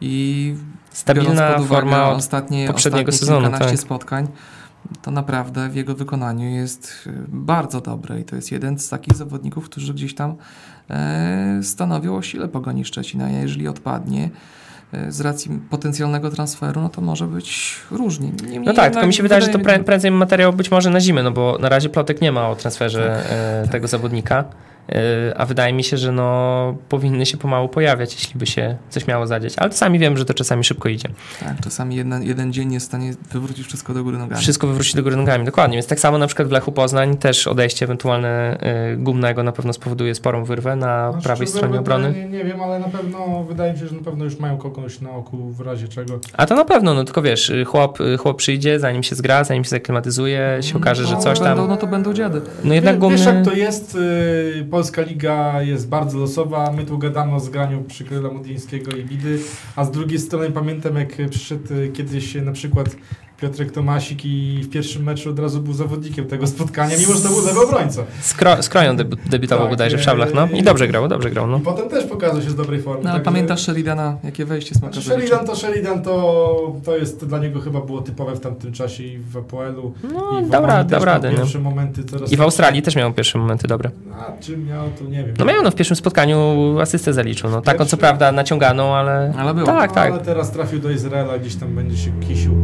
I 0.00 0.54
stabilna 0.90 1.52
pod 1.52 1.60
uwagę 1.60 1.68
forma 1.68 2.10
ostatnie, 2.10 2.66
poprzedniego 2.66 3.08
ostatnie 3.08 3.18
sezonu, 3.18 3.40
kilkanaście 3.40 3.76
tak. 3.76 3.86
spotkań, 3.86 4.28
to 5.02 5.10
naprawdę 5.10 5.68
w 5.68 5.76
jego 5.76 5.94
wykonaniu 5.94 6.50
jest 6.50 7.06
y, 7.06 7.12
bardzo 7.28 7.80
dobre 7.80 8.20
i 8.20 8.24
to 8.24 8.36
jest 8.36 8.52
jeden 8.52 8.78
z 8.78 8.88
takich 8.88 9.16
zawodników, 9.16 9.64
którzy 9.64 9.94
gdzieś 9.94 10.14
tam 10.14 10.34
e, 10.90 11.60
stanowią 11.62 12.16
o 12.16 12.22
sile 12.22 12.48
Pogoni 12.48 12.84
Szczecina. 12.84 13.24
A 13.24 13.28
jeżeli 13.28 13.68
odpadnie 13.68 14.30
e, 14.92 15.12
z 15.12 15.20
racji 15.20 15.60
potencjalnego 15.70 16.30
transferu, 16.30 16.80
no 16.80 16.88
to 16.88 17.00
może 17.00 17.26
być 17.26 17.76
różnie. 17.90 18.30
Niemniej 18.30 18.60
No 18.60 18.74
tak, 18.74 18.92
tylko 18.92 19.06
mi 19.06 19.14
się 19.14 19.22
wydaje, 19.22 19.42
że 19.42 19.48
to 19.48 19.58
wydaje 19.58 19.78
prę- 19.78 19.84
prędzej 19.84 20.10
materiał 20.10 20.52
być 20.52 20.70
może 20.70 20.90
na 20.90 21.00
zimę, 21.00 21.22
no 21.22 21.30
bo 21.30 21.58
na 21.60 21.68
razie 21.68 21.88
plotek 21.88 22.20
nie 22.20 22.32
ma 22.32 22.48
o 22.48 22.56
transferze 22.56 23.22
Tak, 23.22 23.32
e, 23.66 23.68
tego 23.72 23.88
zawodnika, 23.88 24.38
e, 24.40 24.65
a 25.36 25.46
wydaje 25.46 25.72
mi 25.72 25.84
się, 25.84 25.96
że 25.96 26.12
no 26.12 26.76
powinny 26.88 27.26
się 27.26 27.36
pomału 27.36 27.68
pojawiać, 27.68 28.14
jeśli 28.14 28.38
by 28.38 28.46
się 28.46 28.76
coś 28.90 29.06
miało 29.06 29.26
zadzieć, 29.26 29.54
ale 29.58 29.72
sami 29.72 29.98
wiem, 29.98 30.16
że 30.16 30.24
to 30.24 30.34
czasami 30.34 30.64
szybko 30.64 30.88
idzie. 30.88 31.08
Tak, 31.40 31.60
czasami 31.60 31.96
jeden, 31.96 32.22
jeden 32.22 32.52
dzień 32.52 32.72
jest 32.72 32.86
w 32.86 32.88
stanie 32.88 33.12
wywrócić 33.32 33.66
wszystko 33.66 33.94
do 33.94 34.04
góry 34.04 34.18
nogami. 34.18 34.40
Wszystko 34.40 34.66
wywróci 34.66 34.96
do 34.96 35.02
góry 35.02 35.16
nogami, 35.16 35.44
dokładnie, 35.44 35.76
więc 35.76 35.86
tak 35.86 36.00
samo 36.00 36.18
na 36.18 36.26
przykład 36.26 36.48
w 36.48 36.50
Lechu 36.50 36.72
Poznań 36.72 37.16
też 37.16 37.46
odejście 37.46 37.84
ewentualne 37.84 38.58
e, 38.60 38.96
Gumnego 38.96 39.42
na 39.42 39.52
pewno 39.52 39.72
spowoduje 39.72 40.14
sporą 40.14 40.44
wyrwę 40.44 40.76
na 40.76 41.12
No, 41.14 41.22
prawej 41.22 41.46
stronie 41.46 41.78
obrony. 41.78 42.12
Nie, 42.12 42.28
nie 42.28 42.44
wiem, 42.44 42.60
ale 42.60 42.78
na 42.78 42.88
pewno 42.88 43.44
wydaje 43.44 43.72
mi 43.72 43.78
się, 43.78 43.86
że 43.86 43.94
na 43.94 44.02
pewno 44.02 44.24
już 44.24 44.38
mają 44.38 44.56
kogoś 44.58 45.00
na 45.00 45.10
oku 45.10 45.50
w 45.50 45.60
razie 45.60 45.88
czego. 45.88 46.18
A 46.32 46.46
to 46.46 46.54
na 46.54 46.64
pewno, 46.64 46.94
no 46.94 47.04
tylko 47.04 47.22
wiesz, 47.22 47.50
y, 47.50 47.64
chłop, 47.64 48.00
y, 48.00 48.16
chłop 48.16 48.36
przyjdzie, 48.38 48.80
zanim 48.80 49.02
się 49.02 49.16
zgra, 49.16 49.44
zanim 49.44 49.64
się 49.64 49.70
zaklimatyzuje, 49.70 50.58
się 50.60 50.76
okaże, 50.76 51.04
że 51.04 51.14
No, 51.14 51.20
coś 51.20 51.38
tam... 51.38 51.48
Będą, 51.48 51.66
no 51.68 51.76
to 51.76 51.86
będą 51.86 52.12
dziady. 52.14 52.40
No 52.64 52.74
jednak 52.74 52.98
Gumny... 52.98 53.16
Wiesz 53.16 53.26
jak 53.26 53.44
to 53.44 53.52
jest, 53.52 53.94
y, 53.94 54.64
Polska 54.76 55.02
Liga 55.02 55.62
jest 55.62 55.88
bardzo 55.88 56.18
losowa, 56.18 56.72
my 56.72 56.84
tu 56.84 56.98
gadamy 56.98 57.34
o 57.34 57.40
przy 57.88 58.04
Kryla 58.04 58.30
Modińskiego 58.30 58.96
i 58.96 59.04
Bidy, 59.04 59.38
a 59.76 59.84
z 59.84 59.90
drugiej 59.90 60.18
strony 60.18 60.50
pamiętam 60.50 60.96
jak 60.96 61.08
przyszedł 61.30 61.68
kiedyś 61.92 62.34
na 62.34 62.52
przykład 62.52 62.96
Piotrek 63.40 63.72
Tomasik 63.72 64.24
i 64.24 64.60
w 64.64 64.70
pierwszym 64.70 65.02
meczu 65.02 65.30
od 65.30 65.38
razu 65.38 65.60
był 65.60 65.72
zawodnikiem 65.72 66.26
tego 66.26 66.46
spotkania, 66.46 66.96
mimo 66.98 67.14
że 67.14 67.20
to 67.20 67.28
był 67.28 67.46
lewy 67.46 67.60
obrońca. 67.60 68.02
Skro, 68.20 68.62
z 68.62 68.68
Kroją 68.68 68.96
debu- 68.96 69.16
debiutował 69.26 69.66
Tak, 69.66 69.72
bodajże 69.72 69.96
w 69.96 70.00
e, 70.00 70.02
Szablach, 70.02 70.34
no 70.34 70.48
i 70.54 70.62
dobrze 70.62 70.88
grał, 70.88 71.08
dobrze 71.08 71.30
grał, 71.30 71.46
no. 71.46 71.58
I 71.58 71.60
potem 71.60 71.88
też 71.88 72.04
pokazał 72.04 72.42
się 72.42 72.50
z 72.50 72.54
dobrej 72.54 72.82
formy. 72.82 73.04
No, 73.04 73.10
ale 73.10 73.18
także- 73.18 73.24
pamiętasz 73.24 73.62
Sheridana, 73.62 74.16
jakie 74.24 74.44
wejście 74.44 74.74
Znaczy 74.74 75.02
Smakazewicza? 75.02 75.26
Sheridan 75.26 75.46
to 75.46 75.56
Sheridan 75.56 76.02
to, 76.02 76.76
to 76.84 76.96
jest 76.96 77.26
dla 77.26 77.38
niego 77.38 77.60
chyba 77.60 77.80
było 77.80 78.00
typowe 78.00 78.36
w 78.36 78.40
tamtym 78.40 78.72
czasie 78.72 79.04
i 79.04 79.18
w 79.18 79.36
APL-u. 79.36 79.92
No, 80.12 80.40
i 80.40 80.44
w 80.44 80.48
dał, 80.48 81.04
radę? 81.04 81.30
Pierwsze 81.30 81.58
momenty 81.58 82.04
coraz 82.04 82.32
I 82.32 82.36
w 82.36 82.40
Australii 82.40 82.82
też 82.82 82.96
miał 82.96 83.12
pierwsze 83.12 83.38
momenty 83.38 83.68
dobre. 83.68 83.90
A 84.18 84.42
czym 84.42 84.66
miał, 84.66 84.84
to 84.98 85.04
nie 85.04 85.24
wiem. 85.24 85.34
No 85.38 85.44
miał 85.44 85.62
no 85.62 85.70
w 85.70 85.74
pierwszym 85.74 85.96
spotkaniu 85.96 86.56
asystę 86.80 87.12
zaliczył, 87.12 87.50
no 87.50 87.60
taką 87.60 87.84
co 87.84 87.96
prawda 87.96 88.32
naciąganą, 88.32 88.94
ale... 88.94 89.34
Ale 89.38 89.54
było. 89.54 89.66
Tak, 89.66 89.92
tak. 89.92 90.12
Ale 90.12 90.20
teraz 90.20 90.50
trafił 90.50 90.78
do 90.78 90.90
Izraela, 90.90 91.38
gdzieś 91.38 91.56
tam 91.56 91.74
będzie 91.74 91.96
się 91.96 92.10
kisił 92.28 92.54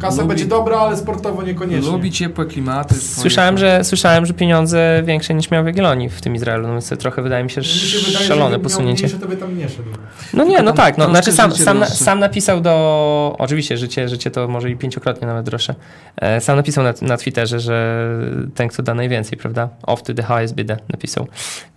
Kasa 0.00 0.22
Lubi- 0.22 0.28
będzie 0.28 0.44
dobra, 0.44 0.78
ale 0.78 0.96
sportowo 0.96 1.42
niekoniecznie. 1.42 1.90
Lubi 1.90 2.10
ciepłe 2.10 2.44
klimaty. 2.44 2.94
Słyszałem, 2.94 3.58
że, 3.58 3.84
słyszałem, 3.84 4.26
że 4.26 4.34
pieniądze 4.34 5.02
większe 5.04 5.34
niż 5.34 5.50
miał 5.50 5.62
w 5.62 5.66
Jagiellonii 5.66 6.08
w 6.08 6.20
tym 6.20 6.34
Izraelu, 6.34 6.66
no 6.66 6.72
więc 6.72 6.88
to 6.88 6.96
trochę 6.96 7.22
wydaje 7.22 7.44
mi 7.44 7.50
się 7.50 7.60
Mi 7.60 7.66
się 7.66 7.98
wydaje, 8.06 8.26
szalone 8.26 8.58
posunięcie. 8.58 9.02
Miał 9.06 9.10
mniejsze, 9.10 9.26
to 9.26 9.28
by 9.28 9.36
tam 9.36 9.58
nie 9.58 9.68
szedł. 9.68 9.88
No 10.34 10.44
nie, 10.44 10.62
no 10.62 10.72
tak, 10.72 10.98
no, 10.98 11.10
znaczy 11.10 11.32
sam, 11.32 11.52
sam, 11.52 11.86
sam 11.86 12.18
napisał 12.18 12.60
do, 12.60 13.36
oczywiście 13.38 13.76
życie, 13.76 14.08
życie 14.08 14.30
to 14.30 14.48
może 14.48 14.70
i 14.70 14.76
pięciokrotnie 14.76 15.26
nawet 15.26 15.46
droższe, 15.46 15.74
e, 16.16 16.40
sam 16.40 16.56
napisał 16.56 16.84
na, 16.84 16.94
na 17.02 17.16
Twitterze, 17.16 17.60
że 17.60 18.06
ten 18.54 18.68
kto 18.68 18.82
da 18.82 18.94
najwięcej, 18.94 19.38
prawda, 19.38 19.68
off 19.82 20.02
to 20.02 20.14
the 20.14 20.22
highest 20.22 20.54
bidder 20.54 20.78
napisał, 20.88 21.26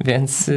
więc 0.05 0.47
yy, 0.47 0.55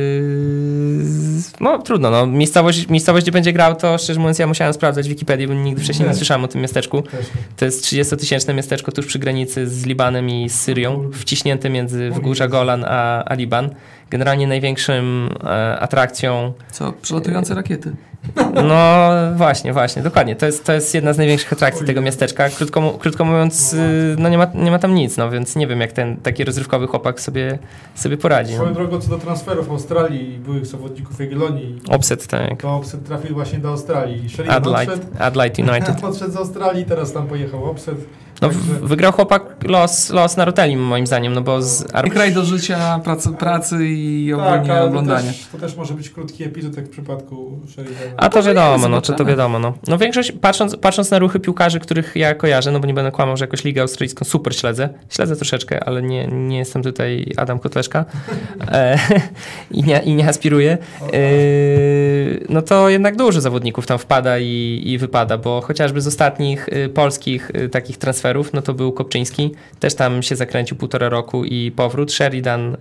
no 1.61 1.79
trudno, 1.79 2.11
no 2.11 2.27
miejscowość, 2.27 2.89
miejscowość 2.89 3.25
gdzie 3.25 3.33
będzie 3.33 3.53
grał 3.53 3.75
to 3.77 3.99
szczerze 3.99 4.21
mówiąc 4.21 4.39
ja 4.39 4.47
musiałem 4.47 4.75
sprawdzać 4.75 5.07
w 5.07 5.09
Wikipedii, 5.09 5.47
bo 5.47 5.55
nigdy 5.55 5.83
wcześniej 5.83 6.05
nie 6.05 6.11
Nie. 6.13 6.17
słyszałem 6.17 6.45
o 6.45 6.49
tym 6.49 6.61
miasteczku. 6.61 7.03
To 7.57 7.65
jest 7.65 7.85
30-tysięczne 7.85 8.55
miasteczko 8.55 8.93
tuż 8.93 9.07
przy 9.07 9.19
granicy 9.19 9.69
z 9.69 9.87
Libanem 9.87 10.31
i 10.31 10.49
z 10.49 10.61
Syrią, 10.61 11.11
wciśnięte 11.13 11.71
między 11.71 12.11
wzgórza 12.11 12.49
Golan 12.49 12.85
a, 12.89 13.25
a 13.25 13.35
Liban. 13.35 13.71
Generalnie 14.11 14.47
największym 14.47 15.29
e, 15.45 15.79
atrakcją 15.81 16.53
Co, 16.71 16.93
przelatujące 16.93 17.55
rakiety. 17.55 17.93
No 18.69 19.11
właśnie, 19.37 19.73
właśnie, 19.73 20.03
dokładnie. 20.03 20.37
To 20.37 20.47
jest, 20.47 20.65
to 20.65 20.73
jest 20.73 20.95
jedna 20.95 21.13
z 21.13 21.19
największych 21.19 21.53
atrakcji 21.53 21.87
tego 21.87 22.01
miasteczka. 22.01 22.49
Krótko, 22.49 22.91
krótko 22.99 23.25
mówiąc, 23.25 23.73
y, 23.73 24.17
no 24.19 24.29
nie 24.29 24.39
ma, 24.39 24.47
nie 24.55 24.71
ma 24.71 24.79
tam 24.79 24.95
nic, 24.95 25.17
no 25.17 25.31
więc 25.31 25.57
nie 25.57 25.67
wiem, 25.67 25.81
jak 25.81 25.93
ten 25.93 26.17
taki 26.17 26.45
rozrywkowy 26.45 26.87
chłopak 26.87 27.21
sobie, 27.21 27.59
sobie 27.95 28.17
poradzi. 28.17 28.55
Swoją 28.55 28.69
No. 28.69 28.75
drogą 28.75 29.01
co 29.01 29.09
do 29.11 29.19
transferów 29.19 29.71
Australii 29.71 30.35
i 30.35 30.39
byłych 30.39 30.67
zawodników 30.67 31.21
Jagiellonii, 31.21 31.81
Opset, 31.89 32.27
tak. 32.27 32.63
to 32.63 32.77
Opset 32.77 33.05
trafił 33.07 33.35
właśnie 33.35 33.59
do 33.59 33.69
Australii. 33.69 34.29
Adelaide, 34.49 34.93
odszedł, 34.93 35.09
Adelaide 35.19 35.63
United. 35.63 36.05
odszedł 36.05 36.33
z 36.33 36.37
Australii, 36.37 36.85
teraz 36.85 37.13
tam 37.13 37.27
pojechał 37.27 37.65
Opset. 37.65 37.97
No, 38.43 38.49
wygrał 38.83 39.13
chłopak 39.13 39.43
los, 39.65 40.11
los 40.11 40.37
na 40.37 40.45
Roteli, 40.45 40.77
moim 40.77 41.07
zdaniem, 41.07 41.33
no 41.33 41.41
bo 41.41 41.63
z 41.63 41.85
Kraj 42.13 42.33
do 42.33 42.45
życia, 42.45 43.01
pracy, 43.05 43.29
pracy 43.39 43.89
i 43.89 44.33
ogólnie 44.33 44.51
Tak, 44.51 44.71
ale 44.71 44.81
to 44.81 44.87
oglądania. 44.87 45.33
też, 45.33 45.47
to 45.53 45.59
też 45.59 45.77
może 45.77 45.95
być 45.95 46.11
krótki 46.11 46.45
epizod, 46.45 46.77
jak 46.77 46.87
w 46.87 46.91
przypadku 46.91 47.61
Sheridana. 47.75 48.13
A 48.17 48.29
to 48.29 48.43
wiadomo, 48.43 48.89
no 48.89 49.01
to, 49.01 49.13
to 49.13 49.25
wiadomo. 49.25 49.59
No. 49.59 49.75
no 49.89 49.99
większość, 49.99 50.33
patrząc, 50.33 50.77
patrząc 50.77 51.11
na 51.11 51.19
ruchy 51.19 51.41
piłkarzy, 51.41 51.81
których 51.81 52.17
ja 52.17 52.35
kojarzę, 52.35 52.73
no 52.73 52.81
bo 52.81 52.87
nie 52.87 52.95
będę 52.95 53.11
kłamał, 53.11 53.37
że 53.37 53.45
jakoś 53.45 53.65
Ligę 53.65 53.83
Australijską 53.83 54.25
super 54.25 54.57
śledzę. 54.57 54.89
Śledzę 55.11 55.37
troszeczkę, 55.37 55.85
ale 55.85 56.03
nie, 56.03 56.27
nie 56.27 56.59
jestem 56.59 56.83
tutaj 56.83 57.33
Adam 57.37 57.59
Kotleszka 57.59 58.05
e, 58.73 58.99
i, 59.71 59.83
nie, 59.83 59.99
i 59.99 60.15
nie 60.15 60.29
aspiruję. 60.29 60.79
E, 61.13 61.19
no 62.49 62.63
to 62.63 62.89
jednak 62.89 63.17
dużo 63.17 63.41
zawodników 63.41 63.87
tam 63.87 63.99
wpada 63.99 64.39
i, 64.39 64.83
i 64.87 64.99
wypada, 64.99 65.39
bo 65.39 65.61
chociażby 65.61 66.01
z 66.01 66.07
ostatnich 66.07 66.69
y, 66.69 66.89
polskich 66.89 67.51
y, 67.51 67.69
takich 67.69 67.99
transferów, 67.99 68.28
no 68.55 68.63
to 68.63 68.75
był 68.75 68.93
Kopczyński, 68.93 69.55
też 69.81 69.95
tam 69.95 70.23
się 70.23 70.37
zakręcił 70.37 70.77
półtora 70.77 71.09
roku 71.09 71.45
i 71.45 71.73
powrót. 71.77 72.13
Sheridan 72.13 72.77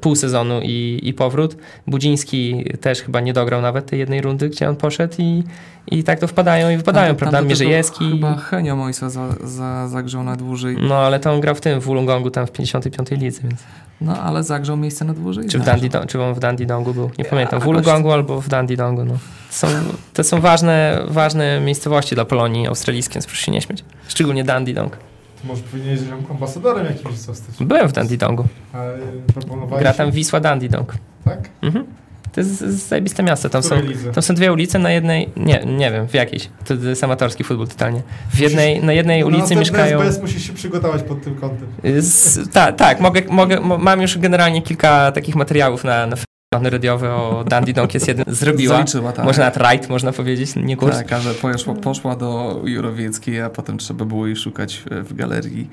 pół 0.00 0.16
sezonu 0.16 0.60
i, 0.62 1.00
i 1.02 1.14
powrót. 1.14 1.56
Budziński 1.86 2.64
też 2.80 3.02
chyba 3.02 3.20
nie 3.20 3.32
dograł 3.32 3.62
nawet 3.62 3.86
tej 3.86 3.98
jednej 3.98 4.20
rundy, 4.20 4.48
gdzie 4.48 4.68
on 4.68 4.76
poszedł 4.76 5.14
i, 5.18 5.44
i 5.90 6.04
tak 6.04 6.20
to 6.20 6.26
wpadają 6.26 6.70
i 6.70 6.76
wypadają, 6.76 7.08
Tam- 7.08 7.16
prawda? 7.16 7.42
Mierzejewski. 7.42 8.10
Chyba 8.10 8.34
Henio 8.34 8.76
Mojsa 8.76 9.10
za, 9.10 9.28
za, 9.44 9.88
zagrzał 9.88 10.22
na 10.24 10.36
dłużej. 10.36 10.76
No 10.80 10.94
ale 10.94 11.20
to 11.20 11.32
on 11.32 11.40
grał 11.40 11.54
w 11.54 11.60
tym, 11.60 11.80
w 11.80 11.84
Wollongongu 11.84 12.30
tam 12.30 12.46
w 12.46 12.52
55 12.52 13.10
lidze, 13.10 13.40
więc... 13.42 13.62
No 14.04 14.22
ale 14.22 14.42
zagrzał 14.42 14.76
miejsce 14.76 15.04
na 15.04 15.14
dłużej. 15.14 15.48
Czy, 15.48 15.58
w. 15.58 15.64
Dandy, 15.64 15.90
czy 16.08 16.22
on 16.22 16.34
w 16.34 16.38
Dandy 16.38 16.66
Dongu 16.66 16.94
był? 16.94 17.10
Nie 17.18 17.24
pamiętam. 17.24 17.60
W 17.60 17.64
Wollongongu 17.64 18.12
albo 18.12 18.40
w 18.40 18.48
Dandy 18.48 18.76
Dongu, 18.76 19.04
no. 19.04 19.14
Są, 19.50 19.66
to 20.14 20.24
są 20.24 20.40
ważne, 20.40 21.02
ważne 21.08 21.60
miejscowości 21.60 22.14
dla 22.14 22.24
Polonii 22.24 22.66
australijskiej, 22.66 23.14
więc 23.14 23.26
proszę 23.26 23.42
się 23.42 23.52
nie 23.52 23.60
śmiać. 23.60 23.84
Szczególnie 24.08 24.44
Dandy 24.44 24.74
Dong. 24.74 24.96
To 25.42 25.48
może 25.48 25.62
powinieneś 25.62 26.00
ambasadorem 26.30 26.86
jakimś 26.86 27.14
zostać. 27.14 27.54
Byłem 27.60 27.88
w 27.88 27.92
Dandy 27.92 28.16
Dongu. 28.16 28.44
A 28.72 28.84
y, 28.84 29.32
proponowałeś... 29.34 29.82
Gra 29.82 29.92
tam 29.92 30.10
Wisła 30.10 30.40
Dandy 30.40 30.68
Dong. 30.68 30.94
Tak? 31.24 31.48
Mhm. 31.62 31.86
To 32.32 32.40
jest 32.40 32.62
jest 32.62 32.88
zajebiste 32.88 33.22
miasto. 33.22 33.48
Tam 33.48 33.62
są, 33.62 33.80
tam 34.14 34.22
są 34.22 34.34
dwie 34.34 34.52
ulice 34.52 34.78
na 34.78 34.90
jednej, 34.90 35.28
nie, 35.36 35.64
nie 35.66 35.90
wiem, 35.90 36.08
w 36.08 36.14
jakiejś. 36.14 36.48
To 36.64 36.74
jest 36.74 37.04
amatorski 37.04 37.44
futbol 37.44 37.68
totalnie. 37.68 38.02
W 38.30 38.38
jednej, 38.38 38.82
na 38.82 38.92
jednej 38.92 39.20
No, 39.20 39.30
na 39.30 39.36
ulicy 39.36 39.56
mieszkają... 39.56 40.00
SBS 40.00 40.22
musisz 40.22 40.46
się 40.46 40.52
przygotować 40.52 41.02
pod 41.02 41.22
tym 41.24 41.34
kątem. 41.34 41.68
Z, 41.98 42.50
ta, 42.52 42.72
tak, 42.72 43.00
mogę, 43.00 43.22
mogę, 43.30 43.60
mo- 43.60 43.78
mam 43.78 44.02
już 44.02 44.18
generalnie 44.18 44.62
kilka 44.62 45.12
takich 45.12 45.36
materiałów 45.36 45.84
na, 45.84 46.06
na 46.06 46.16
radiowe 46.62 47.14
o 47.14 47.44
Dandy 47.48 47.72
Dong 47.72 47.94
jest 47.94 48.08
jeden 48.08 48.24
zrobiła. 48.34 48.74
Zaliczyła, 48.76 49.12
tak. 49.12 49.24
Można 49.24 49.50
right, 49.50 49.88
można 49.88 50.12
powiedzieć, 50.12 50.56
nie 50.56 50.76
kurs. 50.76 50.96
Tak, 51.08 51.20
że 51.22 51.34
poszła, 51.34 51.74
poszła 51.74 52.16
do 52.16 52.60
Jurowieckiej, 52.64 53.40
a 53.40 53.50
potem 53.50 53.78
trzeba 53.78 54.04
było 54.04 54.26
jej 54.26 54.36
szukać 54.36 54.82
w, 54.90 55.08
w 55.08 55.14
galerii 55.14 55.70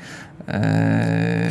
e, 0.47 1.49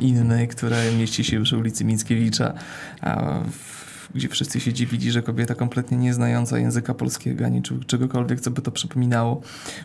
innej, 0.00 0.48
która 0.48 0.76
mieści 0.98 1.24
się 1.24 1.42
przy 1.42 1.56
ulicy 1.56 1.84
Mickiewicza, 1.84 2.52
a 3.00 3.38
w, 3.50 3.75
gdzie 4.16 4.28
wszyscy 4.28 4.60
się 4.60 4.72
dziwili, 4.72 5.10
że 5.10 5.22
kobieta 5.22 5.54
kompletnie 5.54 5.96
nie 5.98 6.14
znająca 6.14 6.58
języka 6.58 6.94
polskiego 6.94 7.44
ani 7.44 7.62
czegokolwiek, 7.86 8.40
co 8.40 8.50
by 8.50 8.62
to 8.62 8.70
przypominało, 8.70 9.40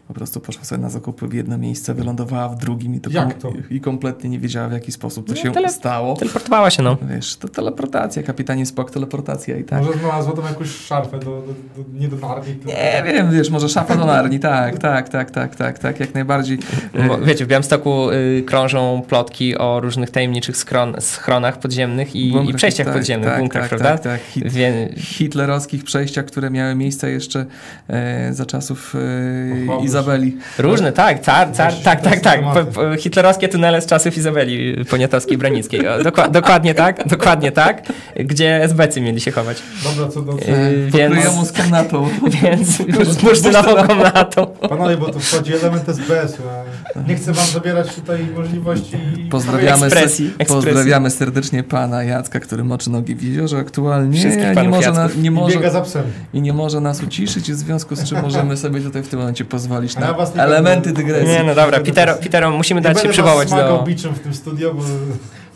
po 0.07 0.13
prostu 0.13 0.39
poszła 0.39 0.63
sobie 0.63 0.81
na 0.81 0.89
zakupy 0.89 1.27
w 1.27 1.33
jedno 1.33 1.57
miejsce, 1.57 1.93
wylądowała 1.93 2.49
w 2.49 2.55
drugim 2.57 2.95
i, 2.95 2.99
to 2.99 3.09
Jak 3.09 3.33
to? 3.33 3.53
i 3.69 3.81
kompletnie 3.81 4.29
nie 4.29 4.39
wiedziała, 4.39 4.69
w 4.69 4.71
jaki 4.71 4.91
sposób 4.91 5.27
to 5.27 5.33
No, 5.33 5.39
się 5.41 5.51
tyle- 5.51 5.69
stało. 5.69 6.15
Teleportowała 6.15 6.69
się, 6.69 6.83
no. 6.83 6.97
Wiesz, 7.01 7.35
to 7.35 7.47
teleportacja, 7.47 8.23
kapitanie 8.23 8.65
Spock, 8.65 8.91
teleportacja 8.91 9.57
i 9.57 9.63
tak. 9.63 9.83
Może 9.83 9.99
znalazła 9.99 10.33
tam 10.35 10.45
jakąś 10.45 10.69
szarfę, 10.69 11.19
do, 11.19 11.25
do, 11.25 11.41
do, 11.83 11.99
nie 11.99 12.07
do 12.07 12.15
narni. 12.27 12.53
tylko- 12.55 12.67
Nie 12.71 13.03
wiem, 13.05 13.31
wiesz, 13.31 13.49
może 13.49 13.69
szafa 13.69 13.95
do 13.95 14.05
narni, 14.05 14.39
tak, 14.39 14.77
tak, 14.79 15.09
tak, 15.09 15.31
tak, 15.31 15.55
tak, 15.55 15.79
tak, 15.79 15.99
jak 15.99 16.13
najbardziej. 16.13 16.59
Bo, 17.07 17.17
wiecie, 17.17 17.45
w 17.45 17.47
Białymstoku 17.47 18.09
y, 18.11 18.43
krążą 18.47 19.01
plotki 19.07 19.57
o 19.57 19.79
różnych 19.79 20.09
tajemniczych 20.09 20.57
skron, 20.57 20.95
schronach 20.99 21.59
podziemnych 21.59 22.15
i, 22.15 22.49
i 22.49 22.53
przejściach 22.53 22.87
tak, 22.87 22.95
podziemnych, 22.95 23.29
tak, 23.29 23.39
bunkrach, 23.39 23.69
tak, 23.69 23.79
prawda? 23.79 23.89
Tak, 23.97 24.01
tak. 24.03 24.20
Hit, 24.29 24.47
Wie, 24.47 24.89
hitlerowskich 24.97 25.83
przejściach, 25.83 26.25
które 26.25 26.49
miały 26.49 26.75
miejsce 26.75 27.11
jeszcze 27.11 27.45
e, 27.89 28.33
za 28.33 28.45
czasów 28.45 28.95
e. 28.95 29.85
Izabeli. 29.85 30.37
różne, 30.57 30.91
tak, 30.91 31.19
car, 31.19 31.51
car, 31.51 31.73
tak, 31.83 32.01
tak, 32.01 32.19
tak. 32.19 32.41
Po, 32.53 32.63
po, 32.65 32.97
hitlerowskie 32.97 33.47
tunele 33.47 33.81
z 33.81 33.85
czasów 33.85 34.17
Izabeli 34.17 34.85
Poniatowskiej, 34.85 35.37
Branickiej. 35.37 35.81
Dokła- 35.81 36.31
dokładnie 36.31 36.73
tak, 36.73 37.07
dokładnie 37.07 37.51
tak, 37.51 37.83
gdzie 38.15 38.63
SBC 38.63 39.01
mieli 39.01 39.21
się 39.21 39.31
chować. 39.31 39.57
Dobra, 39.83 40.07
co 40.07 40.21
do... 40.21 40.31
Yy, 40.31 40.91
Więc... 40.91 41.47
z 41.47 41.51
komnatą. 41.51 42.09
więc 42.41 42.79
już 42.79 43.15
bursztynową 43.15 43.87
komnatą. 43.87 44.45
Panowie, 44.69 44.97
bo 44.97 45.09
tu 45.09 45.19
wchodzi 45.19 45.53
element 45.53 45.89
SBS-u, 45.89 46.43
a 46.49 46.63
nie 47.07 47.15
chcę 47.15 47.33
wam 47.33 47.45
zabierać 47.45 47.95
tutaj 47.95 48.27
możliwości... 48.35 48.97
Pozdrawiamy, 49.29 49.85
Ekspresji, 49.85 50.27
ekspresji. 50.27 50.55
pozdrawiamy 50.55 51.09
serdecznie 51.09 51.63
pana 51.63 52.03
Jacka, 52.03 52.39
który 52.39 52.63
moczy 52.63 52.89
nogi 52.89 53.15
w 53.15 53.21
jeziorze 53.23 53.57
aktualnie 53.57 54.25
nie 54.55 54.69
może, 54.69 54.91
na, 54.91 55.07
nie, 55.07 55.11
I 55.13 55.31
biega 55.31 55.39
może, 55.39 55.71
za 55.71 55.81
psem. 55.81 56.03
i 56.33 56.41
nie 56.41 56.53
może 56.53 56.81
nas 56.81 57.03
uciszyć, 57.03 57.51
w 57.51 57.55
związku 57.55 57.95
z 57.95 58.03
czym 58.03 58.21
możemy 58.21 58.57
sobie 58.57 58.81
tutaj 58.81 59.03
w 59.03 59.07
tym 59.07 59.19
momencie 59.19 59.45
pozwolić 59.45 59.95
na 59.95 60.15
nie 60.35 60.41
elementy 60.43 60.85
będę- 60.89 61.01
dygresji. 61.01 61.27
Nie, 61.27 61.43
no 61.43 61.55
dobra, 61.55 61.79
Pitero, 61.79 62.13
Pitero 62.15 62.51
musimy 62.51 62.81
Nie 62.81 62.83
dać 62.83 62.97
się 62.97 63.01
będę 63.03 63.13
przywołać 63.13 63.49
was 63.49 63.59
smagał 63.59 63.77
do... 63.77 63.83
biczem 63.83 64.13
w 64.13 64.19
tym 64.19 64.33
studio, 64.33 64.73
bo 64.73 64.83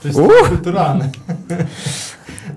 to 0.02 0.08
jest 0.08 0.20
Uch. 0.20 0.50
kulturalne. 0.50 1.10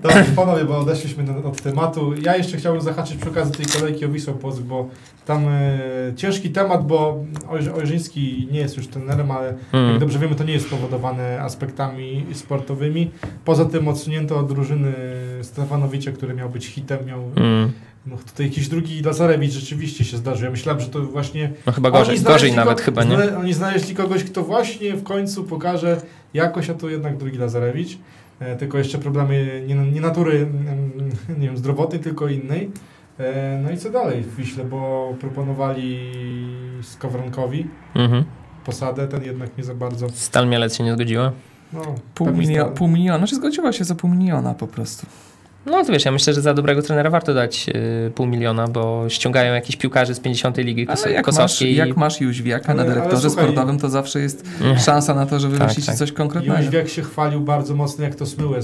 Dobrze, 0.01 0.23
panowie, 0.35 0.65
bo 0.65 0.77
odeszliśmy 0.79 1.23
od 1.45 1.61
tematu. 1.61 2.13
Ja 2.21 2.37
jeszcze 2.37 2.57
chciałbym 2.57 2.81
zahaczyć 2.81 3.17
przy 3.17 3.29
okazji 3.29 3.53
tej 3.53 3.65
kolejki 3.65 4.05
o 4.05 4.09
Wisłą 4.09 4.33
Płock, 4.33 4.59
bo 4.61 4.87
tam 5.25 5.47
e, 5.47 5.79
ciężki 6.15 6.49
temat, 6.49 6.87
bo 6.87 7.23
Oj- 7.49 7.73
Ojrzyński 7.77 8.47
nie 8.51 8.59
jest 8.59 8.77
już 8.77 8.87
trenerem, 8.87 9.31
ale 9.31 9.47
jak 9.47 9.55
Mm. 9.73 9.99
dobrze 9.99 10.19
wiemy, 10.19 10.35
to 10.35 10.43
nie 10.43 10.53
jest 10.53 10.67
spowodowane 10.67 11.41
aspektami 11.41 12.25
sportowymi. 12.33 13.11
Poza 13.45 13.65
tym 13.65 13.87
odsunięto 13.87 14.37
od 14.39 14.47
drużyny 14.47 14.93
Stefanowicza, 15.41 16.11
który 16.11 16.33
miał 16.33 16.49
być 16.49 16.65
hitem, 16.67 17.05
miał 17.05 17.19
Mm. 17.35 17.71
no, 18.05 18.17
tutaj 18.17 18.45
jakiś 18.45 18.67
drugi 18.67 19.01
Lazarewicz 19.01 19.51
rzeczywiście 19.53 20.05
się 20.05 20.17
zdarzył. 20.17 20.45
Ja 20.45 20.51
myślałem, 20.51 20.81
że 20.81 20.87
to 20.87 20.99
właśnie 21.01 21.51
No 21.65 21.71
chyba 21.71 21.91
gorzej, 21.91 22.19
gorzej 22.19 22.53
nawet 22.53 22.77
ko- 22.77 22.83
chyba, 22.85 23.03
nie? 23.03 23.37
Oni 23.37 23.53
znaleźli 23.53 23.95
kogoś, 23.95 24.23
kto 24.23 24.43
właśnie 24.43 24.93
w 24.93 25.03
końcu 25.03 25.43
pokaże 25.43 26.01
jakoś, 26.33 26.69
a 26.69 26.73
to 26.73 26.89
jednak 26.89 27.17
drugi 27.17 27.37
Lazarewicz. 27.37 27.97
E, 28.39 28.55
tylko 28.55 28.77
jeszcze 28.77 28.97
problemy 28.97 29.63
nie, 29.67 29.75
nie 29.75 30.01
natury 30.01 30.47
nie 31.39 31.47
wiem, 31.47 31.57
zdrowotnej, 31.57 31.99
tylko 32.01 32.27
innej. 32.27 32.71
E, 33.19 33.59
no 33.63 33.71
i 33.71 33.77
co 33.77 33.89
dalej 33.89 34.23
w 34.23 34.35
Wiśle, 34.35 34.63
bo 34.65 35.13
proponowali 35.19 35.99
Skowronkowi 36.81 37.67
Mhm. 37.95 38.23
posadę, 38.65 39.07
ten 39.07 39.23
jednak 39.23 39.57
nie 39.57 39.63
za 39.63 39.75
bardzo. 39.75 40.09
Stal 40.09 40.47
Mielec 40.47 40.75
się 40.77 40.83
nie 40.83 40.93
zgodziła. 40.93 41.31
No, 41.73 41.81
Pół, 42.15 42.27
milio- 42.27 42.73
pół 42.73 42.87
miliona, 42.87 43.17
znaczy 43.17 43.35
zgodziła 43.35 43.71
się 43.73 43.83
za 43.83 43.95
pół 43.95 44.09
miliona 44.09 44.53
po 44.53 44.67
prostu. 44.67 45.05
No 45.71 45.85
to 45.85 45.91
wiesz, 45.91 46.05
ja 46.05 46.11
myślę, 46.11 46.33
że 46.33 46.41
za 46.41 46.53
dobrego 46.53 46.81
trenera 46.81 47.09
warto 47.09 47.33
dać 47.33 47.69
y, 48.07 48.11
pół 48.11 48.25
miliona, 48.25 48.67
bo 48.67 49.05
ściągają 49.09 49.53
jakiś 49.53 49.75
piłkarzy 49.75 50.15
z 50.15 50.19
50. 50.19 50.57
Ligi 50.57 50.87
Kos- 50.87 51.03
Ale 51.05 51.13
jak 51.13 51.31
masz, 51.33 51.61
jak 51.61 51.97
masz 51.97 52.21
Jóźwiaka 52.21 52.73
na 52.73 52.83
dyrektorze 52.83 53.29
słuchaj- 53.29 53.43
sportowym, 53.43 53.79
to 53.79 53.89
zawsze 53.89 54.19
jest 54.19 54.47
szansa 54.85 55.15
na 55.15 55.25
to, 55.25 55.39
że 55.39 55.47
wymyślicie 55.47 55.87
tak. 55.87 55.95
coś 55.95 56.11
konkretnego. 56.11 56.61
Jóźwiak 56.61 56.89
się 56.89 57.01
chwalił 57.01 57.41
bardzo 57.41 57.75
mocno, 57.75 58.03
jak 58.03 58.15
to 58.15 58.25
Smyłę 58.25 58.59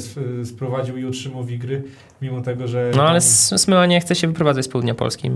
sprowadził 0.45 0.97
i 0.97 1.05
utrzymał 1.05 1.43
Wigry, 1.43 1.83
mimo 2.21 2.41
tego, 2.41 2.67
że... 2.67 2.91
No 2.95 3.03
ale 3.03 3.21
Smyła 3.21 3.85
nie 3.85 4.01
chce 4.01 4.15
się 4.15 4.27
wyprowadzać 4.27 4.65
z 4.65 4.67
południa 4.67 4.95
Polski. 4.95 5.31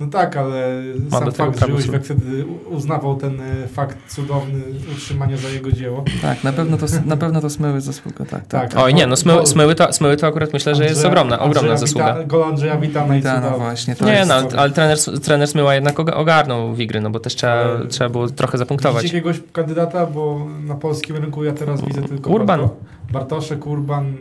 No 0.00 0.06
tak, 0.06 0.36
ale 0.36 0.82
Ma 1.10 1.18
sam 1.18 1.32
fakt, 1.32 1.60
że 1.60 1.66
Jóźwiak 1.72 2.04
wtedy 2.04 2.44
uznawał 2.70 3.16
ten 3.16 3.40
e, 3.40 3.68
fakt 3.68 3.96
cudowny 4.14 4.60
utrzymania 4.92 5.36
za 5.36 5.48
jego 5.48 5.72
dzieło. 5.72 6.04
Tak, 6.22 6.44
na 6.44 6.52
pewno 6.52 6.76
to, 6.76 6.86
na 7.06 7.16
pewno 7.16 7.40
to 7.40 7.50
smyły 7.50 7.80
zasługa, 7.80 8.24
tak. 8.24 8.46
tak. 8.46 8.70
Tak. 8.72 8.82
Oj 8.84 8.94
nie, 8.94 9.06
no 9.06 9.16
Smyły, 9.16 9.46
Smyły, 9.46 9.74
to, 9.74 9.92
Smyły 9.92 10.16
to 10.16 10.26
akurat 10.26 10.52
myślę, 10.52 10.74
że 10.74 10.84
jest 10.84 10.96
Andrzeja- 11.02 11.06
ogromna, 11.06 11.38
ogromna 11.40 11.60
Andrzeja 11.70 11.76
zasługa. 11.76 12.14
Wita, 12.14 12.24
gol 12.26 12.44
Andrzeja 12.44 12.76
Witana 12.76 13.14
i 13.14 13.18
Witana 13.18 13.50
właśnie, 13.50 13.96
to 13.96 14.04
Nie, 14.04 14.12
jest... 14.12 14.28
no, 14.28 14.34
ale, 14.34 14.48
ale 14.56 14.70
trener, 14.70 14.98
trener 15.24 15.48
Smyła 15.48 15.74
jednak 15.74 15.96
oga- 15.98 16.14
ogarnął 16.14 16.74
Wigry, 16.74 17.00
no 17.00 17.10
bo 17.10 17.20
też 17.20 17.34
trzeba, 17.34 17.52
Ale- 17.52 17.86
trzeba 17.86 18.10
było 18.10 18.28
trochę 18.28 18.58
zapunktować. 18.58 19.02
Widzicie 19.02 19.16
jakiegoś 19.16 19.40
kandydata, 19.52 20.06
bo 20.06 20.46
na 20.66 20.74
polskim 20.74 21.16
rynku 21.16 21.44
ja 21.44 21.52
teraz 21.52 21.84
widzę 21.84 22.02
tylko 22.02 22.30
Urban. 22.30 22.60
Barto- 22.60 22.74
Bartoszek, 23.12 23.66
Urban. 23.66 24.16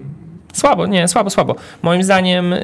Słabo, 0.53 0.85
nie, 0.87 1.07
słabo, 1.07 1.29
słabo. 1.29 1.55
Moim 1.81 2.03
zdaniem 2.03 2.51
yy, 2.51 2.57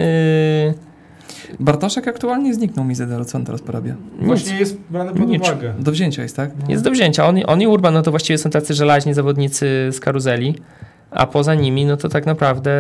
Bartoszek 1.60 2.08
aktualnie 2.08 2.54
zniknął 2.54 2.86
mi 2.86 2.96
zero, 2.96 3.26
co 3.26 3.38
on 3.38 3.46
teraz 3.46 3.62
porabia? 3.62 3.96
nic, 4.18 4.28
Właśnie 4.28 4.60
jest 4.60 4.78
brany 4.90 5.12
pod 5.12 5.28
Nic. 5.30 5.42
uwagę. 5.42 5.74
Do 5.80 5.92
wzięcia 5.92 6.24
jest, 6.24 6.36
tak? 6.36 6.52
jest 6.70 6.84
do 6.84 6.92
wzięcia. 6.92 7.26
On, 7.28 7.38
on 7.48 7.62
i 7.62 7.68
Urban, 7.68 7.94
no 7.94 8.02
to 8.02 8.12
właściwie 8.12 8.38
są 8.38 8.50
tacy 8.50 8.74
żelaźni 8.74 9.14
zawodnicy 9.14 9.90
z 9.92 10.00
karuzeli, 10.00 10.56
a 11.12 11.28
poza 11.28 11.56
nimi, 11.56 11.86
no 11.86 11.98
to 11.98 12.10
tak 12.10 12.26
naprawdę 12.26 12.72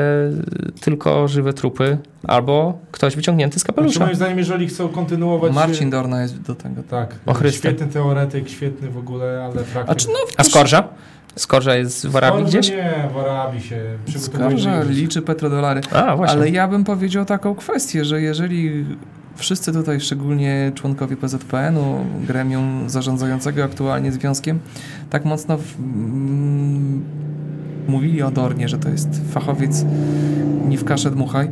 tylko 0.81 1.27
żywe 1.27 1.53
trupy 1.53 1.97
albo 2.23 2.77
ktoś 2.91 3.15
wyciągnięty 3.15 3.59
z 3.59 3.61
Znaczy, 3.61 3.73
kapelusza. 3.75 4.03
moim 4.03 4.15
zdaniem, 4.15 4.37
jeżeli 4.37 4.67
chcą 4.67 4.89
kontynuować... 4.89 5.53
Marcin 5.53 5.89
Dorna 5.89 6.21
jest 6.21 6.41
do 6.41 6.55
tego. 6.55 6.83
Tak, 6.83 7.15
O 7.25 7.33
Chryste. 7.33 7.57
świetny 7.59 7.87
teoretyk, 7.87 8.49
świetny 8.49 8.89
w 8.89 8.97
ogóle, 8.97 9.43
ale 9.43 9.53
praktyk. 9.63 9.89
A 9.91 9.95
czy 9.95 10.07
no, 10.07 10.13
A 10.37 10.43
Skorża? 10.43 10.87
Skorża 11.35 11.75
jest 11.75 12.07
w 12.07 12.15
Arabii 12.15 12.39
Skorża 12.39 12.59
gdzieś? 12.59 12.69
Nie, 12.69 13.09
w 13.13 13.17
Arabii 13.17 13.61
się 13.61 13.97
igrzysk. 14.07 14.33
liczy 14.89 15.21
petrodolary. 15.21 15.81
A, 15.91 16.15
właśnie. 16.15 16.37
Ale 16.37 16.49
ja 16.49 16.67
bym 16.67 16.83
powiedział 16.83 17.25
taką 17.25 17.55
kwestię, 17.55 18.05
że 18.05 18.21
jeżeli 18.21 18.85
wszyscy 19.35 19.73
tutaj, 19.73 20.01
szczególnie 20.01 20.71
członkowie 20.75 21.17
PZPN-u, 21.17 22.05
gremium 22.27 22.89
zarządzającego 22.89 23.63
aktualnie 23.63 24.11
związkiem, 24.11 24.59
tak 25.09 25.25
mocno 25.25 25.57
w, 25.57 25.79
mm, 25.79 27.03
mówili 27.87 28.21
o 28.21 28.31
Dornie, 28.31 28.69
że 28.69 28.77
to 28.77 28.89
jest 28.89 29.09
fachowiec 29.31 29.85
nie 30.67 30.77
w 30.77 30.83
kaszę 30.83 31.11
dmuchaj, 31.11 31.51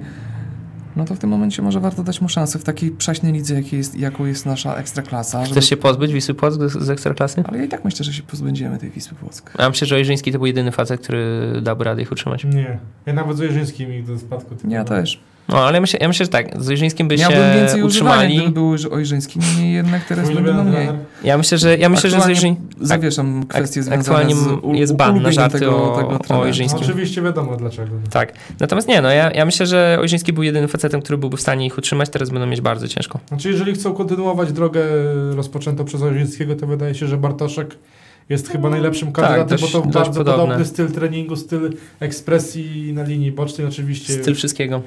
no 0.98 1.06
to 1.06 1.16
w 1.16 1.20
tym 1.20 1.30
momencie 1.30 1.62
może 1.62 1.80
warto 1.80 2.04
dać 2.04 2.22
mu 2.22 2.30
szansę 2.30 2.60
w 2.60 2.64
takiej 2.64 2.92
przaśnej 2.92 3.34
lidze, 3.34 3.54
jakiej 3.56 3.78
jest, 3.78 3.96
jaką 3.96 4.26
jest 4.26 4.46
nasza 4.46 4.76
ekstraklasa. 4.76 5.44
Chcesz 5.46 5.70
się 5.70 5.78
pozbyć 5.78 6.14
Wisły 6.14 6.36
Płock 6.36 6.58
z, 6.66 6.90
ekstraklasy? 6.90 7.44
Ale 7.48 7.58
ja 7.58 7.64
i 7.64 7.68
tak 7.68 7.86
myślę, 7.86 8.06
że 8.06 8.14
się 8.14 8.24
pozbędziemy 8.24 8.78
tej 8.78 8.90
Wisły 8.90 9.18
Płock. 9.18 9.54
A 9.58 9.70
myślę, 9.70 9.88
że 9.88 9.96
Ojrzyński 9.96 10.32
to 10.32 10.38
był 10.38 10.46
jedyny 10.48 10.72
facet, 10.72 11.02
który 11.02 11.52
dałby 11.62 11.84
radę 11.84 12.02
ich 12.02 12.12
utrzymać. 12.12 12.44
Nie. 12.44 12.80
Ja 13.06 13.14
nawet 13.14 13.38
z 13.38 13.40
Jerzyńskim 13.40 13.94
ich 13.94 14.06
do 14.06 14.20
spadku. 14.20 14.56
Ja 14.68 14.84
też. 14.84 15.20
No, 15.50 15.58
ale 15.66 15.74
ja 15.78 15.82
myślę, 15.82 16.00
ja 16.02 16.08
myślę, 16.08 16.26
że 16.26 16.30
tak, 16.32 16.62
z 16.64 16.70
Ojrzyńskim 16.70 17.08
by 17.08 17.18
Miałbym 17.18 17.40
się 17.40 17.60
więcej 17.60 17.84
używania, 17.84 18.16
utrzymali. 18.16 18.36
gdyby 18.38 18.52
był 18.52 18.76
Ojrzyński, 18.92 19.40
niemniej 19.40 19.74
jednak 19.74 20.06
teraz 20.06 20.26
będą 20.28 20.42
ulubiony 20.42 20.72
mniej. 20.72 20.88
Ja 21.24 21.38
myślę, 21.38 21.58
że, 21.58 21.78
ja 21.78 21.90
myślę, 21.90 22.10
że 22.10 22.22
z 22.22 22.26
Ojrzyńskim... 22.26 22.56
Zawieszam 22.82 23.46
związane 23.66 23.98
aktualnie 23.98 24.36
z 24.36 24.48
ul- 24.48 24.76
jest 24.76 24.96
ban 24.96 25.22
na 25.22 25.32
żarty 25.32 25.60
tego, 25.60 25.94
o- 25.94 26.18
tego 26.20 26.36
o. 26.40 26.42
Ojrzyńskim. 26.42 26.80
No, 26.82 26.88
oczywiście 26.88 27.22
wiadomo 27.22 27.56
dlaczego. 27.58 27.92
Tak. 28.10 28.34
Natomiast 28.60 28.88
nie, 28.88 29.02
no 29.02 29.12
ja, 29.12 29.32
ja 29.32 29.46
myślę, 29.46 29.66
że 29.68 29.98
Ojrzyński 30.02 30.34
był 30.34 30.44
jedynym 30.44 30.70
facetem, 30.70 31.02
który 31.02 31.18
byłby 31.18 31.38
w 31.38 31.42
stanie 31.42 31.66
ich 31.66 31.78
utrzymać, 31.78 32.10
teraz 32.10 32.30
będą 32.30 32.48
mieć 32.48 32.62
bardzo 32.62 32.88
ciężko. 32.88 33.20
Znaczy, 33.28 33.50
jeżeli 33.50 33.74
chcą 33.74 33.94
kontynuować 33.94 34.52
drogę 34.54 34.84
rozpoczętą 35.36 35.86
przez 35.86 36.02
Ojrzyńskiego, 36.02 36.56
to 36.56 36.68
wydaje 36.68 36.96
się, 36.96 37.08
że 37.08 37.18
Bartoszek 37.18 37.76
jest 38.30 38.50
chyba 38.50 38.70
najlepszym 38.70 39.12
kandydatem, 39.12 39.58
dość- 39.58 39.74
bo 39.74 39.82
to 39.82 39.88
bardzo 39.88 40.12
podobne. 40.20 40.42
podobny 40.44 40.66
styl 40.66 40.92
treningu, 40.92 41.36
styl 41.36 41.74
ekspresji 42.00 42.94
na 42.94 43.04
linii 43.04 43.32
bocznej, 43.32 43.68
oczywiście 43.68 44.14
Styl 44.14 44.36
wszystkiego. 44.36 44.82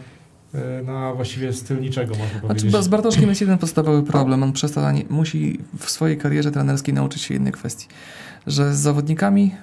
E, 0.54 0.82
na 0.82 1.14
właściwie 1.14 1.52
styl 1.52 1.80
niczego, 1.80 2.10
można 2.10 2.26
Znaczy, 2.26 2.40
powiedzieć. 2.40 2.72
bo 2.72 2.82
z 2.82 2.88
Bartoszkiem 2.88 3.28
jest 3.28 3.40
jeden 3.40 3.58
podstawowy 3.58 4.02
problem. 4.02 4.42
On 4.42 4.52
przestanie, 4.52 5.04
musi 5.10 5.60
w 5.78 5.90
swojej 5.90 6.18
karierze 6.18 6.50
trenerskiej 6.50 6.94
nauczyć 6.94 7.22
się 7.22 7.34
jednej 7.34 7.52
kwestii, 7.52 7.86
że 8.46 8.74
z 8.74 8.78
zawodnikami 8.78 9.54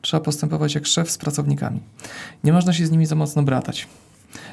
trzeba 0.00 0.20
postępować 0.20 0.74
jak 0.74 0.86
szef 0.86 1.10
z 1.10 1.18
pracownikami. 1.18 1.80
Nie 2.44 2.52
można 2.52 2.72
się 2.72 2.86
z 2.86 2.90
nimi 2.90 3.06
za 3.06 3.14
mocno 3.14 3.42
bratać. 3.42 3.88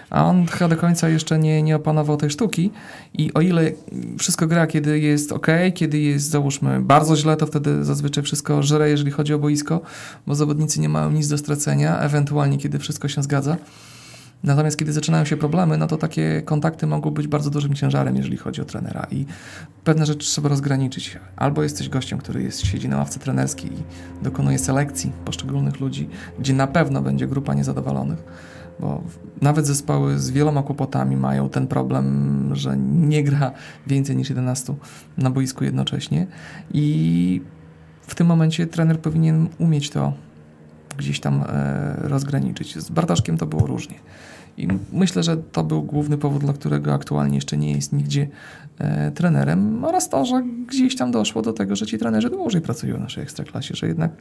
A 0.09 0.25
on 0.25 0.47
chyba 0.47 0.67
do 0.67 0.77
końca 0.77 1.09
jeszcze 1.09 1.39
nie, 1.39 1.63
nie 1.63 1.75
opanował 1.75 2.17
tej 2.17 2.29
sztuki 2.29 2.71
i 3.13 3.33
o 3.33 3.41
ile 3.41 3.71
wszystko 4.19 4.47
gra, 4.47 4.67
kiedy 4.67 4.99
jest 4.99 5.31
ok, 5.31 5.47
kiedy 5.73 5.99
jest 5.99 6.29
załóżmy 6.29 6.81
bardzo 6.81 7.15
źle, 7.15 7.37
to 7.37 7.45
wtedy 7.45 7.83
zazwyczaj 7.83 8.23
wszystko 8.23 8.63
żre, 8.63 8.89
jeżeli 8.89 9.11
chodzi 9.11 9.33
o 9.33 9.39
boisko, 9.39 9.81
bo 10.27 10.35
zawodnicy 10.35 10.79
nie 10.79 10.89
mają 10.89 11.11
nic 11.11 11.27
do 11.27 11.37
stracenia, 11.37 11.99
ewentualnie 11.99 12.57
kiedy 12.57 12.79
wszystko 12.79 13.07
się 13.07 13.23
zgadza. 13.23 13.57
Natomiast 14.43 14.77
kiedy 14.77 14.93
zaczynają 14.93 15.25
się 15.25 15.37
problemy, 15.37 15.77
no 15.77 15.87
to 15.87 15.97
takie 15.97 16.41
kontakty 16.41 16.87
mogą 16.87 17.11
być 17.11 17.27
bardzo 17.27 17.49
dużym 17.49 17.73
ciężarem, 17.73 18.15
jeżeli 18.15 18.37
chodzi 18.37 18.61
o 18.61 18.65
trenera 18.65 19.07
i 19.11 19.25
pewne 19.83 20.05
rzeczy 20.05 20.27
trzeba 20.27 20.49
rozgraniczyć. 20.49 21.17
Albo 21.35 21.63
jesteś 21.63 21.89
gościem, 21.89 22.19
który 22.19 22.43
jest, 22.43 22.65
siedzi 22.65 22.89
na 22.89 22.97
ławce 22.97 23.19
trenerskiej 23.19 23.71
i 23.73 23.83
dokonuje 24.23 24.59
selekcji 24.59 25.11
poszczególnych 25.25 25.79
ludzi, 25.79 26.09
gdzie 26.39 26.53
na 26.53 26.67
pewno 26.67 27.01
będzie 27.01 27.27
grupa 27.27 27.53
niezadowolonych, 27.53 28.23
bo 28.79 29.03
nawet 29.41 29.67
zespoły 29.67 30.19
z 30.19 30.31
wieloma 30.31 30.63
kłopotami 30.63 31.15
mają 31.15 31.49
ten 31.49 31.67
problem, 31.67 32.49
że 32.55 32.77
nie 32.77 33.23
gra 33.23 33.51
więcej 33.87 34.15
niż 34.15 34.29
11 34.29 34.73
na 35.17 35.29
boisku 35.29 35.63
jednocześnie 35.63 36.27
i 36.73 37.41
w 38.01 38.15
tym 38.15 38.27
momencie 38.27 38.67
trener 38.67 38.99
powinien 38.99 39.47
umieć 39.59 39.89
to 39.89 40.13
gdzieś 40.97 41.19
tam 41.19 41.43
e, 41.47 41.95
rozgraniczyć. 42.01 42.77
Z 42.77 42.89
Bartoszkiem 42.89 43.37
to 43.37 43.45
było 43.45 43.67
różnie. 43.67 43.95
I 44.57 44.67
myślę, 44.93 45.23
że 45.23 45.37
to 45.37 45.63
był 45.63 45.83
główny 45.83 46.17
powód, 46.17 46.41
dla 46.41 46.53
którego 46.53 46.93
aktualnie 46.93 47.35
jeszcze 47.35 47.57
nie 47.57 47.71
jest 47.71 47.93
nigdzie 47.93 48.27
e, 48.79 49.11
trenerem, 49.11 49.85
oraz 49.85 50.09
to, 50.09 50.25
że 50.25 50.43
gdzieś 50.67 50.95
tam 50.95 51.11
doszło 51.11 51.41
do 51.41 51.53
tego, 51.53 51.75
że 51.75 51.85
ci 51.85 51.97
trenerzy 51.97 52.29
dłużej 52.29 52.61
pracują 52.61 52.97
w 52.97 52.99
naszej 52.99 53.23
ekstraklasie, 53.23 53.75
że 53.75 53.87
jednak 53.87 54.11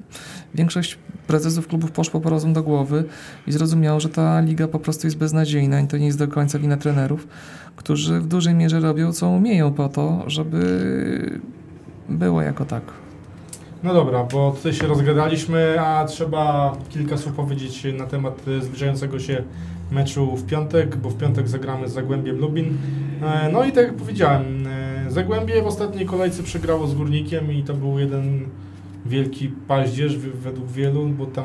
większość 0.55 0.99
prezesów 1.27 1.69
klubów 1.69 1.91
poszło 1.91 2.21
po 2.21 2.31
rozum 2.31 2.53
do 2.53 2.63
głowy 2.63 3.05
i 3.47 3.53
zrozumiało, 3.53 4.01
że 4.01 4.09
ta 4.09 4.41
liga 4.41 4.69
po 4.69 4.79
prostu 4.79 5.07
jest 5.07 5.17
beznadziejna 5.17 5.81
i 5.81 5.87
to 5.87 5.99
nie 5.99 6.07
jest 6.07 6.19
do 6.19 6.29
końca 6.29 6.59
wina 6.59 6.77
trenerów, 6.77 7.29
którzy 7.77 8.21
w 8.21 8.27
dużej 8.27 8.55
mierze 8.55 8.81
robią, 8.81 9.13
co 9.13 9.29
umieją 9.29 9.73
po 9.73 9.89
to, 9.89 10.25
żeby 10.27 11.41
było 12.09 12.43
jako 12.43 12.65
tak. 12.65 13.04
No 13.85 13.95
dobra, 13.95 14.25
bo 14.25 14.51
tutaj 14.51 14.73
się 14.73 14.87
rozgadaliśmy, 14.87 15.81
a 15.81 16.05
trzeba 16.05 16.77
kilka 16.91 17.17
słów 17.17 17.35
powiedzieć 17.35 17.87
na 17.99 18.07
temat 18.07 18.49
e, 18.49 18.63
zbliżającego 18.63 19.19
się 19.19 19.43
meczu 19.91 20.37
w 20.37 20.47
piątek, 20.47 20.97
bo 20.97 21.11
w 21.11 21.17
piątek 21.17 21.49
zagramy 21.49 21.89
z 21.89 21.93
Zagłębiem 21.93 22.39
Lubin. 22.39 22.79
E, 23.23 23.49
No 23.53 23.65
i 23.65 23.73
tak 23.73 23.87
jak 23.87 23.97
powiedziałem, 23.97 24.67
e, 24.67 25.11
Zagłębie 25.11 25.63
w 25.63 25.67
ostatniej 25.67 26.07
kolejce 26.07 26.43
przegrało 26.43 26.87
z 26.87 26.95
Górnikiem 26.95 27.53
i 27.53 27.63
to 27.63 27.75
był 27.75 27.99
jeden 27.99 28.49
wielki 29.07 29.49
paździerz 29.49 30.17
według 30.19 30.71
wielu, 30.71 31.09
bo 31.09 31.27
tam 31.27 31.45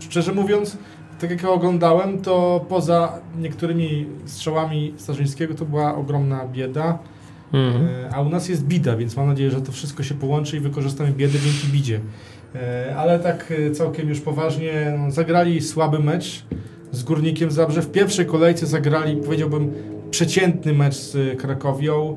szczerze 0.00 0.32
mówiąc, 0.32 0.78
tak 1.20 1.30
jak 1.30 1.42
ja 1.42 1.50
oglądałem, 1.50 2.22
to 2.22 2.64
poza 2.68 3.12
niektórymi 3.38 4.06
strzałami 4.26 4.94
Starzyńskiego 4.96 5.54
to 5.54 5.64
była 5.64 5.94
ogromna 5.94 6.46
bieda. 6.48 6.98
Mhm. 7.52 7.86
E, 7.86 8.14
A 8.14 8.20
u 8.20 8.28
nas 8.28 8.48
jest 8.48 8.64
bida, 8.64 8.96
więc 8.96 9.16
mam 9.16 9.26
nadzieję, 9.26 9.50
że 9.50 9.60
to 9.60 9.72
wszystko 9.72 10.02
się 10.02 10.14
połączy 10.14 10.56
i 10.56 10.60
wykorzystamy 10.60 11.12
biedę 11.12 11.38
dzięki 11.38 11.66
bidzie. 11.72 12.00
E, 12.54 12.96
Ale 12.96 13.18
tak 13.18 13.52
e, 13.68 13.70
całkiem 13.70 14.08
już 14.08 14.20
poważnie, 14.20 14.98
no, 14.98 15.10
zagrali 15.10 15.60
słaby 15.60 15.98
mecz 15.98 16.44
z 16.92 17.02
Górnikiem 17.02 17.50
Zabrze. 17.50 17.82
W 17.82 17.90
pierwszej 17.90 18.26
kolejce 18.26 18.66
zagrali, 18.66 19.16
powiedziałbym, 19.16 19.72
przeciętny 20.10 20.72
mecz 20.72 20.94
z 20.94 21.38
Krakowią. 21.40 22.16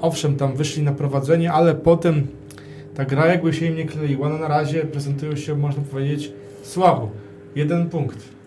Owszem, 0.00 0.36
tam 0.36 0.56
wyszli 0.56 0.82
na 0.82 0.92
prowadzenie, 0.92 1.52
ale 1.52 1.74
potem 1.74 2.26
ta 2.94 3.04
gra 3.04 3.26
jakby 3.26 3.52
się 3.52 3.66
im 3.66 3.76
nie 3.76 3.84
kleiła. 3.84 4.28
No 4.28 4.38
na 4.38 4.48
razie 4.48 4.80
prezentują 4.80 5.36
się, 5.36 5.54
można 5.54 5.82
powiedzieć, 5.82 6.32
słabo. 6.62 7.10
Jeden 7.56 7.88
punkt 7.88 8.37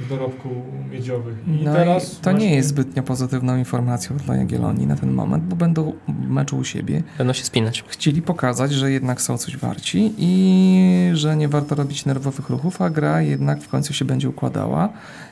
w 0.00 0.08
dorobku 0.08 0.48
miedziowych. 0.92 1.36
I 1.46 1.64
No 1.64 1.72
teraz 1.72 2.12
i 2.12 2.16
to 2.16 2.30
właśnie- 2.30 2.48
nie 2.48 2.54
jest 2.56 2.68
zbytnio 2.68 3.02
pozytywną 3.02 3.56
informacją 3.56 4.16
dla 4.16 4.36
Jagiellonii 4.36 4.86
na 4.86 4.96
ten 4.96 5.12
moment, 5.12 5.44
bo 5.44 5.56
będą 5.56 5.92
meczu 6.28 6.56
u 6.56 6.64
siebie. 6.64 7.02
Będą 7.18 7.32
się 7.32 7.44
spinać. 7.44 7.84
Chcieli 7.88 8.22
pokazać, 8.22 8.72
że 8.72 8.90
jednak 8.92 9.22
są 9.22 9.38
coś 9.38 9.56
warci 9.56 10.14
i 10.18 11.10
że 11.14 11.36
nie 11.36 11.48
warto 11.48 11.74
robić 11.74 12.04
nerwowych 12.06 12.50
ruchów, 12.50 12.82
a 12.82 12.90
gra 12.90 13.22
jednak 13.22 13.62
w 13.62 13.68
końcu 13.68 13.92
się 13.94 14.04
będzie 14.04 14.28
układała. 14.28 14.88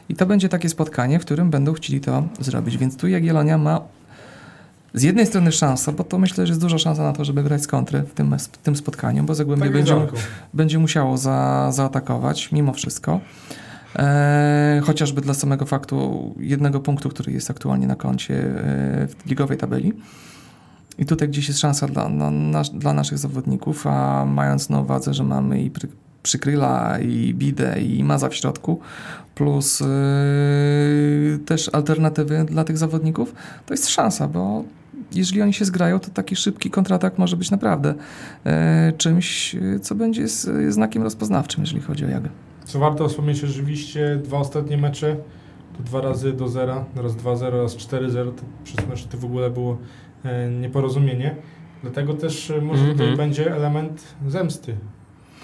I 0.09 0.15
to 0.15 0.27
będzie 0.27 0.49
takie 0.49 0.69
spotkanie, 0.69 1.19
w 1.19 1.25
którym 1.25 1.51
będą 1.51 1.73
chcieli 1.73 2.01
to 2.01 2.23
zrobić. 2.41 2.77
Więc 2.79 2.97
tu 2.97 3.09
Jagiellonia 3.09 3.59
ma 3.59 3.81
z 4.95 5.03
jednej 5.03 5.27
strony 5.27 5.53
szansę, 5.53 5.93
bo 5.93 6.05
to 6.05 6.19
myślę, 6.19 6.47
że 6.47 6.51
jest 6.51 6.61
duża 6.61 6.79
szansa 6.79 7.03
na 7.03 7.13
to, 7.13 7.25
żeby 7.25 7.43
grać 7.43 7.63
z 7.63 7.67
kontry 7.67 8.03
w 8.03 8.13
tym, 8.15 8.37
w 8.39 8.59
tym 8.59 8.77
spotkaniu, 8.77 9.25
bo 9.25 9.35
Zagłębie 9.35 9.65
Tak 9.65 9.73
będzie, 9.73 9.95
będzie 10.55 10.79
musiało 10.79 11.19
za, 11.19 11.69
zaatakować 11.73 12.53
mimo 12.53 12.73
wszystko. 12.73 13.21
E, 13.99 14.83
chociażby 14.85 15.21
dla 15.21 15.35
samego 15.35 15.67
faktu 15.67 16.35
jednego 16.41 16.81
punktu, 16.81 17.09
który 17.09 17.33
jest 17.33 17.51
aktualnie 17.51 17.87
na 17.87 17.97
koncie 17.97 18.35
e, 18.35 19.09
w 19.09 19.27
ligowej 19.27 19.59
tabeli. 19.59 19.93
I 20.99 21.07
tutaj 21.07 21.29
gdzieś 21.29 21.49
jest 21.49 21.61
szansa 21.61 21.87
dla, 21.87 22.09
na, 22.09 22.63
dla 22.63 22.93
naszych 22.93 23.19
zawodników, 23.19 23.87
a 23.87 24.25
mając 24.25 24.71
na 24.71 24.81
uwadze, 24.81 25.15
że 25.15 25.25
mamy 25.25 25.63
i 25.63 25.71
pry, 25.71 25.89
Przykryla, 26.23 26.99
i 26.99 27.35
Bidę, 27.35 27.81
i 27.81 28.05
Maza 28.05 28.29
w 28.29 28.35
środku, 28.35 28.81
plus 29.35 29.83
e, 29.83 29.87
też 31.47 31.71
alternatywy 31.73 32.45
dla 32.45 32.65
tych 32.65 32.79
zawodników, 32.79 33.35
to 33.67 33.75
jest 33.75 33.89
szansa, 33.89 34.29
bo 34.29 34.65
jeżeli 35.13 35.43
oni 35.43 35.53
się 35.53 35.65
zgrają, 35.65 36.01
to 36.01 36.11
taki 36.11 36.37
szybki 36.37 36.71
kontratak 36.71 37.19
może 37.19 37.37
być 37.37 37.51
naprawdę 37.51 37.95
e, 38.45 38.93
czymś, 38.97 39.55
e, 39.55 39.81
co 39.81 39.95
będzie 39.95 40.29
z, 40.29 40.75
znakiem 40.75 41.03
rozpoznawczym, 41.03 41.63
jeżeli 41.63 41.81
chodzi 41.81 42.05
o 42.05 42.09
Jagę. 42.09 42.29
Co 42.67 42.79
warto 42.79 43.09
wspomnieć, 43.09 43.39
rzeczywiście 43.39 44.21
dwa 44.25 44.39
ostatnie 44.39 44.77
mecze, 44.79 45.17
to 45.77 45.83
dwa 45.83 46.01
razy 46.01 46.33
do 46.33 46.49
zera, 46.49 46.85
raz 46.97 47.13
2-0, 47.17 47.63
raz 47.63 47.77
4-0, 47.77 48.33
to 48.33 48.43
przez 48.65 49.07
to 49.09 49.19
w 49.19 49.25
ogóle 49.25 49.51
było 49.51 49.79
e, 50.25 50.51
nieporozumienie. 50.51 51.37
Dlatego 51.83 52.15
też 52.15 52.51
e, 52.51 52.61
może 52.61 52.81
Mhm. 52.81 52.99
tutaj 52.99 53.17
będzie 53.17 53.55
element 53.57 54.05
zemsty, 54.29 54.77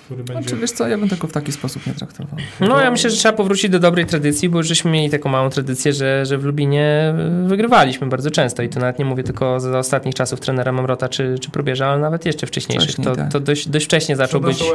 który 0.05 0.24
będzie... 0.24 0.42
Znaczy, 0.42 0.61
wiesz 0.61 0.70
co, 0.70 0.88
ja 0.88 0.98
bym 0.98 1.09
tego 1.09 1.28
w 1.28 1.32
taki 1.32 1.53
sposób 1.53 1.86
nie 1.86 1.94
traktował. 1.94 2.36
No 2.61 2.80
ja 2.80 2.90
myślę, 2.90 3.11
że 3.11 3.16
trzeba 3.16 3.36
powrócić 3.36 3.70
do 3.70 3.78
dobrej 3.78 4.07
tradycji, 4.07 4.48
bo 4.48 4.62
żeśmy 4.62 4.90
mieli 4.90 5.11
taką 5.11 5.28
małą 5.28 5.50
tradycję, 5.50 5.92
że, 5.92 6.26
że 6.26 6.38
w 6.38 6.44
Lubinie 6.44 7.14
y, 7.44 7.48
wygrywaliśmy 7.48 8.07
bardzo 8.07 8.30
często 8.30 8.62
i 8.62 8.68
to 8.68 8.80
nawet 8.80 8.98
nie 8.98 9.05
mówię 9.05 9.22
tylko 9.24 9.61
za 9.61 9.78
ostatnich 9.78 10.14
czasów 10.14 10.40
trenera 10.40 10.72
Mamrota 10.72 11.09
czy, 11.09 11.38
czy 11.40 11.50
Probierza, 11.50 11.86
ale 11.86 12.00
nawet 12.00 12.26
jeszcze 12.26 12.46
wcześniejszych. 12.46 12.90
Wcześniej, 12.90 13.05
to, 13.05 13.16
tak. 13.16 13.32
to 13.32 13.40
dość, 13.40 13.68
dość 13.68 13.86
wcześnie 13.86 14.16
zaczął 14.16 14.40
Przed 14.40 14.53
być... 14.53 14.64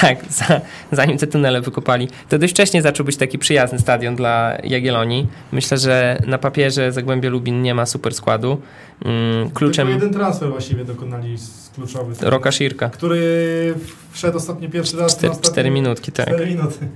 Tak, 0.00 0.18
za, 0.32 0.60
zanim 0.92 1.18
te 1.18 1.26
tunele 1.26 1.60
wykopali. 1.60 2.08
To 2.28 2.38
dość 2.38 2.52
wcześnie 2.52 2.82
zaczął 2.82 3.06
być 3.06 3.16
taki 3.16 3.38
przyjazny 3.38 3.78
stadion 3.78 4.16
dla 4.16 4.58
Jagiellonii. 4.64 5.26
Myślę, 5.52 5.78
że 5.78 6.18
na 6.26 6.38
papierze 6.38 6.92
Zagłębie 6.92 7.30
Lubin 7.30 7.62
nie 7.62 7.74
ma 7.74 7.86
super 7.86 8.14
składu. 8.14 8.60
Mm, 9.04 9.50
kluczem 9.50 9.86
Tylko 9.88 10.04
jeden 10.04 10.14
transfer 10.20 10.48
właściwie 10.50 10.84
dokonali 10.84 11.38
z 11.38 11.70
kluczowy. 11.74 12.14
Roka 12.20 12.52
Shirka. 12.52 12.88
Który 12.90 13.74
wszedł 14.12 14.36
ostatnio 14.36 14.68
pierwszy 14.70 14.96
raz. 14.96 15.12
Cztery, 15.12 15.28
na 15.28 15.32
ostatnie- 15.32 15.50
cztery 15.50 15.70
minutki, 15.70 16.12
tak. 16.12 16.26
Cztery 16.26 16.46
minuty. 16.46 16.88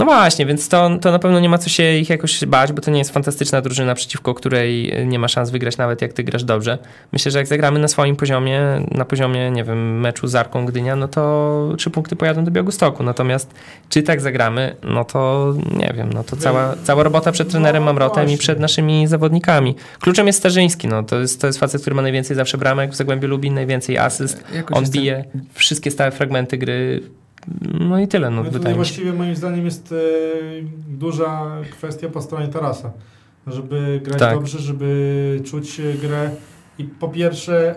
No 0.00 0.06
właśnie, 0.06 0.46
więc 0.46 0.68
to, 0.68 0.90
to 1.00 1.10
na 1.10 1.18
pewno 1.18 1.40
nie 1.40 1.48
ma 1.48 1.58
co 1.58 1.70
się 1.70 1.96
ich 1.96 2.10
jakoś 2.10 2.44
bać, 2.44 2.72
bo 2.72 2.82
to 2.82 2.90
nie 2.90 2.98
jest 2.98 3.10
fantastyczna 3.10 3.60
drużyna, 3.60 3.94
przeciwko 3.94 4.34
której 4.34 4.92
nie 5.06 5.18
ma 5.18 5.28
szans 5.28 5.50
wygrać, 5.50 5.76
nawet 5.76 6.02
jak 6.02 6.12
ty 6.12 6.24
grasz 6.24 6.44
dobrze. 6.44 6.78
Myślę, 7.12 7.30
że 7.30 7.38
jak 7.38 7.46
zagramy 7.46 7.78
na 7.78 7.88
swoim 7.88 8.16
poziomie, 8.16 8.60
na 8.90 9.04
poziomie, 9.04 9.50
nie 9.50 9.64
wiem, 9.64 10.00
meczu 10.00 10.28
z 10.28 10.34
Arką 10.34 10.66
Gdynia, 10.66 10.96
no 10.96 11.08
to 11.08 11.74
trzy 11.78 11.90
punkty 11.90 12.16
pojadą 12.16 12.44
do 12.44 12.50
Białegostoku. 12.50 13.02
Natomiast 13.02 13.54
czy 13.88 14.02
tak 14.02 14.20
zagramy, 14.20 14.76
no 14.82 15.04
to 15.04 15.54
nie 15.76 15.92
wiem, 15.96 16.12
no 16.12 16.24
to 16.24 16.36
cała, 16.36 16.74
cała 16.84 17.02
robota 17.02 17.32
przed 17.32 17.50
trenerem 17.50 17.82
No 17.82 17.86
Mamrotem 17.86 18.30
i 18.30 18.38
przed 18.38 18.60
naszymi 18.60 19.06
zawodnikami. 19.06 19.74
Kluczem 20.00 20.26
jest 20.26 20.38
Starzyński, 20.38 20.88
no 20.88 21.02
to 21.02 21.20
jest, 21.20 21.40
to 21.40 21.46
jest 21.46 21.58
facet, 21.58 21.80
który 21.80 21.96
ma 21.96 22.02
najwięcej 22.02 22.36
zawsze 22.36 22.58
bramek 22.58 22.92
w 22.92 22.94
Zagłębiu 22.94 23.28
Lubin, 23.28 23.54
najwięcej 23.54 23.98
asyst. 23.98 24.44
Jakoś 24.54 24.78
On 24.78 24.84
bije 24.90 25.24
wszystkie 25.54 25.90
stałe 25.90 26.10
fragmenty 26.10 26.58
gry. 26.58 27.00
No 27.80 28.00
i 28.00 28.08
tyle, 28.08 28.30
no 28.30 28.36
No 28.36 28.42
tutaj 28.42 28.58
wydaje 28.58 28.76
właściwie 28.76 29.12
moim 29.12 29.36
zdaniem 29.36 29.64
jest 29.64 29.92
e, 29.92 29.96
duża 30.88 31.56
kwestia 31.70 32.08
po 32.08 32.22
stronie 32.22 32.48
Tarasa. 32.48 32.92
Żeby 33.46 34.00
grać 34.04 34.18
Tak. 34.18 34.34
dobrze, 34.34 34.58
żeby 34.58 35.40
czuć 35.44 35.80
e, 35.80 35.94
grę 35.94 36.30
i 36.78 36.84
po 36.84 37.08
pierwsze 37.08 37.74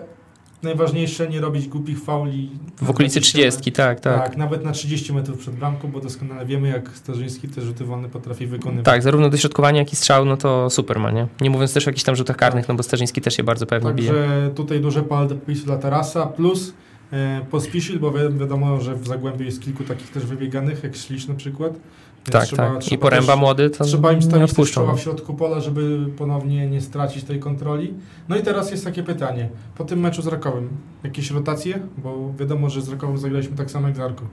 najważniejsze 0.62 1.28
nie 1.28 1.40
robić 1.40 1.68
głupich 1.68 2.04
fauli. 2.04 2.50
W 2.82 2.90
okolicy 2.90 3.20
30, 3.20 3.72
tak, 3.72 4.00
tak. 4.00 4.22
Tak. 4.22 4.36
nawet 4.36 4.64
na 4.64 4.72
30 4.72 5.12
metrów 5.12 5.38
przed 5.38 5.54
bramką, 5.54 5.90
bo 5.90 6.00
doskonale 6.00 6.46
wiemy 6.46 6.68
jak 6.68 6.88
Starzyński 6.94 7.48
te 7.48 7.60
rzuty 7.62 7.84
wolne 7.84 8.08
potrafi 8.08 8.46
wykonywać. 8.46 8.84
Tak, 8.84 9.02
zarówno 9.02 9.30
dośrodkowanie, 9.30 9.78
jak 9.78 9.92
i 9.92 9.96
strzał, 9.96 10.24
no 10.24 10.36
to 10.36 10.70
super 10.70 11.00
ma, 11.00 11.10
nie? 11.10 11.26
Nie 11.40 11.50
mówiąc 11.50 11.74
też 11.74 11.86
o 11.86 11.90
jakichś 11.90 12.04
tam 12.04 12.16
rzutach 12.16 12.36
karnych, 12.36 12.68
no 12.68 12.74
bo 12.74 12.82
Starzyński 12.82 13.20
też 13.20 13.36
się 13.36 13.42
bardzo 13.42 13.66
pewnie 13.66 13.92
bije. 13.92 14.10
Także 14.10 14.50
tutaj 14.54 14.80
duże 14.80 15.02
pole 15.02 15.28
do 15.28 15.34
popisu 15.34 15.66
dla 15.66 15.76
Tarasa, 15.76 16.26
plus 16.26 16.72
e, 17.14 17.40
pospisil, 17.50 17.98
bo 18.00 18.10
wi 18.12 18.38
wiadomo, 18.38 18.80
że 18.80 18.94
w 18.94 19.06
Zagłębiu 19.06 19.44
jest 19.44 19.62
kilku 19.62 19.84
takich 19.84 20.10
też 20.10 20.26
wybieganych, 20.26 20.82
jak 20.84 20.96
Ślisz 20.96 21.26
na 21.28 21.34
przykład. 21.34 21.72
Więc 21.72 22.32
Tak, 22.32 22.44
trzeba- 22.44 22.68
tak. 22.70 22.82
I 22.82 22.86
trzeba 22.86 23.02
poręba 23.02 23.32
też- 23.32 23.40
młody 23.40 23.70
to 23.70 23.84
Trzeba 23.84 24.12
im 24.12 24.22
stawić 24.22 24.52
też 24.52 24.72
czoła 24.72 24.94
w 24.94 25.00
środku 25.00 25.34
pola, 25.34 25.60
żeby 25.60 26.06
ponownie 26.16 26.68
nie 26.68 26.80
stracić 26.80 27.24
tej 27.24 27.40
kontroli. 27.40 27.94
No 28.28 28.36
i 28.36 28.42
teraz 28.42 28.70
jest 28.70 28.84
takie 28.84 29.02
pytanie. 29.02 29.48
Po 29.76 29.84
tym 29.84 30.00
meczu 30.00 30.22
z 30.22 30.26
Rakowem, 30.26 30.68
jakieś 31.04 31.30
rotacje? 31.30 31.78
Bo 31.98 32.34
wiadomo, 32.38 32.70
że 32.70 32.82
z 32.82 32.88
Rakowem 32.88 33.18
zagraliśmy 33.18 33.56
tak 33.56 33.70
samo 33.70 33.86
jak 33.88 33.96
z 33.96 34.00
Arką. 34.00 34.24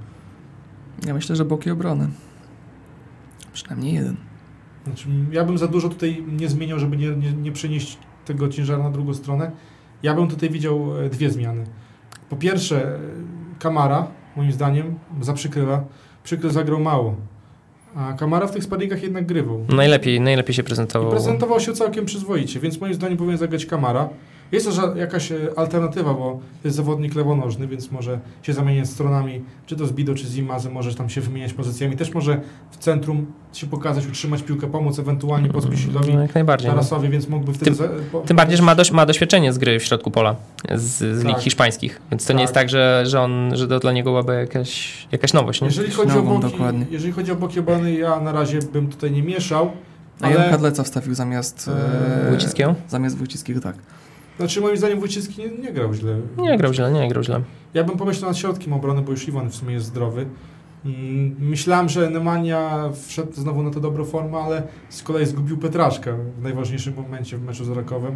Ja 1.07 1.13
myślę, 1.13 1.35
że 1.35 1.45
boki 1.45 1.71
obrony. 1.71 2.07
Przynajmniej 3.53 3.93
jeden. 3.93 4.15
Znaczy, 4.85 5.07
ja 5.31 5.43
bym 5.45 5.57
za 5.57 5.67
dużo 5.67 5.89
tutaj 5.89 6.23
nie 6.31 6.49
zmieniał, 6.49 6.79
żeby 6.79 6.97
nie, 6.97 7.09
nie, 7.09 7.33
nie 7.33 7.51
przenieść 7.51 7.97
tego 8.25 8.49
ciężaru 8.49 8.83
na 8.83 8.89
drugą 8.91 9.13
stronę. 9.13 9.51
Ja 10.03 10.13
bym 10.13 10.27
tutaj 10.27 10.49
widział 10.49 11.01
e, 11.05 11.09
dwie 11.09 11.29
zmiany. 11.29 11.63
Po 12.31 12.37
pierwsze, 12.37 12.99
Kamara, 13.59 14.07
moim 14.35 14.51
zdaniem, 14.51 14.99
zaprzykrywa. 15.21 15.83
Przykry 16.23 16.49
zagrał 16.51 16.79
mało. 16.79 17.15
A 17.95 18.13
Kamara 18.13 18.47
w 18.47 18.51
tych 18.51 18.63
sparingach 18.63 19.03
jednak 19.03 19.25
grywał. 19.25 19.65
Najlepiej, 19.69 20.21
najlepiej 20.21 20.55
się 20.55 20.61
I 20.61 20.65
prezentował. 20.65 21.11
prezentował 21.11 21.59
się 21.59 21.73
całkiem 21.73 22.05
przyzwoicie, 22.05 22.59
więc 22.59 22.81
moim 22.81 22.93
zdaniem 22.93 23.17
powinien 23.17 23.37
zagrać 23.37 23.65
Kamara. 23.65 24.09
Jest 24.51 24.75
to 24.75 24.95
jakaś 24.95 25.31
e, 25.31 25.35
alternatywa, 25.55 26.13
bo 26.13 26.39
to 26.61 26.67
jest 26.67 26.77
zawodnik 26.77 27.15
lewonożny, 27.15 27.67
więc 27.67 27.91
może 27.91 28.19
się 28.43 28.53
zamieniać 28.53 28.89
stronami, 28.89 29.41
czy 29.65 29.75
to 29.75 29.87
z 29.87 29.91
Bido, 29.91 30.15
czy 30.15 30.27
z 30.27 30.37
Imazem, 30.37 30.73
może 30.73 30.95
tam 30.95 31.09
się 31.09 31.21
wymieniać 31.21 31.53
pozycjami. 31.53 31.97
Też 31.97 32.13
może 32.13 32.41
w 32.71 32.77
centrum 32.77 33.25
się 33.53 33.67
pokazać, 33.67 34.07
utrzymać 34.07 34.41
piłkę, 34.43 34.67
pomóc 34.67 34.99
ewentualnie 34.99 35.49
Pospisilowi, 35.49 36.13
No, 36.13 36.21
jak 36.21 36.35
najbardziej. 36.35 36.67
No. 36.67 36.73
Tarasowi, 36.73 37.09
więc 37.09 37.27
mógłby 37.27 37.53
wtedy... 37.53 37.65
Tym- 37.65 37.75
za, 37.75 37.87
po, 38.11 38.19
Tym 38.19 38.37
bardziej, 38.37 38.57
że 38.57 38.63
ma, 38.63 38.75
doś, 38.75 38.91
ma 38.91 39.05
doświadczenie 39.05 39.53
z 39.53 39.57
gry 39.57 39.79
w 39.79 39.83
środku 39.83 40.11
pola, 40.11 40.35
z, 40.75 41.17
z 41.19 41.23
lig 41.23 41.33
Tak. 41.35 41.43
hiszpańskich, 41.43 42.01
więc 42.11 42.25
to 42.25 42.33
nie 42.33 42.37
Tak. 42.37 42.41
jest 42.41 42.53
tak, 42.53 42.69
że, 42.69 43.03
że, 43.05 43.21
on, 43.21 43.51
że 43.55 43.67
to 43.67 43.79
dla 43.79 43.91
niego 43.91 44.09
byłaby 44.09 44.33
jakaś, 44.33 45.07
jakaś 45.11 45.33
nowość, 45.33 45.61
nie? 45.61 45.67
Jeżeli 45.67 45.91
chodzi, 45.91 46.11
o 46.11 46.15
Nową, 46.15 46.39
boki, 46.39 46.51
dokładnie. 46.51 46.85
jeżeli 46.91 47.13
chodzi 47.13 47.31
o 47.31 47.35
boki 47.35 47.59
obrony, 47.59 47.93
ja 47.93 48.19
na 48.19 48.31
razie 48.31 48.59
bym 48.73 48.87
tutaj 48.87 49.11
nie 49.11 49.23
mieszał, 49.23 49.71
A 50.21 50.29
Jan 50.29 50.41
ale... 50.41 50.51
Kadleca 50.51 50.83
wstawił 50.83 51.13
zamiast... 51.15 51.69
E, 52.25 52.29
Wójcickiego? 52.29 52.75
Zamiast 52.89 53.17
Wójcickiego, 53.17 53.61
tak. 53.61 53.75
Znaczy 54.37 54.61
moim 54.61 54.77
zdaniem 54.77 54.99
Wójcicki 54.99 55.41
nie, 55.41 55.49
nie 55.57 55.71
grał 55.71 55.93
źle. 55.93 56.17
Nie 56.37 56.57
grał 56.57 56.73
źle, 56.73 56.91
nie 56.91 57.09
grał 57.09 57.23
źle. 57.23 57.41
Ja 57.73 57.83
bym 57.83 57.97
pomyślał 57.97 58.29
nad 58.31 58.37
środkiem 58.37 58.73
obrony, 58.73 59.01
bo 59.01 59.11
już 59.11 59.27
Iwan 59.27 59.49
w 59.49 59.55
sumie 59.55 59.73
jest 59.73 59.85
zdrowy. 59.85 60.25
Mm, 60.85 61.35
Myślałem, 61.39 61.89
że 61.89 62.09
Nemanja 62.09 62.89
wszedł 63.07 63.33
znowu 63.33 63.63
na 63.63 63.71
tę 63.71 63.79
dobrą 63.81 64.05
formę, 64.05 64.37
ale 64.37 64.63
z 64.89 65.03
kolei 65.03 65.25
zgubił 65.25 65.57
Petraszka 65.57 66.11
w 66.39 66.43
najważniejszym 66.43 66.93
momencie 66.95 67.37
w 67.37 67.43
meczu 67.43 67.65
z 67.65 67.69
Rakowem. 67.69 68.15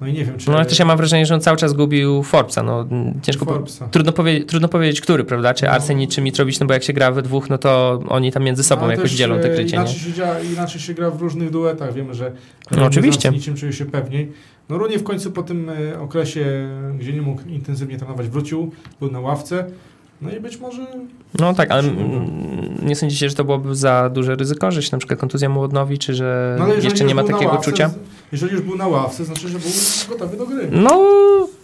No 0.00 0.06
i 0.06 0.12
nie 0.12 0.24
wiem, 0.24 0.38
czy... 0.38 0.50
No 0.50 0.56
ale 0.56 0.66
też 0.66 0.78
ja 0.78 0.84
mam 0.84 0.96
wrażenie, 0.96 1.26
że 1.26 1.34
on 1.34 1.40
cały 1.40 1.56
czas 1.56 1.72
gubił 1.72 2.22
Forbesa, 2.22 2.62
no 2.62 2.86
ciężko 3.22 3.46
po, 3.46 3.52
Forbesa. 3.52 3.88
Trudno, 3.88 4.12
powie, 4.12 4.44
trudno 4.44 4.68
powiedzieć, 4.68 5.00
który, 5.00 5.24
prawda? 5.24 5.54
Czy 5.54 5.64
No. 5.64 5.70
Arseni, 5.70 6.08
czy 6.08 6.20
Mitrowicz, 6.22 6.60
no 6.60 6.66
bo 6.66 6.72
jak 6.74 6.82
się 6.82 6.92
gra 6.92 7.12
we 7.12 7.22
dwóch, 7.22 7.50
no 7.50 7.58
to 7.58 8.00
oni 8.08 8.32
tam 8.32 8.42
między 8.44 8.64
sobą 8.64 8.82
Ale 8.82 8.94
jakoś 8.94 9.12
dzielą 9.12 9.40
te 9.40 9.50
krycie, 9.50 9.76
nie? 9.76 9.82
inaczej 9.82 9.98
się, 10.00 10.12
dzia, 10.12 10.40
inaczej 10.40 10.80
się 10.80 10.94
gra 10.94 11.10
w 11.10 11.20
różnych 11.20 11.50
duetach. 11.50 11.94
Wiemy, 11.94 12.14
że 12.14 12.32
No, 12.70 12.84
oczywiście. 12.84 13.30
niczym 13.30 13.56
czuje 13.56 13.72
się 13.72 13.84
pewniej. 13.86 14.32
No 14.68 14.78
Runie 14.78 14.98
w 14.98 15.02
końcu 15.02 15.32
po 15.32 15.42
tym 15.42 15.70
e, 15.70 16.00
okresie, 16.00 16.68
gdzie 16.98 17.12
nie 17.12 17.22
mógł 17.22 17.42
intensywnie 17.48 17.98
trenować, 17.98 18.28
wrócił, 18.28 18.72
był 19.00 19.10
na 19.10 19.20
ławce. 19.20 19.64
No 20.22 20.30
i 20.30 20.40
być 20.40 20.58
może 20.58 20.86
No 21.38 21.54
tak, 21.54 21.70
ale 21.70 21.82
nie 22.84 22.96
sądzicie, 22.96 23.28
że 23.28 23.34
to 23.34 23.44
byłoby 23.44 23.74
za 23.74 24.10
duże 24.14 24.34
ryzyko, 24.36 24.70
że 24.70 24.82
się 24.82 24.88
na 24.92 24.98
przykład 24.98 25.20
kontuzja 25.20 25.48
mu 25.48 25.62
odnowi, 25.62 25.98
czy 25.98 26.14
że 26.14 26.56
no, 26.58 26.74
jeszcze 26.74 27.04
nie 27.04 27.14
ma 27.14 27.24
takiego 27.24 27.50
ławce, 27.50 27.70
czucia? 27.70 27.90
Jeżeli 28.32 28.52
już 28.52 28.62
był 28.62 28.76
na 28.76 28.86
ławce, 28.88 29.24
znaczy, 29.24 29.48
że 29.48 29.58
był 29.58 29.70
gotowy 30.08 30.36
do 30.36 30.46
gry. 30.46 30.68
No, 30.72 31.00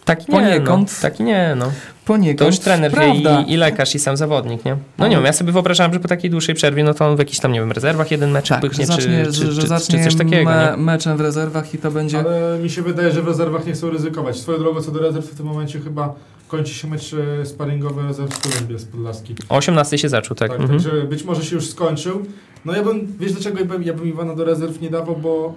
tak 0.05 0.29
i 0.29 0.31
nie, 0.31 0.37
no, 0.37 0.43
Poniekąd. 0.47 0.99
tak 1.01 1.19
i 1.19 1.23
nie, 1.23 1.55
no. 1.57 1.71
Poniekąd, 2.05 2.39
To 2.39 2.45
już 2.45 2.59
trener 2.59 2.91
prawda. 2.91 3.41
i, 3.41 3.53
i 3.53 3.57
lekarz, 3.57 3.95
i 3.95 3.99
sam 3.99 4.17
zawodnik, 4.17 4.65
nie? 4.65 4.77
No 4.97 5.07
nie 5.07 5.15
wiem, 5.15 5.25
ja 5.25 5.33
sobie 5.33 5.51
wyobrażałem, 5.51 5.93
że 5.93 5.99
po 5.99 6.07
takiej 6.07 6.29
dłuższej 6.31 6.55
przerwie, 6.55 6.83
no 6.83 6.93
to 6.93 7.07
on 7.07 7.15
w 7.15 7.19
jakichś 7.19 7.39
tam, 7.39 7.51
nie 7.51 7.59
wiem, 7.59 7.71
rezerwach 7.71 8.11
jeden 8.11 8.31
mecz 8.31 8.49
Tak, 8.49 8.61
pyknie, 8.61 8.85
zacznie, 8.85 9.25
czy, 9.25 9.31
że, 9.31 9.45
czy, 9.45 9.51
że 9.51 9.61
czy, 9.61 9.67
zacznie 9.67 9.97
czy 9.99 10.03
coś 10.05 10.15
takiego, 10.15 10.49
me, 10.49 10.73
nie? 10.77 10.83
meczem 10.83 11.17
w 11.17 11.21
rezerwach 11.21 11.73
i 11.73 11.77
to 11.77 11.91
będzie... 11.91 12.19
Ale 12.19 12.59
mi 12.63 12.69
się 12.69 12.81
wydaje, 12.81 13.11
że 13.11 13.21
w 13.21 13.27
rezerwach 13.27 13.65
nie 13.65 13.73
chcą 13.73 13.89
ryzykować. 13.89 14.37
Swoją 14.37 14.59
drogą 14.59 14.81
co 14.81 14.91
do 14.91 14.99
rezerw 14.99 15.25
w 15.25 15.35
tym 15.37 15.45
momencie 15.45 15.79
chyba 15.79 16.13
kończy 16.49 16.73
się 16.73 16.87
mecz 16.87 17.13
e, 17.13 17.45
sparingowy 17.45 18.01
rezerw 18.03 18.35
z 18.35 18.39
Kulem 18.39 18.67
Bielsk 18.67 18.87
Podlaski. 18.87 19.35
O 19.49 19.55
18 19.55 19.97
się 19.97 20.09
zaczął, 20.09 20.37
tak. 20.37 20.51
Tak, 20.51 20.59
mhm. 20.59 20.79
Także 20.79 21.03
być 21.03 21.23
może 21.23 21.45
się 21.45 21.55
już 21.55 21.67
skończył. 21.67 22.25
No 22.65 22.73
ja 22.73 22.83
bym, 22.83 23.17
wiesz 23.19 23.31
dlaczego 23.31 23.59
ja 23.59 23.65
bym, 23.65 23.83
ja 23.83 23.93
bym 23.93 24.07
Iwana 24.07 24.35
do 24.35 24.43
rezerw 24.43 24.81
nie 24.81 24.89
dawał, 24.89 25.15
bo 25.15 25.55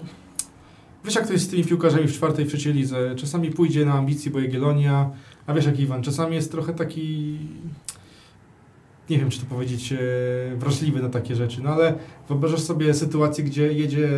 wiesz 1.04 1.14
jak 1.14 1.26
to 1.26 1.32
jest 1.32 1.44
z 1.44 1.48
tymi 1.48 1.64
piłkarzami 1.64 2.08
w 2.08 2.12
czwartej, 2.12 2.46
trzeciej 2.46 2.74
lidze. 2.74 3.14
Czasami 3.16 3.50
pójdzie 3.50 3.86
na 3.86 3.92
ambicje, 3.92 4.32
bo 4.32 4.40
Jagiellonia, 4.40 5.10
a 5.46 5.54
wiesz 5.54 5.66
jak 5.66 5.80
Iwan, 5.80 6.02
czasami 6.02 6.34
jest 6.34 6.50
trochę 6.50 6.74
taki 6.74 7.38
nie 9.12 9.18
wiem, 9.18 9.30
czy 9.30 9.40
to 9.40 9.46
powiedzieć, 9.46 9.92
e, 9.92 9.96
wrażliwy 10.56 11.02
na 11.02 11.08
takie 11.08 11.36
rzeczy, 11.36 11.60
no 11.62 11.70
ale 11.70 11.94
wyobrażasz 12.28 12.60
sobie 12.60 12.94
sytuację, 12.94 13.44
gdzie 13.44 13.72
jedzie 13.72 14.08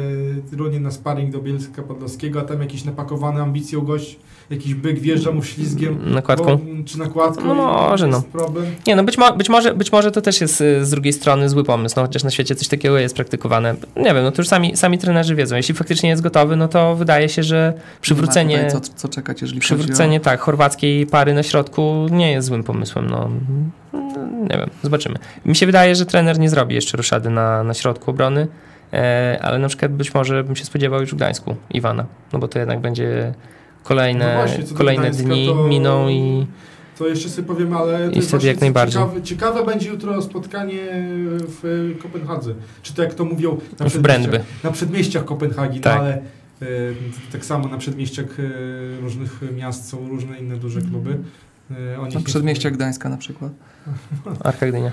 Runie 0.52 0.80
na 0.80 0.90
sparring 0.90 1.32
do 1.32 1.38
Bielska 1.38 1.82
Podlaskiego, 1.82 2.40
a 2.40 2.42
tam 2.42 2.60
jakiś 2.60 2.84
napakowany 2.84 3.42
ambicją 3.42 3.80
gość, 3.80 4.18
jakiś 4.50 4.74
byk 4.74 4.98
wjeżdża 4.98 5.32
mu 5.32 5.42
ślizgiem, 5.42 6.12
Nakładką. 6.14 6.56
bo, 6.56 6.84
czy 6.84 6.98
nakładką. 6.98 7.44
No 7.44 7.54
może, 7.54 8.06
no. 8.06 8.22
problem. 8.32 8.64
Nie, 8.86 8.96
no 8.96 9.04
być, 9.04 9.18
mo- 9.18 9.36
być, 9.36 9.48
może, 9.48 9.74
być 9.74 9.92
może 9.92 10.10
to 10.10 10.20
też 10.20 10.40
jest 10.40 10.60
y, 10.60 10.84
z 10.84 10.90
drugiej 10.90 11.12
strony 11.12 11.48
zły 11.48 11.64
pomysł, 11.64 11.94
no 11.96 12.02
chociaż 12.02 12.24
na 12.24 12.30
świecie 12.30 12.54
coś 12.54 12.68
takiego 12.68 12.98
jest 12.98 13.14
praktykowane. 13.14 13.74
Nie 13.96 14.14
wiem, 14.14 14.24
no 14.24 14.32
to 14.32 14.42
już 14.42 14.48
sami, 14.48 14.76
sami 14.76 14.98
trenerzy 14.98 15.34
wiedzą. 15.34 15.56
Jeśli 15.56 15.74
faktycznie 15.74 16.08
jest 16.08 16.22
gotowy, 16.22 16.56
no 16.56 16.68
to 16.68 16.96
wydaje 16.96 17.28
się, 17.28 17.42
że 17.42 17.72
przywrócenie, 18.00 18.68
co, 18.72 18.80
co 18.80 19.08
czekać, 19.08 19.42
jeżeli 19.42 19.60
przywrócenie 19.60 20.20
tak, 20.20 20.40
chorwackiej 20.40 21.06
pary 21.06 21.34
na 21.34 21.42
środku 21.42 22.06
nie 22.10 22.32
jest 22.32 22.48
złym 22.48 22.64
pomysłem. 22.64 23.10
No, 23.10 23.30
nie 24.50 24.58
wiem, 24.58 24.70
zobaczymy. 24.82 25.16
Mi 25.46 25.56
się 25.56 25.66
wydaje, 25.66 25.94
że 25.94 26.06
trener 26.06 26.38
nie 26.38 26.48
zrobi 26.48 26.74
jeszcze 26.74 26.96
roszady 26.96 27.30
na, 27.30 27.64
na 27.64 27.74
środku 27.74 28.10
obrony, 28.10 28.46
e, 28.92 29.38
ale 29.42 29.58
na 29.58 29.68
przykład 29.68 29.92
być 29.92 30.14
może 30.14 30.44
bym 30.44 30.56
się 30.56 30.64
spodziewał 30.64 31.00
już 31.00 31.12
w 31.12 31.16
Gdańsku 31.16 31.56
Iwana, 31.70 32.06
no 32.32 32.38
bo 32.38 32.48
to 32.48 32.58
jednak 32.58 32.80
będzie 32.80 33.34
kolejne, 33.82 34.34
No 34.34 34.46
właśnie, 34.46 34.76
kolejne 34.76 35.10
dni 35.10 35.46
to- 35.46 35.54
miną 35.54 36.08
i 36.08 36.46
To 36.98 37.06
jeszcze 37.08 37.28
sobie 37.28 37.48
powiem, 37.48 37.76
ale 37.76 38.10
to 38.10 38.18
I 38.18 38.22
wtedy 38.22 38.46
jak 38.46 38.60
najbardziej. 38.60 39.02
Ciekawe, 39.02 39.22
ciekawe 39.22 39.64
będzie 39.64 39.88
jutro 39.90 40.22
spotkanie 40.22 40.80
w 41.62 41.92
Kopenhadze. 42.02 42.54
Czy 42.82 42.94
to 42.94 43.02
jak 43.02 43.14
to 43.14 43.24
mówią 43.24 43.58
na 43.80 43.88
w 43.88 43.98
Brandby. 43.98 44.40
na 44.64 44.70
przedmieściach 44.70 45.24
Kopenhagi, 45.24 45.80
Tak. 45.80 45.94
no 45.94 46.00
ale 46.00 46.14
e, 46.62 46.66
tak 47.32 47.44
samo 47.44 47.68
na 47.68 47.78
przedmieściach 47.78 48.26
e, 48.40 49.00
różnych 49.00 49.40
miast 49.56 49.88
są 49.88 50.08
różne 50.08 50.38
inne 50.38 50.56
duże 50.56 50.80
kluby. 50.80 51.18
O 51.70 52.04
nich 52.06 52.14
Na 52.14 52.20
nie 52.20 52.26
przedmieściach 52.26 52.72
Gdańska 52.72 53.08
na 53.08 53.16
przykład. 53.16 53.52
Arka 54.44 54.66
Gdynia. 54.66 54.92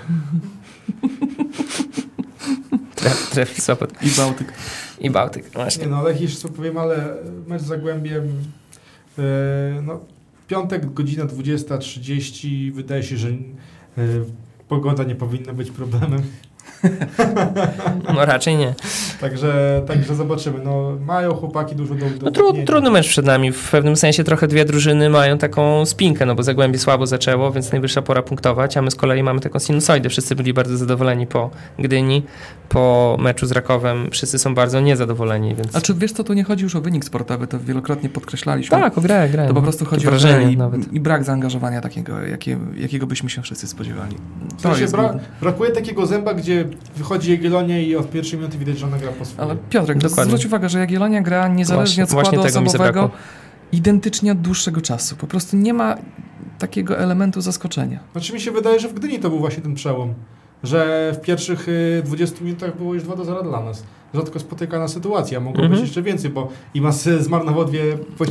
Tref, 2.94 3.30
tref 3.30 3.60
Sopot 3.60 3.92
I 4.02 4.10
Bałtyk. 4.16 4.52
i 5.00 5.10
Bałtyk, 5.10 5.44
wspomnę. 5.44 5.64
właśnie. 5.64 5.84
Nie 5.84 5.90
no, 5.90 5.96
ale 5.96 6.18
jeszcze 6.18 6.38
co 6.38 6.48
powiem, 6.48 6.78
ale 6.78 7.14
mecz 7.46 7.62
z 7.62 7.66
Zagłębiem 7.66 8.22
e, 9.18 9.22
no, 9.82 10.00
piątek, 10.48 10.92
godzina 10.92 11.24
20.30 11.24 12.72
wydaje 12.72 13.02
się, 13.02 13.16
że 13.16 13.28
e, 13.28 13.34
pogoda 14.68 15.04
nie 15.04 15.14
powinna 15.14 15.52
być 15.52 15.70
problemem. 15.70 16.22
No 18.14 18.24
raczej 18.26 18.56
nie. 18.56 18.74
Także, 19.20 19.82
także 19.86 20.14
zobaczymy. 20.14 20.58
No, 20.64 20.96
mają 21.06 21.34
chłopaki 21.34 21.74
dużo 21.76 21.94
do, 21.94 22.30
do 22.30 22.42
No, 22.42 22.52
trudny 22.66 22.90
mecz 22.90 23.08
przed 23.08 23.26
nami. 23.26 23.52
W 23.52 23.70
pewnym 23.70 23.96
sensie 23.96 24.24
trochę 24.24 24.48
dwie 24.48 24.64
drużyny 24.64 25.10
mają 25.10 25.38
taką 25.38 25.86
spinkę, 25.86 26.26
no 26.26 26.34
bo 26.34 26.42
Zagłębie 26.42 26.78
słabo 26.78 27.06
zaczęło, 27.06 27.52
więc 27.52 27.72
najwyższa 27.72 28.02
pora 28.02 28.22
punktować, 28.22 28.76
a 28.76 28.82
my 28.82 28.90
z 28.90 28.94
kolei 28.94 29.22
mamy 29.22 29.40
taką 29.40 29.58
sinusoidę. 29.58 30.08
Wszyscy 30.08 30.34
byli 30.36 30.52
bardzo 30.54 30.76
zadowoleni 30.76 31.26
po 31.26 31.50
Gdyni, 31.78 32.22
po 32.68 33.16
meczu 33.20 33.46
z 33.46 33.52
Rakowem. 33.52 34.10
Wszyscy 34.10 34.38
są 34.38 34.54
bardzo 34.54 34.80
niezadowoleni, 34.80 35.54
więc... 35.54 35.76
A 35.76 35.80
czy 35.80 35.94
wiesz 35.94 36.12
co, 36.12 36.24
tu 36.24 36.32
nie 36.32 36.44
chodzi 36.44 36.64
już 36.64 36.76
o 36.76 36.80
wynik 36.80 37.04
sportowy, 37.04 37.46
to 37.46 37.58
wielokrotnie 37.60 38.08
podkreślaliśmy. 38.08 38.78
Tak, 38.80 38.98
o 38.98 39.00
grę, 39.00 39.28
grę. 39.32 39.48
To 39.48 39.54
po 39.54 39.62
prostu 39.62 39.84
chodzi 39.84 40.06
o 40.06 40.10
wrażenie 40.10 40.40
grę 40.44 40.52
i, 40.52 40.56
nawet. 40.56 40.92
i 40.92 41.00
brak 41.00 41.24
zaangażowania 41.24 41.80
takiego, 41.80 42.20
jakie, 42.20 42.58
jakiego 42.76 43.06
byśmy 43.06 43.30
się 43.30 43.42
wszyscy 43.42 43.66
spodziewali. 43.66 44.16
W 44.48 44.54
To 44.56 44.62
sensie 44.62 44.80
jest 44.82 44.94
bra- 44.94 45.18
brakuje 45.40 45.70
takiego 45.70 46.06
zęba, 46.06 46.34
gdzie 46.34 46.64
wychodzi 46.96 47.30
Jagiellonia 47.30 47.78
i 47.80 47.96
od 47.96 48.10
pierwszej 48.10 48.38
minuty 48.38 48.58
widać, 48.58 48.78
że 48.78 48.86
ona 48.86 48.98
gra 48.98 49.12
po 49.12 49.24
swoim. 49.24 49.40
Ale 49.40 49.56
Piotrek, 49.70 49.98
Dokładnie. 49.98 50.24
zwróć 50.24 50.46
uwagę, 50.46 50.68
że 50.68 50.78
Jagiellonia 50.78 51.22
gra 51.22 51.48
niezależnie 51.48 52.04
Właśnie- 52.06 52.20
od 52.20 52.26
składu 52.28 52.58
osobowego 52.58 53.10
identycznie 53.72 54.32
od 54.32 54.40
dłuższego 54.40 54.80
czasu. 54.80 55.16
Po 55.16 55.26
prostu 55.26 55.56
nie 55.56 55.74
ma 55.74 55.96
takiego 56.58 56.98
elementu 56.98 57.40
zaskoczenia. 57.40 57.98
Znaczy 58.12 58.32
mi 58.32 58.40
się 58.40 58.50
wydaje, 58.50 58.80
że 58.80 58.88
w 58.88 58.94
Gdyni 58.94 59.18
to 59.18 59.28
był 59.30 59.38
właśnie 59.38 59.62
ten 59.62 59.74
przełom. 59.74 60.14
Że 60.62 61.12
w 61.14 61.20
pierwszych 61.20 61.68
y, 61.68 62.02
20 62.04 62.44
minutach 62.44 62.76
było 62.76 62.94
już 62.94 63.02
2 63.02 63.16
do 63.16 63.24
0 63.24 63.42
dla 63.42 63.60
nas. 63.64 63.82
Rzadko 64.14 64.38
spotykana 64.38 64.88
sytuacja, 64.88 65.40
mogło 65.40 65.62
Mhm. 65.62 65.70
być 65.72 65.80
jeszcze 65.80 66.02
więcej, 66.02 66.30
bo 66.30 66.48
Imas 66.74 67.06
y, 67.06 67.22
zmarnował 67.22 67.64
dwie 67.64 67.82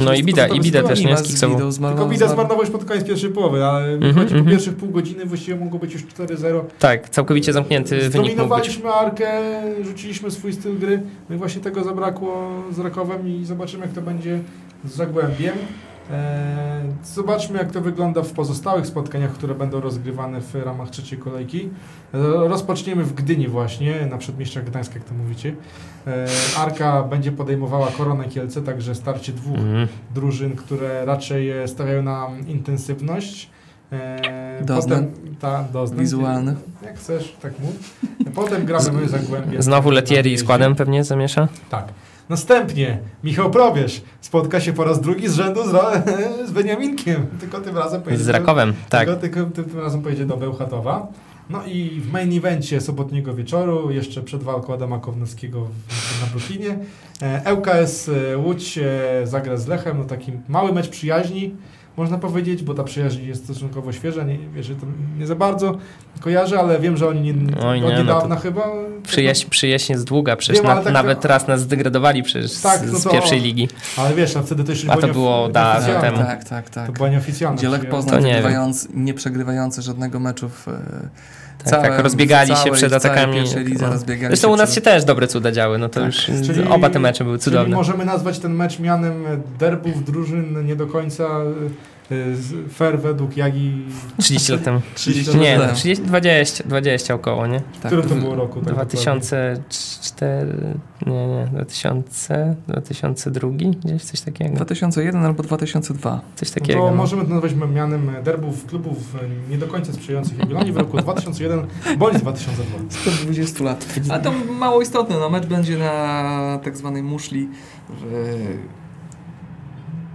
No 0.05 0.13
i 0.13 0.23
Bida- 0.23 0.55
i 0.55 0.59
Bida 0.61 0.83
też, 0.83 0.99
nie? 0.99 1.15
Tylko 1.15 2.05
Bida 2.05 2.27
zmarnował- 2.27 2.61
już 2.61 2.69
pod 2.69 2.85
koniec 2.85 3.03
pierwszej 3.03 3.29
połowy, 3.29 3.65
ale 3.65 3.93
Mhm, 3.93 4.13
wychodzi 4.13 4.29
po 4.33 4.37
mhm. 4.37 4.55
pierwszych 4.55 4.75
pół 4.75 4.89
godziny 4.89 5.25
właściwie 5.25 5.57
mogło 5.59 5.79
być 5.79 5.93
już 5.93 6.05
4-0. 6.05 6.63
Tak, 6.79 7.09
całkowicie 7.09 7.53
zamknięty 7.53 8.09
wynik 8.09 8.37
mógł 8.37 8.55
być. 8.55 8.81
Arkę, 8.93 9.29
rzuciliśmy 9.83 10.31
swój 10.31 10.53
styl 10.53 10.79
gry, 10.79 11.01
no 11.29 11.35
i 11.35 11.37
właśnie 11.37 11.61
tego 11.61 11.83
zabrakło 11.83 12.49
z 12.71 12.79
Rakowem 12.79 13.27
i 13.27 13.45
zobaczymy 13.45 13.85
jak 13.85 13.95
to 13.95 14.01
będzie 14.01 14.39
z 14.85 14.95
Zagłębiem. 14.95 15.53
Eee, 16.11 16.81
Zobaczmy 17.03 17.57
jak 17.57 17.71
to 17.71 17.81
wygląda 17.81 18.21
w 18.23 18.31
pozostałych 18.31 18.87
spotkaniach, 18.87 19.31
które 19.31 19.55
będą 19.55 19.81
rozgrywane 19.81 20.41
w 20.41 20.55
ramach 20.55 20.89
trzeciej 20.89 21.19
kolejki. 21.19 21.69
Ro- 22.13 22.47
Rozpoczniemy 22.47 23.03
w 23.03 23.13
Gdyni 23.13 23.47
właśnie, 23.47 24.05
na 24.09 24.17
przedmieściach 24.17 24.63
Gdańska, 24.65 24.95
jak 24.95 25.03
to 25.03 25.13
mówicie. 25.13 25.55
Eee, 26.07 26.13
Arka 26.57 27.03
będzie 27.03 27.31
podejmowała 27.31 27.87
Koronę 27.97 28.25
Kielce, 28.25 28.61
także 28.61 28.95
starcie 28.95 29.33
dwóch 29.33 29.57
Mhm. 29.57 29.87
drużyn, 30.15 30.55
które 30.55 31.05
raczej 31.05 31.49
e, 31.51 31.67
stawiają 31.67 32.03
na 32.03 32.27
intensywność. 32.47 33.49
E, 33.91 34.61
Doznań. 34.65 35.07
Potem, 35.07 35.35
ta, 35.35 35.63
doznań. 35.73 35.99
Wizualny. 35.99 36.55
Jak 36.85 36.97
chcesz, 36.97 37.35
tak 37.41 37.53
mów. 37.59 37.99
Potem 38.35 38.65
gramy 38.65 38.91
my 38.91 39.09
Zagłębie. 39.09 39.61
Znowu 39.61 39.89
Letieri 39.91 40.31
Jeździ. 40.31 40.43
składem 40.45 40.75
pewnie 40.75 41.03
zamiesza? 41.03 41.47
Tak. 41.69 41.87
Następnie 42.29 42.99
Michał 43.23 43.51
Probierz 43.51 44.01
spotka 44.21 44.59
się 44.59 44.73
po 44.73 44.83
raz 44.83 45.01
drugi 45.01 45.27
z 45.27 45.33
rzędu 45.35 45.69
z, 45.69 45.73
Ra- 45.73 46.03
z 46.47 46.51
Beniaminkiem. 46.51 47.25
Tylko 47.39 47.61
tym 47.61 47.77
razem 47.77 48.01
pojedzie 48.01 48.23
Z 48.23 48.27
do- 48.27 48.33
Rakowem, 48.33 48.73
tak. 48.89 49.07
Tylko, 49.07 49.21
tylko 49.21 49.45
tym, 49.55 49.65
tym 49.65 49.79
razem 49.79 50.01
pojedzie 50.01 50.25
do 50.25 50.37
Bełchatowa. 50.37 51.07
No 51.49 51.65
i 51.65 52.01
w 52.01 52.11
main 52.11 52.37
evencie 52.37 52.81
sobotniego 52.81 53.33
wieczoru, 53.33 53.91
jeszcze 53.91 54.21
przed 54.21 54.43
walką 54.43 54.73
Adama 54.73 54.99
Kownackiego 54.99 55.59
na 56.21 56.27
Brooklynie, 56.31 56.77
e, 57.21 57.53
ŁKS 57.53 58.09
e, 58.09 58.37
Łódź 58.37 58.77
e, 58.77 58.87
zagra 59.27 59.57
z 59.57 59.67
Lechem, 59.67 59.97
no 59.97 60.03
taki 60.03 60.31
mały 60.49 60.73
mecz 60.73 60.89
przyjaźni, 60.89 61.55
można 61.97 62.17
powiedzieć, 62.17 62.63
bo 62.63 62.73
ta 62.73 62.83
przyjaźń 62.83 63.21
jest 63.25 63.43
stosunkowo 63.43 63.91
świeża, 63.91 64.23
nie, 64.23 64.37
wiesz, 64.55 64.65
że 64.65 64.75
to 64.75 64.85
nie 65.19 65.27
za 65.27 65.35
bardzo 65.35 65.77
kojarzę, 66.19 66.59
ale 66.59 66.79
wiem, 66.79 66.97
że 66.97 67.07
oni 67.07 67.21
nie, 67.21 67.33
Oj, 67.65 67.81
nie, 67.81 67.87
od 67.87 67.93
no 67.93 67.99
niedawna 67.99 68.35
chyba... 68.35 68.61
Przyjaźń, 69.03 69.49
przyjaźń 69.49 69.91
jest 69.93 70.05
długa, 70.05 70.35
przecież 70.35 70.63
Wiem, 70.63 70.75
na, 70.75 70.81
tak- 70.81 70.93
nawet 70.93 71.25
raz 71.25 71.47
nas 71.47 71.61
zdegradowali 71.61 72.23
przecież 72.23 72.51
z, 72.51 72.61
Tak, 72.61 72.81
no 72.91 72.99
z 72.99 73.03
to- 73.03 73.09
pierwszej 73.09 73.41
ligi. 73.41 73.67
Ale 73.97 74.13
wiesz, 74.15 74.35
a 74.37 74.41
wtedy 74.43 74.63
to 74.63 74.71
jeszcze 74.71 74.91
A 74.91 74.97
to 74.97 75.07
nie- 75.07 75.13
było 75.13 75.47
nie 75.47 75.53
dawno 75.53 76.01
temu. 76.01 76.17
Tak, 76.17 76.43
tak, 76.43 76.69
To 76.69 76.75
tak. 76.75 76.91
była 76.91 77.09
nieoficjalna 77.09 77.57
przyjaźń. 77.57 77.85
Poznań 77.85 78.19
To 78.19 78.25
nie 78.27 78.33
wiem. 78.33 78.43
wygrywając, 78.43 78.87
nie 78.93 79.13
przegrywający 79.13 79.81
żadnego 79.81 80.19
meczu 80.19 80.49
w 80.49 80.67
e, 80.67 80.71
Tak, 81.63 81.73
całym- 81.73 81.91
tak, 81.91 82.03
rozbiegali 82.03 82.45
w 82.53 82.57
się 82.57 82.63
całej- 82.63 82.71
przed 82.77 83.01
całej 83.01 83.17
atakami. 83.19 83.37
No. 83.81 83.97
Zresztą 84.27 84.47
u 84.53 84.55
nas 84.55 84.69
przed- 84.69 84.75
się 84.75 84.81
też 84.81 85.03
dobre 85.03 85.27
cuda 85.27 85.51
działy, 85.51 85.77
no 85.77 85.89
to 85.89 85.95
Tak. 85.99 86.05
już 86.05 86.25
Czyli- 86.47 86.67
oba 86.67 86.89
te 86.89 86.99
mecze 86.99 87.23
były 87.23 87.37
Czyli 87.37 87.43
cudowne. 87.43 87.75
możemy 87.75 88.05
nazwać 88.05 88.39
ten 88.39 88.53
mecz 88.53 88.79
mianem 88.79 89.13
derbów 89.59 90.05
drużyn 90.05 90.65
nie 90.65 90.75
do 90.75 90.87
końca 90.87 91.29
fair 92.69 92.99
według 92.99 93.37
Jagi. 93.37 93.85
30 94.19 94.51
lat 94.51 94.63
temu. 94.63 94.81
30 94.95 95.37
Nie, 95.37 95.57
lat 95.57 95.69
no, 95.69 95.75
30, 95.75 96.05
20, 96.05 96.63
20 96.63 97.13
około, 97.13 97.47
nie? 97.47 97.59
W 97.59 97.79
tak, 97.79 97.91
którym 97.91 98.09
to 98.09 98.15
było 98.15 98.35
roku? 98.35 98.61
Tak 98.61 98.73
2004, 98.73 100.53
nie, 101.05 101.27
nie, 101.27 101.47
2000, 101.53 102.55
2002, 102.67 103.49
gdzieś 103.85 104.03
coś 104.03 104.21
takiego. 104.21 104.55
2001 104.55 105.25
albo 105.25 105.43
2002. 105.43 106.21
Coś 106.35 106.49
No 106.49 106.53
takiego. 106.53 106.79
to 106.79 106.91
no. 106.91 106.95
możemy 106.95 107.23
to 107.23 107.29
nazwać 107.29 107.53
mianem 107.73 108.11
derbów 108.23 108.65
klubów 108.65 109.15
y, 109.15 109.51
nie 109.51 109.57
do 109.57 109.67
końca 109.67 109.93
sprzyjających 109.93 110.39
Jagiellonii 110.39 110.71
w 110.71 110.77
roku 110.77 110.97
2001 110.97 111.67
bądź 111.97 112.17
2002. 112.21 112.63
Sprzed 112.89 113.13
20 113.13 113.63
lat. 113.63 113.85
A 114.09 114.19
to 114.19 114.31
mało 114.59 114.81
istotne, 114.81 115.19
no 115.19 115.29
mecz 115.29 115.45
będzie 115.45 115.77
na 115.77 116.59
tak 116.63 116.77
zwanej 116.77 117.03
muszli 117.03 117.49
w 117.89 118.03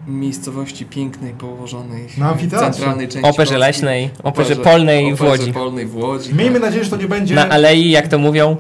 miejscowości 0.07 0.85
pięknej 0.85 1.33
położonej 1.33 2.07
Na 2.19 2.35
w 2.35 2.47
centralnej 2.51 3.09
części 3.09 3.19
Operze 3.31 3.37
Polski. 3.37 3.57
leśnej, 3.57 4.11
operze 4.23 4.55
Operze- 4.55 4.63
polnej 4.65 5.15
w 5.15 5.23
Operze 5.23 5.31
Łodzi. 5.41 5.53
polnej 5.53 5.87
w 5.87 5.97
Łodzi. 5.97 6.35
Miejmy 6.35 6.53
tak. 6.55 6.63
nadzieję, 6.63 6.85
że 6.85 6.91
to 6.91 6.97
nie 6.97 7.09
będzie. 7.09 7.35
Na 7.35 7.49
alei, 7.49 7.91
jak 7.91 8.09
to 8.09 8.19
mówią, 8.19 8.57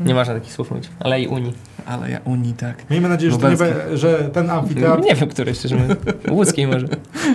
nie 0.00 0.14
można 0.14 0.34
takich 0.34 0.52
słów 0.52 0.70
mówić, 0.70 0.88
alei 1.00 1.26
Unii. 1.26 1.52
Ale 1.86 2.10
ja 2.10 2.20
Unii, 2.24 2.52
tak. 2.52 2.90
Miejmy 2.90 3.08
nadzieję, 3.08 3.32
że, 3.32 3.38
be, 3.38 3.96
że 3.98 4.30
ten 4.32 4.50
amfiteatr. 4.50 5.02
Nie 5.02 5.14
wiem, 5.14 5.28
który 5.28 5.54
szczerze 5.54 5.76
mówiąc. 5.76 6.00
Łódzkiej 6.30 6.66
może. 6.66 6.86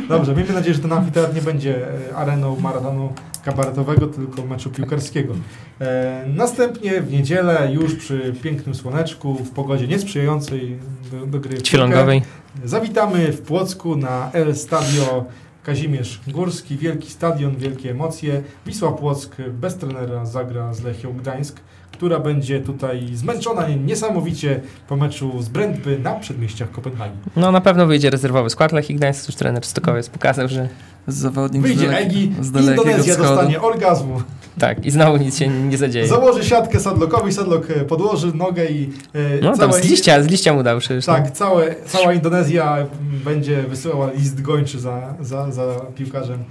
Dobrze, 0.10 0.36
miejmy 0.36 0.54
nadzieję, 0.54 0.74
że 0.76 0.82
ten 0.82 0.94
amfiteatr 0.94 1.36
nie 1.36 1.42
będzie 1.42 1.76
e, 2.12 2.16
areną 2.16 2.60
maratonu 2.60 3.14
kabaretowego, 3.44 4.08
tylko 4.08 4.46
meczu 4.46 4.70
piłkarskiego. 4.70 5.34
E, 5.82 6.26
następnie 6.28 7.02
w 7.02 7.12
niedzielę, 7.12 7.70
już 7.74 7.96
przy 7.96 8.34
pięknym 8.42 8.76
słoneczku, 8.76 9.36
w 9.36 9.50
pogodzie 9.50 9.88
niesprzyjającej 9.88 10.80
do, 11.12 11.26
do 11.26 11.40
gry 11.40 11.62
Ćwilągowej. 11.62 12.22
Zawitamy 12.66 13.32
w 13.32 13.42
Płocku 13.42 13.96
na 13.96 14.32
El 14.34 14.56
Stadio 14.56 15.26
Kazimierz 15.64 16.22
Górski. 16.28 16.78
Wielki 16.78 17.10
stadion, 17.10 17.56
wielkie 17.56 17.92
emocje. 17.92 18.44
Wisła 18.66 18.92
Płock 18.92 19.36
bez 19.50 19.78
trenera 19.78 20.26
zagra 20.26 20.74
z 20.74 20.84
Lechią 20.84 21.14
Gdańsk, 21.14 21.60
która 21.94 22.20
będzie 22.20 22.60
tutaj 22.60 23.10
zmęczona 23.14 23.68
niesamowicie 23.68 24.62
po 24.88 24.96
meczu 24.96 25.42
z 25.42 25.50
Brędby 25.50 26.00
na 26.00 26.14
przedmieściach 26.16 26.72
Kopenhagi. 26.72 27.18
No 27.36 27.52
na 27.52 27.62
pewno 27.62 27.86
wyjdzie 27.86 28.10
rezerwowy 28.10 28.50
skład 28.50 28.72
Lech 28.72 28.88
Gdańsk, 28.96 29.28
już 29.28 29.36
trener 29.36 29.66
Stokowiec 29.66 30.10
pokazał, 30.10 30.48
że 30.48 30.70
Zawodnik 31.08 31.64
z, 31.64 31.66
Wyjdzie 31.66 31.88
daleki, 31.88 32.06
Egi, 32.08 32.34
z 32.42 32.52
dalekiego 32.52 32.82
Indonezja 32.82 33.14
wschodu. 33.14 33.30
dostanie 33.30 33.62
orgazmu. 33.62 34.22
Tak 34.60 34.86
i 34.86 34.92
znowu 34.92 35.18
nic 35.18 35.38
się 35.38 35.48
nie 35.48 35.78
zadzieje. 35.78 36.08
Założy 36.08 36.44
siatkę 36.44 36.80
Sadlokowi, 36.80 37.34
Sadlok 37.34 37.70
e, 37.72 37.74
podłoży 37.86 38.32
nogę 38.36 38.66
i 38.66 38.90
e, 39.14 39.20
No 39.42 39.58
tam 39.58 39.74
z 39.74 39.84
liścia, 39.90 40.24
z 40.24 40.28
liścia 40.28 40.54
mu 40.54 40.64
dał 40.64 40.80
przecież. 40.80 41.08
no. 41.08 41.14
Tak, 41.14 41.32
całe, 41.32 41.76
cała 41.86 42.14
Indonezja 42.14 42.78
będzie 43.26 43.64
wysyłała 43.64 44.12
list 44.12 44.42
gończy 44.42 44.80
za, 44.80 45.14
za, 45.22 45.52
za 45.52 45.64
piłkarzem. 45.96 46.44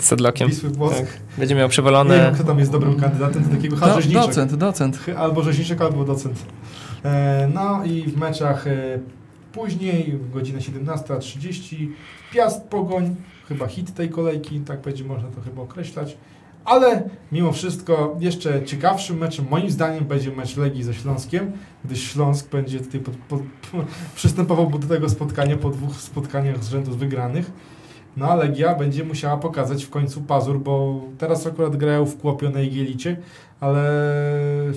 Wisły 0.48 0.70
Płock. 0.70 0.96
Tak. 0.96 1.06
Będzie 1.38 1.54
miał 1.54 1.58
Nie 1.58 1.64
wiem, 1.64 1.70
przewalone. 1.70 2.30
kto 2.34 2.44
tam 2.44 2.58
jest 2.58 2.72
dobrym 2.72 3.00
kandydatem 3.00 3.42
do 3.44 3.48
takiego 3.56 3.76
Do, 3.76 3.94
rzeźniczek. 3.94 4.22
docent, 4.26 4.54
docent. 4.54 4.98
Albo 5.16 5.42
rzeźniczek, 5.42 5.80
albo 5.80 6.04
docent. 6.04 6.38
E, 7.04 7.48
no 7.54 7.84
i 7.84 8.02
w 8.02 8.16
meczach 8.16 8.66
e, 8.66 8.98
później, 9.52 10.18
godzina 10.34 10.58
17.30, 10.58 11.88
Piast 12.32 12.62
Pogoń, 12.64 13.14
chyba 13.48 13.66
hit 13.66 13.94
tej 13.94 14.08
kolejki, 14.08 14.60
tak 14.60 14.80
będzie 14.80 15.04
można 15.04 15.28
to 15.28 15.40
chyba 15.40 15.62
określać. 15.62 16.16
Ale 16.64 17.08
mimo 17.32 17.52
wszystko 17.52 18.16
jeszcze 18.20 18.64
ciekawszym 18.64 19.18
meczem 19.18 19.46
moim 19.50 19.70
zdaniem 19.70 20.04
będzie 20.04 20.30
mecz 20.30 20.56
Legii 20.56 20.82
ze 20.82 20.94
Śląskiem, 20.94 21.52
gdyż 21.84 22.12
Śląsk 22.12 22.50
będzie 22.50 22.80
tutaj 22.80 23.00
pod, 23.00 23.14
pod, 23.28 23.40
przystępował 24.16 24.70
do 24.70 24.88
tego 24.88 25.08
spotkania 25.08 25.56
po 25.56 25.70
dwóch 25.70 25.96
spotkaniach 25.96 26.64
z 26.64 26.68
rzędu 26.68 26.96
wygranych. 26.96 27.50
No 28.16 28.26
a 28.26 28.34
Legia 28.34 28.74
będzie 28.74 29.04
musiała 29.04 29.36
pokazać 29.36 29.84
w 29.84 29.90
końcu 29.90 30.20
pazur, 30.20 30.60
bo 30.60 31.02
teraz 31.18 31.46
akurat 31.46 31.76
grają 31.76 32.06
w 32.06 32.16
Kłopionej 32.16 32.70
Gielicie, 32.70 33.16
ale 33.62 33.82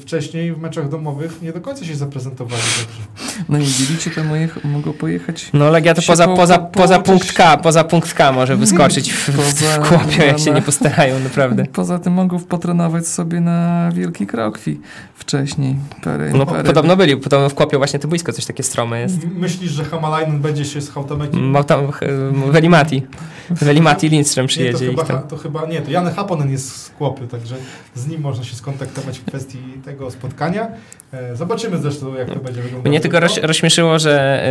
wcześniej 0.02 0.54
w 0.54 0.58
meczach 0.62 0.90
domowych 0.90 1.42
nie 1.42 1.54
do 1.54 1.62
końca 1.62 1.86
się 1.86 1.96
zaprezentowali 1.96 2.62
dobrze. 2.80 3.08
No 3.50 3.58
i 3.60 3.66
dzielicie 3.66 4.12
to 4.12 4.24
moje, 4.24 4.50
mogą 4.64 4.94
pojechać 4.94 5.50
No 5.54 5.70
Legia 5.70 5.94
to 5.94 6.02
poza, 6.08 6.28
po- 6.28 6.36
poza, 6.36 6.58
po- 6.60 6.80
poza 6.82 7.00
punkt 7.00 7.34
K, 7.34 7.58
poza 7.58 7.84
punkt 7.84 8.14
K 8.14 8.32
może 8.32 8.56
wyskoczyć 8.56 9.14
w, 9.14 9.36
Poza- 9.36 9.80
w 9.84 9.88
kłopio, 9.90 10.24
jak 10.24 10.40
się 10.40 10.52
nie 10.52 10.62
postarają, 10.62 11.20
naprawdę. 11.20 11.66
Poza 11.74 12.00
tym 12.00 12.14
mogą 12.14 12.40
potrenować 12.40 13.08
sobie 13.08 13.42
na 13.42 13.90
Wielki 13.94 14.28
Krokwi 14.28 14.80
wcześniej. 15.16 15.76
Parę, 16.04 16.32
No 16.34 16.46
parę, 16.46 16.64
podobno 16.64 16.96
byli, 16.98 17.18
podobno 17.18 17.50
w 17.50 17.54
kłopio 17.54 17.78
właśnie 17.78 18.00
to 18.00 18.08
boisko 18.08 18.34
coś 18.34 18.46
takie 18.46 18.64
strome 18.64 19.02
jest. 19.02 19.18
Myślisz, 19.36 19.72
że 19.72 19.84
Hamalainen 19.86 20.40
będzie 20.40 20.66
się 20.66 20.82
z 20.82 20.90
Hałtamekiem? 20.90 21.50
Ma 21.50 21.64
tam 21.64 21.80
e, 21.86 22.52
Velimati. 22.52 23.04
Velimati 23.50 24.10
Lindström 24.10 24.42
Nie, 24.42 24.44
to 24.44 24.48
przyjedzie 24.48 24.86
chyba, 24.88 25.04
tam. 25.04 25.22
to 25.28 25.38
chyba 25.38 25.66
nie, 25.66 25.82
to 25.82 25.92
Jan 25.92 26.12
Haponen 26.14 26.52
jest 26.52 26.76
z 26.76 26.90
Kłopy, 26.90 27.28
także 27.28 27.56
z 27.96 28.08
nim 28.08 28.22
można 28.22 28.44
się 28.44 28.56
skontaktować 28.56 28.75
w 28.86 29.26
kwestii 29.26 29.58
tego 29.86 30.12
spotkania. 30.12 30.68
E, 31.14 31.36
Zobaczymy 31.36 31.78
zresztą, 31.78 32.16
jak 32.16 32.28
to 32.30 32.36
będzie 32.36 32.62
wyglądało. 32.62 32.90
Mnie 32.90 33.00
tylko 33.00 33.20
roz, 33.20 33.38
rozśmieszyło, 33.44 34.00
że 34.00 34.44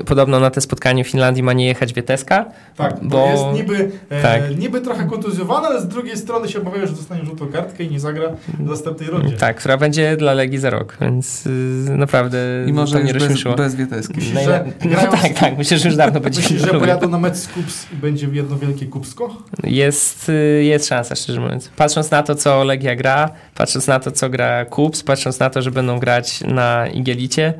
y, 0.00 0.04
podobno 0.04 0.40
na 0.40 0.50
te 0.50 0.60
spotkanie 0.60 1.04
w 1.04 1.08
Finlandii 1.08 1.42
ma 1.42 1.52
nie 1.52 1.66
jechać 1.66 1.92
Wieteska. 1.92 2.44
Tak, 2.76 2.94
bo 3.02 3.08
bo- 3.08 3.26
jest 3.30 3.44
niby, 3.62 3.90
e, 4.10 4.22
tak. 4.22 4.58
niby 4.58 4.80
trochę 4.80 5.04
kontuzjowany, 5.06 5.66
ale 5.66 5.80
z 5.80 5.88
drugiej 5.88 6.16
strony 6.16 6.48
się 6.48 6.58
obawiają, 6.58 6.86
że 6.86 6.92
dostanie 6.92 7.24
żółtą 7.24 7.46
kartkę 7.46 7.84
i 7.84 7.90
nie 7.90 8.00
zagra 8.00 8.28
w 8.58 8.60
następnej 8.66 9.10
rundzie. 9.10 9.36
Tak, 9.36 9.56
która 9.56 9.76
będzie 9.76 10.16
dla 10.16 10.32
Legii 10.34 10.58
za 10.58 10.70
rok, 10.70 10.96
więc 11.00 11.46
y, 11.46 11.50
naprawdę 11.96 12.38
I 12.66 12.72
może 12.72 12.96
to 12.96 13.02
mnie 13.02 13.12
bez, 13.12 13.22
rozśmieszyło. 13.22 13.54
bez 13.54 13.74
Wieteski. 13.74 14.14
Myślisz, 14.16 14.44
że 14.44 14.64
No 14.84 14.90
grają- 14.90 15.10
tak, 15.10 15.32
tak, 15.32 15.58
myślę, 15.58 15.78
że 15.78 15.88
już 15.88 15.96
dawno 15.96 16.20
będzie 16.20 16.40
Myślisz, 16.40 16.60
że 16.62 16.66
pojadą 16.80 17.08
na 17.08 17.18
mecz 17.18 17.36
z 17.36 17.48
Kups 17.48 17.86
i 17.92 17.96
będzie 17.96 18.26
jedno 18.32 18.56
wielkie 18.58 18.86
kupsko? 18.86 19.36
Jest, 19.64 20.28
y, 20.28 20.64
jest 20.64 20.86
szansa, 20.88 21.14
szczerze 21.14 21.40
mówiąc. 21.40 21.70
Patrząc 21.76 22.10
na 22.10 22.22
to, 22.22 22.34
co 22.34 22.64
Legia 22.64 22.96
gra, 22.96 23.30
patrząc 23.54 23.67
na 23.88 24.00
to, 24.00 24.10
co 24.10 24.30
gra 24.30 24.64
Kups, 24.64 25.02
patrząc 25.02 25.38
na 25.38 25.50
to, 25.50 25.62
że 25.62 25.70
będą 25.70 25.98
grać 25.98 26.40
na 26.40 26.86
Igielicie, 26.88 27.54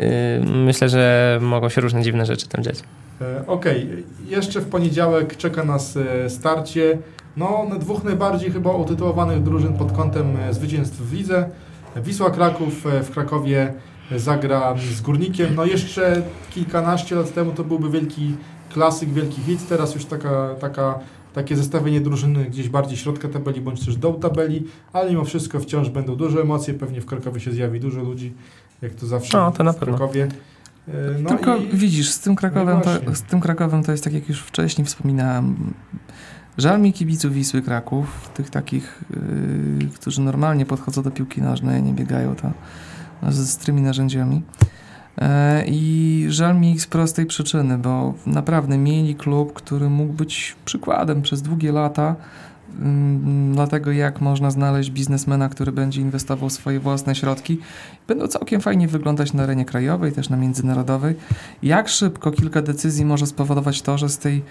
y, 0.00 0.04
myślę, 0.46 0.88
że 0.88 1.38
mogą 1.42 1.68
się 1.68 1.80
różne 1.80 2.02
dziwne 2.02 2.26
rzeczy 2.26 2.48
tam 2.48 2.64
dziać. 2.64 2.82
E, 3.20 3.46
Okej, 3.46 4.04
jeszcze 4.26 4.60
w 4.60 4.68
poniedziałek 4.68 5.36
czeka 5.36 5.64
nas 5.64 5.96
e, 5.96 6.30
starcie 6.30 6.98
no, 7.36 7.66
na 7.68 7.76
dwóch 7.76 8.04
najbardziej 8.04 8.50
chyba 8.50 8.72
utytułowanych 8.72 9.42
drużyn 9.42 9.74
pod 9.74 9.92
kątem 9.92 10.36
e, 10.36 10.54
zwycięstw 10.54 10.96
w 10.96 11.12
lidze. 11.12 11.48
Wisła 11.96 12.30
Kraków 12.30 12.84
w 13.02 13.10
Krakowie 13.10 13.72
zagra 14.16 14.74
z 14.96 15.00
Górnikiem. 15.00 15.54
No 15.54 15.64
jeszcze 15.64 16.22
kilkanaście 16.50 17.14
lat 17.14 17.34
temu 17.34 17.52
to 17.52 17.64
byłby 17.64 17.90
wielki 17.90 18.36
klasyk, 18.72 19.08
wielki 19.08 19.42
hit. 19.42 19.68
Teraz 19.68 19.94
już 19.94 20.04
taka, 20.04 20.54
taka, 20.60 20.98
takie 21.36 21.56
zestawienie 21.56 22.00
drużyny 22.00 22.44
gdzieś 22.44 22.68
bardziej 22.68 22.96
środka 22.98 23.28
tabeli 23.28 23.60
bądź 23.60 23.84
też 23.86 23.96
dołu 23.96 24.18
tabeli, 24.18 24.64
ale 24.92 25.10
mimo 25.10 25.24
wszystko 25.24 25.60
wciąż 25.60 25.88
będą 25.90 26.16
duże 26.16 26.40
emocje. 26.40 26.74
Pewnie 26.74 27.00
w 27.00 27.06
Krakowie 27.06 27.40
się 27.40 27.52
zjawi 27.52 27.80
dużo 27.80 28.02
ludzi, 28.02 28.32
jak 28.82 28.94
to 28.94 29.06
zawsze 29.06 29.38
No, 29.38 29.50
to 29.52 29.64
na 29.64 29.72
w 29.72 29.76
pewno. 29.76 29.96
Krakowie. 29.96 30.28
E, 30.88 30.92
No 31.22 31.28
Tylko 31.28 31.56
i- 31.56 31.68
widzisz, 31.76 32.10
z 32.10 32.20
tym, 32.20 32.36
Krakowem 32.36 32.76
No 32.78 32.84
to, 32.84 32.90
właśnie. 32.90 33.14
z 33.16 33.22
tym 33.22 33.40
Krakowem 33.40 33.82
to 33.84 33.92
jest 33.92 34.04
tak, 34.04 34.12
jak 34.12 34.28
już 34.28 34.40
wcześniej 34.42 34.84
wspominałem. 34.86 35.74
Żal 36.58 36.80
mi 36.80 36.92
kibiców 36.92 37.32
Wisły 37.32 37.62
Kraków, 37.62 38.30
tych 38.34 38.50
takich, 38.50 39.02
yy, 39.80 39.88
którzy 39.94 40.20
normalnie 40.20 40.66
podchodzą 40.66 41.02
do 41.02 41.10
piłki 41.10 41.42
nożnej, 41.42 41.82
nie 41.82 41.92
biegają 41.92 42.34
tam 42.34 42.52
ze 43.28 43.46
strymi 43.46 43.82
narzędziami. 43.82 44.42
E, 45.18 45.64
I 45.66 46.26
żal 46.28 46.60
mi 46.60 46.70
ich 46.70 46.82
z 46.82 46.86
prostej 46.86 47.26
przyczyny, 47.26 47.78
bo 47.78 48.14
naprawdę 48.26 48.78
mieli 48.78 49.14
klub, 49.14 49.52
który 49.52 49.90
mógł 49.90 50.12
być 50.12 50.56
przykładem 50.64 51.22
przez 51.22 51.42
długie 51.42 51.72
lata 51.72 52.16
mm, 52.80 53.54
dlatego 53.54 53.92
jak 53.92 54.20
można 54.20 54.50
znaleźć 54.50 54.90
biznesmena, 54.90 55.48
który 55.48 55.72
będzie 55.72 56.00
inwestował 56.00 56.50
swoje 56.50 56.80
własne 56.80 57.14
środki. 57.14 57.58
Będą 58.08 58.28
całkiem 58.28 58.60
fajnie 58.60 58.88
wyglądać 58.88 59.32
na 59.32 59.42
arenie 59.42 59.64
krajowej, 59.64 60.12
też 60.12 60.28
na 60.28 60.36
międzynarodowej. 60.36 61.14
Jak 61.62 61.88
szybko 61.88 62.30
kilka 62.30 62.62
decyzji 62.62 63.04
może 63.04 63.26
spowodować 63.26 63.82
to, 63.82 63.98
że 63.98 64.08
z 64.08 64.18
tej 64.18 64.42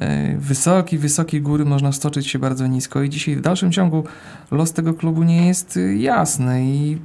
e, 0.00 0.36
wysokiej, 0.36 0.98
wysokiej 0.98 1.40
góry 1.40 1.64
można 1.64 1.92
stoczyć 1.92 2.26
się 2.26 2.38
bardzo 2.38 2.66
nisko 2.66 3.02
i 3.02 3.10
dzisiaj 3.10 3.36
w 3.36 3.40
dalszym 3.40 3.72
ciągu 3.72 4.04
los 4.50 4.72
tego 4.72 4.94
klubu 4.94 5.22
nie 5.22 5.46
jest 5.46 5.76
y, 5.76 5.96
jasny 5.96 6.64
i 6.64 6.98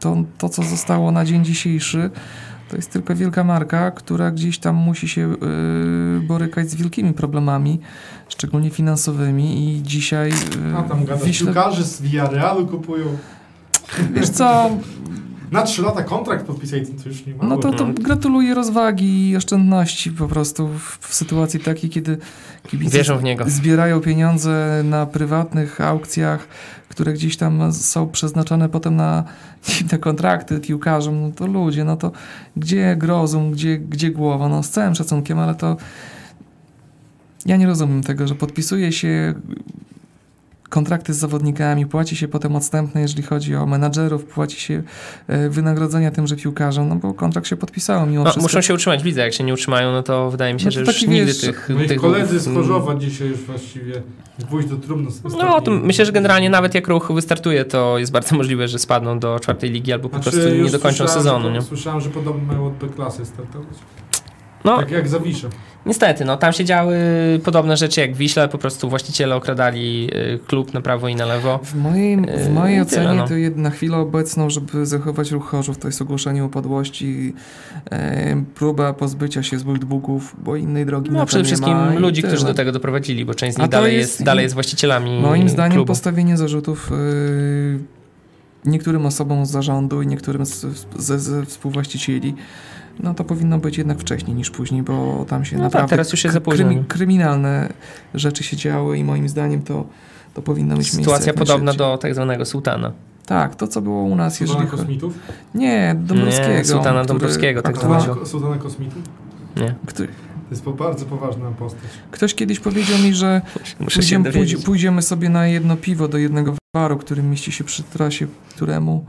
to, 0.00 0.16
to 0.38 0.48
co 0.48 0.62
zostało 0.62 1.12
na 1.12 1.24
dzień 1.24 1.44
dzisiejszy 1.44 2.10
to 2.68 2.76
jest 2.76 2.90
tylko 2.92 3.14
wielka 3.14 3.44
marka, 3.44 3.90
która 3.90 4.30
gdzieś 4.30 4.58
tam 4.58 4.74
musi 4.76 5.08
się 5.08 5.34
y, 6.16 6.20
borykać 6.20 6.70
z 6.70 6.74
wielkimi 6.74 7.12
problemami, 7.12 7.80
szczególnie 8.28 8.70
finansowymi 8.70 9.76
i 9.78 9.82
dzisiaj 9.82 10.30
y, 10.30 10.76
A 10.76 10.82
tam 10.82 11.04
gadasz, 11.04 11.28
Wiśle- 11.28 11.44
piłkarzy 11.44 11.84
z 11.84 12.02
Villarrealu 12.02 12.66
kupują. 12.66 13.06
Wiesz 14.12 14.28
co, 14.28 14.70
Na 15.54 15.62
3 15.62 15.82
lata 15.82 16.02
kontrakt 16.02 16.46
podpisali, 16.46 16.86
to 16.86 17.08
już 17.08 17.26
nie 17.26 17.34
ma. 17.34 17.44
no 17.44 17.56
to, 17.56 17.62
to 17.72 17.84
Mhm. 17.84 17.94
gratuluję 17.94 18.54
rozwagi 18.54 19.28
i 19.30 19.36
oszczędności 19.36 20.10
po 20.10 20.28
prostu 20.28 20.68
w, 20.68 20.98
w 21.00 21.14
sytuacji 21.14 21.60
takiej, 21.60 21.90
kiedy 21.90 22.18
kibice 22.68 22.96
Wierzą 22.98 23.18
w 23.18 23.22
niego. 23.22 23.44
zbierają 23.48 24.00
pieniądze 24.00 24.82
na 24.84 25.06
prywatnych 25.06 25.80
aukcjach, 25.80 26.48
które 26.88 27.12
gdzieś 27.12 27.36
tam 27.36 27.72
są 27.72 28.08
przeznaczone 28.08 28.68
potem 28.68 28.96
na 28.96 29.24
dziwne 29.68 29.98
kontrakty 29.98 30.60
piłkarzom, 30.60 31.20
no 31.22 31.30
to 31.30 31.46
ludzie, 31.46 31.84
no 31.84 31.96
to 31.96 32.12
gdzie 32.56 32.96
rozum, 33.02 33.50
gdzie, 33.52 33.78
gdzie 33.78 34.10
głowa, 34.10 34.48
no 34.48 34.62
z 34.62 34.70
całym 34.70 34.94
szacunkiem, 34.94 35.38
ale 35.38 35.54
to 35.54 35.76
ja 37.46 37.56
nie 37.56 37.66
rozumiem 37.66 38.02
tego, 38.02 38.26
że 38.28 38.34
podpisuje 38.34 38.92
się 38.92 39.34
kontrakty 40.74 41.14
z 41.14 41.16
zawodnikami, 41.18 41.86
płaci 41.86 42.16
się 42.16 42.28
potem 42.28 42.56
odstępne, 42.56 43.00
jeżeli 43.00 43.22
chodzi 43.22 43.56
o 43.56 43.66
menadżerów, 43.66 44.24
płaci 44.24 44.60
się 44.60 44.82
e, 45.28 45.48
wynagrodzenia 45.48 46.10
tymże 46.10 46.36
piłkarzom, 46.36 46.88
no 46.88 46.96
bo 46.96 47.14
kontrakt 47.14 47.48
się 47.48 47.56
podpisało 47.56 48.06
mimo 48.06 48.18
No, 48.24 48.30
wszystko. 48.30 48.42
muszą 48.42 48.60
się 48.60 48.74
utrzymać 48.74 49.02
w 49.02 49.04
lidze, 49.06 49.20
jak 49.20 49.32
się 49.34 49.44
nie 49.44 49.54
utrzymają, 49.54 49.92
no 49.92 50.02
to 50.02 50.30
wydaje 50.30 50.54
mi 50.54 50.60
się, 50.60 50.64
No 50.66 50.70
że 50.70 50.80
już 50.80 50.88
taki, 50.94 51.08
nigdy 51.08 51.26
wiesz, 51.26 51.40
tych... 51.40 51.68
Moi 51.68 51.86
tych 51.88 52.00
koledzy 52.00 52.40
z 52.40 52.54
Chorzowa 52.54 52.94
dzisiaj 52.94 53.28
już 53.28 53.38
właściwie 53.40 54.02
gwóźdź 54.38 54.68
do 54.68 54.76
trumny. 54.76 55.10
No, 55.38 55.60
to 55.60 55.70
myślę, 55.70 56.06
że 56.06 56.12
generalnie 56.12 56.50
nawet 56.50 56.74
jak 56.74 56.88
ruch 56.88 57.12
wystartuje, 57.14 57.64
to 57.64 57.98
jest 57.98 58.12
bardzo 58.12 58.36
możliwe, 58.36 58.68
że 58.68 58.78
spadną 58.78 59.18
do 59.18 59.40
czwartej 59.40 59.70
ligi 59.70 59.92
albo 59.92 60.08
po 60.08 60.22
Znaczy, 60.22 60.30
prostu 60.38 60.54
nie 60.64 60.70
dokończą 60.70 61.08
sezonu, 61.08 61.44
że, 61.46 61.52
nie? 61.52 61.62
Słyszałem, 61.62 62.00
że 62.00 62.10
podobno 62.10 62.44
mają 62.44 62.66
od 62.66 62.72
B-klasy 62.72 63.24
startować. 63.26 63.78
No, 64.64 64.78
Tak 64.78 64.90
jak 64.90 65.08
Zawisze. 65.08 65.48
Niestety, 65.86 66.24
no 66.24 66.36
tam 66.36 66.52
się 66.52 66.64
działy 66.64 66.96
podobne 67.44 67.76
rzeczy 67.76 68.00
jak 68.00 68.14
w 68.14 68.16
Wiśle, 68.16 68.48
po 68.48 68.58
prostu 68.58 68.88
właściciele 68.88 69.36
okradali 69.36 70.10
y, 70.34 70.38
klub 70.46 70.74
na 70.74 70.80
prawo 70.80 71.08
i 71.08 71.14
na 71.16 71.26
lewo. 71.26 71.60
W 71.62 71.74
mojej, 71.74 72.16
w 72.16 72.50
mojej 72.50 72.86
tyle, 72.86 73.02
ocenie 73.02 73.18
no. 73.20 73.28
to 73.54 73.60
na 73.60 73.70
chwilę 73.70 73.96
obecną, 73.96 74.50
żeby 74.50 74.86
zachować 74.86 75.30
ruch 75.30 75.46
Chorzów, 75.50 75.78
to 75.78 75.88
jest 75.88 76.02
ogłoszenie 76.02 76.44
upadłości, 76.44 77.34
e, 77.90 78.42
próba 78.54 78.92
pozbycia 78.92 79.42
się 79.42 79.58
złych 79.58 79.78
długów, 79.78 80.36
bo 80.44 80.56
innej 80.56 80.86
drogi 80.86 81.10
No 81.10 81.26
przede 81.26 81.42
nie 81.42 81.46
wszystkim 81.46 81.72
ma 81.72 81.94
ludzi, 81.94 82.22
tyle. 82.22 82.32
którzy 82.32 82.46
do 82.46 82.54
tego 82.54 82.72
doprowadzili, 82.72 83.24
bo 83.24 83.34
część 83.34 83.56
z 83.56 83.58
nich 83.58 83.68
dalej 83.68 83.96
jest- 83.96 84.22
dalej 84.22 84.42
jest 84.42 84.54
właścicielami 84.54 85.20
Moim 85.20 85.48
zdaniem 85.48 85.72
klubu. 85.72 85.86
postawienie 85.86 86.36
zarzutów 86.36 86.92
y, 86.92 87.78
niektórym 88.64 89.06
osobom 89.06 89.46
z 89.46 89.50
zarządu 89.50 90.02
i 90.02 90.06
niektórym 90.06 90.46
z, 90.46 90.60
z, 90.96 91.12
ze 91.22 91.46
współwłaścicieli, 91.46 92.34
no 93.00 93.14
to 93.14 93.24
powinno 93.24 93.58
być 93.58 93.78
jednak 93.78 93.98
wcześniej 93.98 94.36
niż 94.36 94.50
później, 94.50 94.82
bo 94.82 95.26
tam 95.28 95.44
się 95.44 95.56
No 95.56 95.62
tak, 95.62 95.72
naprawdę 95.72 95.90
teraz 95.90 96.12
już 96.12 96.24
jest 96.24 96.34
za 96.34 96.40
kry- 96.40 96.44
późno, 96.44 96.72
nie? 96.72 96.84
kryminalne 96.84 97.72
rzeczy 98.14 98.44
się 98.44 98.56
działy 98.56 98.98
i 98.98 99.04
moim 99.04 99.28
zdaniem 99.28 99.62
to, 99.62 99.86
to 100.34 100.42
powinno 100.42 100.74
mieć 100.76 100.78
miejsce 100.84 100.98
Sytuacja 101.02 101.34
podobna 101.34 101.72
do 101.72 101.98
tak 101.98 102.14
zwanego 102.14 102.44
sułtana. 102.44 102.92
Tak, 103.26 103.56
to 103.56 103.68
co 103.68 103.80
było 103.82 104.02
u 104.02 104.16
nas, 104.16 104.40
jeżeli 104.40 104.60
chodzi... 104.60 104.70
Kosmitów? 104.82 105.18
Nie, 105.54 105.96
Dąbrowskiego. 105.98 106.48
Nie, 106.54 106.64
Sułtana 106.64 106.90
który- 106.90 107.06
Dąbrowskiego, 107.06 107.62
tak 107.62 107.76
który- 107.76 108.00
zwanego. 108.00 108.26
Sułtana 108.26 108.56
Kosmitów? 108.56 109.02
Nie, 109.56 109.74
który- 109.86 110.08
To 110.08 110.50
jest 110.50 110.64
bardzo 110.68 111.04
poważna 111.06 111.50
postać. 111.50 111.82
Ktoś 112.10 112.34
kiedyś 112.34 112.60
powiedział 112.60 112.98
mi, 112.98 113.14
że 113.14 113.42
muszę 113.80 114.02
się 114.02 114.24
pójdziemy, 114.24 114.62
pójdziemy 114.62 115.02
sobie 115.02 115.28
na 115.28 115.46
jedno 115.46 115.76
piwo 115.76 116.08
do 116.08 116.18
jednego 116.18 116.54
baru, 116.76 116.96
który 116.98 117.22
mieści 117.22 117.52
się 117.52 117.64
przy 117.64 117.82
trasie, 117.82 118.26
któremu 118.50 119.04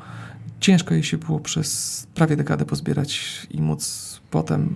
ciężko 0.65 0.93
jej 0.93 1.03
się 1.03 1.17
było 1.17 1.39
przez 1.39 2.07
prawie 2.15 2.35
dekadę 2.35 2.65
pozbierać 2.65 3.21
i 3.51 3.61
móc 3.61 4.21
potem... 4.31 4.75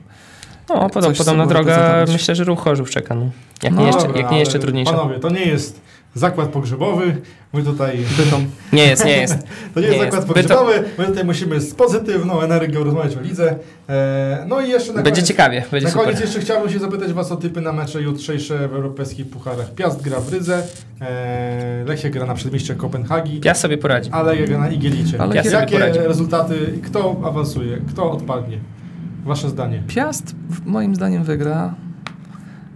No, 0.70 0.90
podob, 0.90 1.10
coś 1.10 1.18
podobna 1.18 1.46
droga, 1.46 2.06
myślę, 2.08 2.36
że 2.36 2.44
ruch 2.44 2.60
Chorzów 2.60 2.90
czeka. 2.90 3.16
No. 3.16 3.30
Jak, 3.64 3.74
No 3.74 3.82
nie 3.82 3.88
jeszcze, 3.88 4.04
Dobra, 4.04 4.22
jak 4.22 4.32
nie 4.32 4.40
jeszcze 4.40 4.60
trudniejsza. 4.60 4.92
Panowie, 4.92 5.20
to 5.20 5.30
nie 5.30 5.46
jest 5.46 5.82
zakład 6.20 6.50
pogrzebowy. 6.50 7.16
My 7.54 7.64
tutaj... 7.64 7.98
Nie 8.74 8.84
jest, 8.88 9.06
nie 9.06 9.18
jest. 9.18 9.38
To 9.74 9.80
nie, 9.80 9.88
Nie 9.90 9.98
jest 9.98 10.14
jest. 10.14 10.28
zakład 10.28 10.28
to- 10.28 10.34
pogrzebowy. 10.54 10.84
My 10.98 11.06
tutaj 11.06 11.24
musimy 11.26 11.62
z 11.62 11.74
pozytywną 11.76 12.42
energią 12.42 12.84
rozmawiać 12.84 13.16
o 13.18 13.22
lidze. 13.22 13.56
E, 13.90 14.46
no 14.48 14.62
i 14.62 14.70
jeszcze 14.70 14.94
na 14.94 15.02
Będzie 15.02 15.12
koniec... 15.22 15.28
ciekawie, 15.28 15.64
będzie 15.72 15.86
Na 15.88 15.92
super. 15.92 16.06
koniec 16.06 16.22
jeszcze 16.22 16.40
chciałbym 16.40 16.72
się 16.74 16.80
zapytać 16.80 17.14
Was 17.14 17.32
o 17.32 17.36
typy 17.36 17.62
na 17.62 17.72
mecze 17.74 18.02
jutrzejsze 18.02 18.68
w 18.68 18.74
europejskich 18.74 19.30
pucharach. 19.30 19.74
Piast 19.74 20.02
gra 20.02 20.20
w 20.20 20.34
Rydze, 20.34 20.64
e, 21.02 21.84
Lechia 21.88 22.10
gra 22.10 22.26
na 22.26 22.34
przedmieściach 22.34 22.78
Kopenhagi, 22.78 23.40
Piast 23.40 23.62
sobie 23.62 23.78
poradzi. 23.78 24.10
a 24.14 24.22
Legia 24.24 24.48
gra 24.48 24.58
na 24.58 24.70
Igielicie. 24.70 25.22
Ale 25.22 25.34
Piast 25.34 25.52
Jakie 25.52 25.72
poradzi. 25.80 26.00
rezultaty, 26.00 26.80
kto 26.86 27.22
awansuje, 27.26 27.78
kto 27.90 28.12
odpadnie? 28.12 28.58
Wasze 29.26 29.50
zdanie. 29.50 29.84
Piast 29.88 30.36
moim 30.66 30.96
zdaniem 30.96 31.24
wygra, 31.24 31.74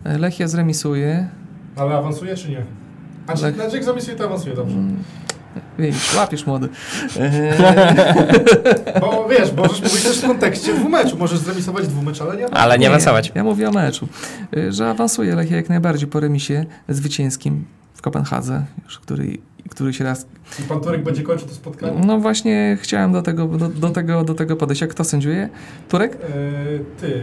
e, 0.03 0.17
Lechia 0.17 0.47
zremisuje, 0.47 1.27
Ale 1.75 1.95
awansuje 1.95 2.35
czy 2.35 2.49
nie? 2.49 2.63
A 3.27 3.33
czy, 3.33 3.51
znaczy 3.53 3.75
jak 3.75 3.83
zamisuje, 3.83 4.17
to 4.17 4.25
awansuje 4.25 4.55
dobrze. 4.55 4.75
Mm, 4.75 5.03
Widzisz, 5.79 6.15
łapiesz 6.15 6.45
młody. 6.45 6.69
E, 7.19 8.99
Bo 9.01 9.27
wiesz, 9.29 9.53
możesz 9.53 9.81
mówić 9.81 10.03
też 10.03 10.17
w 10.21 10.27
kontekście 10.27 10.73
dwumeczu. 10.73 11.17
Możesz 11.17 11.39
zremisować 11.39 11.87
dwumecz, 11.87 12.21
ale 12.21 12.37
nie 12.37 12.45
Ale 12.49 12.79
nie 12.79 12.87
awansować. 12.87 13.31
Ja 13.35 13.43
mówię 13.43 13.69
o 13.69 13.71
meczu. 13.71 14.07
Y, 14.57 14.71
Że 14.71 14.89
awansuje 14.89 15.35
Lechia 15.35 15.55
jak 15.55 15.69
najbardziej 15.69 16.07
po 16.07 16.19
remisie 16.19 16.65
zwycięskim 16.89 17.65
w 17.93 18.01
Kopenhadze, 18.01 18.65
już 18.85 18.99
który 18.99 19.37
któryś 19.69 19.99
raz. 19.99 20.25
I 20.59 20.63
pan 20.63 20.81
Turek 20.81 21.03
będzie 21.03 21.23
kończył 21.23 21.47
to 21.47 21.53
spotkanie? 21.53 22.01
No 22.05 22.19
właśnie 22.19 22.77
chciałem 22.81 23.11
do 23.13 23.21
tego, 23.21 23.45
do, 23.47 23.67
do 23.67 23.89
tego, 23.89 24.23
do 24.23 24.33
tego 24.33 24.55
podejść. 24.55 24.81
Jak 24.81 24.91
kto 24.91 25.03
sędziuje? 25.03 25.49
Turek? 25.89 26.15
E, 26.15 26.17
ty. 27.01 27.21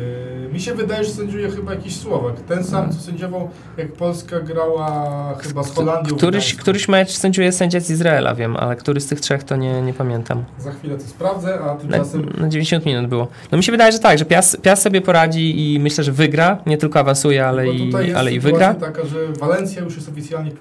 Mi 0.52 0.60
się 0.60 0.74
wydaje, 0.74 1.04
że 1.04 1.10
sędziuje 1.10 1.50
chyba 1.50 1.74
jakiś 1.74 1.96
Słowak. 1.96 2.40
Ten 2.40 2.64
sam, 2.64 2.92
co 2.92 3.00
sędziował, 3.00 3.50
jak 3.76 3.92
Polska 3.92 4.40
grała 4.40 5.34
chyba 5.42 5.62
z 5.62 5.70
Holandią. 5.74 6.14
w 6.14 6.18
Któryś, 6.18 6.54
któryś 6.54 6.88
mecz 6.88 7.10
sędziuje 7.10 7.52
sędzia 7.52 7.80
z 7.80 7.90
Izraela, 7.90 8.34
wiem, 8.34 8.56
ale 8.56 8.76
który 8.76 9.00
z 9.00 9.06
tych 9.06 9.20
trzech 9.20 9.44
to 9.44 9.56
nie, 9.56 9.82
nie 9.82 9.92
pamiętam. 9.94 10.44
Za 10.58 10.72
chwilę 10.72 10.96
to 10.96 11.02
sprawdzę, 11.04 11.60
a 11.60 11.66
Na, 11.66 11.74
tymczasem... 11.74 12.32
na 12.38 12.48
90 12.48 12.86
minut 12.86 13.06
było. 13.06 13.28
No 13.52 13.58
mi 13.58 13.64
się 13.64 13.72
wydaje, 13.72 13.92
że 13.92 13.98
tak, 13.98 14.18
że 14.18 14.24
Piast, 14.24 14.60
Piast 14.60 14.82
sobie 14.82 15.00
poradzi 15.00 15.74
i 15.74 15.78
myślę, 15.80 16.04
że 16.04 16.12
wygra. 16.12 16.58
Nie 16.66 16.78
tylko 16.78 17.00
awansuje, 17.00 17.46
ale, 17.46 17.64
Bo 17.64 18.00
i, 18.00 18.12
ale 18.14 18.32
i 18.32 18.40
wygra. 18.40 18.74
taka, 18.74 19.04
że 19.06 19.16
Walencja 19.40 19.82
już 19.82 19.96
jest 19.96 20.08
oficjalnie 20.08 20.50
B. 20.50 20.56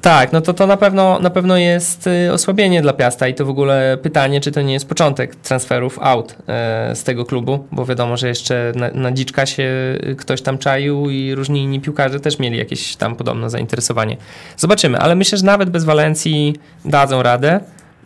Tak, 0.00 0.32
no 0.32 0.40
to 0.40 0.54
to 0.54 0.66
na 0.66 0.76
pewno, 0.76 1.01
na 1.20 1.30
pewno 1.30 1.56
jest 1.56 2.06
y, 2.06 2.32
osłabienie 2.32 2.82
dla 2.82 2.92
Piasta 2.92 3.28
i 3.28 3.34
to 3.34 3.44
w 3.44 3.50
ogóle 3.50 3.98
pytanie, 4.02 4.40
czy 4.40 4.52
to 4.52 4.62
nie 4.62 4.72
jest 4.72 4.88
początek 4.88 5.36
transferów 5.36 5.98
out 5.98 6.36
e, 6.48 6.96
z 6.96 7.04
tego 7.04 7.24
klubu, 7.24 7.66
bo 7.72 7.86
wiadomo, 7.86 8.16
że 8.16 8.28
jeszcze 8.28 8.72
na, 8.76 8.90
na 8.90 9.12
Dziczka 9.12 9.46
się 9.46 9.62
y, 10.08 10.16
ktoś 10.18 10.42
tam 10.42 10.58
czaił 10.58 11.10
i 11.10 11.34
różni 11.34 11.62
inni 11.62 11.80
piłkarze 11.80 12.20
też 12.20 12.38
mieli 12.38 12.58
jakieś 12.58 12.96
tam 12.96 13.16
podobne 13.16 13.50
zainteresowanie. 13.50 14.16
Zobaczymy, 14.56 14.98
ale 14.98 15.14
myślę, 15.14 15.38
że 15.38 15.44
nawet 15.44 15.70
bez 15.70 15.84
Walencji 15.84 16.56
dadzą 16.84 17.22
radę. 17.22 17.60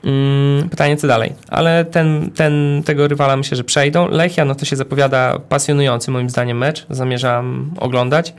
Mm, 0.05 0.69
Pytanie, 0.69 0.97
co 0.97 1.07
dalej? 1.07 1.33
Ale 1.49 1.85
ten, 1.85 2.31
ten, 2.31 2.83
tego 2.85 3.09
rywala 3.09 3.37
myślę, 3.37 3.57
że 3.57 3.65
przejdą. 3.65 4.09
Lechia, 4.09 4.45
no 4.45 4.55
to 4.55 4.65
się 4.65 4.77
zapowiada 4.77 5.39
pasjonujący 5.49 6.11
moim 6.11 6.31
zdaniem 6.31 6.59
mecz. 6.59 6.87
Zamierzam 6.91 7.71
oglądać. 7.81 8.35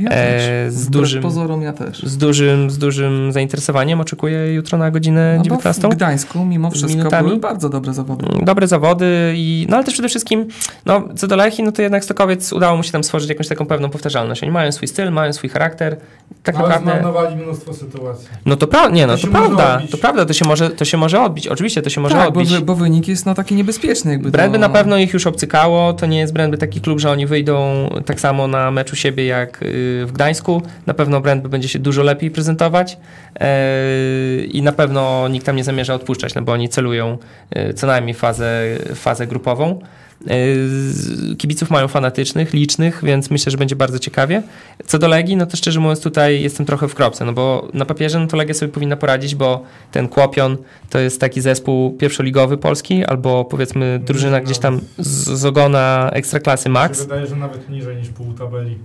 Ja 0.00 0.10
E, 0.10 0.32
też. 0.64 0.72
z 0.74 0.90
dużym- 0.90 1.22
pozorom 1.22 1.62
ja 1.62 1.72
też. 1.72 2.02
Z 2.02 2.16
dużym, 2.16 2.70
z 2.70 2.78
dużym 2.78 3.32
zainteresowaniem 3.32 4.00
oczekuję 4.00 4.54
jutro 4.54 4.78
na 4.78 4.90
godzinę 4.90 5.32
No 5.36 5.38
bo 5.38 5.44
19. 5.44 5.88
w 5.88 5.94
Gdańsku 5.94 6.44
mimo 6.44 6.70
wszystko 6.70 6.98
minutami? 6.98 7.28
były 7.28 7.40
bardzo 7.40 7.68
dobre 7.68 7.94
zawody. 7.94 8.26
Dobre 8.42 8.66
zawody, 8.68 9.32
i, 9.36 9.66
no 9.70 9.76
ale 9.76 9.84
też 9.84 9.94
przede 9.94 10.08
wszystkim, 10.08 10.48
no 10.86 11.08
co 11.16 11.26
do 11.26 11.36
Lechii, 11.36 11.64
no 11.64 11.72
to 11.72 11.82
jednak 11.82 12.04
Stokowiec 12.04 12.52
udało 12.52 12.76
mu 12.76 12.82
się 12.82 12.92
tam 12.92 13.04
stworzyć 13.04 13.28
jakąś 13.28 13.48
taką 13.48 13.66
pewną 13.66 13.90
powtarzalność. 13.90 14.42
Oni 14.42 14.52
mają 14.52 14.72
swój 14.72 14.88
styl, 14.88 15.10
mają 15.12 15.32
swój 15.32 15.50
charakter. 15.50 15.96
Tak 16.42 16.54
Ale 16.56 16.68
naprawdę. 16.68 16.90
zmarnowali 16.90 17.36
mnóstwo 17.36 17.74
sytuacji. 17.74 18.28
No 18.46 18.56
to 18.56 18.66
prawda, 18.66 18.94
nie, 18.96 19.06
no 19.06 19.16
To 19.16 19.22
to, 19.22 19.28
prawda, 19.28 19.82
to 19.90 19.98
prawda, 19.98 20.24
to 20.26 20.32
się 20.32 20.44
może, 20.44 20.70
to 20.70 20.84
się 20.84 20.96
może 21.02 21.20
odbić. 21.20 21.48
Oczywiście 21.48 21.82
to 21.82 21.90
się 21.90 22.00
może 22.00 22.14
tak, 22.14 22.32
bo, 22.32 22.40
odbić. 22.40 22.54
wy, 22.54 22.60
bo 22.60 22.74
wynik 22.74 23.08
jest 23.08 23.26
no 23.26 23.34
taki 23.34 23.54
niebezpieczny. 23.54 24.12
Jakby 24.12 24.30
Brandby 24.30 24.58
to, 24.58 24.60
na 24.60 24.68
pewno 24.68 24.96
ich 24.96 25.12
już 25.12 25.26
obcykało. 25.26 25.92
To 25.92 26.06
nie 26.06 26.18
jest 26.18 26.32
Brandby 26.32 26.58
taki 26.58 26.80
klub, 26.80 27.00
że 27.00 27.10
oni 27.10 27.26
wyjdą 27.26 27.88
tak 28.06 28.20
samo 28.20 28.48
na 28.48 28.70
meczu 28.70 28.96
siebie 28.96 29.26
jak 29.26 29.62
y, 29.62 30.06
w 30.06 30.12
Gdańsku. 30.12 30.62
Na 30.86 30.94
pewno 30.94 31.20
Brandby 31.20 31.48
będzie 31.48 31.68
się 31.68 31.78
dużo 31.78 32.02
lepiej 32.02 32.30
prezentować 32.30 32.96
e, 33.40 34.44
i 34.44 34.62
na 34.62 34.72
pewno 34.72 35.28
nikt 35.28 35.46
tam 35.46 35.56
nie 35.56 35.64
zamierza 35.64 35.94
odpuszczać, 35.94 36.34
no 36.34 36.42
bo 36.42 36.52
oni 36.52 36.68
celują 36.68 37.18
e, 37.50 37.74
co 37.74 37.86
najmniej 37.86 38.14
fazę, 38.14 38.62
fazę 38.94 39.26
grupową. 39.26 39.80
E, 40.26 41.36
Kibiców 41.36 41.70
mają 41.70 41.88
fanatycznych, 41.88 42.52
licznych, 42.52 43.00
więc 43.04 43.30
myślę, 43.30 43.50
że 43.50 43.58
będzie 43.58 43.76
bardzo 43.76 43.98
ciekawie. 43.98 44.42
Co 44.86 44.98
do 44.98 45.08
Legii, 45.08 45.36
no 45.36 45.46
to 45.46 45.56
szczerze 45.56 45.80
mówiąc 45.80 46.00
tutaj 46.00 46.42
jestem 46.42 46.66
trochę 46.66 46.88
w 46.88 46.94
kropce, 46.94 47.24
no 47.24 47.32
bo 47.32 47.68
na 47.74 47.84
papierze 47.84 48.20
no 48.20 48.26
to 48.26 48.36
Legia 48.36 48.54
sobie 48.54 48.72
powinna 48.72 48.96
poradzić, 48.96 49.34
bo 49.34 49.62
ten 49.92 50.08
Kłopion 50.08 50.56
to 50.90 50.98
jest 50.98 51.20
taki 51.20 51.40
zespół 51.40 51.92
pierwszoligowy 51.92 52.56
polski, 52.56 53.04
albo 53.04 53.44
powiedzmy 53.44 54.00
drużyna 54.04 54.40
gdzieś 54.40 54.58
tam 54.58 54.80
z, 54.98 55.38
z 55.38 55.44
ogona 55.44 56.10
Ekstraklasy 56.12 56.68
Max. 56.68 57.02
wydaje, 57.02 57.26
że 57.26 57.36
nawet 57.36 57.70
niżej 57.70 57.96
niż 57.96 58.08
pół 58.08 58.32
tabeli 58.32 58.78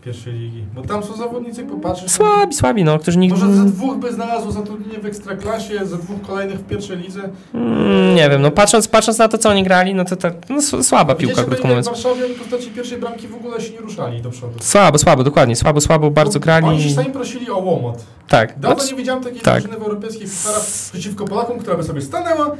pierwszej 0.00 0.32
ligi. 0.32 0.64
Bo 0.74 0.82
tam 0.82 1.02
są 1.02 1.16
zawodnicy, 1.16 1.64
popatrzysz... 1.64 2.10
Słabi, 2.10 2.54
słabi, 2.54 2.84
no, 2.84 2.98
którzy 2.98 3.18
nigdy... 3.18 3.40
Może 3.40 3.56
ze 3.56 3.64
dwóch 3.64 3.96
by 3.96 4.12
znalazło 4.12 4.52
zatrudnienie 4.52 4.98
w 4.98 5.06
Ekstraklasie, 5.06 5.86
ze 5.86 5.96
dwóch 5.96 6.22
kolejnych 6.22 6.58
w 6.58 6.64
pierwszej 6.64 6.96
lidze. 6.98 7.20
Mm, 7.54 8.14
nie 8.14 8.30
wiem, 8.30 8.42
no 8.42 8.50
patrząc, 8.50 8.88
patrząc 8.88 9.18
na 9.18 9.28
to, 9.28 9.38
co 9.38 9.48
oni 9.48 9.62
grali, 9.64 9.94
no 9.94 10.04
to 10.04 10.16
tak, 10.16 10.34
no 10.48 10.62
słaba 10.62 11.14
piłka, 11.14 11.34
Wiecie, 11.34 11.46
krótko 11.46 11.68
mówiąc. 11.68 11.86
w 11.86 11.90
Warszawie, 11.90 12.28
w 12.28 12.38
postaci 12.38 12.70
pierwszej 12.70 12.98
bramki 12.98 13.28
w 13.28 13.34
ogóle 13.34 13.60
się 13.60 13.72
nie 13.72 13.80
ruszali 13.80 14.22
do 14.22 14.30
przodu. 14.30 14.54
Słabo, 14.60 14.98
słabo, 14.98 15.24
dokładnie, 15.24 15.56
słabo, 15.56 15.80
słabo, 15.80 16.10
bardzo 16.10 16.38
Bo 16.38 16.44
grali. 16.44 16.66
Oni 16.66 16.82
się 16.82 16.90
sami 16.90 17.10
prosili 17.10 17.50
o 17.50 17.58
łomot. 17.58 18.04
Tak, 18.28 18.58
Dawno 18.58 18.78
znaczy, 18.78 18.92
nie 18.92 18.98
widziałem 18.98 19.24
takiej 19.24 19.40
tak. 19.40 19.62
drużyny 19.62 19.80
w 19.80 19.82
europejskich 19.82 20.30
pucharach 20.30 20.66
przeciwko 20.92 21.24
Polakom, 21.24 21.58
która 21.58 21.76
by 21.76 21.84
sobie 21.84 22.02
stanęła. 22.02 22.56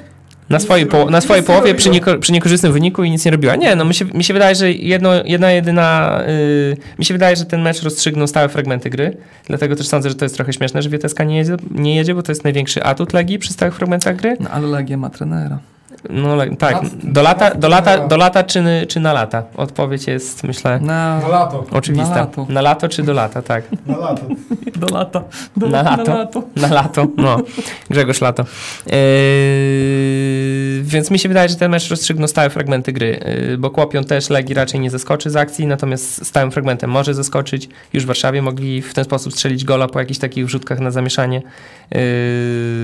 Na 0.51 0.61
swojej, 0.61 0.87
po, 0.87 1.11
na 1.11 1.21
swojej 1.21 1.45
połowie 1.45 1.75
przy, 1.75 1.91
nieko, 1.91 2.19
przy 2.19 2.33
niekorzystnym 2.33 2.73
wyniku 2.73 3.05
i 3.05 3.11
nic 3.11 3.25
nie 3.25 3.31
robiła. 3.31 3.57
Nie, 3.57 3.77
no 3.77 3.85
mi 3.85 3.95
się, 3.95 4.05
mi 4.05 4.25
się 4.25 4.35
wydaje, 4.35 4.55
że 4.55 4.73
jedno, 4.73 5.11
jedna 5.25 5.51
jedyna... 5.51 6.21
Yy, 6.27 6.77
mi 6.99 7.05
się 7.05 7.15
wydaje, 7.15 7.37
że 7.37 7.45
ten 7.45 7.63
mecz 7.63 7.83
rozstrzygnął 7.83 8.27
stałe 8.27 8.49
fragmenty 8.49 8.91
gry, 8.91 9.17
dlatego 9.47 9.77
też 9.77 9.89
sądzę, 9.89 10.09
że 10.09 10.15
to 10.15 10.25
jest 10.25 10.35
trochę 10.35 10.53
śmieszne, 10.53 10.83
że 10.83 10.91
Wieteska 10.91 11.25
nie 11.25 11.37
jedzie, 11.37 11.57
nie 11.71 11.97
jedzie, 11.97 12.15
bo 12.15 12.23
to 12.23 12.33
jest 12.33 12.45
największy 12.45 12.85
atut 12.85 13.13
Legii 13.13 13.39
przy 13.39 13.53
stałych 13.53 13.75
fragmentach 13.75 14.17
gry. 14.17 14.37
No, 14.41 14.51
ale 14.51 14.67
Legia 14.67 14.97
ma 14.97 15.11
trenera. 15.11 15.59
No 16.11 16.37
tak, 16.59 16.77
do 17.03 17.23
lata, 17.23 17.51
do 17.55 17.69
lata, 17.69 17.97
na- 17.97 18.07
do 18.09 18.17
lata 18.17 18.43
czy, 18.45 18.87
czy 18.89 19.01
na 19.01 19.13
lata? 19.13 19.43
Odpowiedź 19.57 20.07
jest, 20.07 20.45
myślę, 20.45 20.81
Na, 20.81 21.19
Na 21.21 21.29
lato. 21.29 21.65
oczywista. 21.73 22.15
na 22.15 22.21
lato. 22.21 22.47
Na 22.49 22.61
lato 22.61 22.89
czy 22.89 23.03
do 23.03 23.13
lata, 23.13 23.43
tak. 23.43 23.65
Na 23.87 23.97
lato. 23.97 24.23
do 24.77 24.87
lata. 24.97 25.23
Do, 25.57 25.67
Na 25.69 25.83
na 25.83 25.97
lato. 25.97 26.15
lato. 26.15 26.43
Na 26.57 26.69
lato, 26.69 27.07
no. 27.17 27.37
Grzegorz 27.91 28.21
Lato. 28.21 28.45
Yy, 28.87 28.93
więc 30.83 31.11
mi 31.11 31.18
się 31.18 31.28
wydaje, 31.28 31.49
że 31.49 31.57
ten 31.57 31.70
mecz 31.70 31.89
rozstrzygnął 31.89 32.28
stałe 32.28 32.51
fragmenty 32.51 32.93
gry, 32.93 33.20
yy, 33.49 33.59
bo 33.59 33.70
Kłopion 33.70 34.05
też 34.05 34.31
Legii 34.31 34.55
raczej 34.55 34.81
nie 34.81 34.91
zaskoczy 34.91 35.31
z 35.31 35.37
akcji, 35.37 35.66
natomiast 35.66 36.26
stałym 36.26 36.51
fragmentem 36.51 36.91
może 36.91 37.14
zaskoczyć. 37.14 37.68
Już 37.93 38.05
w 38.05 38.07
Warszawie 38.07 38.43
mogli 38.43 38.83
w 38.83 38.95
ten 38.95 39.05
sposób 39.05 39.33
strzelić 39.33 39.64
gola 39.64 39.89
po 39.89 39.99
jakichś 39.99 40.20
takich 40.20 40.47
wrzutkach 40.47 40.81
na 40.81 40.91
zamieszanie. 40.91 41.43
Yy, 41.91 42.01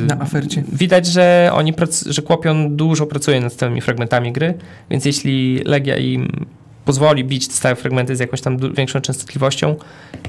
Na 0.07 0.21
afercie. 0.21 0.63
Widać, 0.73 1.07
że 1.07 1.51
oni, 1.53 1.75
że 2.07 2.23
Kłopion 2.23 2.77
dużo 2.77 3.07
pracuje 3.07 3.41
nad 3.41 3.53
stałymi 3.53 3.81
fragmentami 3.81 4.33
gry, 4.33 4.55
więc 4.91 5.05
jeśli 5.05 5.61
Legia 5.65 5.97
im 5.97 6.47
pozwoli 6.87 7.25
bić 7.25 7.49
te 7.49 7.55
stałe 7.55 7.77
fragmenty 7.77 8.17
z 8.17 8.21
jakąś 8.21 8.41
tam 8.41 8.75
większą 8.75 9.01
częstotliwością, 9.01 9.77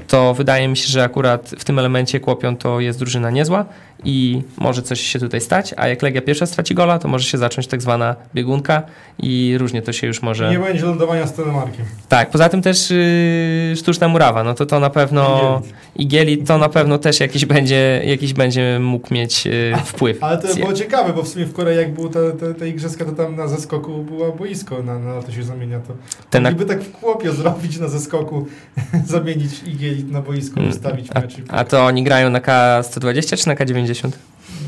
to 0.08 0.34
wydaje 0.34 0.68
mi 0.68 0.76
się, 0.76 0.88
że 0.88 1.04
akurat 1.04 1.54
w 1.58 1.64
tym 1.64 1.78
elemencie 1.78 2.20
Kłopion 2.20 2.56
to 2.56 2.80
jest 2.80 2.98
drużyna 2.98 3.30
niezła 3.30 3.66
i 4.04 4.42
może 4.58 4.82
coś 4.82 5.00
się 5.00 5.18
tutaj 5.18 5.40
stać, 5.40 5.74
a 5.76 5.88
jak 5.88 6.02
Legia 6.02 6.22
pierwsza 6.22 6.46
straci 6.46 6.74
gola, 6.74 6.98
to 6.98 7.08
może 7.08 7.24
się 7.24 7.38
zacząć 7.38 7.66
tak 7.66 7.82
zwana 7.82 8.16
biegunka 8.34 8.82
i 9.18 9.56
różnie 9.58 9.82
to 9.82 9.92
się 9.92 10.06
już 10.06 10.22
może... 10.22 10.50
Nie 10.50 10.58
będzie 10.58 10.84
lądowania 10.84 11.26
z 11.26 11.32
Telemarkiem. 11.32 11.84
Tak, 12.08 12.30
poza 12.30 12.48
tym 12.48 12.62
też 12.62 12.90
yy, 12.90 13.76
sztuczna 13.76 14.08
murawa, 14.08 14.44
no 14.44 14.54
to 14.54 14.66
to 14.66 14.80
na 14.80 14.90
pewno... 14.90 15.62
I 15.96 16.06
Gielit 16.08 16.46
to 16.46 16.58
na 16.58 16.68
pewno 16.68 16.98
też 16.98 17.20
jakiś 17.20 17.46
będzie, 17.46 18.02
jakiś 18.04 18.32
będzie 18.32 18.78
mógł 18.80 19.14
mieć 19.14 19.46
yy, 19.46 19.52
wpływ. 19.84 20.24
Ale 20.24 20.38
to 20.38 20.56
było 20.56 20.72
ciekawe, 20.72 21.12
bo 21.12 21.22
w 21.22 21.28
sumie 21.28 21.44
w 21.44 21.52
Korei 21.52 21.76
jak 21.76 21.94
było 21.94 22.08
te, 22.08 22.32
te, 22.32 22.54
te 22.54 22.68
igrzyska, 22.68 23.04
to 23.04 23.12
tam 23.12 23.36
na 23.36 23.48
zeskoku 23.48 24.02
było 24.02 24.32
boisko, 24.32 24.82
na, 24.82 24.98
na 24.98 25.22
to 25.22 25.32
się 25.32 25.42
zamienia 25.42 25.80
to. 25.80 25.94
Ten 26.30 26.42
Mogliby 26.42 26.64
tak 26.64 26.82
w 26.82 26.92
kłopie 26.92 27.32
zrobić 27.32 27.78
na 27.78 27.88
zeskoku, 27.88 28.46
zamienić 29.06 29.62
igielit 29.66 30.10
na 30.10 30.22
boisko, 30.22 30.60
ustawić 30.60 31.14
mecz. 31.14 31.36
A 31.48 31.64
to 31.64 31.84
oni 31.84 32.04
grają 32.04 32.30
na 32.30 32.40
K120 32.40 33.36
czy 33.36 33.48
na 33.48 33.54
K90? 33.54 33.87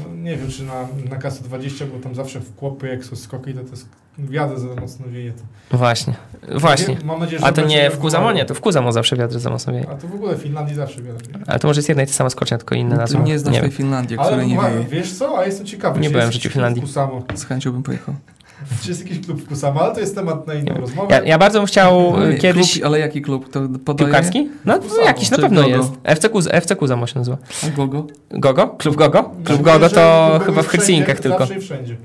No, 0.08 0.14
nie 0.16 0.36
wiem, 0.36 0.48
czy 0.50 0.62
na, 0.62 0.88
na 1.10 1.16
kasę 1.16 1.44
20, 1.44 1.86
bo 1.86 1.98
tam 1.98 2.14
zawsze 2.14 2.40
w 2.40 2.54
kłopy, 2.54 2.88
jak 2.88 3.04
są 3.04 3.16
skoki, 3.16 3.54
to 3.54 3.60
to 3.64 3.70
jest 3.70 3.88
wiadę 4.18 4.58
za 4.60 4.80
mocno 4.80 5.06
wieje. 5.08 5.32
To. 5.70 5.76
Właśnie, 5.78 6.14
właśnie. 6.58 6.96
Mam 7.04 7.20
nadzieję, 7.20 7.40
że 7.40 7.46
A 7.46 7.52
to 7.52 7.64
nie 7.66 7.90
w 7.90 7.98
Kuzamonie, 7.98 8.44
to 8.44 8.54
w 8.54 8.60
Kuzamo 8.60 8.92
zawsze 8.92 9.16
wiatr 9.16 9.38
za 9.38 9.50
mocno 9.50 9.72
wieje. 9.72 9.86
A 9.90 9.94
to 9.94 10.08
w 10.08 10.14
ogóle 10.14 10.36
w 10.36 10.42
Finlandii 10.42 10.74
zawsze 10.76 11.02
wiele 11.02 11.18
wieje. 11.18 11.44
Ale 11.46 11.58
to 11.58 11.68
może 11.68 11.78
jest 11.78 11.88
jedna 11.88 12.02
i 12.02 12.06
ta 12.06 12.12
sama 12.12 12.30
skocznia, 12.30 12.58
tylko 12.58 12.74
inna 12.74 12.94
No, 12.94 13.00
nazwa. 13.00 13.18
nie 13.22 13.38
znasz 13.38 13.54
nie 13.54 13.60
tej. 13.60 13.70
Finlandii, 13.70 14.18
której 14.18 14.46
nie 14.46 14.58
wieje. 14.58 14.84
wiesz 14.90 15.12
co? 15.12 15.38
A 15.38 15.44
jestem 15.46 15.66
ciekawy, 15.66 16.00
Nie 16.00 16.10
byłem 16.10 16.20
jest 16.26 16.30
w 16.30 16.34
życiu 16.34 16.48
w 16.50 16.52
Finlandii. 16.52 16.82
Kusamo. 16.82 17.22
Z 17.34 17.44
chęcią 17.44 17.72
bym 17.72 17.82
pojechał. 17.82 18.14
Czy 18.82 18.88
jest 18.88 19.00
jakiś 19.08 19.26
klub 19.26 19.42
w 19.42 19.48
Kusamo, 19.48 19.80
ale 19.80 19.94
to 19.94 20.00
jest 20.00 20.14
temat 20.14 20.46
na 20.46 20.54
inną 20.54 20.74
rozmowę. 20.74 21.14
Ja, 21.14 21.22
ja 21.22 21.38
bardzo 21.38 21.58
bym 21.58 21.66
chciał 21.66 22.16
Ale 22.16 22.28
y, 22.28 22.38
kiedyś... 22.38 22.72
Klub, 22.72 22.84
ale 22.86 22.98
jaki 22.98 23.22
klub? 23.22 23.52
To 23.52 23.60
podaje? 23.84 24.06
Piłkarski? 24.10 24.48
No 24.64 24.78
Kusamo. 24.78 25.02
jakiś 25.02 25.30
na 25.30 25.36
pewno 25.38 25.62
Gogo? 25.62 25.76
jest. 25.76 25.92
FC, 26.04 26.28
Kuz, 26.28 26.48
FC 26.50 26.76
Kuzamo 26.76 27.06
się 27.06 27.18
nazywa. 27.18 27.36
A 27.66 27.76
Gogo? 27.76 28.06
Gogo? 28.30 28.66
Klub 28.68 28.96
Gogo? 28.96 29.30
Klub 29.44 29.62
Gogo 29.62 29.88
to 29.88 30.30
klub 30.34 30.46
chyba 30.46 30.62
w 30.62 30.68
Helsinkach 30.68 31.20
tylko. 31.20 31.38
Zawsze 31.38 31.54
i 31.54 31.60
wszędzie. 31.60 31.96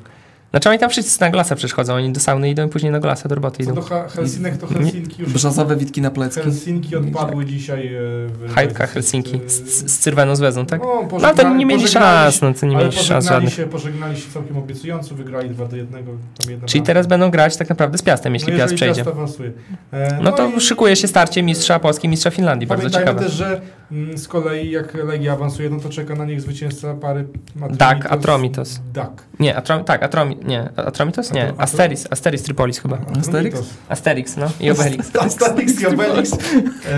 Znaczy 0.55 0.69
oni 0.69 0.79
tam 0.79 0.89
wszyscy 0.89 1.21
na 1.21 1.29
glasa 1.29 1.55
przychodzą, 1.55 1.93
oni 1.93 2.11
do 2.11 2.19
sauny 2.19 2.49
idą 2.49 2.67
i 2.67 2.69
później 2.69 2.91
na 2.91 2.99
glasa, 2.99 3.29
do 3.29 3.35
roboty 3.35 3.57
Co 3.57 3.63
idą. 3.71 3.81
do 3.81 4.07
Helsinek, 4.09 4.57
to 4.57 4.67
Helsinki 4.67 5.21
już... 5.21 5.33
Brzozowe 5.33 5.75
witki 5.75 6.01
na 6.01 6.11
plecki. 6.11 6.41
Helsinki 6.41 6.95
odpadły 6.95 7.45
dzisiaj... 7.45 7.87
e, 7.87 7.99
w- 8.27 8.53
Hajtka 8.55 8.87
Helsinki 8.87 9.41
z, 9.47 9.51
z 9.53 9.91
z 9.91 9.99
Cyrweną 9.99 10.33
tak? 10.67 10.81
No, 10.81 11.07
No 11.21 11.27
ale 11.27 11.35
to 11.35 11.53
nie 11.53 11.65
mieli 11.65 11.81
pożegnali 11.81 12.23
szans, 12.31 12.35
się- 12.35 12.45
no 12.45 12.53
to 12.53 12.65
nie 12.65 12.75
ale 12.75 12.85
mieli 12.85 12.95
szans 12.97 13.07
pożegnali 13.07 13.25
żadnych. 13.47 13.53
się, 13.53 13.65
pożegnali 13.65 14.17
się 14.17 14.29
całkiem 14.31 14.57
obiecująco, 14.57 15.15
wygrali 15.15 15.49
2 15.49 15.65
do 15.65 15.75
1. 15.75 15.91
Tam 15.93 16.05
jedna 16.51 16.67
Czyli 16.67 16.79
bramka. 16.81 16.85
teraz 16.85 17.07
będą 17.07 17.31
grać 17.31 17.57
tak 17.57 17.69
naprawdę 17.69 17.97
z 17.97 18.01
Piastem, 18.01 18.33
jeśli 18.33 18.51
no, 18.53 18.57
Piast 18.59 18.71
jeżeli 18.71 18.91
przejdzie. 18.93 19.03
Piast 19.11 19.17
awansuje. 19.17 19.51
E, 19.91 20.19
No 20.23 20.31
to 20.31 20.47
i 20.57 20.61
szykuje 20.61 20.95
się 20.95 21.07
starcie 21.07 21.43
mistrza 21.43 21.79
Polski, 21.79 22.09
mistrza 22.09 22.31
Finlandii, 22.31 22.67
bardzo 22.67 22.81
Pamiętajmy 22.89 23.05
ciekawe. 23.07 23.25
też, 23.25 23.33
że 23.33 23.61
mm, 23.91 24.17
z 24.17 24.27
kolei 24.27 24.71
jak 24.71 24.93
Legia 24.93 25.33
awansuje, 25.33 25.69
no 25.69 25.79
to 25.79 25.89
czeka 25.89 26.15
na 26.15 26.25
nich 26.25 26.41
zwycięzca 26.41 26.93
pary 26.93 27.27
Dak, 27.69 28.11
Atromitos. 28.11 28.79
Dak. 28.93 29.23
Nie, 29.39 29.55
Atrom, 29.57 29.83
tak, 29.83 30.03
Atromi, 30.03 30.37
nie, 30.45 30.69
Atromitos? 30.75 31.31
Nie, 31.31 31.53
Asteris, 31.57 32.07
Asteris 32.11 32.43
Tripolis 32.43 32.79
chyba. 32.79 32.97
Asterix? 33.19 33.59
Asterix, 33.89 34.37
no 34.37 34.51
i 34.59 34.71
Obelix. 34.71 35.15
Asterix 35.25 35.81
i 35.81 35.85
Obelix 35.85 36.33
e, 36.33 36.37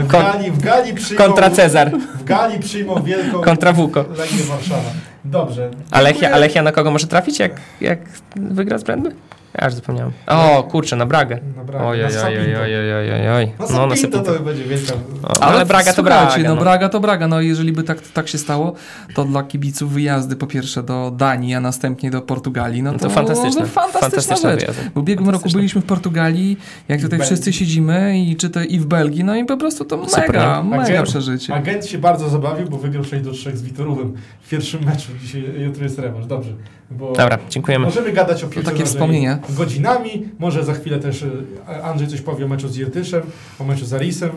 w 0.03 0.07
Gali, 0.07 0.51
w 0.51 0.61
Gali 0.61 0.93
przyjmą, 0.93 1.25
Kontra 1.25 1.49
Cezar, 1.49 1.91
w 1.97 2.23
Gali 2.23 2.59
przyjmą 2.59 3.03
wielką 3.03 3.41
kontra 3.41 3.73
Wuko. 3.73 4.05
Legię 4.17 4.43
Warszawa. 4.43 4.89
Dobrze. 5.25 5.69
A 5.91 6.01
Lechia, 6.01 6.13
Dziękuję. 6.13 6.35
a 6.35 6.37
Lechia 6.37 6.61
na 6.61 6.71
kogo 6.71 6.91
może 6.91 7.07
trafić, 7.07 7.39
jak, 7.39 7.51
jak 7.81 7.99
wygra 8.35 8.77
z 8.77 8.83
Brandby? 8.83 9.11
Ja 9.57 9.63
aż 9.67 9.73
zapomniałem. 9.73 10.11
O, 10.27 10.63
kurczę, 10.63 10.95
na 10.95 11.05
Bragę. 11.05 11.39
Na 11.57 11.63
Bragę, 11.63 11.85
Oj, 11.85 12.03
oj, 12.05 12.11
oj, 12.25 12.55
oj, 12.55 13.11
oj, 13.13 13.29
oj. 13.29 13.51
No, 13.59 13.65
No, 13.71 13.87
na 13.87 13.95
Sapinto 13.95 14.21
to 14.33 14.39
będzie 14.39 14.63
wielka... 14.63 14.93
Ale 15.41 15.65
Braga 15.65 15.93
to 15.93 16.03
Braga. 16.03 16.37
No, 16.43 16.55
No. 16.55 16.61
Braga 16.61 16.89
to 16.89 16.99
Braga. 16.99 17.27
No 17.27 17.41
jeżeli 17.41 17.71
by 17.71 17.83
tak, 17.83 18.01
tak 18.01 18.27
się 18.27 18.37
stało, 18.37 18.73
to 19.15 19.25
dla 19.25 19.43
kibiców 19.43 19.91
wyjazdy 19.93 20.35
po 20.35 20.47
pierwsze 20.47 20.83
do 20.83 21.11
Danii, 21.11 21.53
a 21.55 21.59
następnie 21.59 22.11
do 22.11 22.21
Portugalii, 22.21 22.83
no 22.83 22.91
No 22.91 22.97
to, 22.99 23.03
to 23.07 23.09
fantastyczne. 23.09 23.61
no, 23.61 23.67
fantastyczna 23.67 24.01
Fantastyczne 24.09 24.51
rzecz. 24.51 24.59
wyjazdy. 24.61 24.89
W 24.95 24.97
ubiegłym 24.97 25.29
roku 25.29 25.49
byliśmy 25.49 25.81
w 25.81 25.85
Portugalii, 25.85 26.57
jak 26.87 27.01
tutaj 27.01 27.19
wszyscy 27.19 27.53
siedzimy 27.53 28.19
i 28.19 28.35
czy 28.35 28.49
to 28.49 28.61
i 28.61 28.79
w 28.79 28.85
Belgii, 28.85 29.23
no 29.23 29.35
i 29.35 29.45
po 29.45 29.57
prostu 29.57 29.85
to 29.85 30.09
Super, 30.09 30.27
mega, 30.27 30.61
nie? 30.63 30.69
mega 30.69 30.83
Agent- 30.83 31.03
przeżycie. 31.03 31.53
Agent 31.53 31.85
się 31.85 31.97
bardzo 31.97 32.29
zabawił, 32.29 32.67
bo 32.69 32.77
wygrał 32.77 33.03
6 33.03 33.23
do 33.25 33.31
3 33.31 33.57
z 33.57 33.61
Witorówem 33.61 34.13
w 34.41 34.49
pierwszym 34.49 34.83
meczu. 34.83 35.11
Dzisiaj, 35.21 35.43
jutro 35.57 35.83
jest 35.83 35.99
rewanż. 35.99 36.25
Dobrze. 36.25 36.51
Bo 36.91 37.13
Dobra, 37.13 37.37
dziękujemy. 37.49 37.85
Możemy 37.85 38.11
gadać 38.11 38.43
o 38.43 38.47
piłce 38.47 38.71
takie 38.71 38.85
wspomnienia. 38.85 39.39
godzinami. 39.49 40.25
Może 40.39 40.63
za 40.63 40.73
chwilę 40.73 40.99
też 40.99 41.23
e, 41.69 41.83
Andrzej 41.83 42.07
coś 42.07 42.21
powie 42.21 42.45
o 42.45 42.47
meczu 42.47 42.67
z 42.67 42.75
Jertyszem, 42.75 43.21
o 43.59 43.63
meczu 43.63 43.85
z 43.85 43.93
Arisem. 43.93 44.29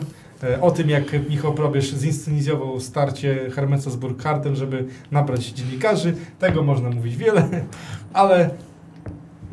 e, 0.43 0.61
O 0.61 0.71
tym, 0.71 0.89
jak 0.89 1.29
Michał 1.29 1.53
Probierz 1.53 1.91
zinscenizował 1.93 2.79
starcie 2.79 3.49
Hermesa 3.55 3.89
z 3.89 3.95
Burkhartem, 3.95 4.55
żeby 4.55 4.85
nabrać 5.11 5.45
dziennikarzy. 5.45 6.13
Tego 6.39 6.63
można 6.63 6.89
mówić 6.89 7.17
wiele, 7.17 7.47
ale 8.13 8.49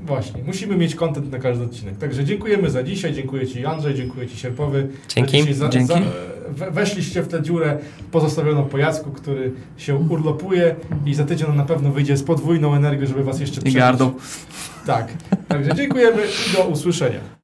właśnie, 0.06 0.42
musimy 0.44 0.76
mieć 0.76 0.94
kontent 0.94 1.32
na 1.32 1.38
każdy 1.38 1.64
odcinek. 1.64 1.96
Także 1.98 2.24
dziękujemy 2.24 2.70
za 2.70 2.82
dzisiaj. 2.82 3.14
Dziękuję 3.14 3.46
Ci 3.46 3.66
Andrzej, 3.66 3.94
dziękuję 3.94 4.26
Ci 4.26 4.36
Sierpowy. 4.36 4.88
Dzięki. 5.08 5.54
Za, 5.54 5.68
Dzięki. 5.68 5.88
Za, 5.88 6.00
weszliście 6.70 7.22
w 7.22 7.28
tę 7.28 7.42
dziurę 7.42 7.78
pozostawioną 8.12 8.64
po 8.64 8.78
Jacku, 8.78 9.10
który 9.10 9.52
się 9.76 9.94
urlopuje 9.94 10.74
i 11.06 11.14
za 11.14 11.24
tydzień 11.24 11.48
on 11.48 11.56
na 11.56 11.64
pewno 11.64 11.90
wyjdzie 11.92 12.16
z 12.16 12.22
podwójną 12.22 12.74
energią, 12.74 13.06
żeby 13.06 13.24
Was 13.24 13.40
jeszcze 13.40 13.54
I 13.56 13.58
przebić. 13.58 13.74
gardą. 13.78 14.12
Tak. 14.86 15.08
Także 15.48 15.74
dziękujemy 15.74 16.22
i 16.50 16.56
do 16.56 16.64
usłyszenia. 16.64 17.37